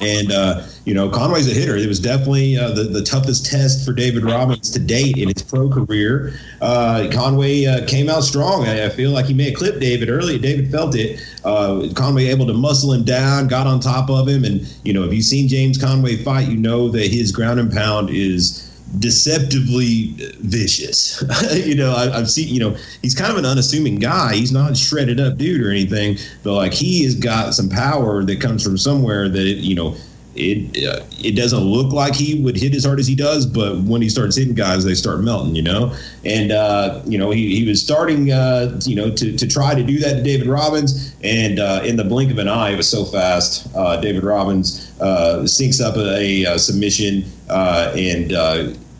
And, 0.00 0.32
uh, 0.32 0.62
you 0.84 0.94
know, 0.94 1.08
Conway's 1.08 1.48
a 1.48 1.54
hitter. 1.54 1.76
It 1.76 1.86
was 1.86 2.00
definitely 2.00 2.56
uh, 2.56 2.70
the, 2.70 2.84
the 2.84 3.02
toughest 3.02 3.46
test 3.46 3.84
for 3.84 3.92
David 3.92 4.24
Robbins 4.24 4.70
to 4.70 4.78
date 4.78 5.16
in 5.16 5.28
his 5.28 5.42
pro 5.42 5.68
career. 5.68 6.38
Uh, 6.60 7.08
Conway 7.12 7.66
uh, 7.66 7.86
came 7.86 8.08
out 8.08 8.22
strong. 8.22 8.66
I, 8.66 8.86
I, 8.86 8.88
feel 8.88 9.10
like 9.10 9.26
he 9.26 9.34
may 9.34 9.50
have 9.50 9.54
clipped 9.54 9.80
David 9.80 10.08
early. 10.08 10.38
David 10.38 10.70
felt 10.70 10.94
it. 10.94 11.20
Uh, 11.44 11.88
Conway 11.94 12.26
able 12.26 12.46
to 12.46 12.54
muscle 12.54 12.92
him 12.92 13.04
down, 13.04 13.48
got 13.48 13.66
on 13.66 13.80
top 13.80 14.10
of 14.10 14.28
him. 14.28 14.44
And, 14.44 14.66
you 14.84 14.92
know, 14.92 15.04
if 15.04 15.12
you've 15.12 15.24
seen 15.24 15.48
James 15.48 15.78
Conway 15.78 16.16
fight, 16.16 16.48
you 16.48 16.56
know 16.56 16.88
that 16.88 17.10
his 17.10 17.32
ground 17.32 17.60
and 17.60 17.72
pound 17.72 18.10
is 18.10 18.65
deceptively 18.98 20.14
vicious. 20.40 21.22
you 21.54 21.74
know, 21.74 21.94
I, 21.94 22.16
have 22.16 22.30
seen, 22.30 22.52
you 22.52 22.60
know, 22.60 22.76
he's 23.02 23.14
kind 23.14 23.30
of 23.30 23.38
an 23.38 23.44
unassuming 23.44 23.96
guy. 23.96 24.34
He's 24.34 24.52
not 24.52 24.76
shredded 24.76 25.20
up 25.20 25.36
dude 25.36 25.64
or 25.64 25.70
anything, 25.70 26.18
but 26.42 26.54
like 26.54 26.72
he 26.72 27.04
has 27.04 27.14
got 27.14 27.54
some 27.54 27.68
power 27.68 28.24
that 28.24 28.40
comes 28.40 28.62
from 28.62 28.78
somewhere 28.78 29.28
that, 29.28 29.46
it, 29.46 29.58
you 29.58 29.74
know, 29.74 29.96
it 30.36 30.84
uh, 30.86 31.04
it 31.18 31.34
doesn't 31.34 31.60
look 31.60 31.92
like 31.92 32.14
he 32.14 32.40
would 32.42 32.56
hit 32.56 32.74
as 32.74 32.84
hard 32.84 33.00
as 33.00 33.06
he 33.06 33.14
does, 33.14 33.46
but 33.46 33.78
when 33.82 34.02
he 34.02 34.08
starts 34.08 34.36
hitting 34.36 34.54
guys, 34.54 34.84
they 34.84 34.94
start 34.94 35.20
melting, 35.20 35.56
you 35.56 35.62
know. 35.62 35.94
And 36.24 36.52
uh, 36.52 37.02
you 37.06 37.18
know 37.18 37.30
he, 37.30 37.56
he 37.56 37.66
was 37.66 37.82
starting, 37.82 38.30
uh, 38.32 38.78
you 38.84 38.94
know, 38.94 39.10
to, 39.10 39.36
to 39.36 39.46
try 39.46 39.74
to 39.74 39.82
do 39.82 39.98
that 40.00 40.16
to 40.16 40.22
David 40.22 40.46
Robbins, 40.46 41.14
and 41.22 41.58
uh, 41.58 41.80
in 41.84 41.96
the 41.96 42.04
blink 42.04 42.30
of 42.30 42.38
an 42.38 42.48
eye, 42.48 42.70
it 42.70 42.76
was 42.76 42.88
so 42.88 43.04
fast. 43.04 43.74
Uh, 43.74 43.98
David 44.00 44.24
Robbins 44.24 44.85
uh, 45.00 45.46
sinks 45.46 45.80
up 45.80 45.96
a, 45.96 46.44
a 46.44 46.58
submission, 46.58 47.24
and 47.48 48.32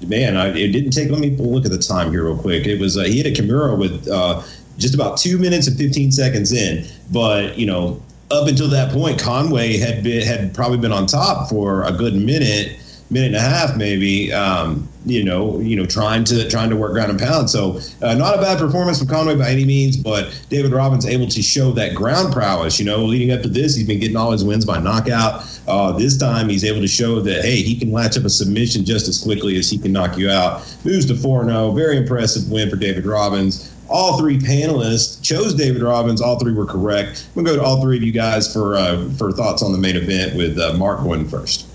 man, 0.07 0.37
I, 0.37 0.49
it 0.49 0.73
didn't 0.73 0.91
take. 0.91 1.11
Let 1.11 1.21
me 1.21 1.31
look 1.31 1.65
at 1.65 1.71
the 1.71 1.79
time 1.79 2.11
here 2.11 2.25
real 2.25 2.39
quick. 2.39 2.67
It 2.67 2.81
was 2.81 2.97
uh, 2.97 3.05
he 3.05 3.23
hit 3.23 3.39
a 3.39 3.43
Kimura 3.43 3.77
with 3.77 4.09
uh, 4.09 4.43
just 4.79 4.95
about 4.95 5.17
two 5.17 5.39
minutes 5.39 5.67
and 5.67 5.77
15 5.77 6.13
seconds 6.13 6.53
in, 6.53 6.87
but 7.11 7.59
you 7.59 7.67
know 7.67 8.01
up 8.31 8.49
until 8.49 8.69
that 8.69 8.93
point, 8.93 9.21
Conway 9.21 9.77
had 9.77 10.03
been 10.03 10.27
had 10.27 10.55
probably 10.55 10.79
been 10.79 10.93
on 10.93 11.07
top 11.07 11.49
for 11.49 11.85
a 11.85 11.93
good 11.93 12.15
minute, 12.15 12.79
minute 13.11 13.29
and 13.29 13.37
a 13.37 13.41
half, 13.41 13.77
maybe. 13.77 14.33
Um, 14.33 14.89
you 15.05 15.23
know, 15.23 15.61
you 15.61 15.77
know, 15.77 15.87
trying 15.87 16.25
to 16.25 16.49
trying 16.49 16.69
to 16.71 16.77
work 16.77 16.93
ground 16.93 17.11
and 17.11 17.21
pound. 17.21 17.49
So, 17.49 17.79
uh, 18.03 18.15
not 18.15 18.37
a 18.37 18.43
bad 18.43 18.59
performance 18.59 18.99
from 18.99 19.07
Conway 19.07 19.37
by 19.37 19.51
any 19.51 19.65
means, 19.65 19.97
but 19.97 20.37
David 20.49 20.73
Robbins 20.73 21.07
able 21.07 21.29
to 21.29 21.43
show 21.43 21.71
that 21.73 21.95
ground 21.95 22.33
prowess. 22.33 22.81
You 22.81 22.87
know, 22.87 23.05
leading 23.05 23.31
up 23.31 23.43
to 23.43 23.49
this, 23.49 23.77
he's 23.77 23.87
been 23.87 24.01
getting 24.01 24.17
all 24.17 24.33
his 24.33 24.45
wins 24.45 24.65
by 24.65 24.81
knockout. 24.81 25.45
Uh, 25.69 25.93
this 25.93 26.19
time, 26.19 26.49
he's 26.49 26.65
able 26.65 26.81
to 26.81 26.89
show 26.89 27.21
that 27.21 27.45
hey, 27.45 27.63
he 27.63 27.79
can 27.79 27.93
latch 27.93 28.19
up 28.19 28.25
a 28.25 28.31
submission 28.31 28.85
just 28.85 29.07
as 29.07 29.23
quickly 29.23 29.57
as 29.57 29.71
he 29.71 29.79
can 29.79 29.93
knock 29.93 30.19
you 30.19 30.29
out. 30.29 30.61
Moves 30.85 31.07
to 31.07 31.17
four 31.17 31.45
0 31.45 31.71
Very 31.73 31.97
impressive 31.97 32.51
win 32.51 32.69
for 32.69 32.77
David 32.77 33.07
Robbins 33.07 33.73
all 33.89 34.19
three 34.19 34.37
panelists 34.37 35.23
chose 35.23 35.55
David 35.55 35.81
Robbins. 35.81 36.21
All 36.21 36.41
three 36.41 36.53
were 36.53 36.67
correct. 36.67 37.29
We'll 37.37 37.45
go 37.45 37.55
to 37.55 37.63
all 37.63 37.81
three 37.81 37.97
of 37.97 38.03
you 38.03 38.11
guys 38.11 38.53
for 38.53 38.75
uh, 38.75 39.09
for 39.11 39.31
thoughts 39.31 39.63
on 39.63 39.71
the 39.71 39.79
main 39.79 39.95
event 39.97 40.35
with 40.35 40.59
uh, 40.59 40.73
Mark 40.77 41.05
going 41.05 41.29
first. 41.29 41.67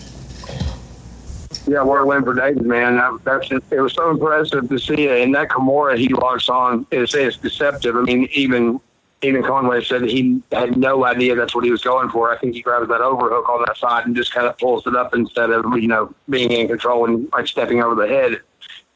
Yeah, 1.72 1.84
a 1.84 2.06
win 2.06 2.22
for 2.26 2.34
David, 2.34 2.66
man. 2.66 3.00
That's 3.24 3.48
just, 3.48 3.72
it 3.72 3.80
was 3.80 3.94
so 3.94 4.10
impressive 4.10 4.68
to 4.68 4.78
see 4.78 5.06
it. 5.08 5.22
And 5.22 5.34
that 5.36 5.48
Kimura 5.48 5.98
he 5.98 6.10
locks 6.10 6.50
on 6.50 6.86
is 6.92 7.16
it's 7.16 7.38
deceptive. 7.38 7.96
I 7.96 8.02
mean, 8.02 8.28
even 8.34 8.82
even 9.22 9.42
Conway 9.42 9.82
said 9.82 10.02
he 10.02 10.44
had 10.52 10.76
no 10.76 11.06
idea 11.06 11.34
that's 11.34 11.56
what 11.56 11.64
he 11.64 11.72
was 11.72 11.82
going 11.82 12.10
for. 12.10 12.30
I 12.30 12.38
think 12.38 12.56
he 12.56 12.62
grabs 12.62 12.90
that 12.90 13.00
overhook 13.00 13.48
on 13.48 13.64
that 13.66 13.78
side 13.78 14.06
and 14.06 14.14
just 14.14 14.34
kind 14.34 14.48
of 14.48 14.58
pulls 14.58 14.86
it 14.86 14.98
up 14.98 15.16
instead 15.16 15.50
of 15.50 15.64
you 15.78 15.88
know 15.88 16.14
being 16.28 16.52
in 16.52 16.68
control 16.68 17.06
and 17.06 17.30
like 17.32 17.48
stepping 17.48 17.82
over 17.82 17.96
the 17.96 18.06
head, 18.06 18.42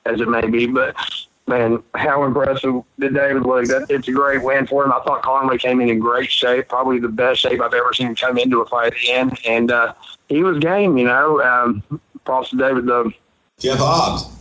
as 0.06 0.20
it 0.20 0.28
may 0.28 0.46
be. 0.46 0.68
But 0.68 0.98
man, 1.48 1.82
how 1.94 2.26
impressive 2.26 2.84
did 3.00 3.14
David 3.14 3.44
look? 3.44 3.68
That 3.68 3.86
it's 3.90 4.10
a 4.10 4.12
great 4.12 4.44
win 4.44 4.68
for 4.68 4.84
him. 4.84 4.92
I 4.92 5.00
thought 5.06 5.22
Conway 5.22 5.60
came 5.60 5.80
in 5.80 5.88
in 5.88 6.00
great 6.00 6.30
shape, 6.30 6.68
probably 6.68 7.00
the 7.00 7.08
best 7.08 7.40
shape 7.40 7.62
I've 7.62 7.74
ever 7.74 7.94
seen 7.94 8.08
him 8.08 8.16
come 8.16 8.38
into 8.38 8.60
a 8.60 8.66
fight 8.66 8.94
in, 9.08 9.32
and 9.48 9.72
uh, 9.72 9.94
he 10.28 10.44
was 10.44 10.60
game. 10.60 10.98
You 10.98 11.06
know, 11.06 11.42
um, 11.42 11.82
props 12.26 12.50
to 12.50 12.58
David 12.58 12.86
though. 12.86 13.12
Jeff 13.60 13.78
Hobbs. 13.80 14.36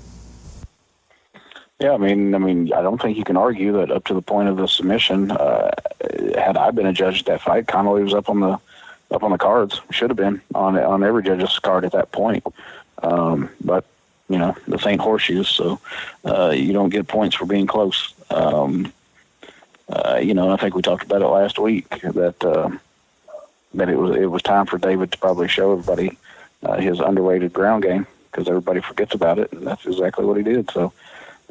Yeah, 1.81 1.93
I 1.93 1.97
mean, 1.99 2.35
I 2.35 2.39
mean, 2.39 2.73
I 2.73 2.83
don't 2.83 3.01
think 3.01 3.19
you 3.19 3.25
can 3.25 3.37
argue 3.37 3.73
that 3.73 3.91
up 3.91 4.05
to 4.05 4.15
the 4.15 4.23
point 4.23 4.49
of 4.49 4.57
the 4.57 4.67
submission. 4.67 5.31
Uh, 5.31 5.71
had 6.37 6.57
I 6.57 6.71
been 6.71 6.87
a 6.87 6.93
judge 6.93 7.21
at 7.21 7.27
that 7.27 7.41
fight, 7.43 7.67
Conway 7.67 8.03
was 8.03 8.15
up 8.15 8.29
on 8.29 8.41
the 8.41 8.59
up 9.11 9.23
on 9.23 9.33
the 9.33 9.39
cards. 9.39 9.81
Should 9.91 10.11
have 10.11 10.17
been 10.17 10.41
on 10.55 10.79
on 10.79 11.03
every 11.03 11.23
judge's 11.23 11.59
card 11.59 11.85
at 11.85 11.93
that 11.93 12.13
point. 12.13 12.45
Um, 13.03 13.51
but 13.63 13.85
you 14.29 14.39
know, 14.39 14.57
this 14.67 14.87
ain't 14.87 15.01
horseshoes, 15.01 15.49
so 15.49 15.81
uh, 16.25 16.51
you 16.51 16.73
don't 16.73 16.89
get 16.89 17.09
points 17.09 17.37
for 17.37 17.45
being 17.45 17.67
close. 17.67 18.15
Um, 18.31 18.93
uh, 19.89 20.19
you 20.23 20.33
know, 20.33 20.51
I 20.51 20.57
think 20.57 20.75
we 20.75 20.83
talked 20.83 21.05
about 21.05 21.23
it 21.23 21.27
last 21.27 21.59
week 21.59 21.89
that 21.91 22.43
uh, 22.43 22.71
that 23.75 23.89
it 23.89 23.99
was 23.99 24.17
it 24.17 24.27
was 24.27 24.43
time 24.43 24.67
for 24.67 24.79
David 24.79 25.13
to 25.13 25.19
probably 25.19 25.49
show 25.49 25.73
everybody 25.73 26.17
uh, 26.65 26.79
his 26.79 27.01
underrated 27.01 27.53
ground 27.53 27.83
game 27.83 28.07
because 28.31 28.49
everybody 28.49 28.81
forgets 28.81 29.15
about 29.15 29.39
it, 29.39 29.53
and 29.53 29.67
that's 29.67 29.87
exactly 29.87 30.25
what 30.25 30.37
he 30.37 30.43
did. 30.43 30.71
So, 30.71 30.93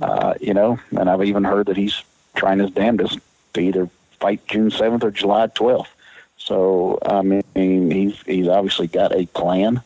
uh, 0.01 0.33
you 0.41 0.53
know, 0.53 0.79
and 0.91 1.09
I've 1.09 1.23
even 1.23 1.43
heard 1.43 1.67
that 1.67 1.77
he's 1.77 2.01
trying 2.35 2.59
his 2.59 2.71
damnedest 2.71 3.19
to 3.53 3.61
either 3.61 3.89
fight 4.19 4.45
June 4.47 4.71
seventh 4.71 5.03
or 5.03 5.11
July 5.11 5.47
twelfth. 5.47 5.91
So, 6.37 6.99
I 7.05 7.21
mean, 7.21 7.43
he's 7.91 8.21
he's 8.23 8.47
obviously 8.47 8.87
got 8.87 9.15
a 9.15 9.25
plan 9.27 9.81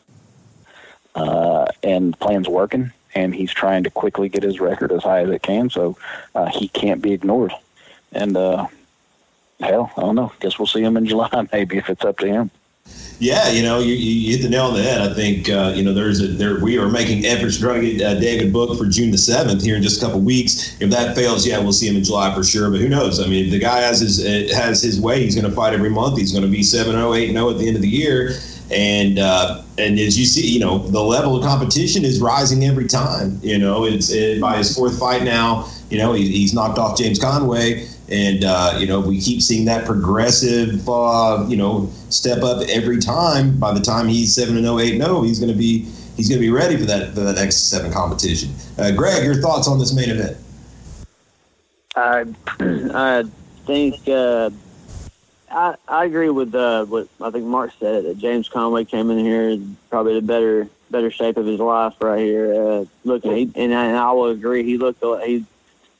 uh, 1.17 1.65
and 1.83 2.13
the 2.13 2.17
plan's 2.17 2.47
working, 2.47 2.91
and 3.15 3.33
he's 3.33 3.51
trying 3.51 3.83
to 3.83 3.89
quickly 3.89 4.29
get 4.29 4.43
his 4.43 4.59
record 4.59 4.91
as 4.91 5.03
high 5.03 5.21
as 5.21 5.29
it 5.29 5.41
can. 5.41 5.69
So 5.69 5.97
uh, 6.35 6.45
he 6.47 6.67
can't 6.69 7.01
be 7.01 7.11
ignored. 7.11 7.51
And 8.11 8.37
uh, 8.37 8.67
hell, 9.59 9.91
I 9.97 10.01
don't 10.01 10.15
know. 10.15 10.31
Guess 10.39 10.59
we'll 10.59 10.67
see 10.67 10.83
him 10.83 10.95
in 10.95 11.05
July, 11.07 11.47
maybe 11.51 11.77
if 11.77 11.89
it's 11.89 12.05
up 12.05 12.19
to 12.19 12.27
him. 12.27 12.51
Yeah, 13.19 13.49
you 13.49 13.63
know, 13.63 13.79
you, 13.79 13.95
you 13.95 14.37
hit 14.37 14.43
the 14.43 14.49
nail 14.49 14.65
on 14.65 14.75
the 14.75 14.83
head. 14.83 15.01
I 15.01 15.11
think 15.11 15.49
uh, 15.49 15.73
you 15.75 15.83
know 15.83 15.91
there's 15.91 16.21
a 16.21 16.27
there 16.27 16.59
we 16.59 16.77
are 16.77 16.87
making 16.87 17.25
efforts 17.25 17.57
to 17.59 17.81
get 17.81 18.01
uh, 18.01 18.19
David 18.19 18.53
booked 18.53 18.77
for 18.77 18.85
June 18.85 19.09
the 19.09 19.17
seventh 19.17 19.63
here 19.63 19.75
in 19.75 19.81
just 19.81 19.99
a 19.99 20.05
couple 20.05 20.19
weeks. 20.19 20.79
If 20.79 20.91
that 20.91 21.15
fails, 21.15 21.45
yeah, 21.47 21.57
we'll 21.57 21.73
see 21.73 21.87
him 21.87 21.95
in 21.95 22.03
July 22.03 22.33
for 22.35 22.43
sure. 22.43 22.69
But 22.69 22.79
who 22.79 22.89
knows? 22.89 23.19
I 23.19 23.27
mean, 23.27 23.49
the 23.49 23.57
guy 23.57 23.79
has 23.79 24.01
his 24.01 24.23
uh, 24.23 24.55
has 24.55 24.83
his 24.83 25.01
way. 25.01 25.23
He's 25.23 25.33
going 25.33 25.49
to 25.49 25.55
fight 25.55 25.73
every 25.73 25.89
month. 25.89 26.19
He's 26.19 26.31
going 26.31 26.43
to 26.43 26.49
be 26.49 26.59
7-0, 26.59 26.93
8-0 26.93 27.51
at 27.51 27.57
the 27.57 27.67
end 27.67 27.75
of 27.75 27.81
the 27.81 27.89
year. 27.89 28.33
And 28.69 29.17
uh, 29.17 29.63
and 29.79 29.97
as 29.97 30.19
you 30.19 30.25
see, 30.25 30.47
you 30.47 30.59
know, 30.59 30.77
the 30.77 31.01
level 31.01 31.37
of 31.37 31.43
competition 31.43 32.05
is 32.05 32.21
rising 32.21 32.65
every 32.65 32.87
time. 32.87 33.39
You 33.41 33.57
know, 33.57 33.85
it's 33.85 34.11
it, 34.11 34.39
by 34.39 34.57
his 34.57 34.75
fourth 34.75 34.99
fight 34.99 35.23
now. 35.23 35.67
You 35.89 35.97
know, 35.97 36.13
he, 36.13 36.27
he's 36.27 36.53
knocked 36.53 36.77
off 36.77 36.97
James 36.97 37.17
Conway 37.17 37.87
and 38.09 38.43
uh, 38.43 38.75
you 38.79 38.87
know 38.87 38.99
we 38.99 39.19
keep 39.19 39.41
seeing 39.41 39.65
that 39.65 39.85
progressive 39.85 40.87
uh, 40.87 41.45
you 41.47 41.57
know 41.57 41.89
step 42.09 42.43
up 42.43 42.61
every 42.69 42.99
time. 42.99 43.57
By 43.59 43.73
the 43.73 43.81
time 43.81 44.07
he's 44.07 44.33
seven 44.33 44.55
and 44.55 44.65
0, 44.65 44.79
8 44.79 45.01
0, 45.01 45.21
he's 45.23 45.39
going 45.39 45.51
to 45.51 45.57
be 45.57 45.79
he's 46.15 46.29
going 46.29 46.39
to 46.39 46.45
be 46.45 46.51
ready 46.51 46.77
for 46.77 46.85
that 46.85 47.13
for 47.13 47.21
that 47.21 47.35
next 47.35 47.69
seven 47.69 47.91
competition. 47.91 48.51
Uh, 48.77 48.91
Greg, 48.91 49.23
your 49.23 49.35
thoughts 49.35 49.67
on 49.67 49.79
this 49.79 49.93
main 49.93 50.09
event? 50.09 50.37
I 51.95 52.25
I 52.59 53.23
think 53.65 54.07
uh, 54.07 54.49
I, 55.51 55.75
I 55.87 56.05
agree 56.05 56.29
with 56.29 56.53
uh, 56.55 56.85
what 56.85 57.07
I 57.21 57.29
think 57.31 57.45
Mark 57.45 57.71
said. 57.79 58.05
That 58.05 58.17
James 58.17 58.49
Conway 58.49 58.85
came 58.85 59.09
in 59.11 59.19
here 59.19 59.57
probably 59.89 60.15
the 60.15 60.21
better 60.21 60.67
better 60.89 61.11
shape 61.11 61.37
of 61.37 61.45
his 61.45 61.59
life 61.59 61.95
right 61.99 62.19
here. 62.19 62.53
Uh, 62.53 62.85
looking, 63.03 63.35
he, 63.35 63.51
and, 63.55 63.73
I, 63.73 63.85
and 63.87 63.97
I 63.97 64.11
will 64.11 64.27
agree. 64.27 64.63
He 64.63 64.77
looked 64.77 65.03
he 65.25 65.45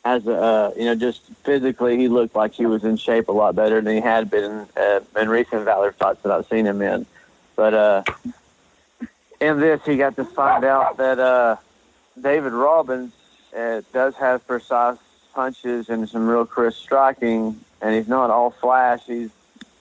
as 0.07 0.25
a 0.25 0.35
uh, 0.35 0.71
you 0.77 0.85
know 0.85 0.95
just 0.95 1.21
physically 1.43 1.97
he 1.97 2.07
looked 2.07 2.33
like 2.33 2.53
he 2.53 2.65
was 2.65 2.83
in 2.85 2.95
shape 2.95 3.27
a 3.27 3.31
lot 3.31 3.55
better 3.55 3.81
than 3.81 3.93
he 3.93 4.01
had 4.01 4.29
been 4.29 4.65
uh, 4.77 5.01
in 5.19 5.27
recent 5.29 5.65
Valor 5.65 5.91
fights 5.91 6.21
that 6.23 6.31
I've 6.31 6.47
seen 6.47 6.65
him 6.65 6.81
in. 6.81 7.05
But 7.57 7.73
uh, 7.73 8.03
in 9.41 9.59
this, 9.59 9.81
he 9.85 9.97
got 9.97 10.15
to 10.15 10.23
find 10.23 10.63
out 10.63 10.97
that 10.97 11.19
uh, 11.19 11.57
David 12.19 12.53
Robbins 12.53 13.11
uh, 13.55 13.81
does 13.91 14.15
have 14.15 14.47
precise 14.47 14.97
punches 15.33 15.89
and 15.89 16.07
some 16.07 16.25
real 16.25 16.45
crisp 16.45 16.81
striking, 16.81 17.59
and 17.81 17.93
he's 17.93 18.07
not 18.07 18.29
all 18.29 18.51
flash. 18.51 19.03
He's 19.05 19.31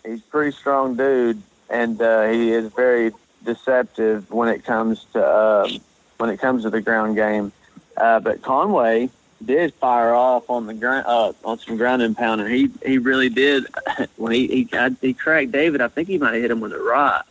he's 0.05 0.23
pretty 0.23 0.57
strong 0.57 0.97
dude, 0.97 1.41
and 1.71 2.03
uh, 2.03 2.27
he 2.27 2.51
is 2.51 2.73
very 2.73 3.13
deceptive 3.45 4.29
when 4.33 4.49
it 4.49 4.65
comes 4.65 5.05
to 5.13 5.25
uh, 5.25 5.69
when 6.17 6.31
it 6.31 6.41
comes 6.41 6.65
to 6.65 6.71
the 6.71 6.81
ground 6.81 7.15
game. 7.15 7.53
Uh, 7.97 8.19
but 8.19 8.43
Conway 8.43 9.09
did 9.45 9.75
fire 9.75 10.15
off 10.15 10.49
on 10.49 10.67
the 10.67 10.75
ground 10.75 11.05
uh, 11.07 11.33
on 11.45 11.59
some 11.59 11.77
ground 11.77 12.03
and 12.03 12.17
pound, 12.17 12.41
and 12.41 12.51
he 12.51 12.71
he 12.85 12.99
really 12.99 13.29
did 13.29 13.67
when 14.17 14.33
he 14.33 14.47
he 14.47 14.69
he 15.01 15.15
cracked 15.15 15.53
David. 15.53 15.81
I 15.81 15.89
think 15.89 16.09
he 16.09 16.19
might 16.19 16.35
have 16.35 16.43
hit 16.43 16.51
him 16.51 16.61
with 16.61 16.73
a 16.73 16.79
rock, 16.79 17.27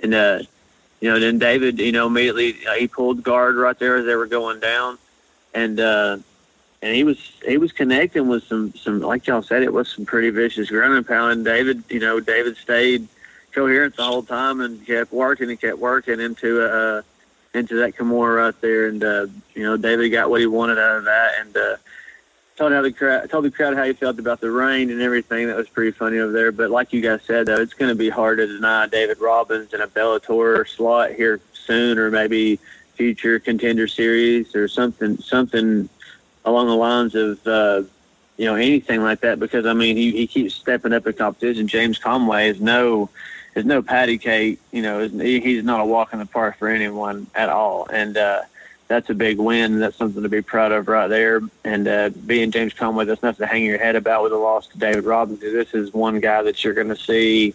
and 0.00 0.14
uh, 0.14 0.40
you 1.00 1.10
know 1.10 1.18
then 1.18 1.38
David 1.38 1.78
you 1.78 1.92
know 1.92 2.06
immediately 2.06 2.56
uh, 2.66 2.74
he 2.74 2.86
pulled 2.86 3.22
guard 3.22 3.56
right 3.56 3.78
there 3.78 3.96
as 3.96 4.06
they 4.06 4.14
were 4.14 4.26
going 4.26 4.60
down, 4.60 4.98
and 5.54 5.80
uh, 5.80 6.18
and 6.82 6.94
he 6.94 7.04
was 7.04 7.18
he 7.44 7.56
was 7.56 7.72
connecting 7.72 8.28
with 8.28 8.44
some 8.44 8.72
some 8.74 9.00
like 9.00 9.26
y'all 9.26 9.42
said 9.42 9.62
it 9.62 9.72
was 9.72 9.88
some 9.88 10.06
pretty 10.06 10.30
vicious 10.30 10.70
ground 10.70 10.94
and 10.94 11.06
pound. 11.06 11.44
David, 11.44 11.82
you 11.88 12.00
know, 12.00 12.20
David 12.20 12.56
stayed 12.56 13.08
coherent 13.52 13.96
the 13.96 14.04
whole 14.04 14.22
time 14.22 14.60
and 14.60 14.86
kept 14.86 15.12
working 15.12 15.50
and 15.50 15.60
kept 15.60 15.78
working 15.78 16.20
into 16.20 16.62
uh 16.62 17.02
into 17.54 17.76
that 17.76 17.96
Kimura 17.96 18.36
right 18.36 18.60
there, 18.60 18.88
and 18.88 19.02
uh, 19.02 19.26
you 19.54 19.62
know 19.62 19.76
David 19.76 20.10
got 20.10 20.30
what 20.30 20.40
he 20.40 20.46
wanted 20.46 20.78
out 20.78 20.98
of 20.98 21.04
that, 21.04 21.32
and 21.40 21.56
uh, 21.56 21.76
told 22.56 22.72
how 22.72 22.82
the 22.82 22.92
crowd 22.92 23.30
told 23.30 23.44
the 23.44 23.50
crowd 23.50 23.76
how 23.76 23.84
he 23.84 23.92
felt 23.92 24.18
about 24.18 24.40
the 24.40 24.50
rain 24.50 24.90
and 24.90 25.00
everything. 25.00 25.46
That 25.46 25.56
was 25.56 25.68
pretty 25.68 25.92
funny 25.92 26.18
over 26.18 26.32
there. 26.32 26.52
But 26.52 26.70
like 26.70 26.92
you 26.92 27.00
guys 27.00 27.20
said, 27.22 27.46
though, 27.46 27.60
it's 27.60 27.74
going 27.74 27.90
to 27.90 27.94
be 27.94 28.08
hard 28.08 28.38
to 28.38 28.46
deny 28.46 28.86
David 28.86 29.20
Robbins 29.20 29.72
in 29.72 29.80
a 29.80 29.86
Bellator 29.86 30.68
slot 30.68 31.12
here 31.12 31.40
soon, 31.52 31.98
or 31.98 32.10
maybe 32.10 32.58
future 32.94 33.38
contender 33.38 33.86
series 33.86 34.56
or 34.56 34.66
something 34.66 35.16
something 35.18 35.88
along 36.44 36.66
the 36.66 36.74
lines 36.74 37.14
of 37.14 37.46
uh, 37.46 37.82
you 38.36 38.44
know 38.44 38.56
anything 38.56 39.02
like 39.02 39.20
that 39.20 39.38
because 39.38 39.66
I 39.66 39.72
mean 39.72 39.96
he, 39.96 40.10
he 40.10 40.26
keeps 40.26 40.54
stepping 40.54 40.92
up 40.92 41.06
in 41.06 41.12
competition. 41.12 41.68
James 41.68 41.98
Conway 41.98 42.48
is 42.48 42.60
no 42.60 43.08
is 43.54 43.64
no 43.64 43.82
patty 43.82 44.18
cake. 44.18 44.58
You 44.72 44.82
know 44.82 45.08
he's 45.08 45.64
not 45.64 45.80
a 45.80 45.84
walk 45.84 46.12
in 46.12 46.18
the 46.18 46.26
park 46.26 46.58
for 46.58 46.68
anyone 46.68 47.26
at 47.34 47.48
all, 47.48 47.86
and 47.92 48.16
uh, 48.16 48.42
that's 48.88 49.10
a 49.10 49.14
big 49.14 49.38
win. 49.38 49.80
That's 49.80 49.96
something 49.96 50.22
to 50.22 50.28
be 50.28 50.42
proud 50.42 50.72
of 50.72 50.88
right 50.88 51.08
there. 51.08 51.40
And 51.64 51.86
uh, 51.88 52.10
being 52.26 52.50
James 52.50 52.72
Conway, 52.74 53.04
that's 53.04 53.22
nothing 53.22 53.44
to 53.46 53.50
hang 53.52 53.64
your 53.64 53.78
head 53.78 53.96
about 53.96 54.22
with 54.22 54.32
a 54.32 54.36
loss 54.38 54.66
to 54.68 54.78
David 54.78 55.04
Robbins. 55.04 55.40
This 55.40 55.74
is 55.74 55.92
one 55.92 56.20
guy 56.20 56.42
that 56.42 56.62
you're 56.64 56.74
going 56.74 56.88
to 56.88 56.96
see 56.96 57.54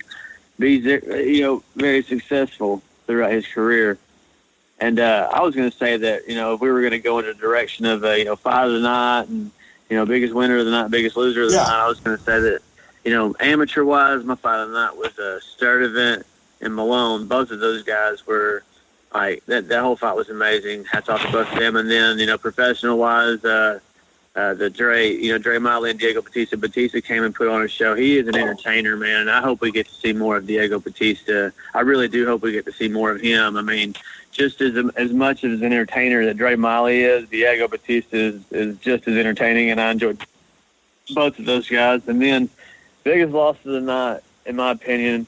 be 0.59 0.77
you 0.77 1.41
know 1.41 1.63
very 1.75 2.03
successful 2.03 2.81
throughout 3.07 3.31
his 3.31 3.47
career. 3.47 3.97
And 4.79 4.99
uh, 4.99 5.29
I 5.31 5.41
was 5.41 5.55
going 5.55 5.69
to 5.69 5.77
say 5.77 5.97
that 5.97 6.27
you 6.27 6.35
know 6.35 6.53
if 6.53 6.61
we 6.61 6.71
were 6.71 6.81
going 6.81 6.91
to 6.91 6.99
go 6.99 7.19
in 7.19 7.25
the 7.25 7.33
direction 7.33 7.85
of 7.85 8.03
uh, 8.03 8.11
you 8.11 8.25
know 8.25 8.35
fight 8.35 8.65
of 8.67 8.73
the 8.73 8.79
night 8.79 9.27
and 9.29 9.51
you 9.89 9.97
know 9.97 10.05
biggest 10.05 10.33
winner 10.33 10.57
of 10.57 10.65
the 10.65 10.71
night, 10.71 10.91
biggest 10.91 11.15
loser 11.15 11.43
of 11.43 11.49
the 11.49 11.55
Yeah. 11.55 11.63
night, 11.63 11.83
I 11.85 11.87
was 11.87 11.99
going 11.99 12.17
to 12.17 12.23
say 12.23 12.39
that 12.39 12.61
you 13.03 13.11
know 13.11 13.35
amateur 13.39 13.83
wise, 13.83 14.23
my 14.23 14.35
fight 14.35 14.65
the 14.65 14.71
night 14.71 14.95
was 14.97 15.17
uh, 15.19 15.39
event 15.61 16.25
in 16.61 16.73
Malone. 16.73 17.27
Both 17.27 17.51
of 17.51 17.59
those 17.59 17.83
guys 17.83 18.25
were 18.25 18.63
like 19.13 19.45
that. 19.45 19.67
That 19.67 19.81
whole 19.81 19.95
fight 19.95 20.15
was 20.15 20.29
amazing. 20.29 20.85
Hats 20.85 21.09
off 21.09 21.21
to 21.21 21.31
both 21.31 21.51
of 21.51 21.59
them. 21.59 21.75
And 21.75 21.89
then 21.89 22.19
you 22.19 22.25
know 22.25 22.37
professional 22.37 22.97
wise. 22.97 23.43
Uh, 23.43 23.79
uh, 24.35 24.55
the 24.55 24.67
Dre, 24.67 25.11
you 25.11 25.31
know, 25.31 25.37
Dre 25.37 25.59
Miley 25.59 25.91
and 25.91 25.99
Diego 25.99 26.19
Batista. 26.21 26.57
Batista 26.57 26.99
came 27.01 27.23
and 27.23 27.35
put 27.35 27.47
on 27.47 27.61
a 27.61 27.67
show. 27.67 27.93
He 27.93 28.17
is 28.17 28.27
an 28.27 28.35
entertainer, 28.35 28.97
man, 28.97 29.21
and 29.21 29.29
I 29.29 29.41
hope 29.41 29.61
we 29.61 29.71
get 29.71 29.87
to 29.87 29.93
see 29.93 30.11
more 30.11 30.37
of 30.37 30.47
Diego 30.47 30.79
Batista. 30.79 31.51
I 31.75 31.81
really 31.81 32.07
do 32.07 32.25
hope 32.25 32.41
we 32.41 32.51
get 32.51 32.65
to 32.65 32.71
see 32.71 32.87
more 32.87 33.11
of 33.11 33.21
him. 33.21 33.57
I 33.57 33.61
mean, 33.61 33.93
just 34.31 34.59
as 34.61 34.75
as 34.95 35.13
much 35.13 35.43
as 35.43 35.61
an 35.61 35.65
entertainer 35.65 36.25
that 36.25 36.37
Dre 36.37 36.55
Miley 36.55 37.03
is, 37.03 37.29
Diego 37.29 37.67
Batista 37.67 38.17
is, 38.17 38.41
is 38.51 38.77
just 38.79 39.07
as 39.07 39.15
entertaining, 39.15 39.69
and 39.69 39.79
I 39.79 39.91
enjoyed 39.91 40.25
both 41.13 41.37
of 41.37 41.45
those 41.45 41.69
guys. 41.69 42.01
And 42.07 42.19
then, 42.19 42.49
biggest 43.03 43.33
loss 43.33 43.57
of 43.65 43.71
the 43.71 43.81
night, 43.81 44.21
in 44.45 44.55
my 44.55 44.71
opinion, 44.71 45.27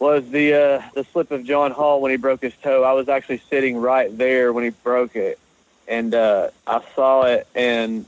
was 0.00 0.28
the 0.30 0.54
uh, 0.54 0.82
the 0.94 1.04
slip 1.04 1.30
of 1.30 1.44
John 1.44 1.70
Hall 1.70 2.00
when 2.00 2.10
he 2.10 2.16
broke 2.16 2.42
his 2.42 2.54
toe. 2.62 2.82
I 2.82 2.92
was 2.92 3.08
actually 3.08 3.40
sitting 3.50 3.76
right 3.76 4.16
there 4.16 4.52
when 4.52 4.64
he 4.64 4.70
broke 4.70 5.16
it, 5.16 5.38
and 5.86 6.14
uh, 6.14 6.48
I 6.66 6.82
saw 6.94 7.22
it, 7.22 7.46
and 7.54 8.06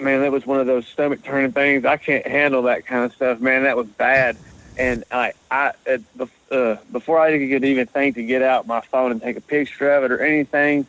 man, 0.00 0.20
that 0.22 0.32
was 0.32 0.46
one 0.46 0.60
of 0.60 0.66
those 0.66 0.86
stomach 0.86 1.22
turning 1.22 1.52
things. 1.52 1.84
I 1.84 1.96
can't 1.96 2.26
handle 2.26 2.62
that 2.62 2.86
kind 2.86 3.04
of 3.04 3.12
stuff, 3.12 3.40
man. 3.40 3.64
That 3.64 3.76
was 3.76 3.86
bad. 3.86 4.36
And 4.78 5.04
I, 5.10 5.32
I, 5.50 5.72
uh, 5.88 6.26
uh, 6.50 6.76
before 6.92 7.18
I 7.18 7.30
could 7.38 7.64
even 7.64 7.86
think 7.86 8.16
to 8.16 8.22
get 8.22 8.42
out 8.42 8.66
my 8.66 8.82
phone 8.82 9.10
and 9.10 9.22
take 9.22 9.38
a 9.38 9.40
picture 9.40 9.90
of 9.90 10.04
it 10.04 10.12
or 10.12 10.20
anything, 10.20 10.86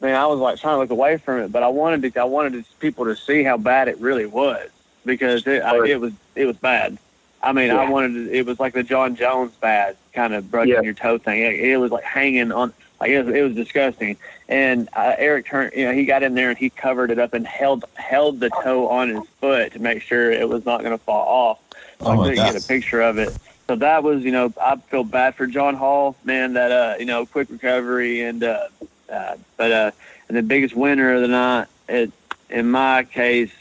man, 0.00 0.16
I 0.16 0.26
was 0.26 0.40
like 0.40 0.58
trying 0.58 0.74
to 0.74 0.78
look 0.80 0.90
away 0.90 1.18
from 1.18 1.40
it. 1.40 1.52
But 1.52 1.62
I 1.62 1.68
wanted 1.68 2.12
to, 2.12 2.20
I 2.20 2.24
wanted 2.24 2.64
people 2.80 3.04
to 3.04 3.14
see 3.14 3.44
how 3.44 3.58
bad 3.58 3.86
it 3.86 3.98
really 3.98 4.26
was 4.26 4.70
because 5.04 5.46
it, 5.46 5.62
I, 5.62 5.84
it 5.86 6.00
was, 6.00 6.12
it 6.34 6.46
was 6.46 6.56
bad. 6.56 6.98
I 7.42 7.52
mean, 7.52 7.70
I 7.70 7.90
wanted 7.90 8.14
to, 8.14 8.32
it 8.32 8.46
was 8.46 8.60
like 8.60 8.72
the 8.72 8.84
Jon 8.84 9.16
Jones 9.16 9.52
bad 9.60 9.96
kind 10.12 10.32
of 10.32 10.50
broken 10.50 10.68
Yeah. 10.70 10.80
your 10.82 10.94
toe 10.94 11.18
thing. 11.18 11.40
It, 11.40 11.54
it 11.54 11.76
was 11.76 11.90
like 11.90 12.04
hanging 12.04 12.52
on, 12.52 12.72
like 13.00 13.10
it 13.10 13.24
was, 13.24 13.34
it 13.34 13.42
was 13.42 13.54
disgusting. 13.56 14.16
And 14.48 14.88
uh, 14.94 15.14
Eric 15.18 15.46
turned, 15.46 15.72
you 15.74 15.86
know, 15.86 15.92
he 15.92 16.04
got 16.04 16.22
in 16.22 16.34
there 16.34 16.50
and 16.50 16.58
he 16.58 16.70
covered 16.70 17.10
it 17.10 17.18
up 17.18 17.34
and 17.34 17.46
held 17.46 17.84
held 17.94 18.38
the 18.38 18.50
toe 18.50 18.88
on 18.88 19.08
his 19.08 19.26
foot 19.40 19.72
to 19.72 19.80
make 19.80 20.02
sure 20.02 20.30
it 20.30 20.48
was 20.48 20.64
not 20.64 20.80
going 20.82 20.96
to 20.96 21.04
fall 21.04 21.26
off. 21.26 21.58
So 21.98 22.06
Oh, 22.06 22.10
I 22.12 22.16
couldn't 22.28 22.34
get 22.44 22.56
a 22.56 22.60
picture 22.60 23.00
of 23.00 23.18
it. 23.18 23.36
So 23.66 23.76
that 23.76 24.02
was, 24.04 24.22
you 24.22 24.32
know, 24.32 24.52
I 24.60 24.76
feel 24.76 25.04
bad 25.04 25.34
for 25.34 25.46
John 25.46 25.74
Hall, 25.74 26.16
man. 26.24 26.52
That 26.52 26.70
uh, 26.70 26.94
you 26.98 27.06
know, 27.06 27.26
quick 27.26 27.48
recovery 27.50 28.22
and 28.22 28.44
uh, 28.44 28.68
uh 29.10 29.36
but 29.56 29.72
uh, 29.72 29.90
and 30.28 30.36
the 30.36 30.42
biggest 30.42 30.76
winner 30.76 31.14
of 31.14 31.22
the 31.22 31.28
night, 31.28 31.68
it, 31.88 32.12
in 32.50 32.70
my 32.70 33.04
case, 33.04 33.52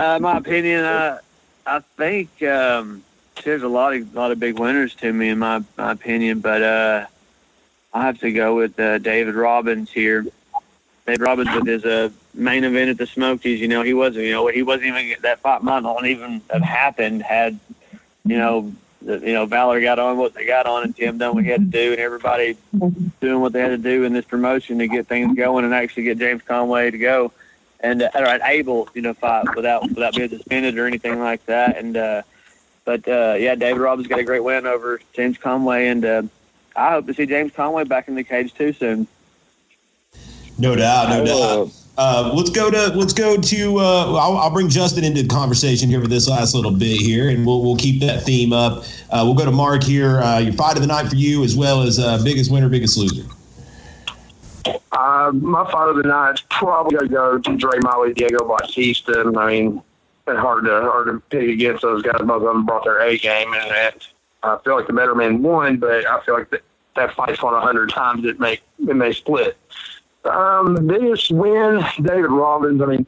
uh, 0.00 0.18
my 0.18 0.38
opinion, 0.38 0.82
uh, 0.82 1.18
I 1.66 1.80
think 1.80 2.42
um, 2.42 3.04
there's 3.44 3.62
a 3.62 3.68
lot 3.68 3.94
of 3.94 4.14
lot 4.14 4.30
of 4.32 4.40
big 4.40 4.58
winners 4.58 4.94
to 4.96 5.12
me 5.12 5.28
in 5.28 5.38
my 5.38 5.62
my 5.76 5.92
opinion, 5.92 6.40
but 6.40 6.62
uh, 6.62 7.06
I 7.92 8.02
have 8.06 8.18
to 8.20 8.32
go 8.32 8.56
with 8.56 8.80
uh, 8.80 8.98
David 8.98 9.34
Robbins 9.34 9.90
here. 9.90 10.24
David 11.06 11.20
Robbins 11.20 11.54
with 11.54 11.66
his 11.66 11.84
uh, 11.84 12.08
main 12.32 12.64
event 12.64 12.90
at 12.90 12.98
the 12.98 13.06
Smokies. 13.06 13.60
You 13.60 13.68
know, 13.68 13.82
he 13.82 13.92
wasn't. 13.92 14.24
You 14.24 14.32
know, 14.32 14.46
he 14.46 14.62
wasn't 14.62 14.86
even 14.86 15.16
that 15.20 15.40
fight 15.40 15.62
might 15.62 15.82
not 15.82 16.06
even 16.06 16.40
have 16.50 16.62
happened 16.62 17.22
had 17.22 17.58
you 18.24 18.38
know. 18.38 18.72
You 19.02 19.32
know, 19.32 19.46
Valor 19.46 19.80
got 19.80 19.98
on 19.98 20.18
what 20.18 20.34
they 20.34 20.44
got 20.44 20.66
on, 20.66 20.82
and 20.82 20.94
Tim 20.94 21.16
done 21.16 21.34
what 21.34 21.44
he 21.44 21.50
had 21.50 21.60
to 21.60 21.66
do, 21.66 21.92
and 21.92 22.00
everybody 22.00 22.58
doing 23.20 23.40
what 23.40 23.54
they 23.54 23.60
had 23.60 23.68
to 23.68 23.78
do 23.78 24.04
in 24.04 24.12
this 24.12 24.26
promotion 24.26 24.78
to 24.78 24.88
get 24.88 25.06
things 25.06 25.34
going 25.34 25.64
and 25.64 25.72
actually 25.72 26.02
get 26.02 26.18
James 26.18 26.42
Conway 26.42 26.90
to 26.90 26.98
go 26.98 27.32
and 27.82 28.02
uh, 28.02 28.10
or 28.14 28.26
able, 28.44 28.88
you 28.94 29.02
know, 29.02 29.14
fight 29.14 29.54
without 29.56 29.88
without 29.88 30.14
being 30.14 30.28
suspended 30.28 30.78
or 30.78 30.86
anything 30.86 31.18
like 31.18 31.44
that. 31.46 31.76
And 31.76 31.96
uh, 31.96 32.22
but 32.84 33.06
uh, 33.08 33.36
yeah, 33.38 33.54
David 33.54 33.80
Robbins 33.80 34.08
got 34.08 34.18
a 34.18 34.24
great 34.24 34.44
win 34.44 34.66
over 34.66 35.00
James 35.12 35.38
Conway, 35.38 35.88
and 35.88 36.04
uh, 36.04 36.22
I 36.76 36.90
hope 36.90 37.06
to 37.06 37.14
see 37.14 37.26
James 37.26 37.52
Conway 37.52 37.84
back 37.84 38.08
in 38.08 38.14
the 38.14 38.24
cage 38.24 38.54
too 38.54 38.72
soon. 38.72 39.06
No 40.58 40.76
doubt, 40.76 41.08
no 41.08 41.24
doubt. 41.24 41.72
Uh, 41.96 42.32
let's 42.34 42.50
go 42.50 42.70
to 42.70 42.88
let's 42.96 43.12
go 43.12 43.36
to. 43.36 43.78
Uh, 43.78 44.14
I'll, 44.14 44.36
I'll 44.38 44.50
bring 44.50 44.68
Justin 44.68 45.04
into 45.04 45.22
the 45.22 45.28
conversation 45.28 45.88
here 45.88 46.00
for 46.00 46.06
this 46.06 46.28
last 46.28 46.54
little 46.54 46.70
bit 46.70 47.00
here, 47.00 47.28
and 47.28 47.44
we'll 47.44 47.62
we'll 47.62 47.76
keep 47.76 48.00
that 48.00 48.22
theme 48.22 48.52
up. 48.52 48.84
Uh, 49.10 49.22
we'll 49.24 49.34
go 49.34 49.44
to 49.44 49.50
Mark 49.50 49.82
here. 49.82 50.20
Uh, 50.20 50.38
your 50.38 50.52
fight 50.54 50.76
of 50.76 50.82
the 50.82 50.86
night 50.86 51.08
for 51.08 51.16
you, 51.16 51.44
as 51.44 51.56
well 51.56 51.82
as 51.82 51.98
uh, 51.98 52.22
biggest 52.24 52.50
winner, 52.50 52.68
biggest 52.68 52.96
loser. 52.96 53.24
Uh, 54.92 55.30
my 55.34 55.70
fight 55.70 55.88
of 55.88 55.96
the 55.96 56.02
night's 56.02 56.42
probably 56.50 56.98
to 56.98 57.06
go 57.08 57.38
to 57.38 57.56
Dre 57.56 57.78
Miley, 57.80 58.12
Diego 58.12 58.44
Bautista. 58.44 59.32
I 59.36 59.46
mean, 59.46 59.82
it's 60.26 60.38
hard 60.38 60.64
to 60.64 60.80
hard 60.82 61.06
to 61.06 61.20
pick 61.30 61.48
against 61.48 61.82
those 61.82 62.02
guys. 62.02 62.20
Both 62.20 62.30
of 62.30 62.42
them 62.42 62.66
brought 62.66 62.84
their 62.84 63.00
A 63.00 63.16
game, 63.16 63.52
and 63.52 63.70
that, 63.70 64.06
I 64.42 64.58
feel 64.64 64.76
like 64.76 64.86
the 64.86 64.92
better 64.92 65.14
man 65.14 65.42
won. 65.42 65.76
But 65.76 66.06
I 66.06 66.20
feel 66.24 66.34
like 66.34 66.50
that, 66.50 66.62
that 66.96 67.14
fight's 67.14 67.38
fought 67.38 67.56
a 67.56 67.60
hundred 67.60 67.90
times. 67.90 68.24
It 68.24 68.40
may 68.40 68.60
it 68.80 68.96
may 68.96 69.12
split. 69.12 69.56
Um, 70.24 70.86
biggest 70.86 71.30
win, 71.30 71.84
David 72.02 72.30
Robbins. 72.30 72.82
I 72.82 72.86
mean, 72.86 73.06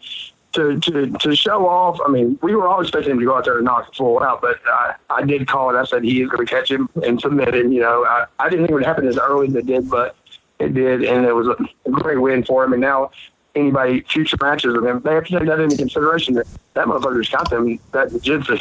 to, 0.52 0.78
to 0.80 1.10
to 1.10 1.34
show 1.34 1.68
off. 1.68 1.98
I 2.04 2.10
mean, 2.10 2.38
we 2.42 2.54
were 2.54 2.68
all 2.68 2.80
expecting 2.80 3.12
him 3.12 3.18
to 3.18 3.24
go 3.24 3.36
out 3.36 3.44
there 3.44 3.56
and 3.56 3.64
knock 3.64 3.88
the 3.88 3.96
full 3.96 4.22
out, 4.22 4.40
but 4.40 4.60
I, 4.66 4.94
I 5.10 5.22
did 5.22 5.46
call 5.48 5.74
it. 5.74 5.78
I 5.78 5.84
said 5.84 6.04
he 6.04 6.22
is 6.22 6.28
going 6.28 6.46
to 6.46 6.50
catch 6.50 6.70
him 6.70 6.88
and 7.02 7.20
submit 7.20 7.54
him. 7.54 7.72
You 7.72 7.80
know, 7.80 8.04
I, 8.04 8.26
I 8.38 8.48
didn't 8.48 8.66
think 8.66 8.70
it 8.70 8.74
would 8.74 8.84
happen 8.84 9.06
as 9.06 9.18
early 9.18 9.48
as 9.48 9.54
it 9.54 9.66
did, 9.66 9.90
but 9.90 10.16
it 10.62 10.74
did, 10.74 11.04
and 11.04 11.26
it 11.26 11.32
was 11.32 11.48
a 11.48 11.90
great 11.90 12.20
win 12.20 12.44
for 12.44 12.64
him. 12.64 12.72
And 12.72 12.80
now 12.80 13.10
anybody 13.54 14.02
future 14.02 14.36
matches 14.40 14.74
with 14.74 14.86
him, 14.86 15.00
they 15.00 15.14
have 15.14 15.24
to 15.26 15.38
take 15.38 15.48
that 15.48 15.60
into 15.60 15.76
consideration. 15.76 16.34
That 16.34 16.46
that 16.74 16.86
motherfucker's 16.86 17.28
got 17.28 17.50
them 17.50 17.78
that 17.92 18.10
jiu-jitsu. 18.22 18.56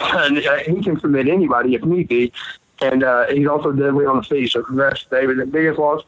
he 0.66 0.84
can 0.84 1.00
submit 1.00 1.28
anybody 1.28 1.76
if 1.76 1.84
need 1.84 2.08
be, 2.08 2.32
and 2.82 3.04
uh, 3.04 3.28
he's 3.28 3.48
also 3.48 3.72
deadly 3.72 4.06
on 4.06 4.18
the 4.18 4.24
feet. 4.24 4.52
So 4.52 4.64
congrats, 4.64 5.06
David. 5.10 5.38
The 5.38 5.46
biggest 5.46 5.80
loss, 5.80 6.04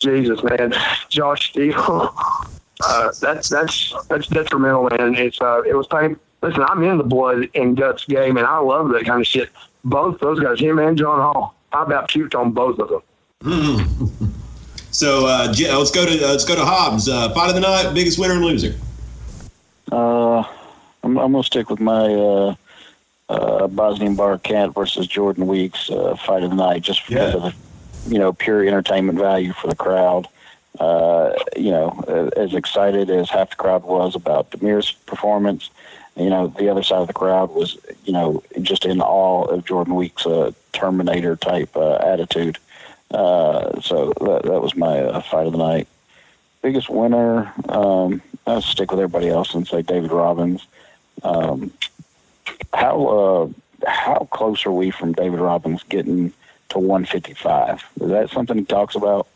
Jesus 0.00 0.42
man, 0.42 0.72
Josh 1.08 1.50
Steele. 1.50 1.74
uh, 2.84 3.12
that's 3.20 3.48
that's 3.48 3.94
that's 4.08 4.28
detrimental, 4.28 4.88
man. 4.90 5.14
It's 5.14 5.40
uh, 5.40 5.62
it 5.62 5.74
was 5.74 5.86
painful. 5.86 6.22
Listen, 6.42 6.64
I'm 6.68 6.82
in 6.82 6.98
the 6.98 7.04
blood 7.04 7.48
and 7.54 7.76
guts 7.76 8.04
game, 8.04 8.36
and 8.36 8.46
I 8.46 8.58
love 8.58 8.90
that 8.90 9.04
kind 9.04 9.20
of 9.20 9.26
shit. 9.26 9.50
Both 9.84 10.20
those 10.20 10.38
guys, 10.38 10.60
him 10.60 10.78
and 10.78 10.96
John 10.96 11.18
Hall, 11.18 11.54
I 11.72 11.82
about 11.82 12.08
puked 12.08 12.38
on 12.38 12.52
both 12.52 12.78
of 12.78 12.88
them. 12.88 14.42
So 14.96 15.26
uh, 15.26 15.52
let's 15.58 15.90
go 15.90 16.06
to 16.06 16.24
uh, 16.24 16.30
let's 16.30 16.46
go 16.46 16.54
to 16.54 16.64
Hobbs. 16.64 17.06
Uh, 17.06 17.30
fight 17.34 17.50
of 17.50 17.54
the 17.54 17.60
night, 17.60 17.92
biggest 17.92 18.18
winner 18.18 18.32
and 18.32 18.42
loser. 18.42 18.74
Uh, 19.92 20.38
I'm, 21.02 21.18
I'm 21.18 21.32
gonna 21.32 21.42
stick 21.42 21.68
with 21.68 21.80
my 21.80 22.14
uh, 22.14 22.54
uh, 23.28 23.66
Bosnian 23.66 24.16
Bar-Kampf 24.16 24.74
versus 24.74 25.06
Jordan 25.06 25.46
Weeks 25.48 25.90
uh, 25.90 26.16
fight 26.16 26.44
of 26.44 26.48
the 26.48 26.56
night, 26.56 26.80
just 26.80 27.06
because 27.06 27.34
yeah. 27.34 27.36
of 27.36 27.42
the 27.42 28.10
you 28.10 28.18
know 28.18 28.32
pure 28.32 28.66
entertainment 28.66 29.18
value 29.18 29.52
for 29.52 29.68
the 29.68 29.76
crowd. 29.76 30.28
Uh, 30.80 31.34
you 31.54 31.70
know, 31.70 32.32
as 32.34 32.54
excited 32.54 33.10
as 33.10 33.28
half 33.28 33.50
the 33.50 33.56
crowd 33.56 33.84
was 33.84 34.14
about 34.14 34.50
Damir's 34.50 34.92
performance, 34.92 35.68
you 36.16 36.30
know, 36.30 36.46
the 36.58 36.70
other 36.70 36.82
side 36.82 37.02
of 37.02 37.06
the 37.06 37.12
crowd 37.12 37.50
was, 37.50 37.76
you 38.04 38.14
know, 38.14 38.42
just 38.62 38.86
in 38.86 39.02
awe 39.02 39.44
of 39.44 39.66
Jordan 39.66 39.94
Weeks' 39.94 40.24
uh, 40.24 40.52
Terminator 40.72 41.36
type 41.36 41.76
uh, 41.76 41.96
attitude. 41.96 42.58
Uh, 43.16 43.80
so 43.80 44.12
that, 44.20 44.42
that 44.42 44.60
was 44.60 44.76
my 44.76 45.00
uh, 45.00 45.22
fight 45.22 45.46
of 45.46 45.52
the 45.52 45.58
night. 45.58 45.88
Biggest 46.60 46.90
winner, 46.90 47.50
um, 47.70 48.20
I'll 48.46 48.60
stick 48.60 48.90
with 48.90 49.00
everybody 49.00 49.30
else 49.30 49.54
and 49.54 49.66
say 49.66 49.80
David 49.80 50.12
Robbins. 50.12 50.66
Um, 51.22 51.72
how 52.74 53.06
uh, 53.06 53.88
how 53.88 54.28
close 54.32 54.66
are 54.66 54.72
we 54.72 54.90
from 54.90 55.12
David 55.12 55.40
Robbins 55.40 55.82
getting 55.84 56.30
to 56.68 56.78
155? 56.78 57.82
Is 58.02 58.08
that 58.10 58.28
something 58.28 58.58
he 58.58 58.64
talks 58.64 58.94
about? 58.94 59.26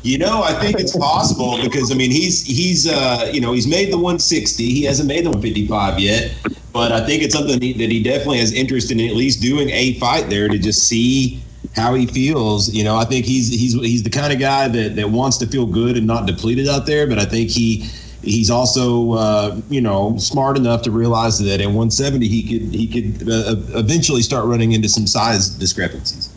You 0.00 0.16
know, 0.16 0.42
I 0.42 0.54
think 0.54 0.80
it's 0.80 0.96
possible 0.96 1.58
because 1.62 1.92
I 1.92 1.94
mean 1.94 2.10
he's 2.10 2.46
he's 2.46 2.88
uh, 2.88 3.30
you 3.30 3.42
know 3.42 3.52
he's 3.52 3.66
made 3.66 3.92
the 3.92 3.98
160. 3.98 4.64
He 4.64 4.84
hasn't 4.84 5.06
made 5.06 5.26
the 5.26 5.30
155 5.30 5.98
yet, 5.98 6.34
but 6.72 6.92
I 6.92 7.04
think 7.04 7.22
it's 7.22 7.34
something 7.34 7.58
that 7.58 7.90
he 7.90 8.02
definitely 8.02 8.38
has 8.38 8.54
interest 8.54 8.90
in 8.90 9.00
at 9.00 9.14
least 9.14 9.42
doing 9.42 9.68
a 9.68 9.98
fight 9.98 10.30
there 10.30 10.48
to 10.48 10.56
just 10.56 10.88
see 10.88 11.42
how 11.74 11.94
he 11.94 12.06
feels. 12.06 12.72
You 12.72 12.84
know, 12.84 12.96
I 12.96 13.04
think 13.04 13.26
he's 13.26 13.48
he's 13.48 13.74
he's 13.74 14.02
the 14.02 14.10
kind 14.10 14.32
of 14.32 14.38
guy 14.38 14.68
that 14.68 14.96
that 14.96 15.10
wants 15.10 15.36
to 15.38 15.46
feel 15.46 15.66
good 15.66 15.96
and 15.96 16.06
not 16.06 16.26
depleted 16.26 16.68
out 16.68 16.86
there. 16.86 17.06
But 17.06 17.18
I 17.18 17.24
think 17.24 17.50
he 17.50 17.88
he's 18.22 18.50
also 18.50 19.12
uh, 19.12 19.60
you 19.68 19.80
know 19.80 20.16
smart 20.18 20.56
enough 20.56 20.82
to 20.82 20.90
realize 20.90 21.38
that 21.38 21.60
at 21.60 21.66
170 21.66 22.28
he 22.28 22.42
could 22.42 22.74
he 22.74 22.86
could 22.86 23.28
uh, 23.28 23.56
eventually 23.78 24.22
start 24.22 24.46
running 24.46 24.72
into 24.72 24.88
some 24.88 25.06
size 25.06 25.48
discrepancies. 25.50 26.32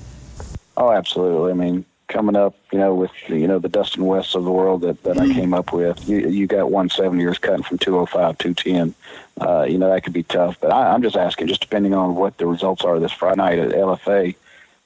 Oh, 0.78 0.92
absolutely. 0.92 1.52
I 1.52 1.56
mean, 1.56 1.86
coming 2.08 2.36
up, 2.36 2.56
you 2.72 2.80
know, 2.80 2.94
with 2.94 3.12
you 3.28 3.48
know 3.48 3.60
the 3.60 3.70
Dustin 3.70 4.06
West 4.06 4.36
of 4.36 4.44
the 4.44 4.52
world 4.52 4.82
that, 4.82 5.02
that 5.04 5.18
I 5.18 5.26
mm-hmm. 5.26 5.34
came 5.34 5.54
up 5.54 5.74
with, 5.74 6.08
you 6.08 6.28
you 6.30 6.48
got 6.48 6.72
170 6.72 7.22
years 7.22 7.38
cutting 7.38 7.64
from 7.64 7.78
205, 7.78 8.38
210. 8.38 8.96
Uh, 9.42 9.64
you 9.64 9.78
know 9.78 9.90
that 9.90 10.04
could 10.04 10.14
be 10.14 10.24
tough. 10.24 10.60
But 10.60 10.72
I, 10.72 10.94
I'm 10.94 11.02
just 11.02 11.16
asking, 11.16 11.48
just 11.48 11.62
depending 11.62 11.94
on 11.94 12.16
what 12.16 12.38
the 12.38 12.46
results 12.46 12.84
are 12.84 13.00
this 13.00 13.12
Friday 13.12 13.38
night 13.38 13.60
at 13.60 13.72
LFA 13.72 14.36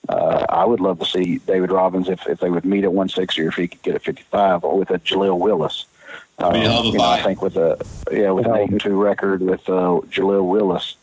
uh, 0.10 0.46
I 0.50 0.66
would 0.66 0.80
love 0.80 0.98
to 1.00 1.06
see 1.06 1.38
David 1.38 1.72
Robbins 1.72 2.10
if, 2.10 2.28
if 2.28 2.40
they 2.40 2.50
would 2.50 2.66
meet 2.66 2.84
at 2.84 2.92
160 2.92 3.42
or 3.42 3.48
if 3.50 3.56
he 3.56 3.68
could 3.68 3.82
get 3.84 3.96
at 3.96 4.02
55 4.02 4.64
or 4.64 4.78
with 4.78 4.90
a 4.90 4.98
Jaleel 4.98 5.38
Willis. 5.38 5.86
Um, 6.40 6.56
you 6.56 6.64
know, 6.64 7.04
I 7.04 7.22
think 7.22 7.42
with 7.42 7.58
a 7.58 7.78
yeah 8.12 8.32
with 8.32 8.48
an 8.48 8.56
eight 8.56 8.70
and 8.70 8.82
two 8.82 9.00
record 9.00 9.42
with 9.42 9.68
uh, 9.70 10.02
Jaleel 10.10 10.50
Willis, 10.50 10.96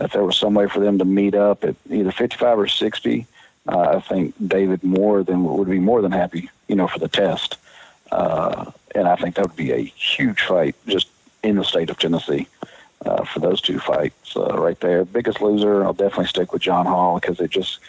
if 0.00 0.12
there 0.12 0.24
was 0.24 0.38
some 0.38 0.54
way 0.54 0.68
for 0.68 0.80
them 0.80 0.98
to 0.98 1.04
meet 1.04 1.34
up 1.34 1.64
at 1.64 1.76
either 1.90 2.12
55 2.12 2.58
or 2.60 2.66
60, 2.66 3.26
uh, 3.68 3.78
I 3.96 4.00
think 4.00 4.34
David 4.46 4.82
more 4.82 5.22
than 5.22 5.44
would 5.44 5.68
be 5.68 5.78
more 5.78 6.00
than 6.00 6.12
happy, 6.12 6.48
you 6.68 6.76
know, 6.76 6.88
for 6.88 6.98
the 6.98 7.08
test. 7.08 7.58
Uh, 8.10 8.70
and 8.94 9.06
I 9.06 9.16
think 9.16 9.34
that 9.34 9.48
would 9.48 9.56
be 9.56 9.72
a 9.72 9.82
huge 9.82 10.40
fight 10.42 10.76
just 10.86 11.08
in 11.42 11.56
the 11.56 11.64
state 11.64 11.90
of 11.90 11.98
Tennessee 11.98 12.46
uh, 13.04 13.24
for 13.24 13.40
those 13.40 13.60
two 13.60 13.80
fights 13.80 14.36
uh, 14.36 14.56
right 14.56 14.78
there. 14.80 15.04
Biggest 15.04 15.42
loser, 15.42 15.84
I'll 15.84 15.92
definitely 15.92 16.28
stick 16.28 16.52
with 16.52 16.62
John 16.62 16.86
Hall 16.86 17.18
because 17.18 17.40
it 17.40 17.50
just 17.50 17.80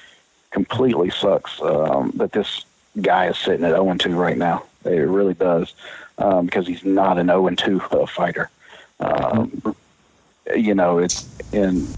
completely 0.58 1.12
sucks 1.12 1.62
um, 1.62 2.12
that 2.16 2.32
this 2.32 2.66
guy 3.00 3.28
is 3.28 3.38
sitting 3.38 3.64
at 3.64 3.74
0 3.74 3.94
2 3.94 4.16
right 4.16 4.38
now. 4.38 4.64
It 4.86 5.08
really 5.08 5.36
does 5.36 5.76
um, 6.18 6.46
because 6.48 6.66
he's 6.66 6.84
not 6.84 7.20
an 7.20 7.28
0 7.28 7.48
2 7.50 7.80
uh, 7.80 8.06
fighter. 8.08 8.50
Um, 9.00 9.76
you 10.56 10.74
know, 10.74 10.98
it's 10.98 11.28
in 11.52 11.96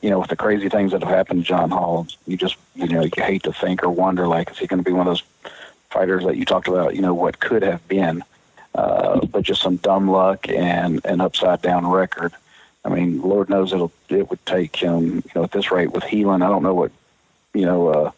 you 0.00 0.08
know 0.08 0.20
with 0.20 0.30
the 0.30 0.36
crazy 0.36 0.70
things 0.70 0.92
that 0.92 1.02
have 1.02 1.12
happened 1.12 1.42
to 1.42 1.46
John 1.46 1.70
Hall, 1.70 2.06
you 2.26 2.38
just 2.38 2.56
you 2.74 2.88
know 2.88 3.02
you 3.02 3.22
hate 3.22 3.42
to 3.42 3.52
think 3.52 3.82
or 3.82 3.90
wonder 3.90 4.26
like 4.26 4.50
is 4.50 4.58
he 4.58 4.66
going 4.66 4.82
to 4.82 4.90
be 4.90 4.96
one 4.96 5.06
of 5.06 5.10
those 5.12 5.52
fighters 5.90 6.24
that 6.24 6.38
you 6.38 6.46
talked 6.46 6.68
about? 6.68 6.96
You 6.96 7.02
know 7.02 7.14
what 7.14 7.40
could 7.40 7.62
have 7.62 7.86
been, 7.88 8.24
uh, 8.74 9.20
but 9.26 9.42
just 9.42 9.60
some 9.60 9.76
dumb 9.76 10.10
luck 10.10 10.48
and 10.48 11.04
an 11.04 11.20
upside 11.20 11.60
down 11.60 11.86
record. 11.86 12.32
I 12.86 12.88
mean, 12.88 13.20
Lord 13.20 13.50
knows 13.50 13.74
it'll 13.74 13.92
it 14.08 14.30
would 14.30 14.44
take 14.46 14.76
him. 14.76 15.16
You 15.16 15.32
know, 15.34 15.44
at 15.44 15.52
this 15.52 15.70
rate 15.70 15.92
with 15.92 16.04
healing, 16.04 16.40
I 16.40 16.48
don't 16.48 16.62
know 16.62 16.74
what 16.74 16.92
you 17.58 17.66
know, 17.66 17.88
uh, 17.88 18.10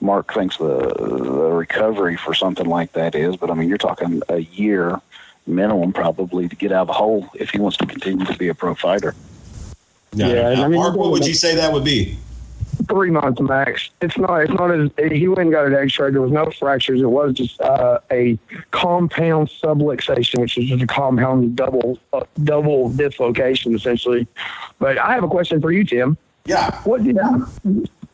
Mark 0.00 0.32
thinks 0.32 0.56
the, 0.56 0.94
the 0.98 1.50
recovery 1.52 2.16
for 2.16 2.32
something 2.32 2.66
like 2.66 2.92
that 2.92 3.14
is, 3.14 3.36
but 3.36 3.50
I 3.50 3.54
mean, 3.54 3.68
you're 3.68 3.78
talking 3.78 4.22
a 4.28 4.38
year 4.38 5.00
minimum 5.46 5.92
probably 5.92 6.48
to 6.48 6.56
get 6.56 6.72
out 6.72 6.82
of 6.82 6.86
the 6.88 6.92
hole 6.94 7.28
if 7.34 7.50
he 7.50 7.58
wants 7.58 7.76
to 7.78 7.86
continue 7.86 8.24
to 8.24 8.36
be 8.38 8.48
a 8.48 8.54
pro 8.54 8.74
fighter. 8.74 9.14
Yeah, 10.12 10.28
yeah 10.28 10.64
I 10.64 10.68
mean, 10.68 10.80
Mark, 10.80 10.96
what 10.96 11.10
would 11.10 11.26
you 11.26 11.34
say 11.34 11.54
that 11.56 11.72
would 11.72 11.84
be? 11.84 12.16
Three 12.88 13.10
months 13.10 13.40
max. 13.40 13.90
It's 14.00 14.16
not. 14.16 14.42
It's 14.42 14.52
not 14.52 14.70
as 14.70 14.90
he 15.10 15.28
went 15.28 15.40
and 15.40 15.52
got 15.52 15.66
an 15.66 15.74
X-ray. 15.74 16.12
There 16.12 16.22
was 16.22 16.30
no 16.30 16.50
fractures. 16.50 17.02
It 17.02 17.10
was 17.10 17.34
just 17.34 17.60
uh, 17.60 17.98
a 18.10 18.38
compound 18.70 19.48
subluxation, 19.48 20.40
which 20.40 20.56
is 20.56 20.66
just 20.66 20.82
a 20.82 20.86
compound 20.86 21.56
double 21.56 21.98
uh, 22.12 22.24
double 22.44 22.90
dislocation 22.90 23.74
essentially. 23.74 24.26
But 24.78 24.96
I 24.96 25.12
have 25.12 25.24
a 25.24 25.28
question 25.28 25.60
for 25.60 25.72
you, 25.72 25.84
Tim. 25.84 26.16
Yeah. 26.46 26.80
What 26.82 27.02
did 27.02 27.18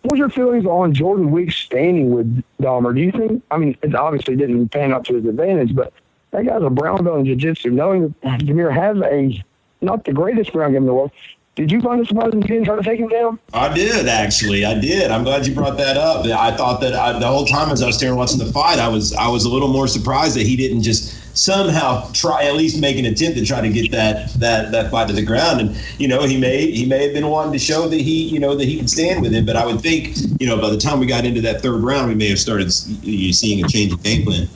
What's 0.05 0.18
your 0.18 0.28
feelings 0.28 0.66
on 0.66 0.93
Jordan 0.93 1.31
Weeks 1.31 1.56
standing 1.56 2.10
with 2.10 2.43
Damir? 2.60 2.94
Do 2.94 3.01
you 3.01 3.10
think? 3.10 3.43
I 3.51 3.56
mean, 3.56 3.74
it 3.82 3.94
obviously 3.94 4.36
didn't 4.36 4.68
pan 4.68 4.93
out 4.93 5.06
to 5.06 5.14
his 5.14 5.24
advantage, 5.24 5.74
but 5.74 5.94
that 6.31 6.44
guy's 6.44 6.62
a 6.62 6.68
brown 6.68 7.05
belt 7.05 7.20
in 7.20 7.24
jiu-jitsu. 7.24 7.70
Knowing 7.70 8.14
that 8.22 8.40
Damir 8.40 8.70
has 8.70 8.98
a 9.02 9.43
not 9.81 10.05
the 10.05 10.12
greatest 10.12 10.52
ground 10.52 10.74
game 10.74 10.82
in 10.82 10.86
the 10.86 10.93
world, 10.93 11.10
did 11.55 11.72
you 11.72 11.81
find 11.81 12.02
it 12.02 12.09
surprising 12.09 12.43
you 12.43 12.48
didn't 12.48 12.64
try 12.64 12.76
to 12.76 12.82
take 12.82 13.01
him 13.01 13.09
down? 13.09 13.39
I 13.55 13.72
did 13.72 14.06
actually. 14.06 14.66
I 14.66 14.78
did. 14.78 15.10
I'm 15.10 15.24
glad 15.24 15.47
you 15.47 15.55
brought 15.55 15.78
that 15.78 15.97
up. 15.97 16.26
I 16.26 16.55
thought 16.55 16.82
that 16.82 16.94
I, 16.94 17.18
the 17.18 17.26
whole 17.26 17.47
time 17.47 17.70
as 17.70 17.82
I 17.82 17.86
was 17.86 17.97
staring 17.97 18.16
watching 18.18 18.39
the 18.39 18.52
fight, 18.52 18.78
I 18.78 18.89
was 18.89 19.14
I 19.14 19.28
was 19.28 19.47
a 19.47 19.48
little 19.48 19.68
more 19.68 19.89
surprised 19.89 20.36
that 20.36 20.47
he 20.47 20.55
didn't 20.55 20.82
just 20.82 21.24
somehow 21.35 22.11
try 22.12 22.44
at 22.44 22.55
least 22.55 22.81
make 22.81 22.97
an 22.97 23.05
attempt 23.05 23.36
to 23.36 23.44
try 23.44 23.61
to 23.61 23.69
get 23.69 23.90
that 23.90 24.32
that 24.35 24.73
that 24.73 24.90
fight 24.90 25.09
to 25.09 25.15
the 25.15 25.24
ground. 25.24 25.61
And 25.61 25.77
you 25.98 26.09
know, 26.09 26.23
he 26.23 26.39
may 26.39 26.70
he 26.70 26.86
may 26.86 27.05
have 27.05 27.12
been 27.12 27.28
wanting 27.28 27.52
to 27.52 27.59
show 27.59 27.89
that 27.89 28.01
he 28.01 28.28
you 28.28 28.39
know 28.39 28.55
that 28.55 28.65
he 28.65 28.77
can 28.77 28.89
stand 28.89 29.23
with 29.23 29.32
him. 29.32 29.44
But 29.44 29.56
I 29.56 29.66
would 29.66 29.81
think 29.81 30.16
you 30.40 30.47
know 30.47 30.61
by 30.61 30.70
the 30.70 30.78
time 30.78 31.01
we 31.01 31.06
got 31.06 31.24
into 31.24 31.40
that 31.43 31.61
third 31.61 31.82
round, 31.82 32.09
we 32.09 32.15
may 32.15 32.28
have 32.28 32.39
started 32.39 32.73
you 33.02 33.32
seeing 33.32 33.65
a 33.65 33.69
change 33.69 33.93
of 33.93 34.02
game 34.02 34.24
plan. 34.24 34.48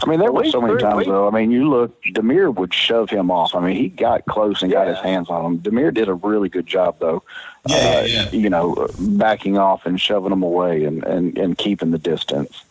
I 0.00 0.08
mean, 0.08 0.20
there 0.20 0.30
were 0.30 0.44
so 0.44 0.60
many 0.60 0.78
times 0.80 1.06
though. 1.06 1.26
I 1.26 1.30
mean, 1.32 1.50
you 1.50 1.68
look, 1.68 2.00
Damir 2.04 2.54
would 2.54 2.72
shove 2.72 3.10
him 3.10 3.32
off. 3.32 3.54
I 3.54 3.60
mean, 3.60 3.76
he 3.76 3.88
got 3.88 4.24
close 4.26 4.62
and 4.62 4.70
got 4.70 4.86
his 4.86 4.98
hands 4.98 5.28
on 5.28 5.44
him. 5.44 5.58
Damir 5.58 5.92
did 5.92 6.08
a 6.08 6.14
really 6.14 6.48
good 6.48 6.66
job 6.66 6.96
though. 7.00 7.24
Yeah, 7.66 7.76
uh, 7.76 7.80
yeah, 7.80 8.04
yeah. 8.04 8.30
You 8.30 8.48
know, 8.48 8.88
backing 8.98 9.58
off 9.58 9.86
and 9.86 10.00
shoving 10.00 10.30
him 10.30 10.42
away 10.42 10.84
and 10.84 11.02
and 11.04 11.36
and 11.36 11.58
keeping 11.58 11.90
the 11.90 11.98
distance. 11.98 12.62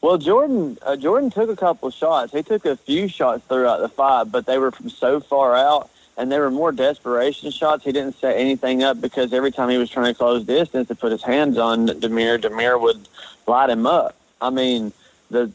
Well, 0.00 0.16
Jordan 0.16 0.78
uh, 0.82 0.96
Jordan 0.96 1.30
took 1.30 1.50
a 1.50 1.56
couple 1.56 1.90
shots. 1.90 2.32
He 2.32 2.42
took 2.42 2.64
a 2.64 2.76
few 2.76 3.08
shots 3.08 3.44
throughout 3.48 3.80
the 3.80 3.88
fight, 3.88 4.30
but 4.30 4.46
they 4.46 4.58
were 4.58 4.70
from 4.70 4.90
so 4.90 5.18
far 5.18 5.56
out, 5.56 5.90
and 6.16 6.30
they 6.30 6.38
were 6.38 6.52
more 6.52 6.70
desperation 6.70 7.50
shots. 7.50 7.84
He 7.84 7.90
didn't 7.90 8.16
set 8.16 8.36
anything 8.36 8.84
up 8.84 9.00
because 9.00 9.32
every 9.32 9.50
time 9.50 9.70
he 9.70 9.76
was 9.76 9.90
trying 9.90 10.12
to 10.12 10.16
close 10.16 10.44
distance 10.44 10.86
to 10.88 10.94
put 10.94 11.10
his 11.10 11.22
hands 11.22 11.58
on 11.58 11.88
Damir, 11.88 12.38
Damir 12.38 12.80
would 12.80 13.08
light 13.48 13.70
him 13.70 13.86
up. 13.86 14.14
I 14.40 14.50
mean, 14.50 14.92
the 15.30 15.50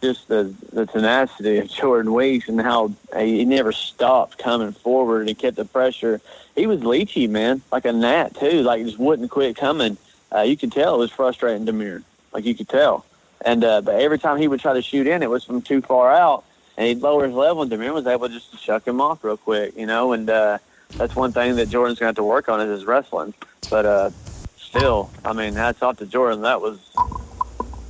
just 0.00 0.28
the 0.28 0.54
the 0.72 0.86
tenacity 0.86 1.58
of 1.58 1.68
Jordan 1.68 2.12
Weeks 2.14 2.48
and 2.48 2.60
how 2.60 2.92
he 3.16 3.44
never 3.44 3.72
stopped 3.72 4.38
coming 4.38 4.72
forward 4.72 5.26
he 5.26 5.34
kept 5.34 5.56
the 5.56 5.64
pressure. 5.64 6.20
He 6.54 6.68
was 6.68 6.80
leechy, 6.80 7.28
man, 7.28 7.62
like 7.72 7.84
a 7.84 7.92
gnat 7.92 8.36
too. 8.36 8.62
Like 8.62 8.84
just 8.84 8.98
wouldn't 8.98 9.30
quit 9.32 9.56
coming. 9.56 9.96
Uh, 10.32 10.42
you 10.42 10.56
could 10.56 10.70
tell 10.70 10.94
it 10.94 10.98
was 10.98 11.10
frustrating 11.10 11.66
Damir. 11.66 12.04
Like 12.32 12.44
you 12.44 12.54
could 12.54 12.68
tell. 12.68 13.04
And 13.44 13.64
uh, 13.64 13.80
but 13.82 14.00
every 14.00 14.18
time 14.18 14.38
he 14.38 14.48
would 14.48 14.60
try 14.60 14.74
to 14.74 14.82
shoot 14.82 15.06
in, 15.06 15.22
it 15.22 15.30
was 15.30 15.44
from 15.44 15.62
too 15.62 15.80
far 15.80 16.12
out, 16.12 16.44
and 16.76 16.86
he'd 16.86 17.00
lower 17.00 17.26
his 17.26 17.34
level, 17.34 17.62
and 17.62 17.70
Damir 17.70 17.94
was 17.94 18.06
able 18.06 18.28
just 18.28 18.50
to 18.50 18.56
shuck 18.56 18.86
him 18.86 19.00
off 19.00 19.22
real 19.22 19.36
quick, 19.36 19.76
you 19.76 19.86
know. 19.86 20.12
And 20.12 20.28
uh, 20.28 20.58
that's 20.96 21.14
one 21.14 21.32
thing 21.32 21.56
that 21.56 21.68
Jordan's 21.68 21.98
going 21.98 22.06
to 22.06 22.10
have 22.10 22.16
to 22.16 22.24
work 22.24 22.48
on 22.48 22.60
is 22.60 22.68
his 22.68 22.84
wrestling. 22.84 23.34
But 23.70 23.86
uh, 23.86 24.10
still, 24.56 25.10
I 25.24 25.32
mean, 25.32 25.54
hats 25.54 25.82
off 25.82 25.98
to 25.98 26.06
Jordan. 26.06 26.42
That 26.42 26.60
was 26.60 26.80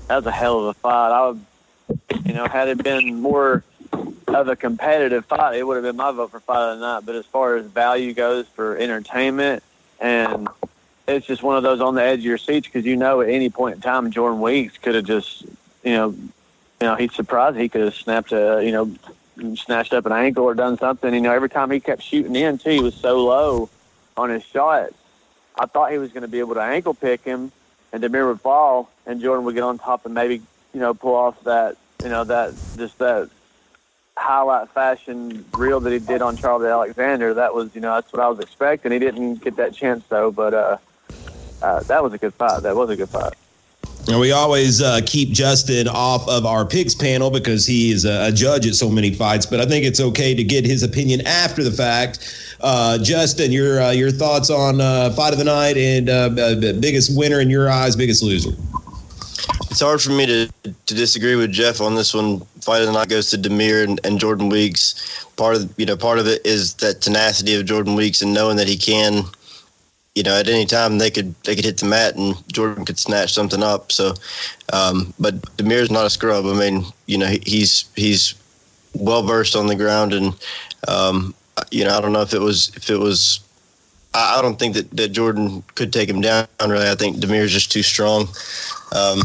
that 0.08 0.16
was 0.16 0.26
a 0.26 0.32
hell 0.32 0.58
of 0.60 0.64
a 0.66 0.74
fight. 0.74 1.12
I, 1.12 1.28
would, 1.28 1.44
you 2.26 2.34
know, 2.34 2.46
had 2.46 2.68
it 2.68 2.82
been 2.82 3.20
more 3.20 3.64
of 4.26 4.48
a 4.48 4.56
competitive 4.56 5.24
fight, 5.24 5.56
it 5.56 5.66
would 5.66 5.76
have 5.76 5.84
been 5.84 5.96
my 5.96 6.12
vote 6.12 6.30
for 6.30 6.40
fight 6.40 6.72
of 6.72 6.78
the 6.78 6.86
night. 6.86 7.06
But 7.06 7.14
as 7.14 7.24
far 7.26 7.56
as 7.56 7.66
value 7.66 8.12
goes 8.12 8.46
for 8.48 8.76
entertainment, 8.76 9.62
and 10.00 10.48
it's 11.08 11.26
just 11.26 11.42
one 11.42 11.56
of 11.56 11.62
those 11.62 11.80
on 11.80 11.94
the 11.94 12.02
edge 12.02 12.20
of 12.20 12.24
your 12.24 12.38
seats 12.38 12.68
because 12.68 12.84
you 12.84 12.96
know 12.96 13.20
at 13.20 13.28
any 13.28 13.48
point 13.48 13.76
in 13.76 13.80
time 13.80 14.10
Jordan 14.10 14.40
Weeks 14.40 14.76
could 14.78 14.94
have 14.94 15.04
just, 15.04 15.42
you 15.82 15.92
know, 15.92 16.10
you 16.10 16.28
know 16.82 16.94
he's 16.96 17.14
surprised 17.14 17.56
he 17.56 17.68
could 17.68 17.80
have 17.80 17.94
snapped 17.94 18.32
a, 18.32 18.62
you 18.64 18.72
know, 18.72 19.56
snatched 19.56 19.94
up 19.94 20.06
an 20.06 20.12
ankle 20.12 20.44
or 20.44 20.54
done 20.54 20.76
something. 20.78 21.12
You 21.12 21.20
know, 21.20 21.32
every 21.32 21.48
time 21.48 21.70
he 21.70 21.80
kept 21.80 22.02
shooting 22.02 22.36
in 22.36 22.58
too, 22.58 22.70
he 22.70 22.80
was 22.80 22.94
so 22.94 23.24
low 23.24 23.70
on 24.16 24.30
his 24.30 24.44
shot. 24.44 24.90
I 25.58 25.66
thought 25.66 25.90
he 25.90 25.98
was 25.98 26.12
going 26.12 26.22
to 26.22 26.28
be 26.28 26.38
able 26.38 26.54
to 26.54 26.62
ankle 26.62 26.94
pick 26.94 27.24
him, 27.24 27.50
and 27.92 28.02
Damir 28.02 28.28
would 28.28 28.40
fall, 28.40 28.90
and 29.06 29.20
Jordan 29.20 29.44
would 29.46 29.54
get 29.54 29.64
on 29.64 29.78
top 29.78 30.04
and 30.04 30.14
maybe, 30.14 30.36
you 30.72 30.80
know, 30.80 30.94
pull 30.94 31.14
off 31.14 31.42
that, 31.44 31.76
you 32.02 32.10
know, 32.10 32.24
that 32.24 32.54
just 32.76 32.98
that 32.98 33.28
highlight 34.16 34.68
fashion 34.70 35.44
reel 35.52 35.80
that 35.80 35.92
he 35.92 35.98
did 35.98 36.22
on 36.22 36.36
Charlie 36.36 36.68
Alexander. 36.68 37.34
That 37.34 37.54
was, 37.54 37.74
you 37.74 37.80
know, 37.80 37.94
that's 37.94 38.12
what 38.12 38.22
I 38.22 38.28
was 38.28 38.40
expecting. 38.40 38.92
He 38.92 38.98
didn't 38.98 39.36
get 39.36 39.56
that 39.56 39.74
chance 39.74 40.04
though, 40.08 40.30
but 40.30 40.54
uh, 40.54 40.78
uh, 41.62 41.80
that 41.84 42.02
was 42.02 42.12
a 42.12 42.18
good 42.18 42.34
fight. 42.34 42.62
That 42.62 42.76
was 42.76 42.90
a 42.90 42.96
good 42.96 43.08
fight. 43.08 43.34
And 44.08 44.18
we 44.18 44.32
always 44.32 44.80
uh, 44.80 45.00
keep 45.04 45.32
Justin 45.32 45.86
off 45.86 46.26
of 46.28 46.46
our 46.46 46.64
picks 46.64 46.94
panel 46.94 47.30
because 47.30 47.66
he 47.66 47.90
is 47.90 48.06
a, 48.06 48.28
a, 48.28 48.32
judge 48.32 48.66
at 48.66 48.74
so 48.74 48.88
many 48.88 49.12
fights. 49.12 49.44
But 49.44 49.60
I 49.60 49.66
think 49.66 49.84
it's 49.84 50.00
okay 50.00 50.34
to 50.34 50.42
get 50.42 50.64
his 50.64 50.82
opinion 50.82 51.26
after 51.26 51.62
the 51.62 51.70
fact. 51.70 52.56
Uh, 52.60 52.96
Justin, 52.98 53.52
your 53.52 53.82
uh, 53.82 53.90
your 53.90 54.10
thoughts 54.10 54.48
on 54.48 54.80
uh, 54.80 55.10
fight 55.10 55.34
of 55.34 55.38
the 55.38 55.44
night 55.44 55.76
and 55.76 56.08
uh, 56.08 56.30
biggest 56.80 57.16
winner 57.18 57.40
in 57.40 57.50
your 57.50 57.68
eyes, 57.68 57.96
biggest 57.96 58.22
loser. 58.22 58.50
It's 59.70 59.80
hard 59.80 60.00
for 60.00 60.12
me 60.12 60.24
to 60.24 60.48
to 60.64 60.94
disagree 60.94 61.36
with 61.36 61.52
Jeff 61.52 61.82
on 61.82 61.94
this 61.94 62.14
one. 62.14 62.40
Fight 62.62 62.80
of 62.80 62.86
the 62.86 62.92
night 62.92 63.10
goes 63.10 63.30
to 63.30 63.36
Damir 63.36 63.84
and, 63.84 64.00
and 64.04 64.18
Jordan 64.18 64.48
Weeks. 64.48 65.26
Part 65.36 65.56
of 65.56 65.72
you 65.76 65.84
know 65.84 65.98
part 65.98 66.18
of 66.18 66.26
it 66.26 66.44
is 66.46 66.74
that 66.74 67.02
tenacity 67.02 67.54
of 67.54 67.66
Jordan 67.66 67.94
Weeks 67.94 68.22
and 68.22 68.32
knowing 68.32 68.56
that 68.56 68.68
he 68.68 68.78
can 68.78 69.24
you 70.18 70.24
know, 70.24 70.36
at 70.36 70.48
any 70.48 70.66
time 70.66 70.98
they 70.98 71.12
could 71.12 71.32
they 71.44 71.54
could 71.54 71.64
hit 71.64 71.78
the 71.78 71.86
mat 71.86 72.16
and 72.16 72.34
Jordan 72.52 72.84
could 72.84 72.98
snatch 72.98 73.32
something 73.32 73.62
up. 73.62 73.92
So, 73.92 74.14
um, 74.72 75.14
but 75.20 75.56
Damir's 75.56 75.92
not 75.92 76.06
a 76.06 76.10
scrub. 76.10 76.44
I 76.44 76.54
mean, 76.54 76.84
you 77.06 77.18
know, 77.18 77.32
he's 77.46 77.88
he's 77.94 78.34
well 78.94 79.22
versed 79.22 79.54
on 79.54 79.68
the 79.68 79.76
ground, 79.76 80.12
and 80.12 80.34
um, 80.88 81.36
you 81.70 81.84
know, 81.84 81.96
I 81.96 82.00
don't 82.00 82.12
know 82.12 82.22
if 82.22 82.34
it 82.34 82.40
was 82.40 82.72
if 82.74 82.90
it 82.90 82.98
was. 82.98 83.38
I, 84.12 84.40
I 84.40 84.42
don't 84.42 84.58
think 84.58 84.74
that, 84.74 84.90
that 84.96 85.10
Jordan 85.10 85.62
could 85.76 85.92
take 85.92 86.08
him 86.08 86.20
down. 86.20 86.48
Really, 86.60 86.88
I 86.88 86.96
think 86.96 87.20
Damir's 87.20 87.52
just 87.52 87.70
too 87.70 87.84
strong. 87.84 88.26
Um, 88.90 89.22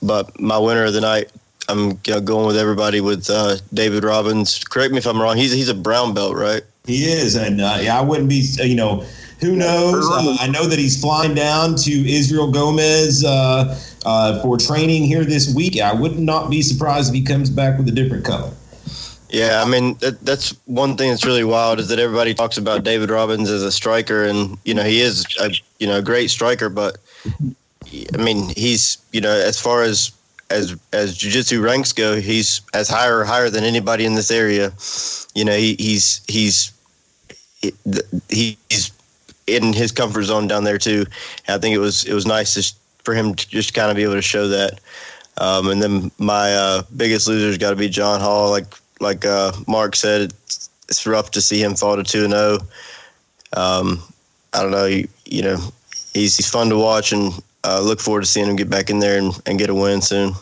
but 0.00 0.38
my 0.38 0.56
winner 0.56 0.84
of 0.84 0.92
the 0.92 1.00
night, 1.00 1.32
I'm 1.68 1.96
going 1.96 2.46
with 2.46 2.56
everybody 2.56 3.00
with 3.00 3.28
uh, 3.28 3.56
David 3.74 4.04
Robbins. 4.04 4.62
Correct 4.62 4.92
me 4.92 4.98
if 4.98 5.06
I'm 5.06 5.20
wrong. 5.20 5.36
He's 5.36 5.50
he's 5.50 5.68
a 5.68 5.74
brown 5.74 6.14
belt, 6.14 6.36
right? 6.36 6.62
He 6.86 7.06
is, 7.06 7.34
and 7.34 7.60
uh, 7.60 7.78
yeah, 7.80 7.98
I 7.98 8.02
wouldn't 8.02 8.28
be. 8.28 8.46
You 8.62 8.76
know, 8.76 9.04
who 9.40 9.54
knows? 9.56 10.04
Uh, 10.10 10.36
I 10.40 10.48
know 10.48 10.66
that 10.66 10.78
he's 10.78 11.00
flying 11.00 11.34
down 11.34 11.76
to 11.76 11.90
Israel 11.90 12.50
Gomez 12.50 13.24
uh, 13.24 13.78
uh, 14.04 14.42
for 14.42 14.56
training 14.56 15.04
here 15.04 15.24
this 15.24 15.54
week. 15.54 15.80
I 15.80 15.92
would 15.92 16.18
not 16.18 16.50
be 16.50 16.62
surprised 16.62 17.10
if 17.10 17.14
he 17.14 17.22
comes 17.22 17.48
back 17.48 17.78
with 17.78 17.88
a 17.88 17.92
different 17.92 18.24
color. 18.24 18.50
Yeah, 19.30 19.62
I 19.64 19.68
mean 19.68 19.94
that, 19.98 20.20
that's 20.24 20.56
one 20.64 20.96
thing 20.96 21.10
that's 21.10 21.24
really 21.24 21.44
wild 21.44 21.78
is 21.78 21.88
that 21.88 21.98
everybody 21.98 22.32
talks 22.34 22.56
about 22.56 22.82
David 22.82 23.10
Robbins 23.10 23.50
as 23.50 23.62
a 23.62 23.70
striker, 23.70 24.24
and 24.24 24.56
you 24.64 24.74
know 24.74 24.82
he 24.82 25.00
is 25.00 25.26
a 25.40 25.50
you 25.78 25.86
know 25.86 25.98
a 25.98 26.02
great 26.02 26.30
striker, 26.30 26.68
but 26.68 26.96
I 28.14 28.16
mean 28.16 28.48
he's 28.56 28.98
you 29.12 29.20
know 29.20 29.30
as 29.30 29.60
far 29.60 29.82
as 29.82 30.12
as 30.50 30.76
as 30.94 31.16
jiu-jitsu 31.16 31.60
ranks 31.60 31.92
go, 31.92 32.16
he's 32.16 32.62
as 32.72 32.88
higher 32.88 33.22
higher 33.22 33.50
than 33.50 33.64
anybody 33.64 34.06
in 34.06 34.14
this 34.14 34.30
area. 34.30 34.72
You 35.34 35.44
know 35.44 35.56
he, 35.56 35.74
he's 35.74 36.22
he's 36.26 36.72
he, 37.60 38.56
he's 38.70 38.92
in 39.48 39.72
his 39.72 39.92
comfort 39.92 40.24
zone 40.24 40.46
down 40.46 40.64
there 40.64 40.78
too. 40.78 41.06
And 41.46 41.56
I 41.56 41.58
think 41.58 41.74
it 41.74 41.78
was 41.78 42.04
it 42.04 42.14
was 42.14 42.26
nice 42.26 42.54
to, 42.54 42.74
for 43.04 43.14
him 43.14 43.34
to 43.34 43.48
just 43.48 43.74
kind 43.74 43.90
of 43.90 43.96
be 43.96 44.02
able 44.02 44.14
to 44.14 44.22
show 44.22 44.48
that. 44.48 44.80
Um, 45.38 45.68
and 45.68 45.82
then 45.82 46.10
my 46.18 46.52
uh, 46.52 46.82
biggest 46.96 47.28
loser's 47.28 47.58
got 47.58 47.70
to 47.70 47.76
be 47.76 47.88
John 47.88 48.20
Hall. 48.20 48.50
Like 48.50 48.66
like 49.00 49.24
uh, 49.24 49.52
Mark 49.66 49.96
said, 49.96 50.22
it's, 50.22 50.68
it's, 50.88 51.06
rough 51.06 51.30
to 51.32 51.40
see 51.40 51.62
him 51.62 51.76
fall 51.76 51.96
to 51.96 52.02
two 52.02 52.24
and 52.24 52.32
zero. 52.32 52.58
Oh. 53.56 53.80
Um, 53.80 54.02
I 54.52 54.62
don't 54.62 54.72
know. 54.72 54.86
You, 54.86 55.08
you 55.24 55.42
know, 55.42 55.58
he's 56.12 56.36
he's 56.36 56.50
fun 56.50 56.68
to 56.70 56.76
watch, 56.76 57.12
and 57.12 57.32
uh, 57.64 57.80
look 57.80 58.00
forward 58.00 58.22
to 58.22 58.26
seeing 58.26 58.48
him 58.48 58.56
get 58.56 58.70
back 58.70 58.90
in 58.90 58.98
there 58.98 59.18
and, 59.18 59.40
and 59.46 59.58
get 59.58 59.70
a 59.70 59.74
win 59.74 60.02
soon. 60.02 60.32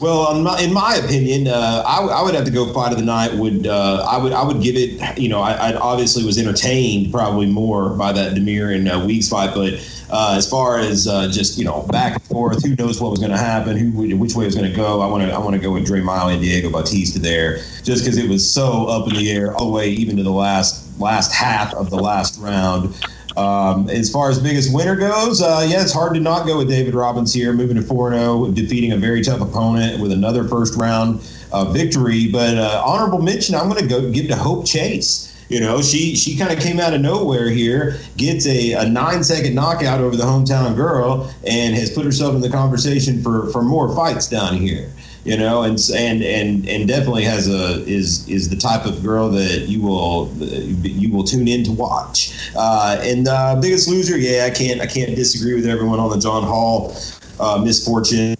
Well, 0.00 0.34
in 0.56 0.72
my 0.72 0.94
opinion, 0.94 1.46
uh, 1.46 1.84
I, 1.86 1.96
w- 1.96 2.14
I 2.14 2.22
would 2.22 2.34
have 2.34 2.46
to 2.46 2.50
go 2.50 2.72
fight 2.72 2.90
of 2.90 2.98
the 2.98 3.04
night. 3.04 3.34
Would 3.34 3.66
uh, 3.66 4.06
I 4.10 4.16
would 4.16 4.32
I 4.32 4.42
would 4.42 4.62
give 4.62 4.74
it? 4.74 5.18
You 5.18 5.28
know, 5.28 5.40
I, 5.42 5.52
I, 5.52 5.74
obviously 5.74 6.24
was 6.24 6.38
entertained 6.38 7.12
probably 7.12 7.44
more 7.44 7.90
by 7.90 8.10
that 8.12 8.34
Damir 8.34 8.74
and 8.74 8.88
uh, 8.88 9.04
Weeks 9.04 9.28
fight, 9.28 9.54
but 9.54 9.74
uh, 10.08 10.34
as 10.38 10.48
far 10.48 10.78
as 10.78 11.06
uh, 11.06 11.28
just 11.30 11.58
you 11.58 11.66
know 11.66 11.82
back 11.90 12.14
and 12.14 12.22
forth, 12.22 12.64
who 12.64 12.74
knows 12.76 12.98
what 12.98 13.10
was 13.10 13.18
going 13.18 13.30
to 13.30 13.36
happen, 13.36 13.76
who 13.76 14.16
which 14.16 14.34
way 14.34 14.46
was 14.46 14.54
going 14.54 14.70
to 14.70 14.74
go? 14.74 15.02
I 15.02 15.06
want 15.06 15.22
to 15.22 15.30
I 15.34 15.38
want 15.38 15.54
to 15.54 15.60
go 15.60 15.70
with 15.70 15.84
Dre 15.84 16.00
Mile 16.00 16.28
and 16.28 16.40
Diego 16.40 16.70
Bautista 16.70 17.18
there, 17.18 17.58
just 17.82 18.02
because 18.02 18.16
it 18.16 18.28
was 18.28 18.50
so 18.50 18.86
up 18.86 19.06
in 19.06 19.14
the 19.16 19.30
air 19.30 19.54
all 19.54 19.66
the 19.66 19.72
way 19.72 19.90
even 19.90 20.16
to 20.16 20.22
the 20.22 20.30
last 20.30 20.98
last 20.98 21.30
half 21.30 21.74
of 21.74 21.90
the 21.90 21.98
last 21.98 22.40
round. 22.40 22.94
Um, 23.36 23.88
as 23.88 24.10
far 24.10 24.30
as 24.30 24.38
biggest 24.38 24.74
winner 24.74 24.96
goes, 24.96 25.40
uh, 25.40 25.66
yeah, 25.68 25.82
it's 25.82 25.92
hard 25.92 26.14
to 26.14 26.20
not 26.20 26.46
go 26.46 26.58
with 26.58 26.68
David 26.68 26.94
Robbins 26.94 27.32
here, 27.32 27.52
moving 27.52 27.76
to 27.76 27.82
4 27.82 28.12
0, 28.12 28.50
defeating 28.52 28.92
a 28.92 28.96
very 28.96 29.22
tough 29.22 29.40
opponent 29.40 30.00
with 30.00 30.12
another 30.12 30.46
first 30.48 30.74
round 30.74 31.22
uh, 31.52 31.64
victory. 31.66 32.28
But 32.28 32.58
uh, 32.58 32.82
honorable 32.84 33.22
mention, 33.22 33.54
I'm 33.54 33.68
going 33.68 33.82
to 33.82 33.88
go 33.88 34.10
give 34.10 34.28
to 34.28 34.36
Hope 34.36 34.66
Chase. 34.66 35.28
You 35.48 35.58
know, 35.58 35.82
she 35.82 36.14
she 36.14 36.36
kind 36.36 36.52
of 36.52 36.60
came 36.60 36.78
out 36.78 36.94
of 36.94 37.00
nowhere 37.00 37.50
here, 37.50 37.98
gets 38.16 38.46
a, 38.46 38.72
a 38.74 38.88
nine 38.88 39.24
second 39.24 39.54
knockout 39.54 40.00
over 40.00 40.16
the 40.16 40.22
hometown 40.22 40.76
girl, 40.76 41.32
and 41.44 41.74
has 41.74 41.90
put 41.90 42.04
herself 42.04 42.34
in 42.36 42.40
the 42.40 42.50
conversation 42.50 43.20
for 43.22 43.48
for 43.50 43.62
more 43.62 43.94
fights 43.94 44.28
down 44.28 44.54
here 44.54 44.92
you 45.24 45.36
know, 45.36 45.62
and 45.62 45.78
and 45.94 46.22
and 46.22 46.68
and 46.68 46.88
definitely 46.88 47.24
has 47.24 47.48
a 47.48 47.84
is 47.86 48.28
is 48.28 48.48
the 48.48 48.56
type 48.56 48.86
of 48.86 49.02
girl 49.02 49.28
that 49.30 49.68
you 49.68 49.82
will 49.82 50.32
you 50.38 51.12
will 51.12 51.24
tune 51.24 51.48
in 51.48 51.64
to 51.64 51.72
watch. 51.72 52.50
Uh, 52.56 52.98
and 53.02 53.28
uh, 53.28 53.58
biggest 53.60 53.88
loser, 53.88 54.16
yeah, 54.16 54.44
I 54.46 54.50
can't 54.50 54.80
I 54.80 54.86
can't 54.86 55.14
disagree 55.14 55.54
with 55.54 55.66
everyone 55.66 56.00
on 56.00 56.10
the 56.10 56.18
John 56.18 56.42
Hall 56.42 56.96
uh, 57.38 57.58
misfortune. 57.58 58.36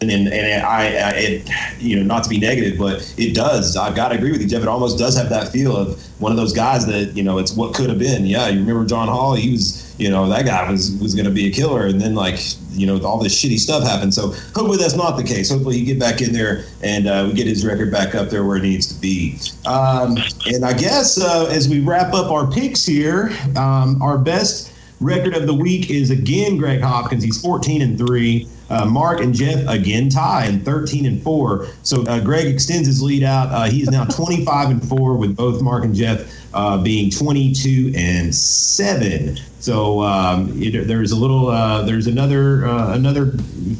And, 0.00 0.10
and 0.10 0.66
I, 0.66 0.82
I 0.96 1.10
it, 1.16 1.50
you 1.78 1.96
know, 1.96 2.02
not 2.02 2.24
to 2.24 2.28
be 2.28 2.38
negative, 2.38 2.78
but 2.78 3.14
it 3.16 3.34
does. 3.34 3.74
I've 3.74 3.94
got 3.94 4.08
to 4.08 4.16
agree 4.16 4.32
with 4.32 4.42
you, 4.42 4.48
Jeff. 4.48 4.60
It 4.60 4.68
almost 4.68 4.98
does 4.98 5.16
have 5.16 5.30
that 5.30 5.48
feel 5.48 5.74
of 5.74 5.98
one 6.20 6.30
of 6.30 6.36
those 6.36 6.52
guys 6.52 6.84
that 6.86 7.16
you 7.16 7.22
know, 7.22 7.38
it's 7.38 7.56
what 7.56 7.74
could 7.74 7.88
have 7.88 7.98
been. 7.98 8.26
Yeah, 8.26 8.48
you 8.48 8.60
remember 8.60 8.84
John 8.84 9.08
Hall? 9.08 9.34
He 9.34 9.52
was 9.52 9.83
you 9.98 10.10
know 10.10 10.28
that 10.28 10.44
guy 10.44 10.70
was 10.70 10.92
was 11.00 11.14
going 11.14 11.26
to 11.26 11.30
be 11.30 11.46
a 11.48 11.52
killer. 11.52 11.86
And 11.86 12.00
then 12.00 12.14
like 12.14 12.38
you 12.70 12.86
know 12.86 13.00
all 13.04 13.18
this 13.18 13.34
shitty 13.42 13.58
stuff 13.58 13.84
happened. 13.84 14.14
So 14.14 14.32
hopefully 14.54 14.78
that's 14.78 14.96
not 14.96 15.16
the 15.16 15.22
case. 15.22 15.50
Hopefully 15.50 15.78
he 15.78 15.84
get 15.84 15.98
back 15.98 16.20
in 16.20 16.32
there 16.32 16.64
and 16.82 17.06
uh, 17.06 17.24
we 17.28 17.34
get 17.34 17.46
his 17.46 17.64
record 17.64 17.90
back 17.90 18.14
up 18.14 18.30
there 18.30 18.44
where 18.44 18.56
it 18.56 18.62
needs 18.62 18.86
to 18.86 19.00
be. 19.00 19.38
Um, 19.66 20.16
and 20.46 20.64
i 20.64 20.72
guess 20.72 21.20
uh, 21.20 21.46
as 21.50 21.68
we 21.68 21.80
wrap 21.80 22.12
up 22.14 22.30
our 22.30 22.50
picks 22.50 22.84
here 22.84 23.30
um, 23.56 24.00
our 24.02 24.18
best 24.18 24.72
record 25.00 25.34
of 25.34 25.46
the 25.46 25.54
week 25.54 25.90
is 25.90 26.10
again 26.10 26.56
greg 26.56 26.80
hopkins. 26.80 27.22
He's 27.22 27.40
14 27.40 27.82
and 27.82 27.98
3 27.98 28.48
uh, 28.70 28.84
Mark 28.84 29.20
and 29.20 29.34
Jeff 29.34 29.66
again 29.68 30.08
tie 30.08 30.46
in 30.46 30.60
13 30.60 31.06
and 31.06 31.22
4. 31.22 31.66
So 31.82 32.06
uh, 32.06 32.20
Greg 32.20 32.46
extends 32.46 32.86
his 32.86 33.02
lead 33.02 33.22
out. 33.22 33.48
Uh, 33.50 33.64
he 33.64 33.82
is 33.82 33.90
now 33.90 34.04
25 34.16 34.70
and 34.70 34.88
4 34.88 35.16
with 35.16 35.36
both 35.36 35.62
Mark 35.62 35.84
and 35.84 35.94
Jeff 35.94 36.32
uh, 36.54 36.82
being 36.82 37.10
22 37.10 37.92
and 37.96 38.34
7. 38.34 39.36
So 39.60 40.02
um, 40.02 40.52
it, 40.62 40.86
there's 40.86 41.12
a 41.12 41.16
little, 41.16 41.48
uh, 41.48 41.82
there's 41.82 42.06
another 42.06 42.66
uh, 42.66 42.94
another 42.94 43.32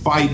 fight 0.02 0.30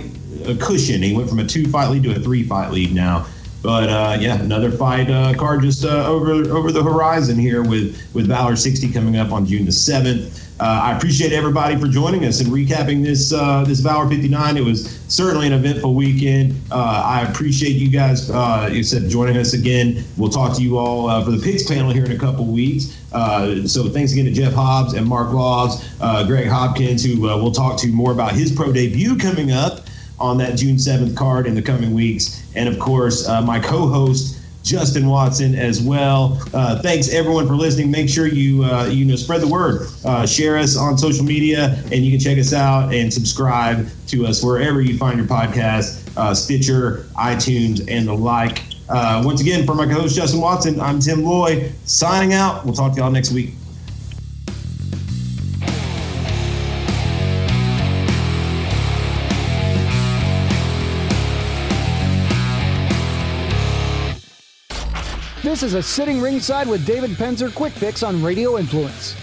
a 0.47 0.55
cushion. 0.55 1.03
He 1.03 1.15
went 1.15 1.29
from 1.29 1.39
a 1.39 1.47
two 1.47 1.67
fight 1.69 1.91
lead 1.91 2.03
to 2.05 2.13
a 2.13 2.19
three 2.19 2.43
fight 2.43 2.71
lead 2.71 2.95
now. 2.95 3.27
But 3.63 3.91
uh, 3.91 4.17
yeah, 4.19 4.41
another 4.41 4.71
fight 4.71 5.11
uh, 5.11 5.35
card 5.35 5.63
just 5.63 5.85
uh, 5.85 6.07
over 6.07 6.33
over 6.51 6.73
the 6.73 6.83
horizon 6.83 7.39
here 7.39 7.63
with 7.63 8.01
with 8.15 8.27
Valor 8.27 8.57
60 8.57 8.91
coming 8.93 9.17
up 9.17 9.33
on 9.33 9.45
June 9.45 9.65
the 9.65 9.71
7th. 9.71 10.47
Uh, 10.61 10.79
I 10.85 10.95
appreciate 10.95 11.33
everybody 11.33 11.79
for 11.79 11.89
joining 11.89 12.27
us 12.27 12.43
and 12.43 12.51
recapping 12.51 13.03
this 13.03 13.33
uh, 13.33 13.65
this 13.65 13.81
Valor 13.81 14.07
59. 14.11 14.59
It 14.59 14.61
was 14.63 15.01
certainly 15.09 15.47
an 15.47 15.55
eventful 15.55 15.95
weekend. 15.95 16.55
Uh, 16.71 17.03
I 17.03 17.23
appreciate 17.23 17.77
you 17.77 17.89
guys, 17.89 18.29
uh, 18.29 18.69
you 18.71 18.83
said, 18.83 19.09
joining 19.09 19.39
us 19.39 19.55
again. 19.55 20.05
We'll 20.19 20.29
talk 20.29 20.55
to 20.59 20.63
you 20.63 20.77
all 20.77 21.09
uh, 21.09 21.25
for 21.25 21.31
the 21.31 21.43
picks 21.43 21.67
panel 21.67 21.91
here 21.93 22.05
in 22.05 22.13
a 22.13 22.19
couple 22.19 22.45
weeks. 22.45 22.95
Uh, 23.11 23.67
so 23.67 23.89
thanks 23.89 24.13
again 24.13 24.27
to 24.27 24.33
Jeff 24.33 24.53
Hobbs 24.53 24.93
and 24.93 25.07
Mark 25.07 25.33
Laws, 25.33 25.83
Greg 26.27 26.49
Hopkins, 26.49 27.03
who 27.03 27.23
we'll 27.23 27.53
talk 27.53 27.79
to 27.81 27.87
more 27.87 28.13
about 28.13 28.33
his 28.33 28.53
pro 28.53 28.71
debut 28.71 29.17
coming 29.17 29.53
up 29.53 29.87
on 30.19 30.37
that 30.37 30.59
June 30.59 30.77
7th 30.77 31.17
card 31.17 31.47
in 31.47 31.55
the 31.55 31.63
coming 31.63 31.95
weeks. 31.95 32.45
And 32.55 32.69
of 32.69 32.79
course, 32.79 33.27
my 33.27 33.61
co-host. 33.61 34.37
Justin 34.63 35.07
Watson 35.07 35.55
as 35.55 35.81
well. 35.81 36.41
Uh, 36.53 36.81
thanks 36.83 37.13
everyone 37.13 37.47
for 37.47 37.55
listening. 37.55 37.91
Make 37.91 38.09
sure 38.09 38.27
you 38.27 38.65
uh, 38.65 38.87
you 38.87 39.05
know 39.05 39.17
spread 39.17 39.41
the 39.41 39.49
word, 39.49 39.89
uh, 40.05 40.27
share 40.27 40.59
us 40.59 40.77
on 40.77 40.99
social 40.99 41.25
media, 41.25 41.83
and 41.93 42.05
you 42.05 42.11
can 42.11 42.21
check 42.21 42.39
us 42.39 42.53
out 42.53 42.93
and 42.93 43.13
subscribe 43.13 43.89
to 44.09 44.27
us 44.27 44.43
wherever 44.43 44.81
you 44.81 44.97
find 44.99 45.19
your 45.19 45.27
podcast, 45.27 46.17
uh, 46.17 46.35
Stitcher, 46.35 47.07
iTunes, 47.17 47.87
and 47.89 48.07
the 48.09 48.15
like. 48.15 48.63
Uh, 48.89 49.23
once 49.25 49.41
again, 49.41 49.65
for 49.65 49.75
my 49.75 49.87
co-host 49.87 50.17
Justin 50.17 50.41
Watson, 50.41 50.81
I'm 50.81 50.99
Tim 50.99 51.23
Loy 51.23 51.71
signing 51.85 52.33
out. 52.33 52.65
We'll 52.65 52.75
talk 52.75 52.93
to 52.95 52.99
y'all 52.99 53.11
next 53.11 53.31
week. 53.31 53.51
This 65.61 65.75
is 65.75 65.75
a 65.75 65.83
sitting 65.83 66.23
ringside 66.23 66.69
with 66.69 66.87
David 66.87 67.11
Penzer 67.11 67.55
quick 67.55 67.75
fix 67.75 68.03
on 68.03 68.23
Radio 68.23 68.57
Influence. 68.57 69.15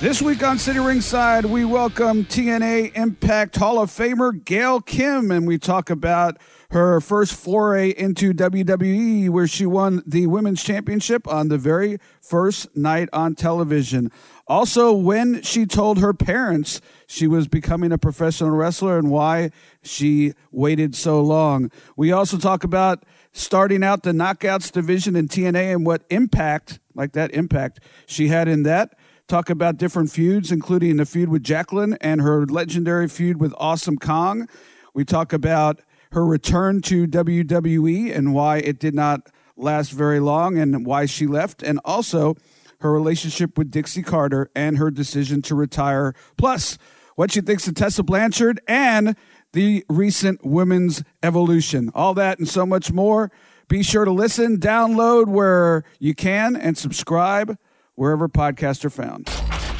This 0.00 0.22
week 0.22 0.42
on 0.42 0.58
Sitting 0.58 0.82
Ringside, 0.82 1.44
we 1.44 1.66
welcome 1.66 2.24
TNA 2.24 2.96
Impact 2.96 3.54
Hall 3.56 3.78
of 3.78 3.90
Famer 3.90 4.42
Gail 4.46 4.80
Kim, 4.80 5.30
and 5.30 5.46
we 5.46 5.58
talk 5.58 5.90
about 5.90 6.38
her 6.70 7.02
first 7.02 7.34
foray 7.34 7.90
into 7.90 8.32
WWE, 8.32 9.28
where 9.28 9.46
she 9.46 9.66
won 9.66 10.02
the 10.06 10.26
Women's 10.26 10.64
Championship 10.64 11.28
on 11.28 11.48
the 11.48 11.58
very 11.58 11.98
first 12.22 12.74
night 12.74 13.10
on 13.12 13.34
television. 13.34 14.10
Also, 14.46 14.94
when 14.94 15.42
she 15.42 15.66
told 15.66 15.98
her 15.98 16.14
parents 16.14 16.80
she 17.06 17.26
was 17.26 17.46
becoming 17.46 17.92
a 17.92 17.98
professional 17.98 18.50
wrestler 18.50 18.98
and 18.98 19.10
why 19.10 19.50
she 19.82 20.32
waited 20.50 20.94
so 20.94 21.20
long. 21.20 21.70
We 21.96 22.12
also 22.12 22.38
talk 22.38 22.64
about 22.64 23.04
starting 23.38 23.84
out 23.84 24.02
the 24.02 24.12
knockouts 24.12 24.70
division 24.72 25.16
in 25.16 25.28
TNA 25.28 25.74
and 25.74 25.86
what 25.86 26.02
impact, 26.10 26.80
like 26.94 27.12
that 27.12 27.32
impact, 27.32 27.80
she 28.06 28.28
had 28.28 28.48
in 28.48 28.64
that 28.64 28.96
talk 29.28 29.50
about 29.50 29.76
different 29.76 30.10
feuds, 30.10 30.50
including 30.50 30.96
the 30.96 31.04
feud 31.04 31.28
with 31.28 31.42
Jacqueline 31.42 31.96
and 32.00 32.20
her 32.22 32.46
legendary 32.46 33.08
feud 33.08 33.38
with 33.38 33.54
Awesome 33.58 33.98
Kong. 33.98 34.48
We 34.94 35.04
talk 35.04 35.32
about 35.32 35.80
her 36.12 36.24
return 36.24 36.80
to 36.82 37.06
WWE 37.06 38.16
and 38.16 38.34
why 38.34 38.58
it 38.58 38.78
did 38.78 38.94
not 38.94 39.30
last 39.56 39.92
very 39.92 40.18
long 40.18 40.56
and 40.56 40.86
why 40.86 41.04
she 41.04 41.26
left, 41.26 41.62
and 41.62 41.78
also 41.84 42.36
her 42.80 42.92
relationship 42.92 43.58
with 43.58 43.70
Dixie 43.70 44.02
Carter 44.02 44.50
and 44.54 44.78
her 44.78 44.90
decision 44.90 45.42
to 45.42 45.54
retire. 45.54 46.14
Plus, 46.36 46.78
what 47.16 47.32
she 47.32 47.40
thinks 47.40 47.66
of 47.66 47.74
Tessa 47.74 48.02
Blanchard 48.02 48.60
and 48.66 49.16
the 49.52 49.84
recent 49.88 50.44
women's 50.44 51.02
evolution. 51.22 51.90
All 51.94 52.14
that 52.14 52.38
and 52.38 52.48
so 52.48 52.66
much 52.66 52.92
more. 52.92 53.30
Be 53.68 53.82
sure 53.82 54.04
to 54.04 54.10
listen, 54.10 54.58
download 54.58 55.26
where 55.26 55.84
you 55.98 56.14
can, 56.14 56.56
and 56.56 56.76
subscribe 56.78 57.58
wherever 57.94 58.28
podcasts 58.28 58.84
are 58.84 58.90
found. 58.90 59.28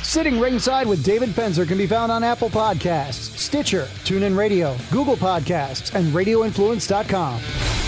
Sitting 0.02 0.38
ringside 0.38 0.86
with 0.86 1.04
David 1.04 1.30
Penzer 1.30 1.66
can 1.66 1.78
be 1.78 1.86
found 1.86 2.12
on 2.12 2.22
Apple 2.22 2.50
Podcasts, 2.50 3.36
Stitcher, 3.36 3.84
TuneIn 4.04 4.36
Radio, 4.36 4.76
Google 4.90 5.16
Podcasts, 5.16 5.94
and 5.94 6.12
RadioInfluence.com. 6.12 7.87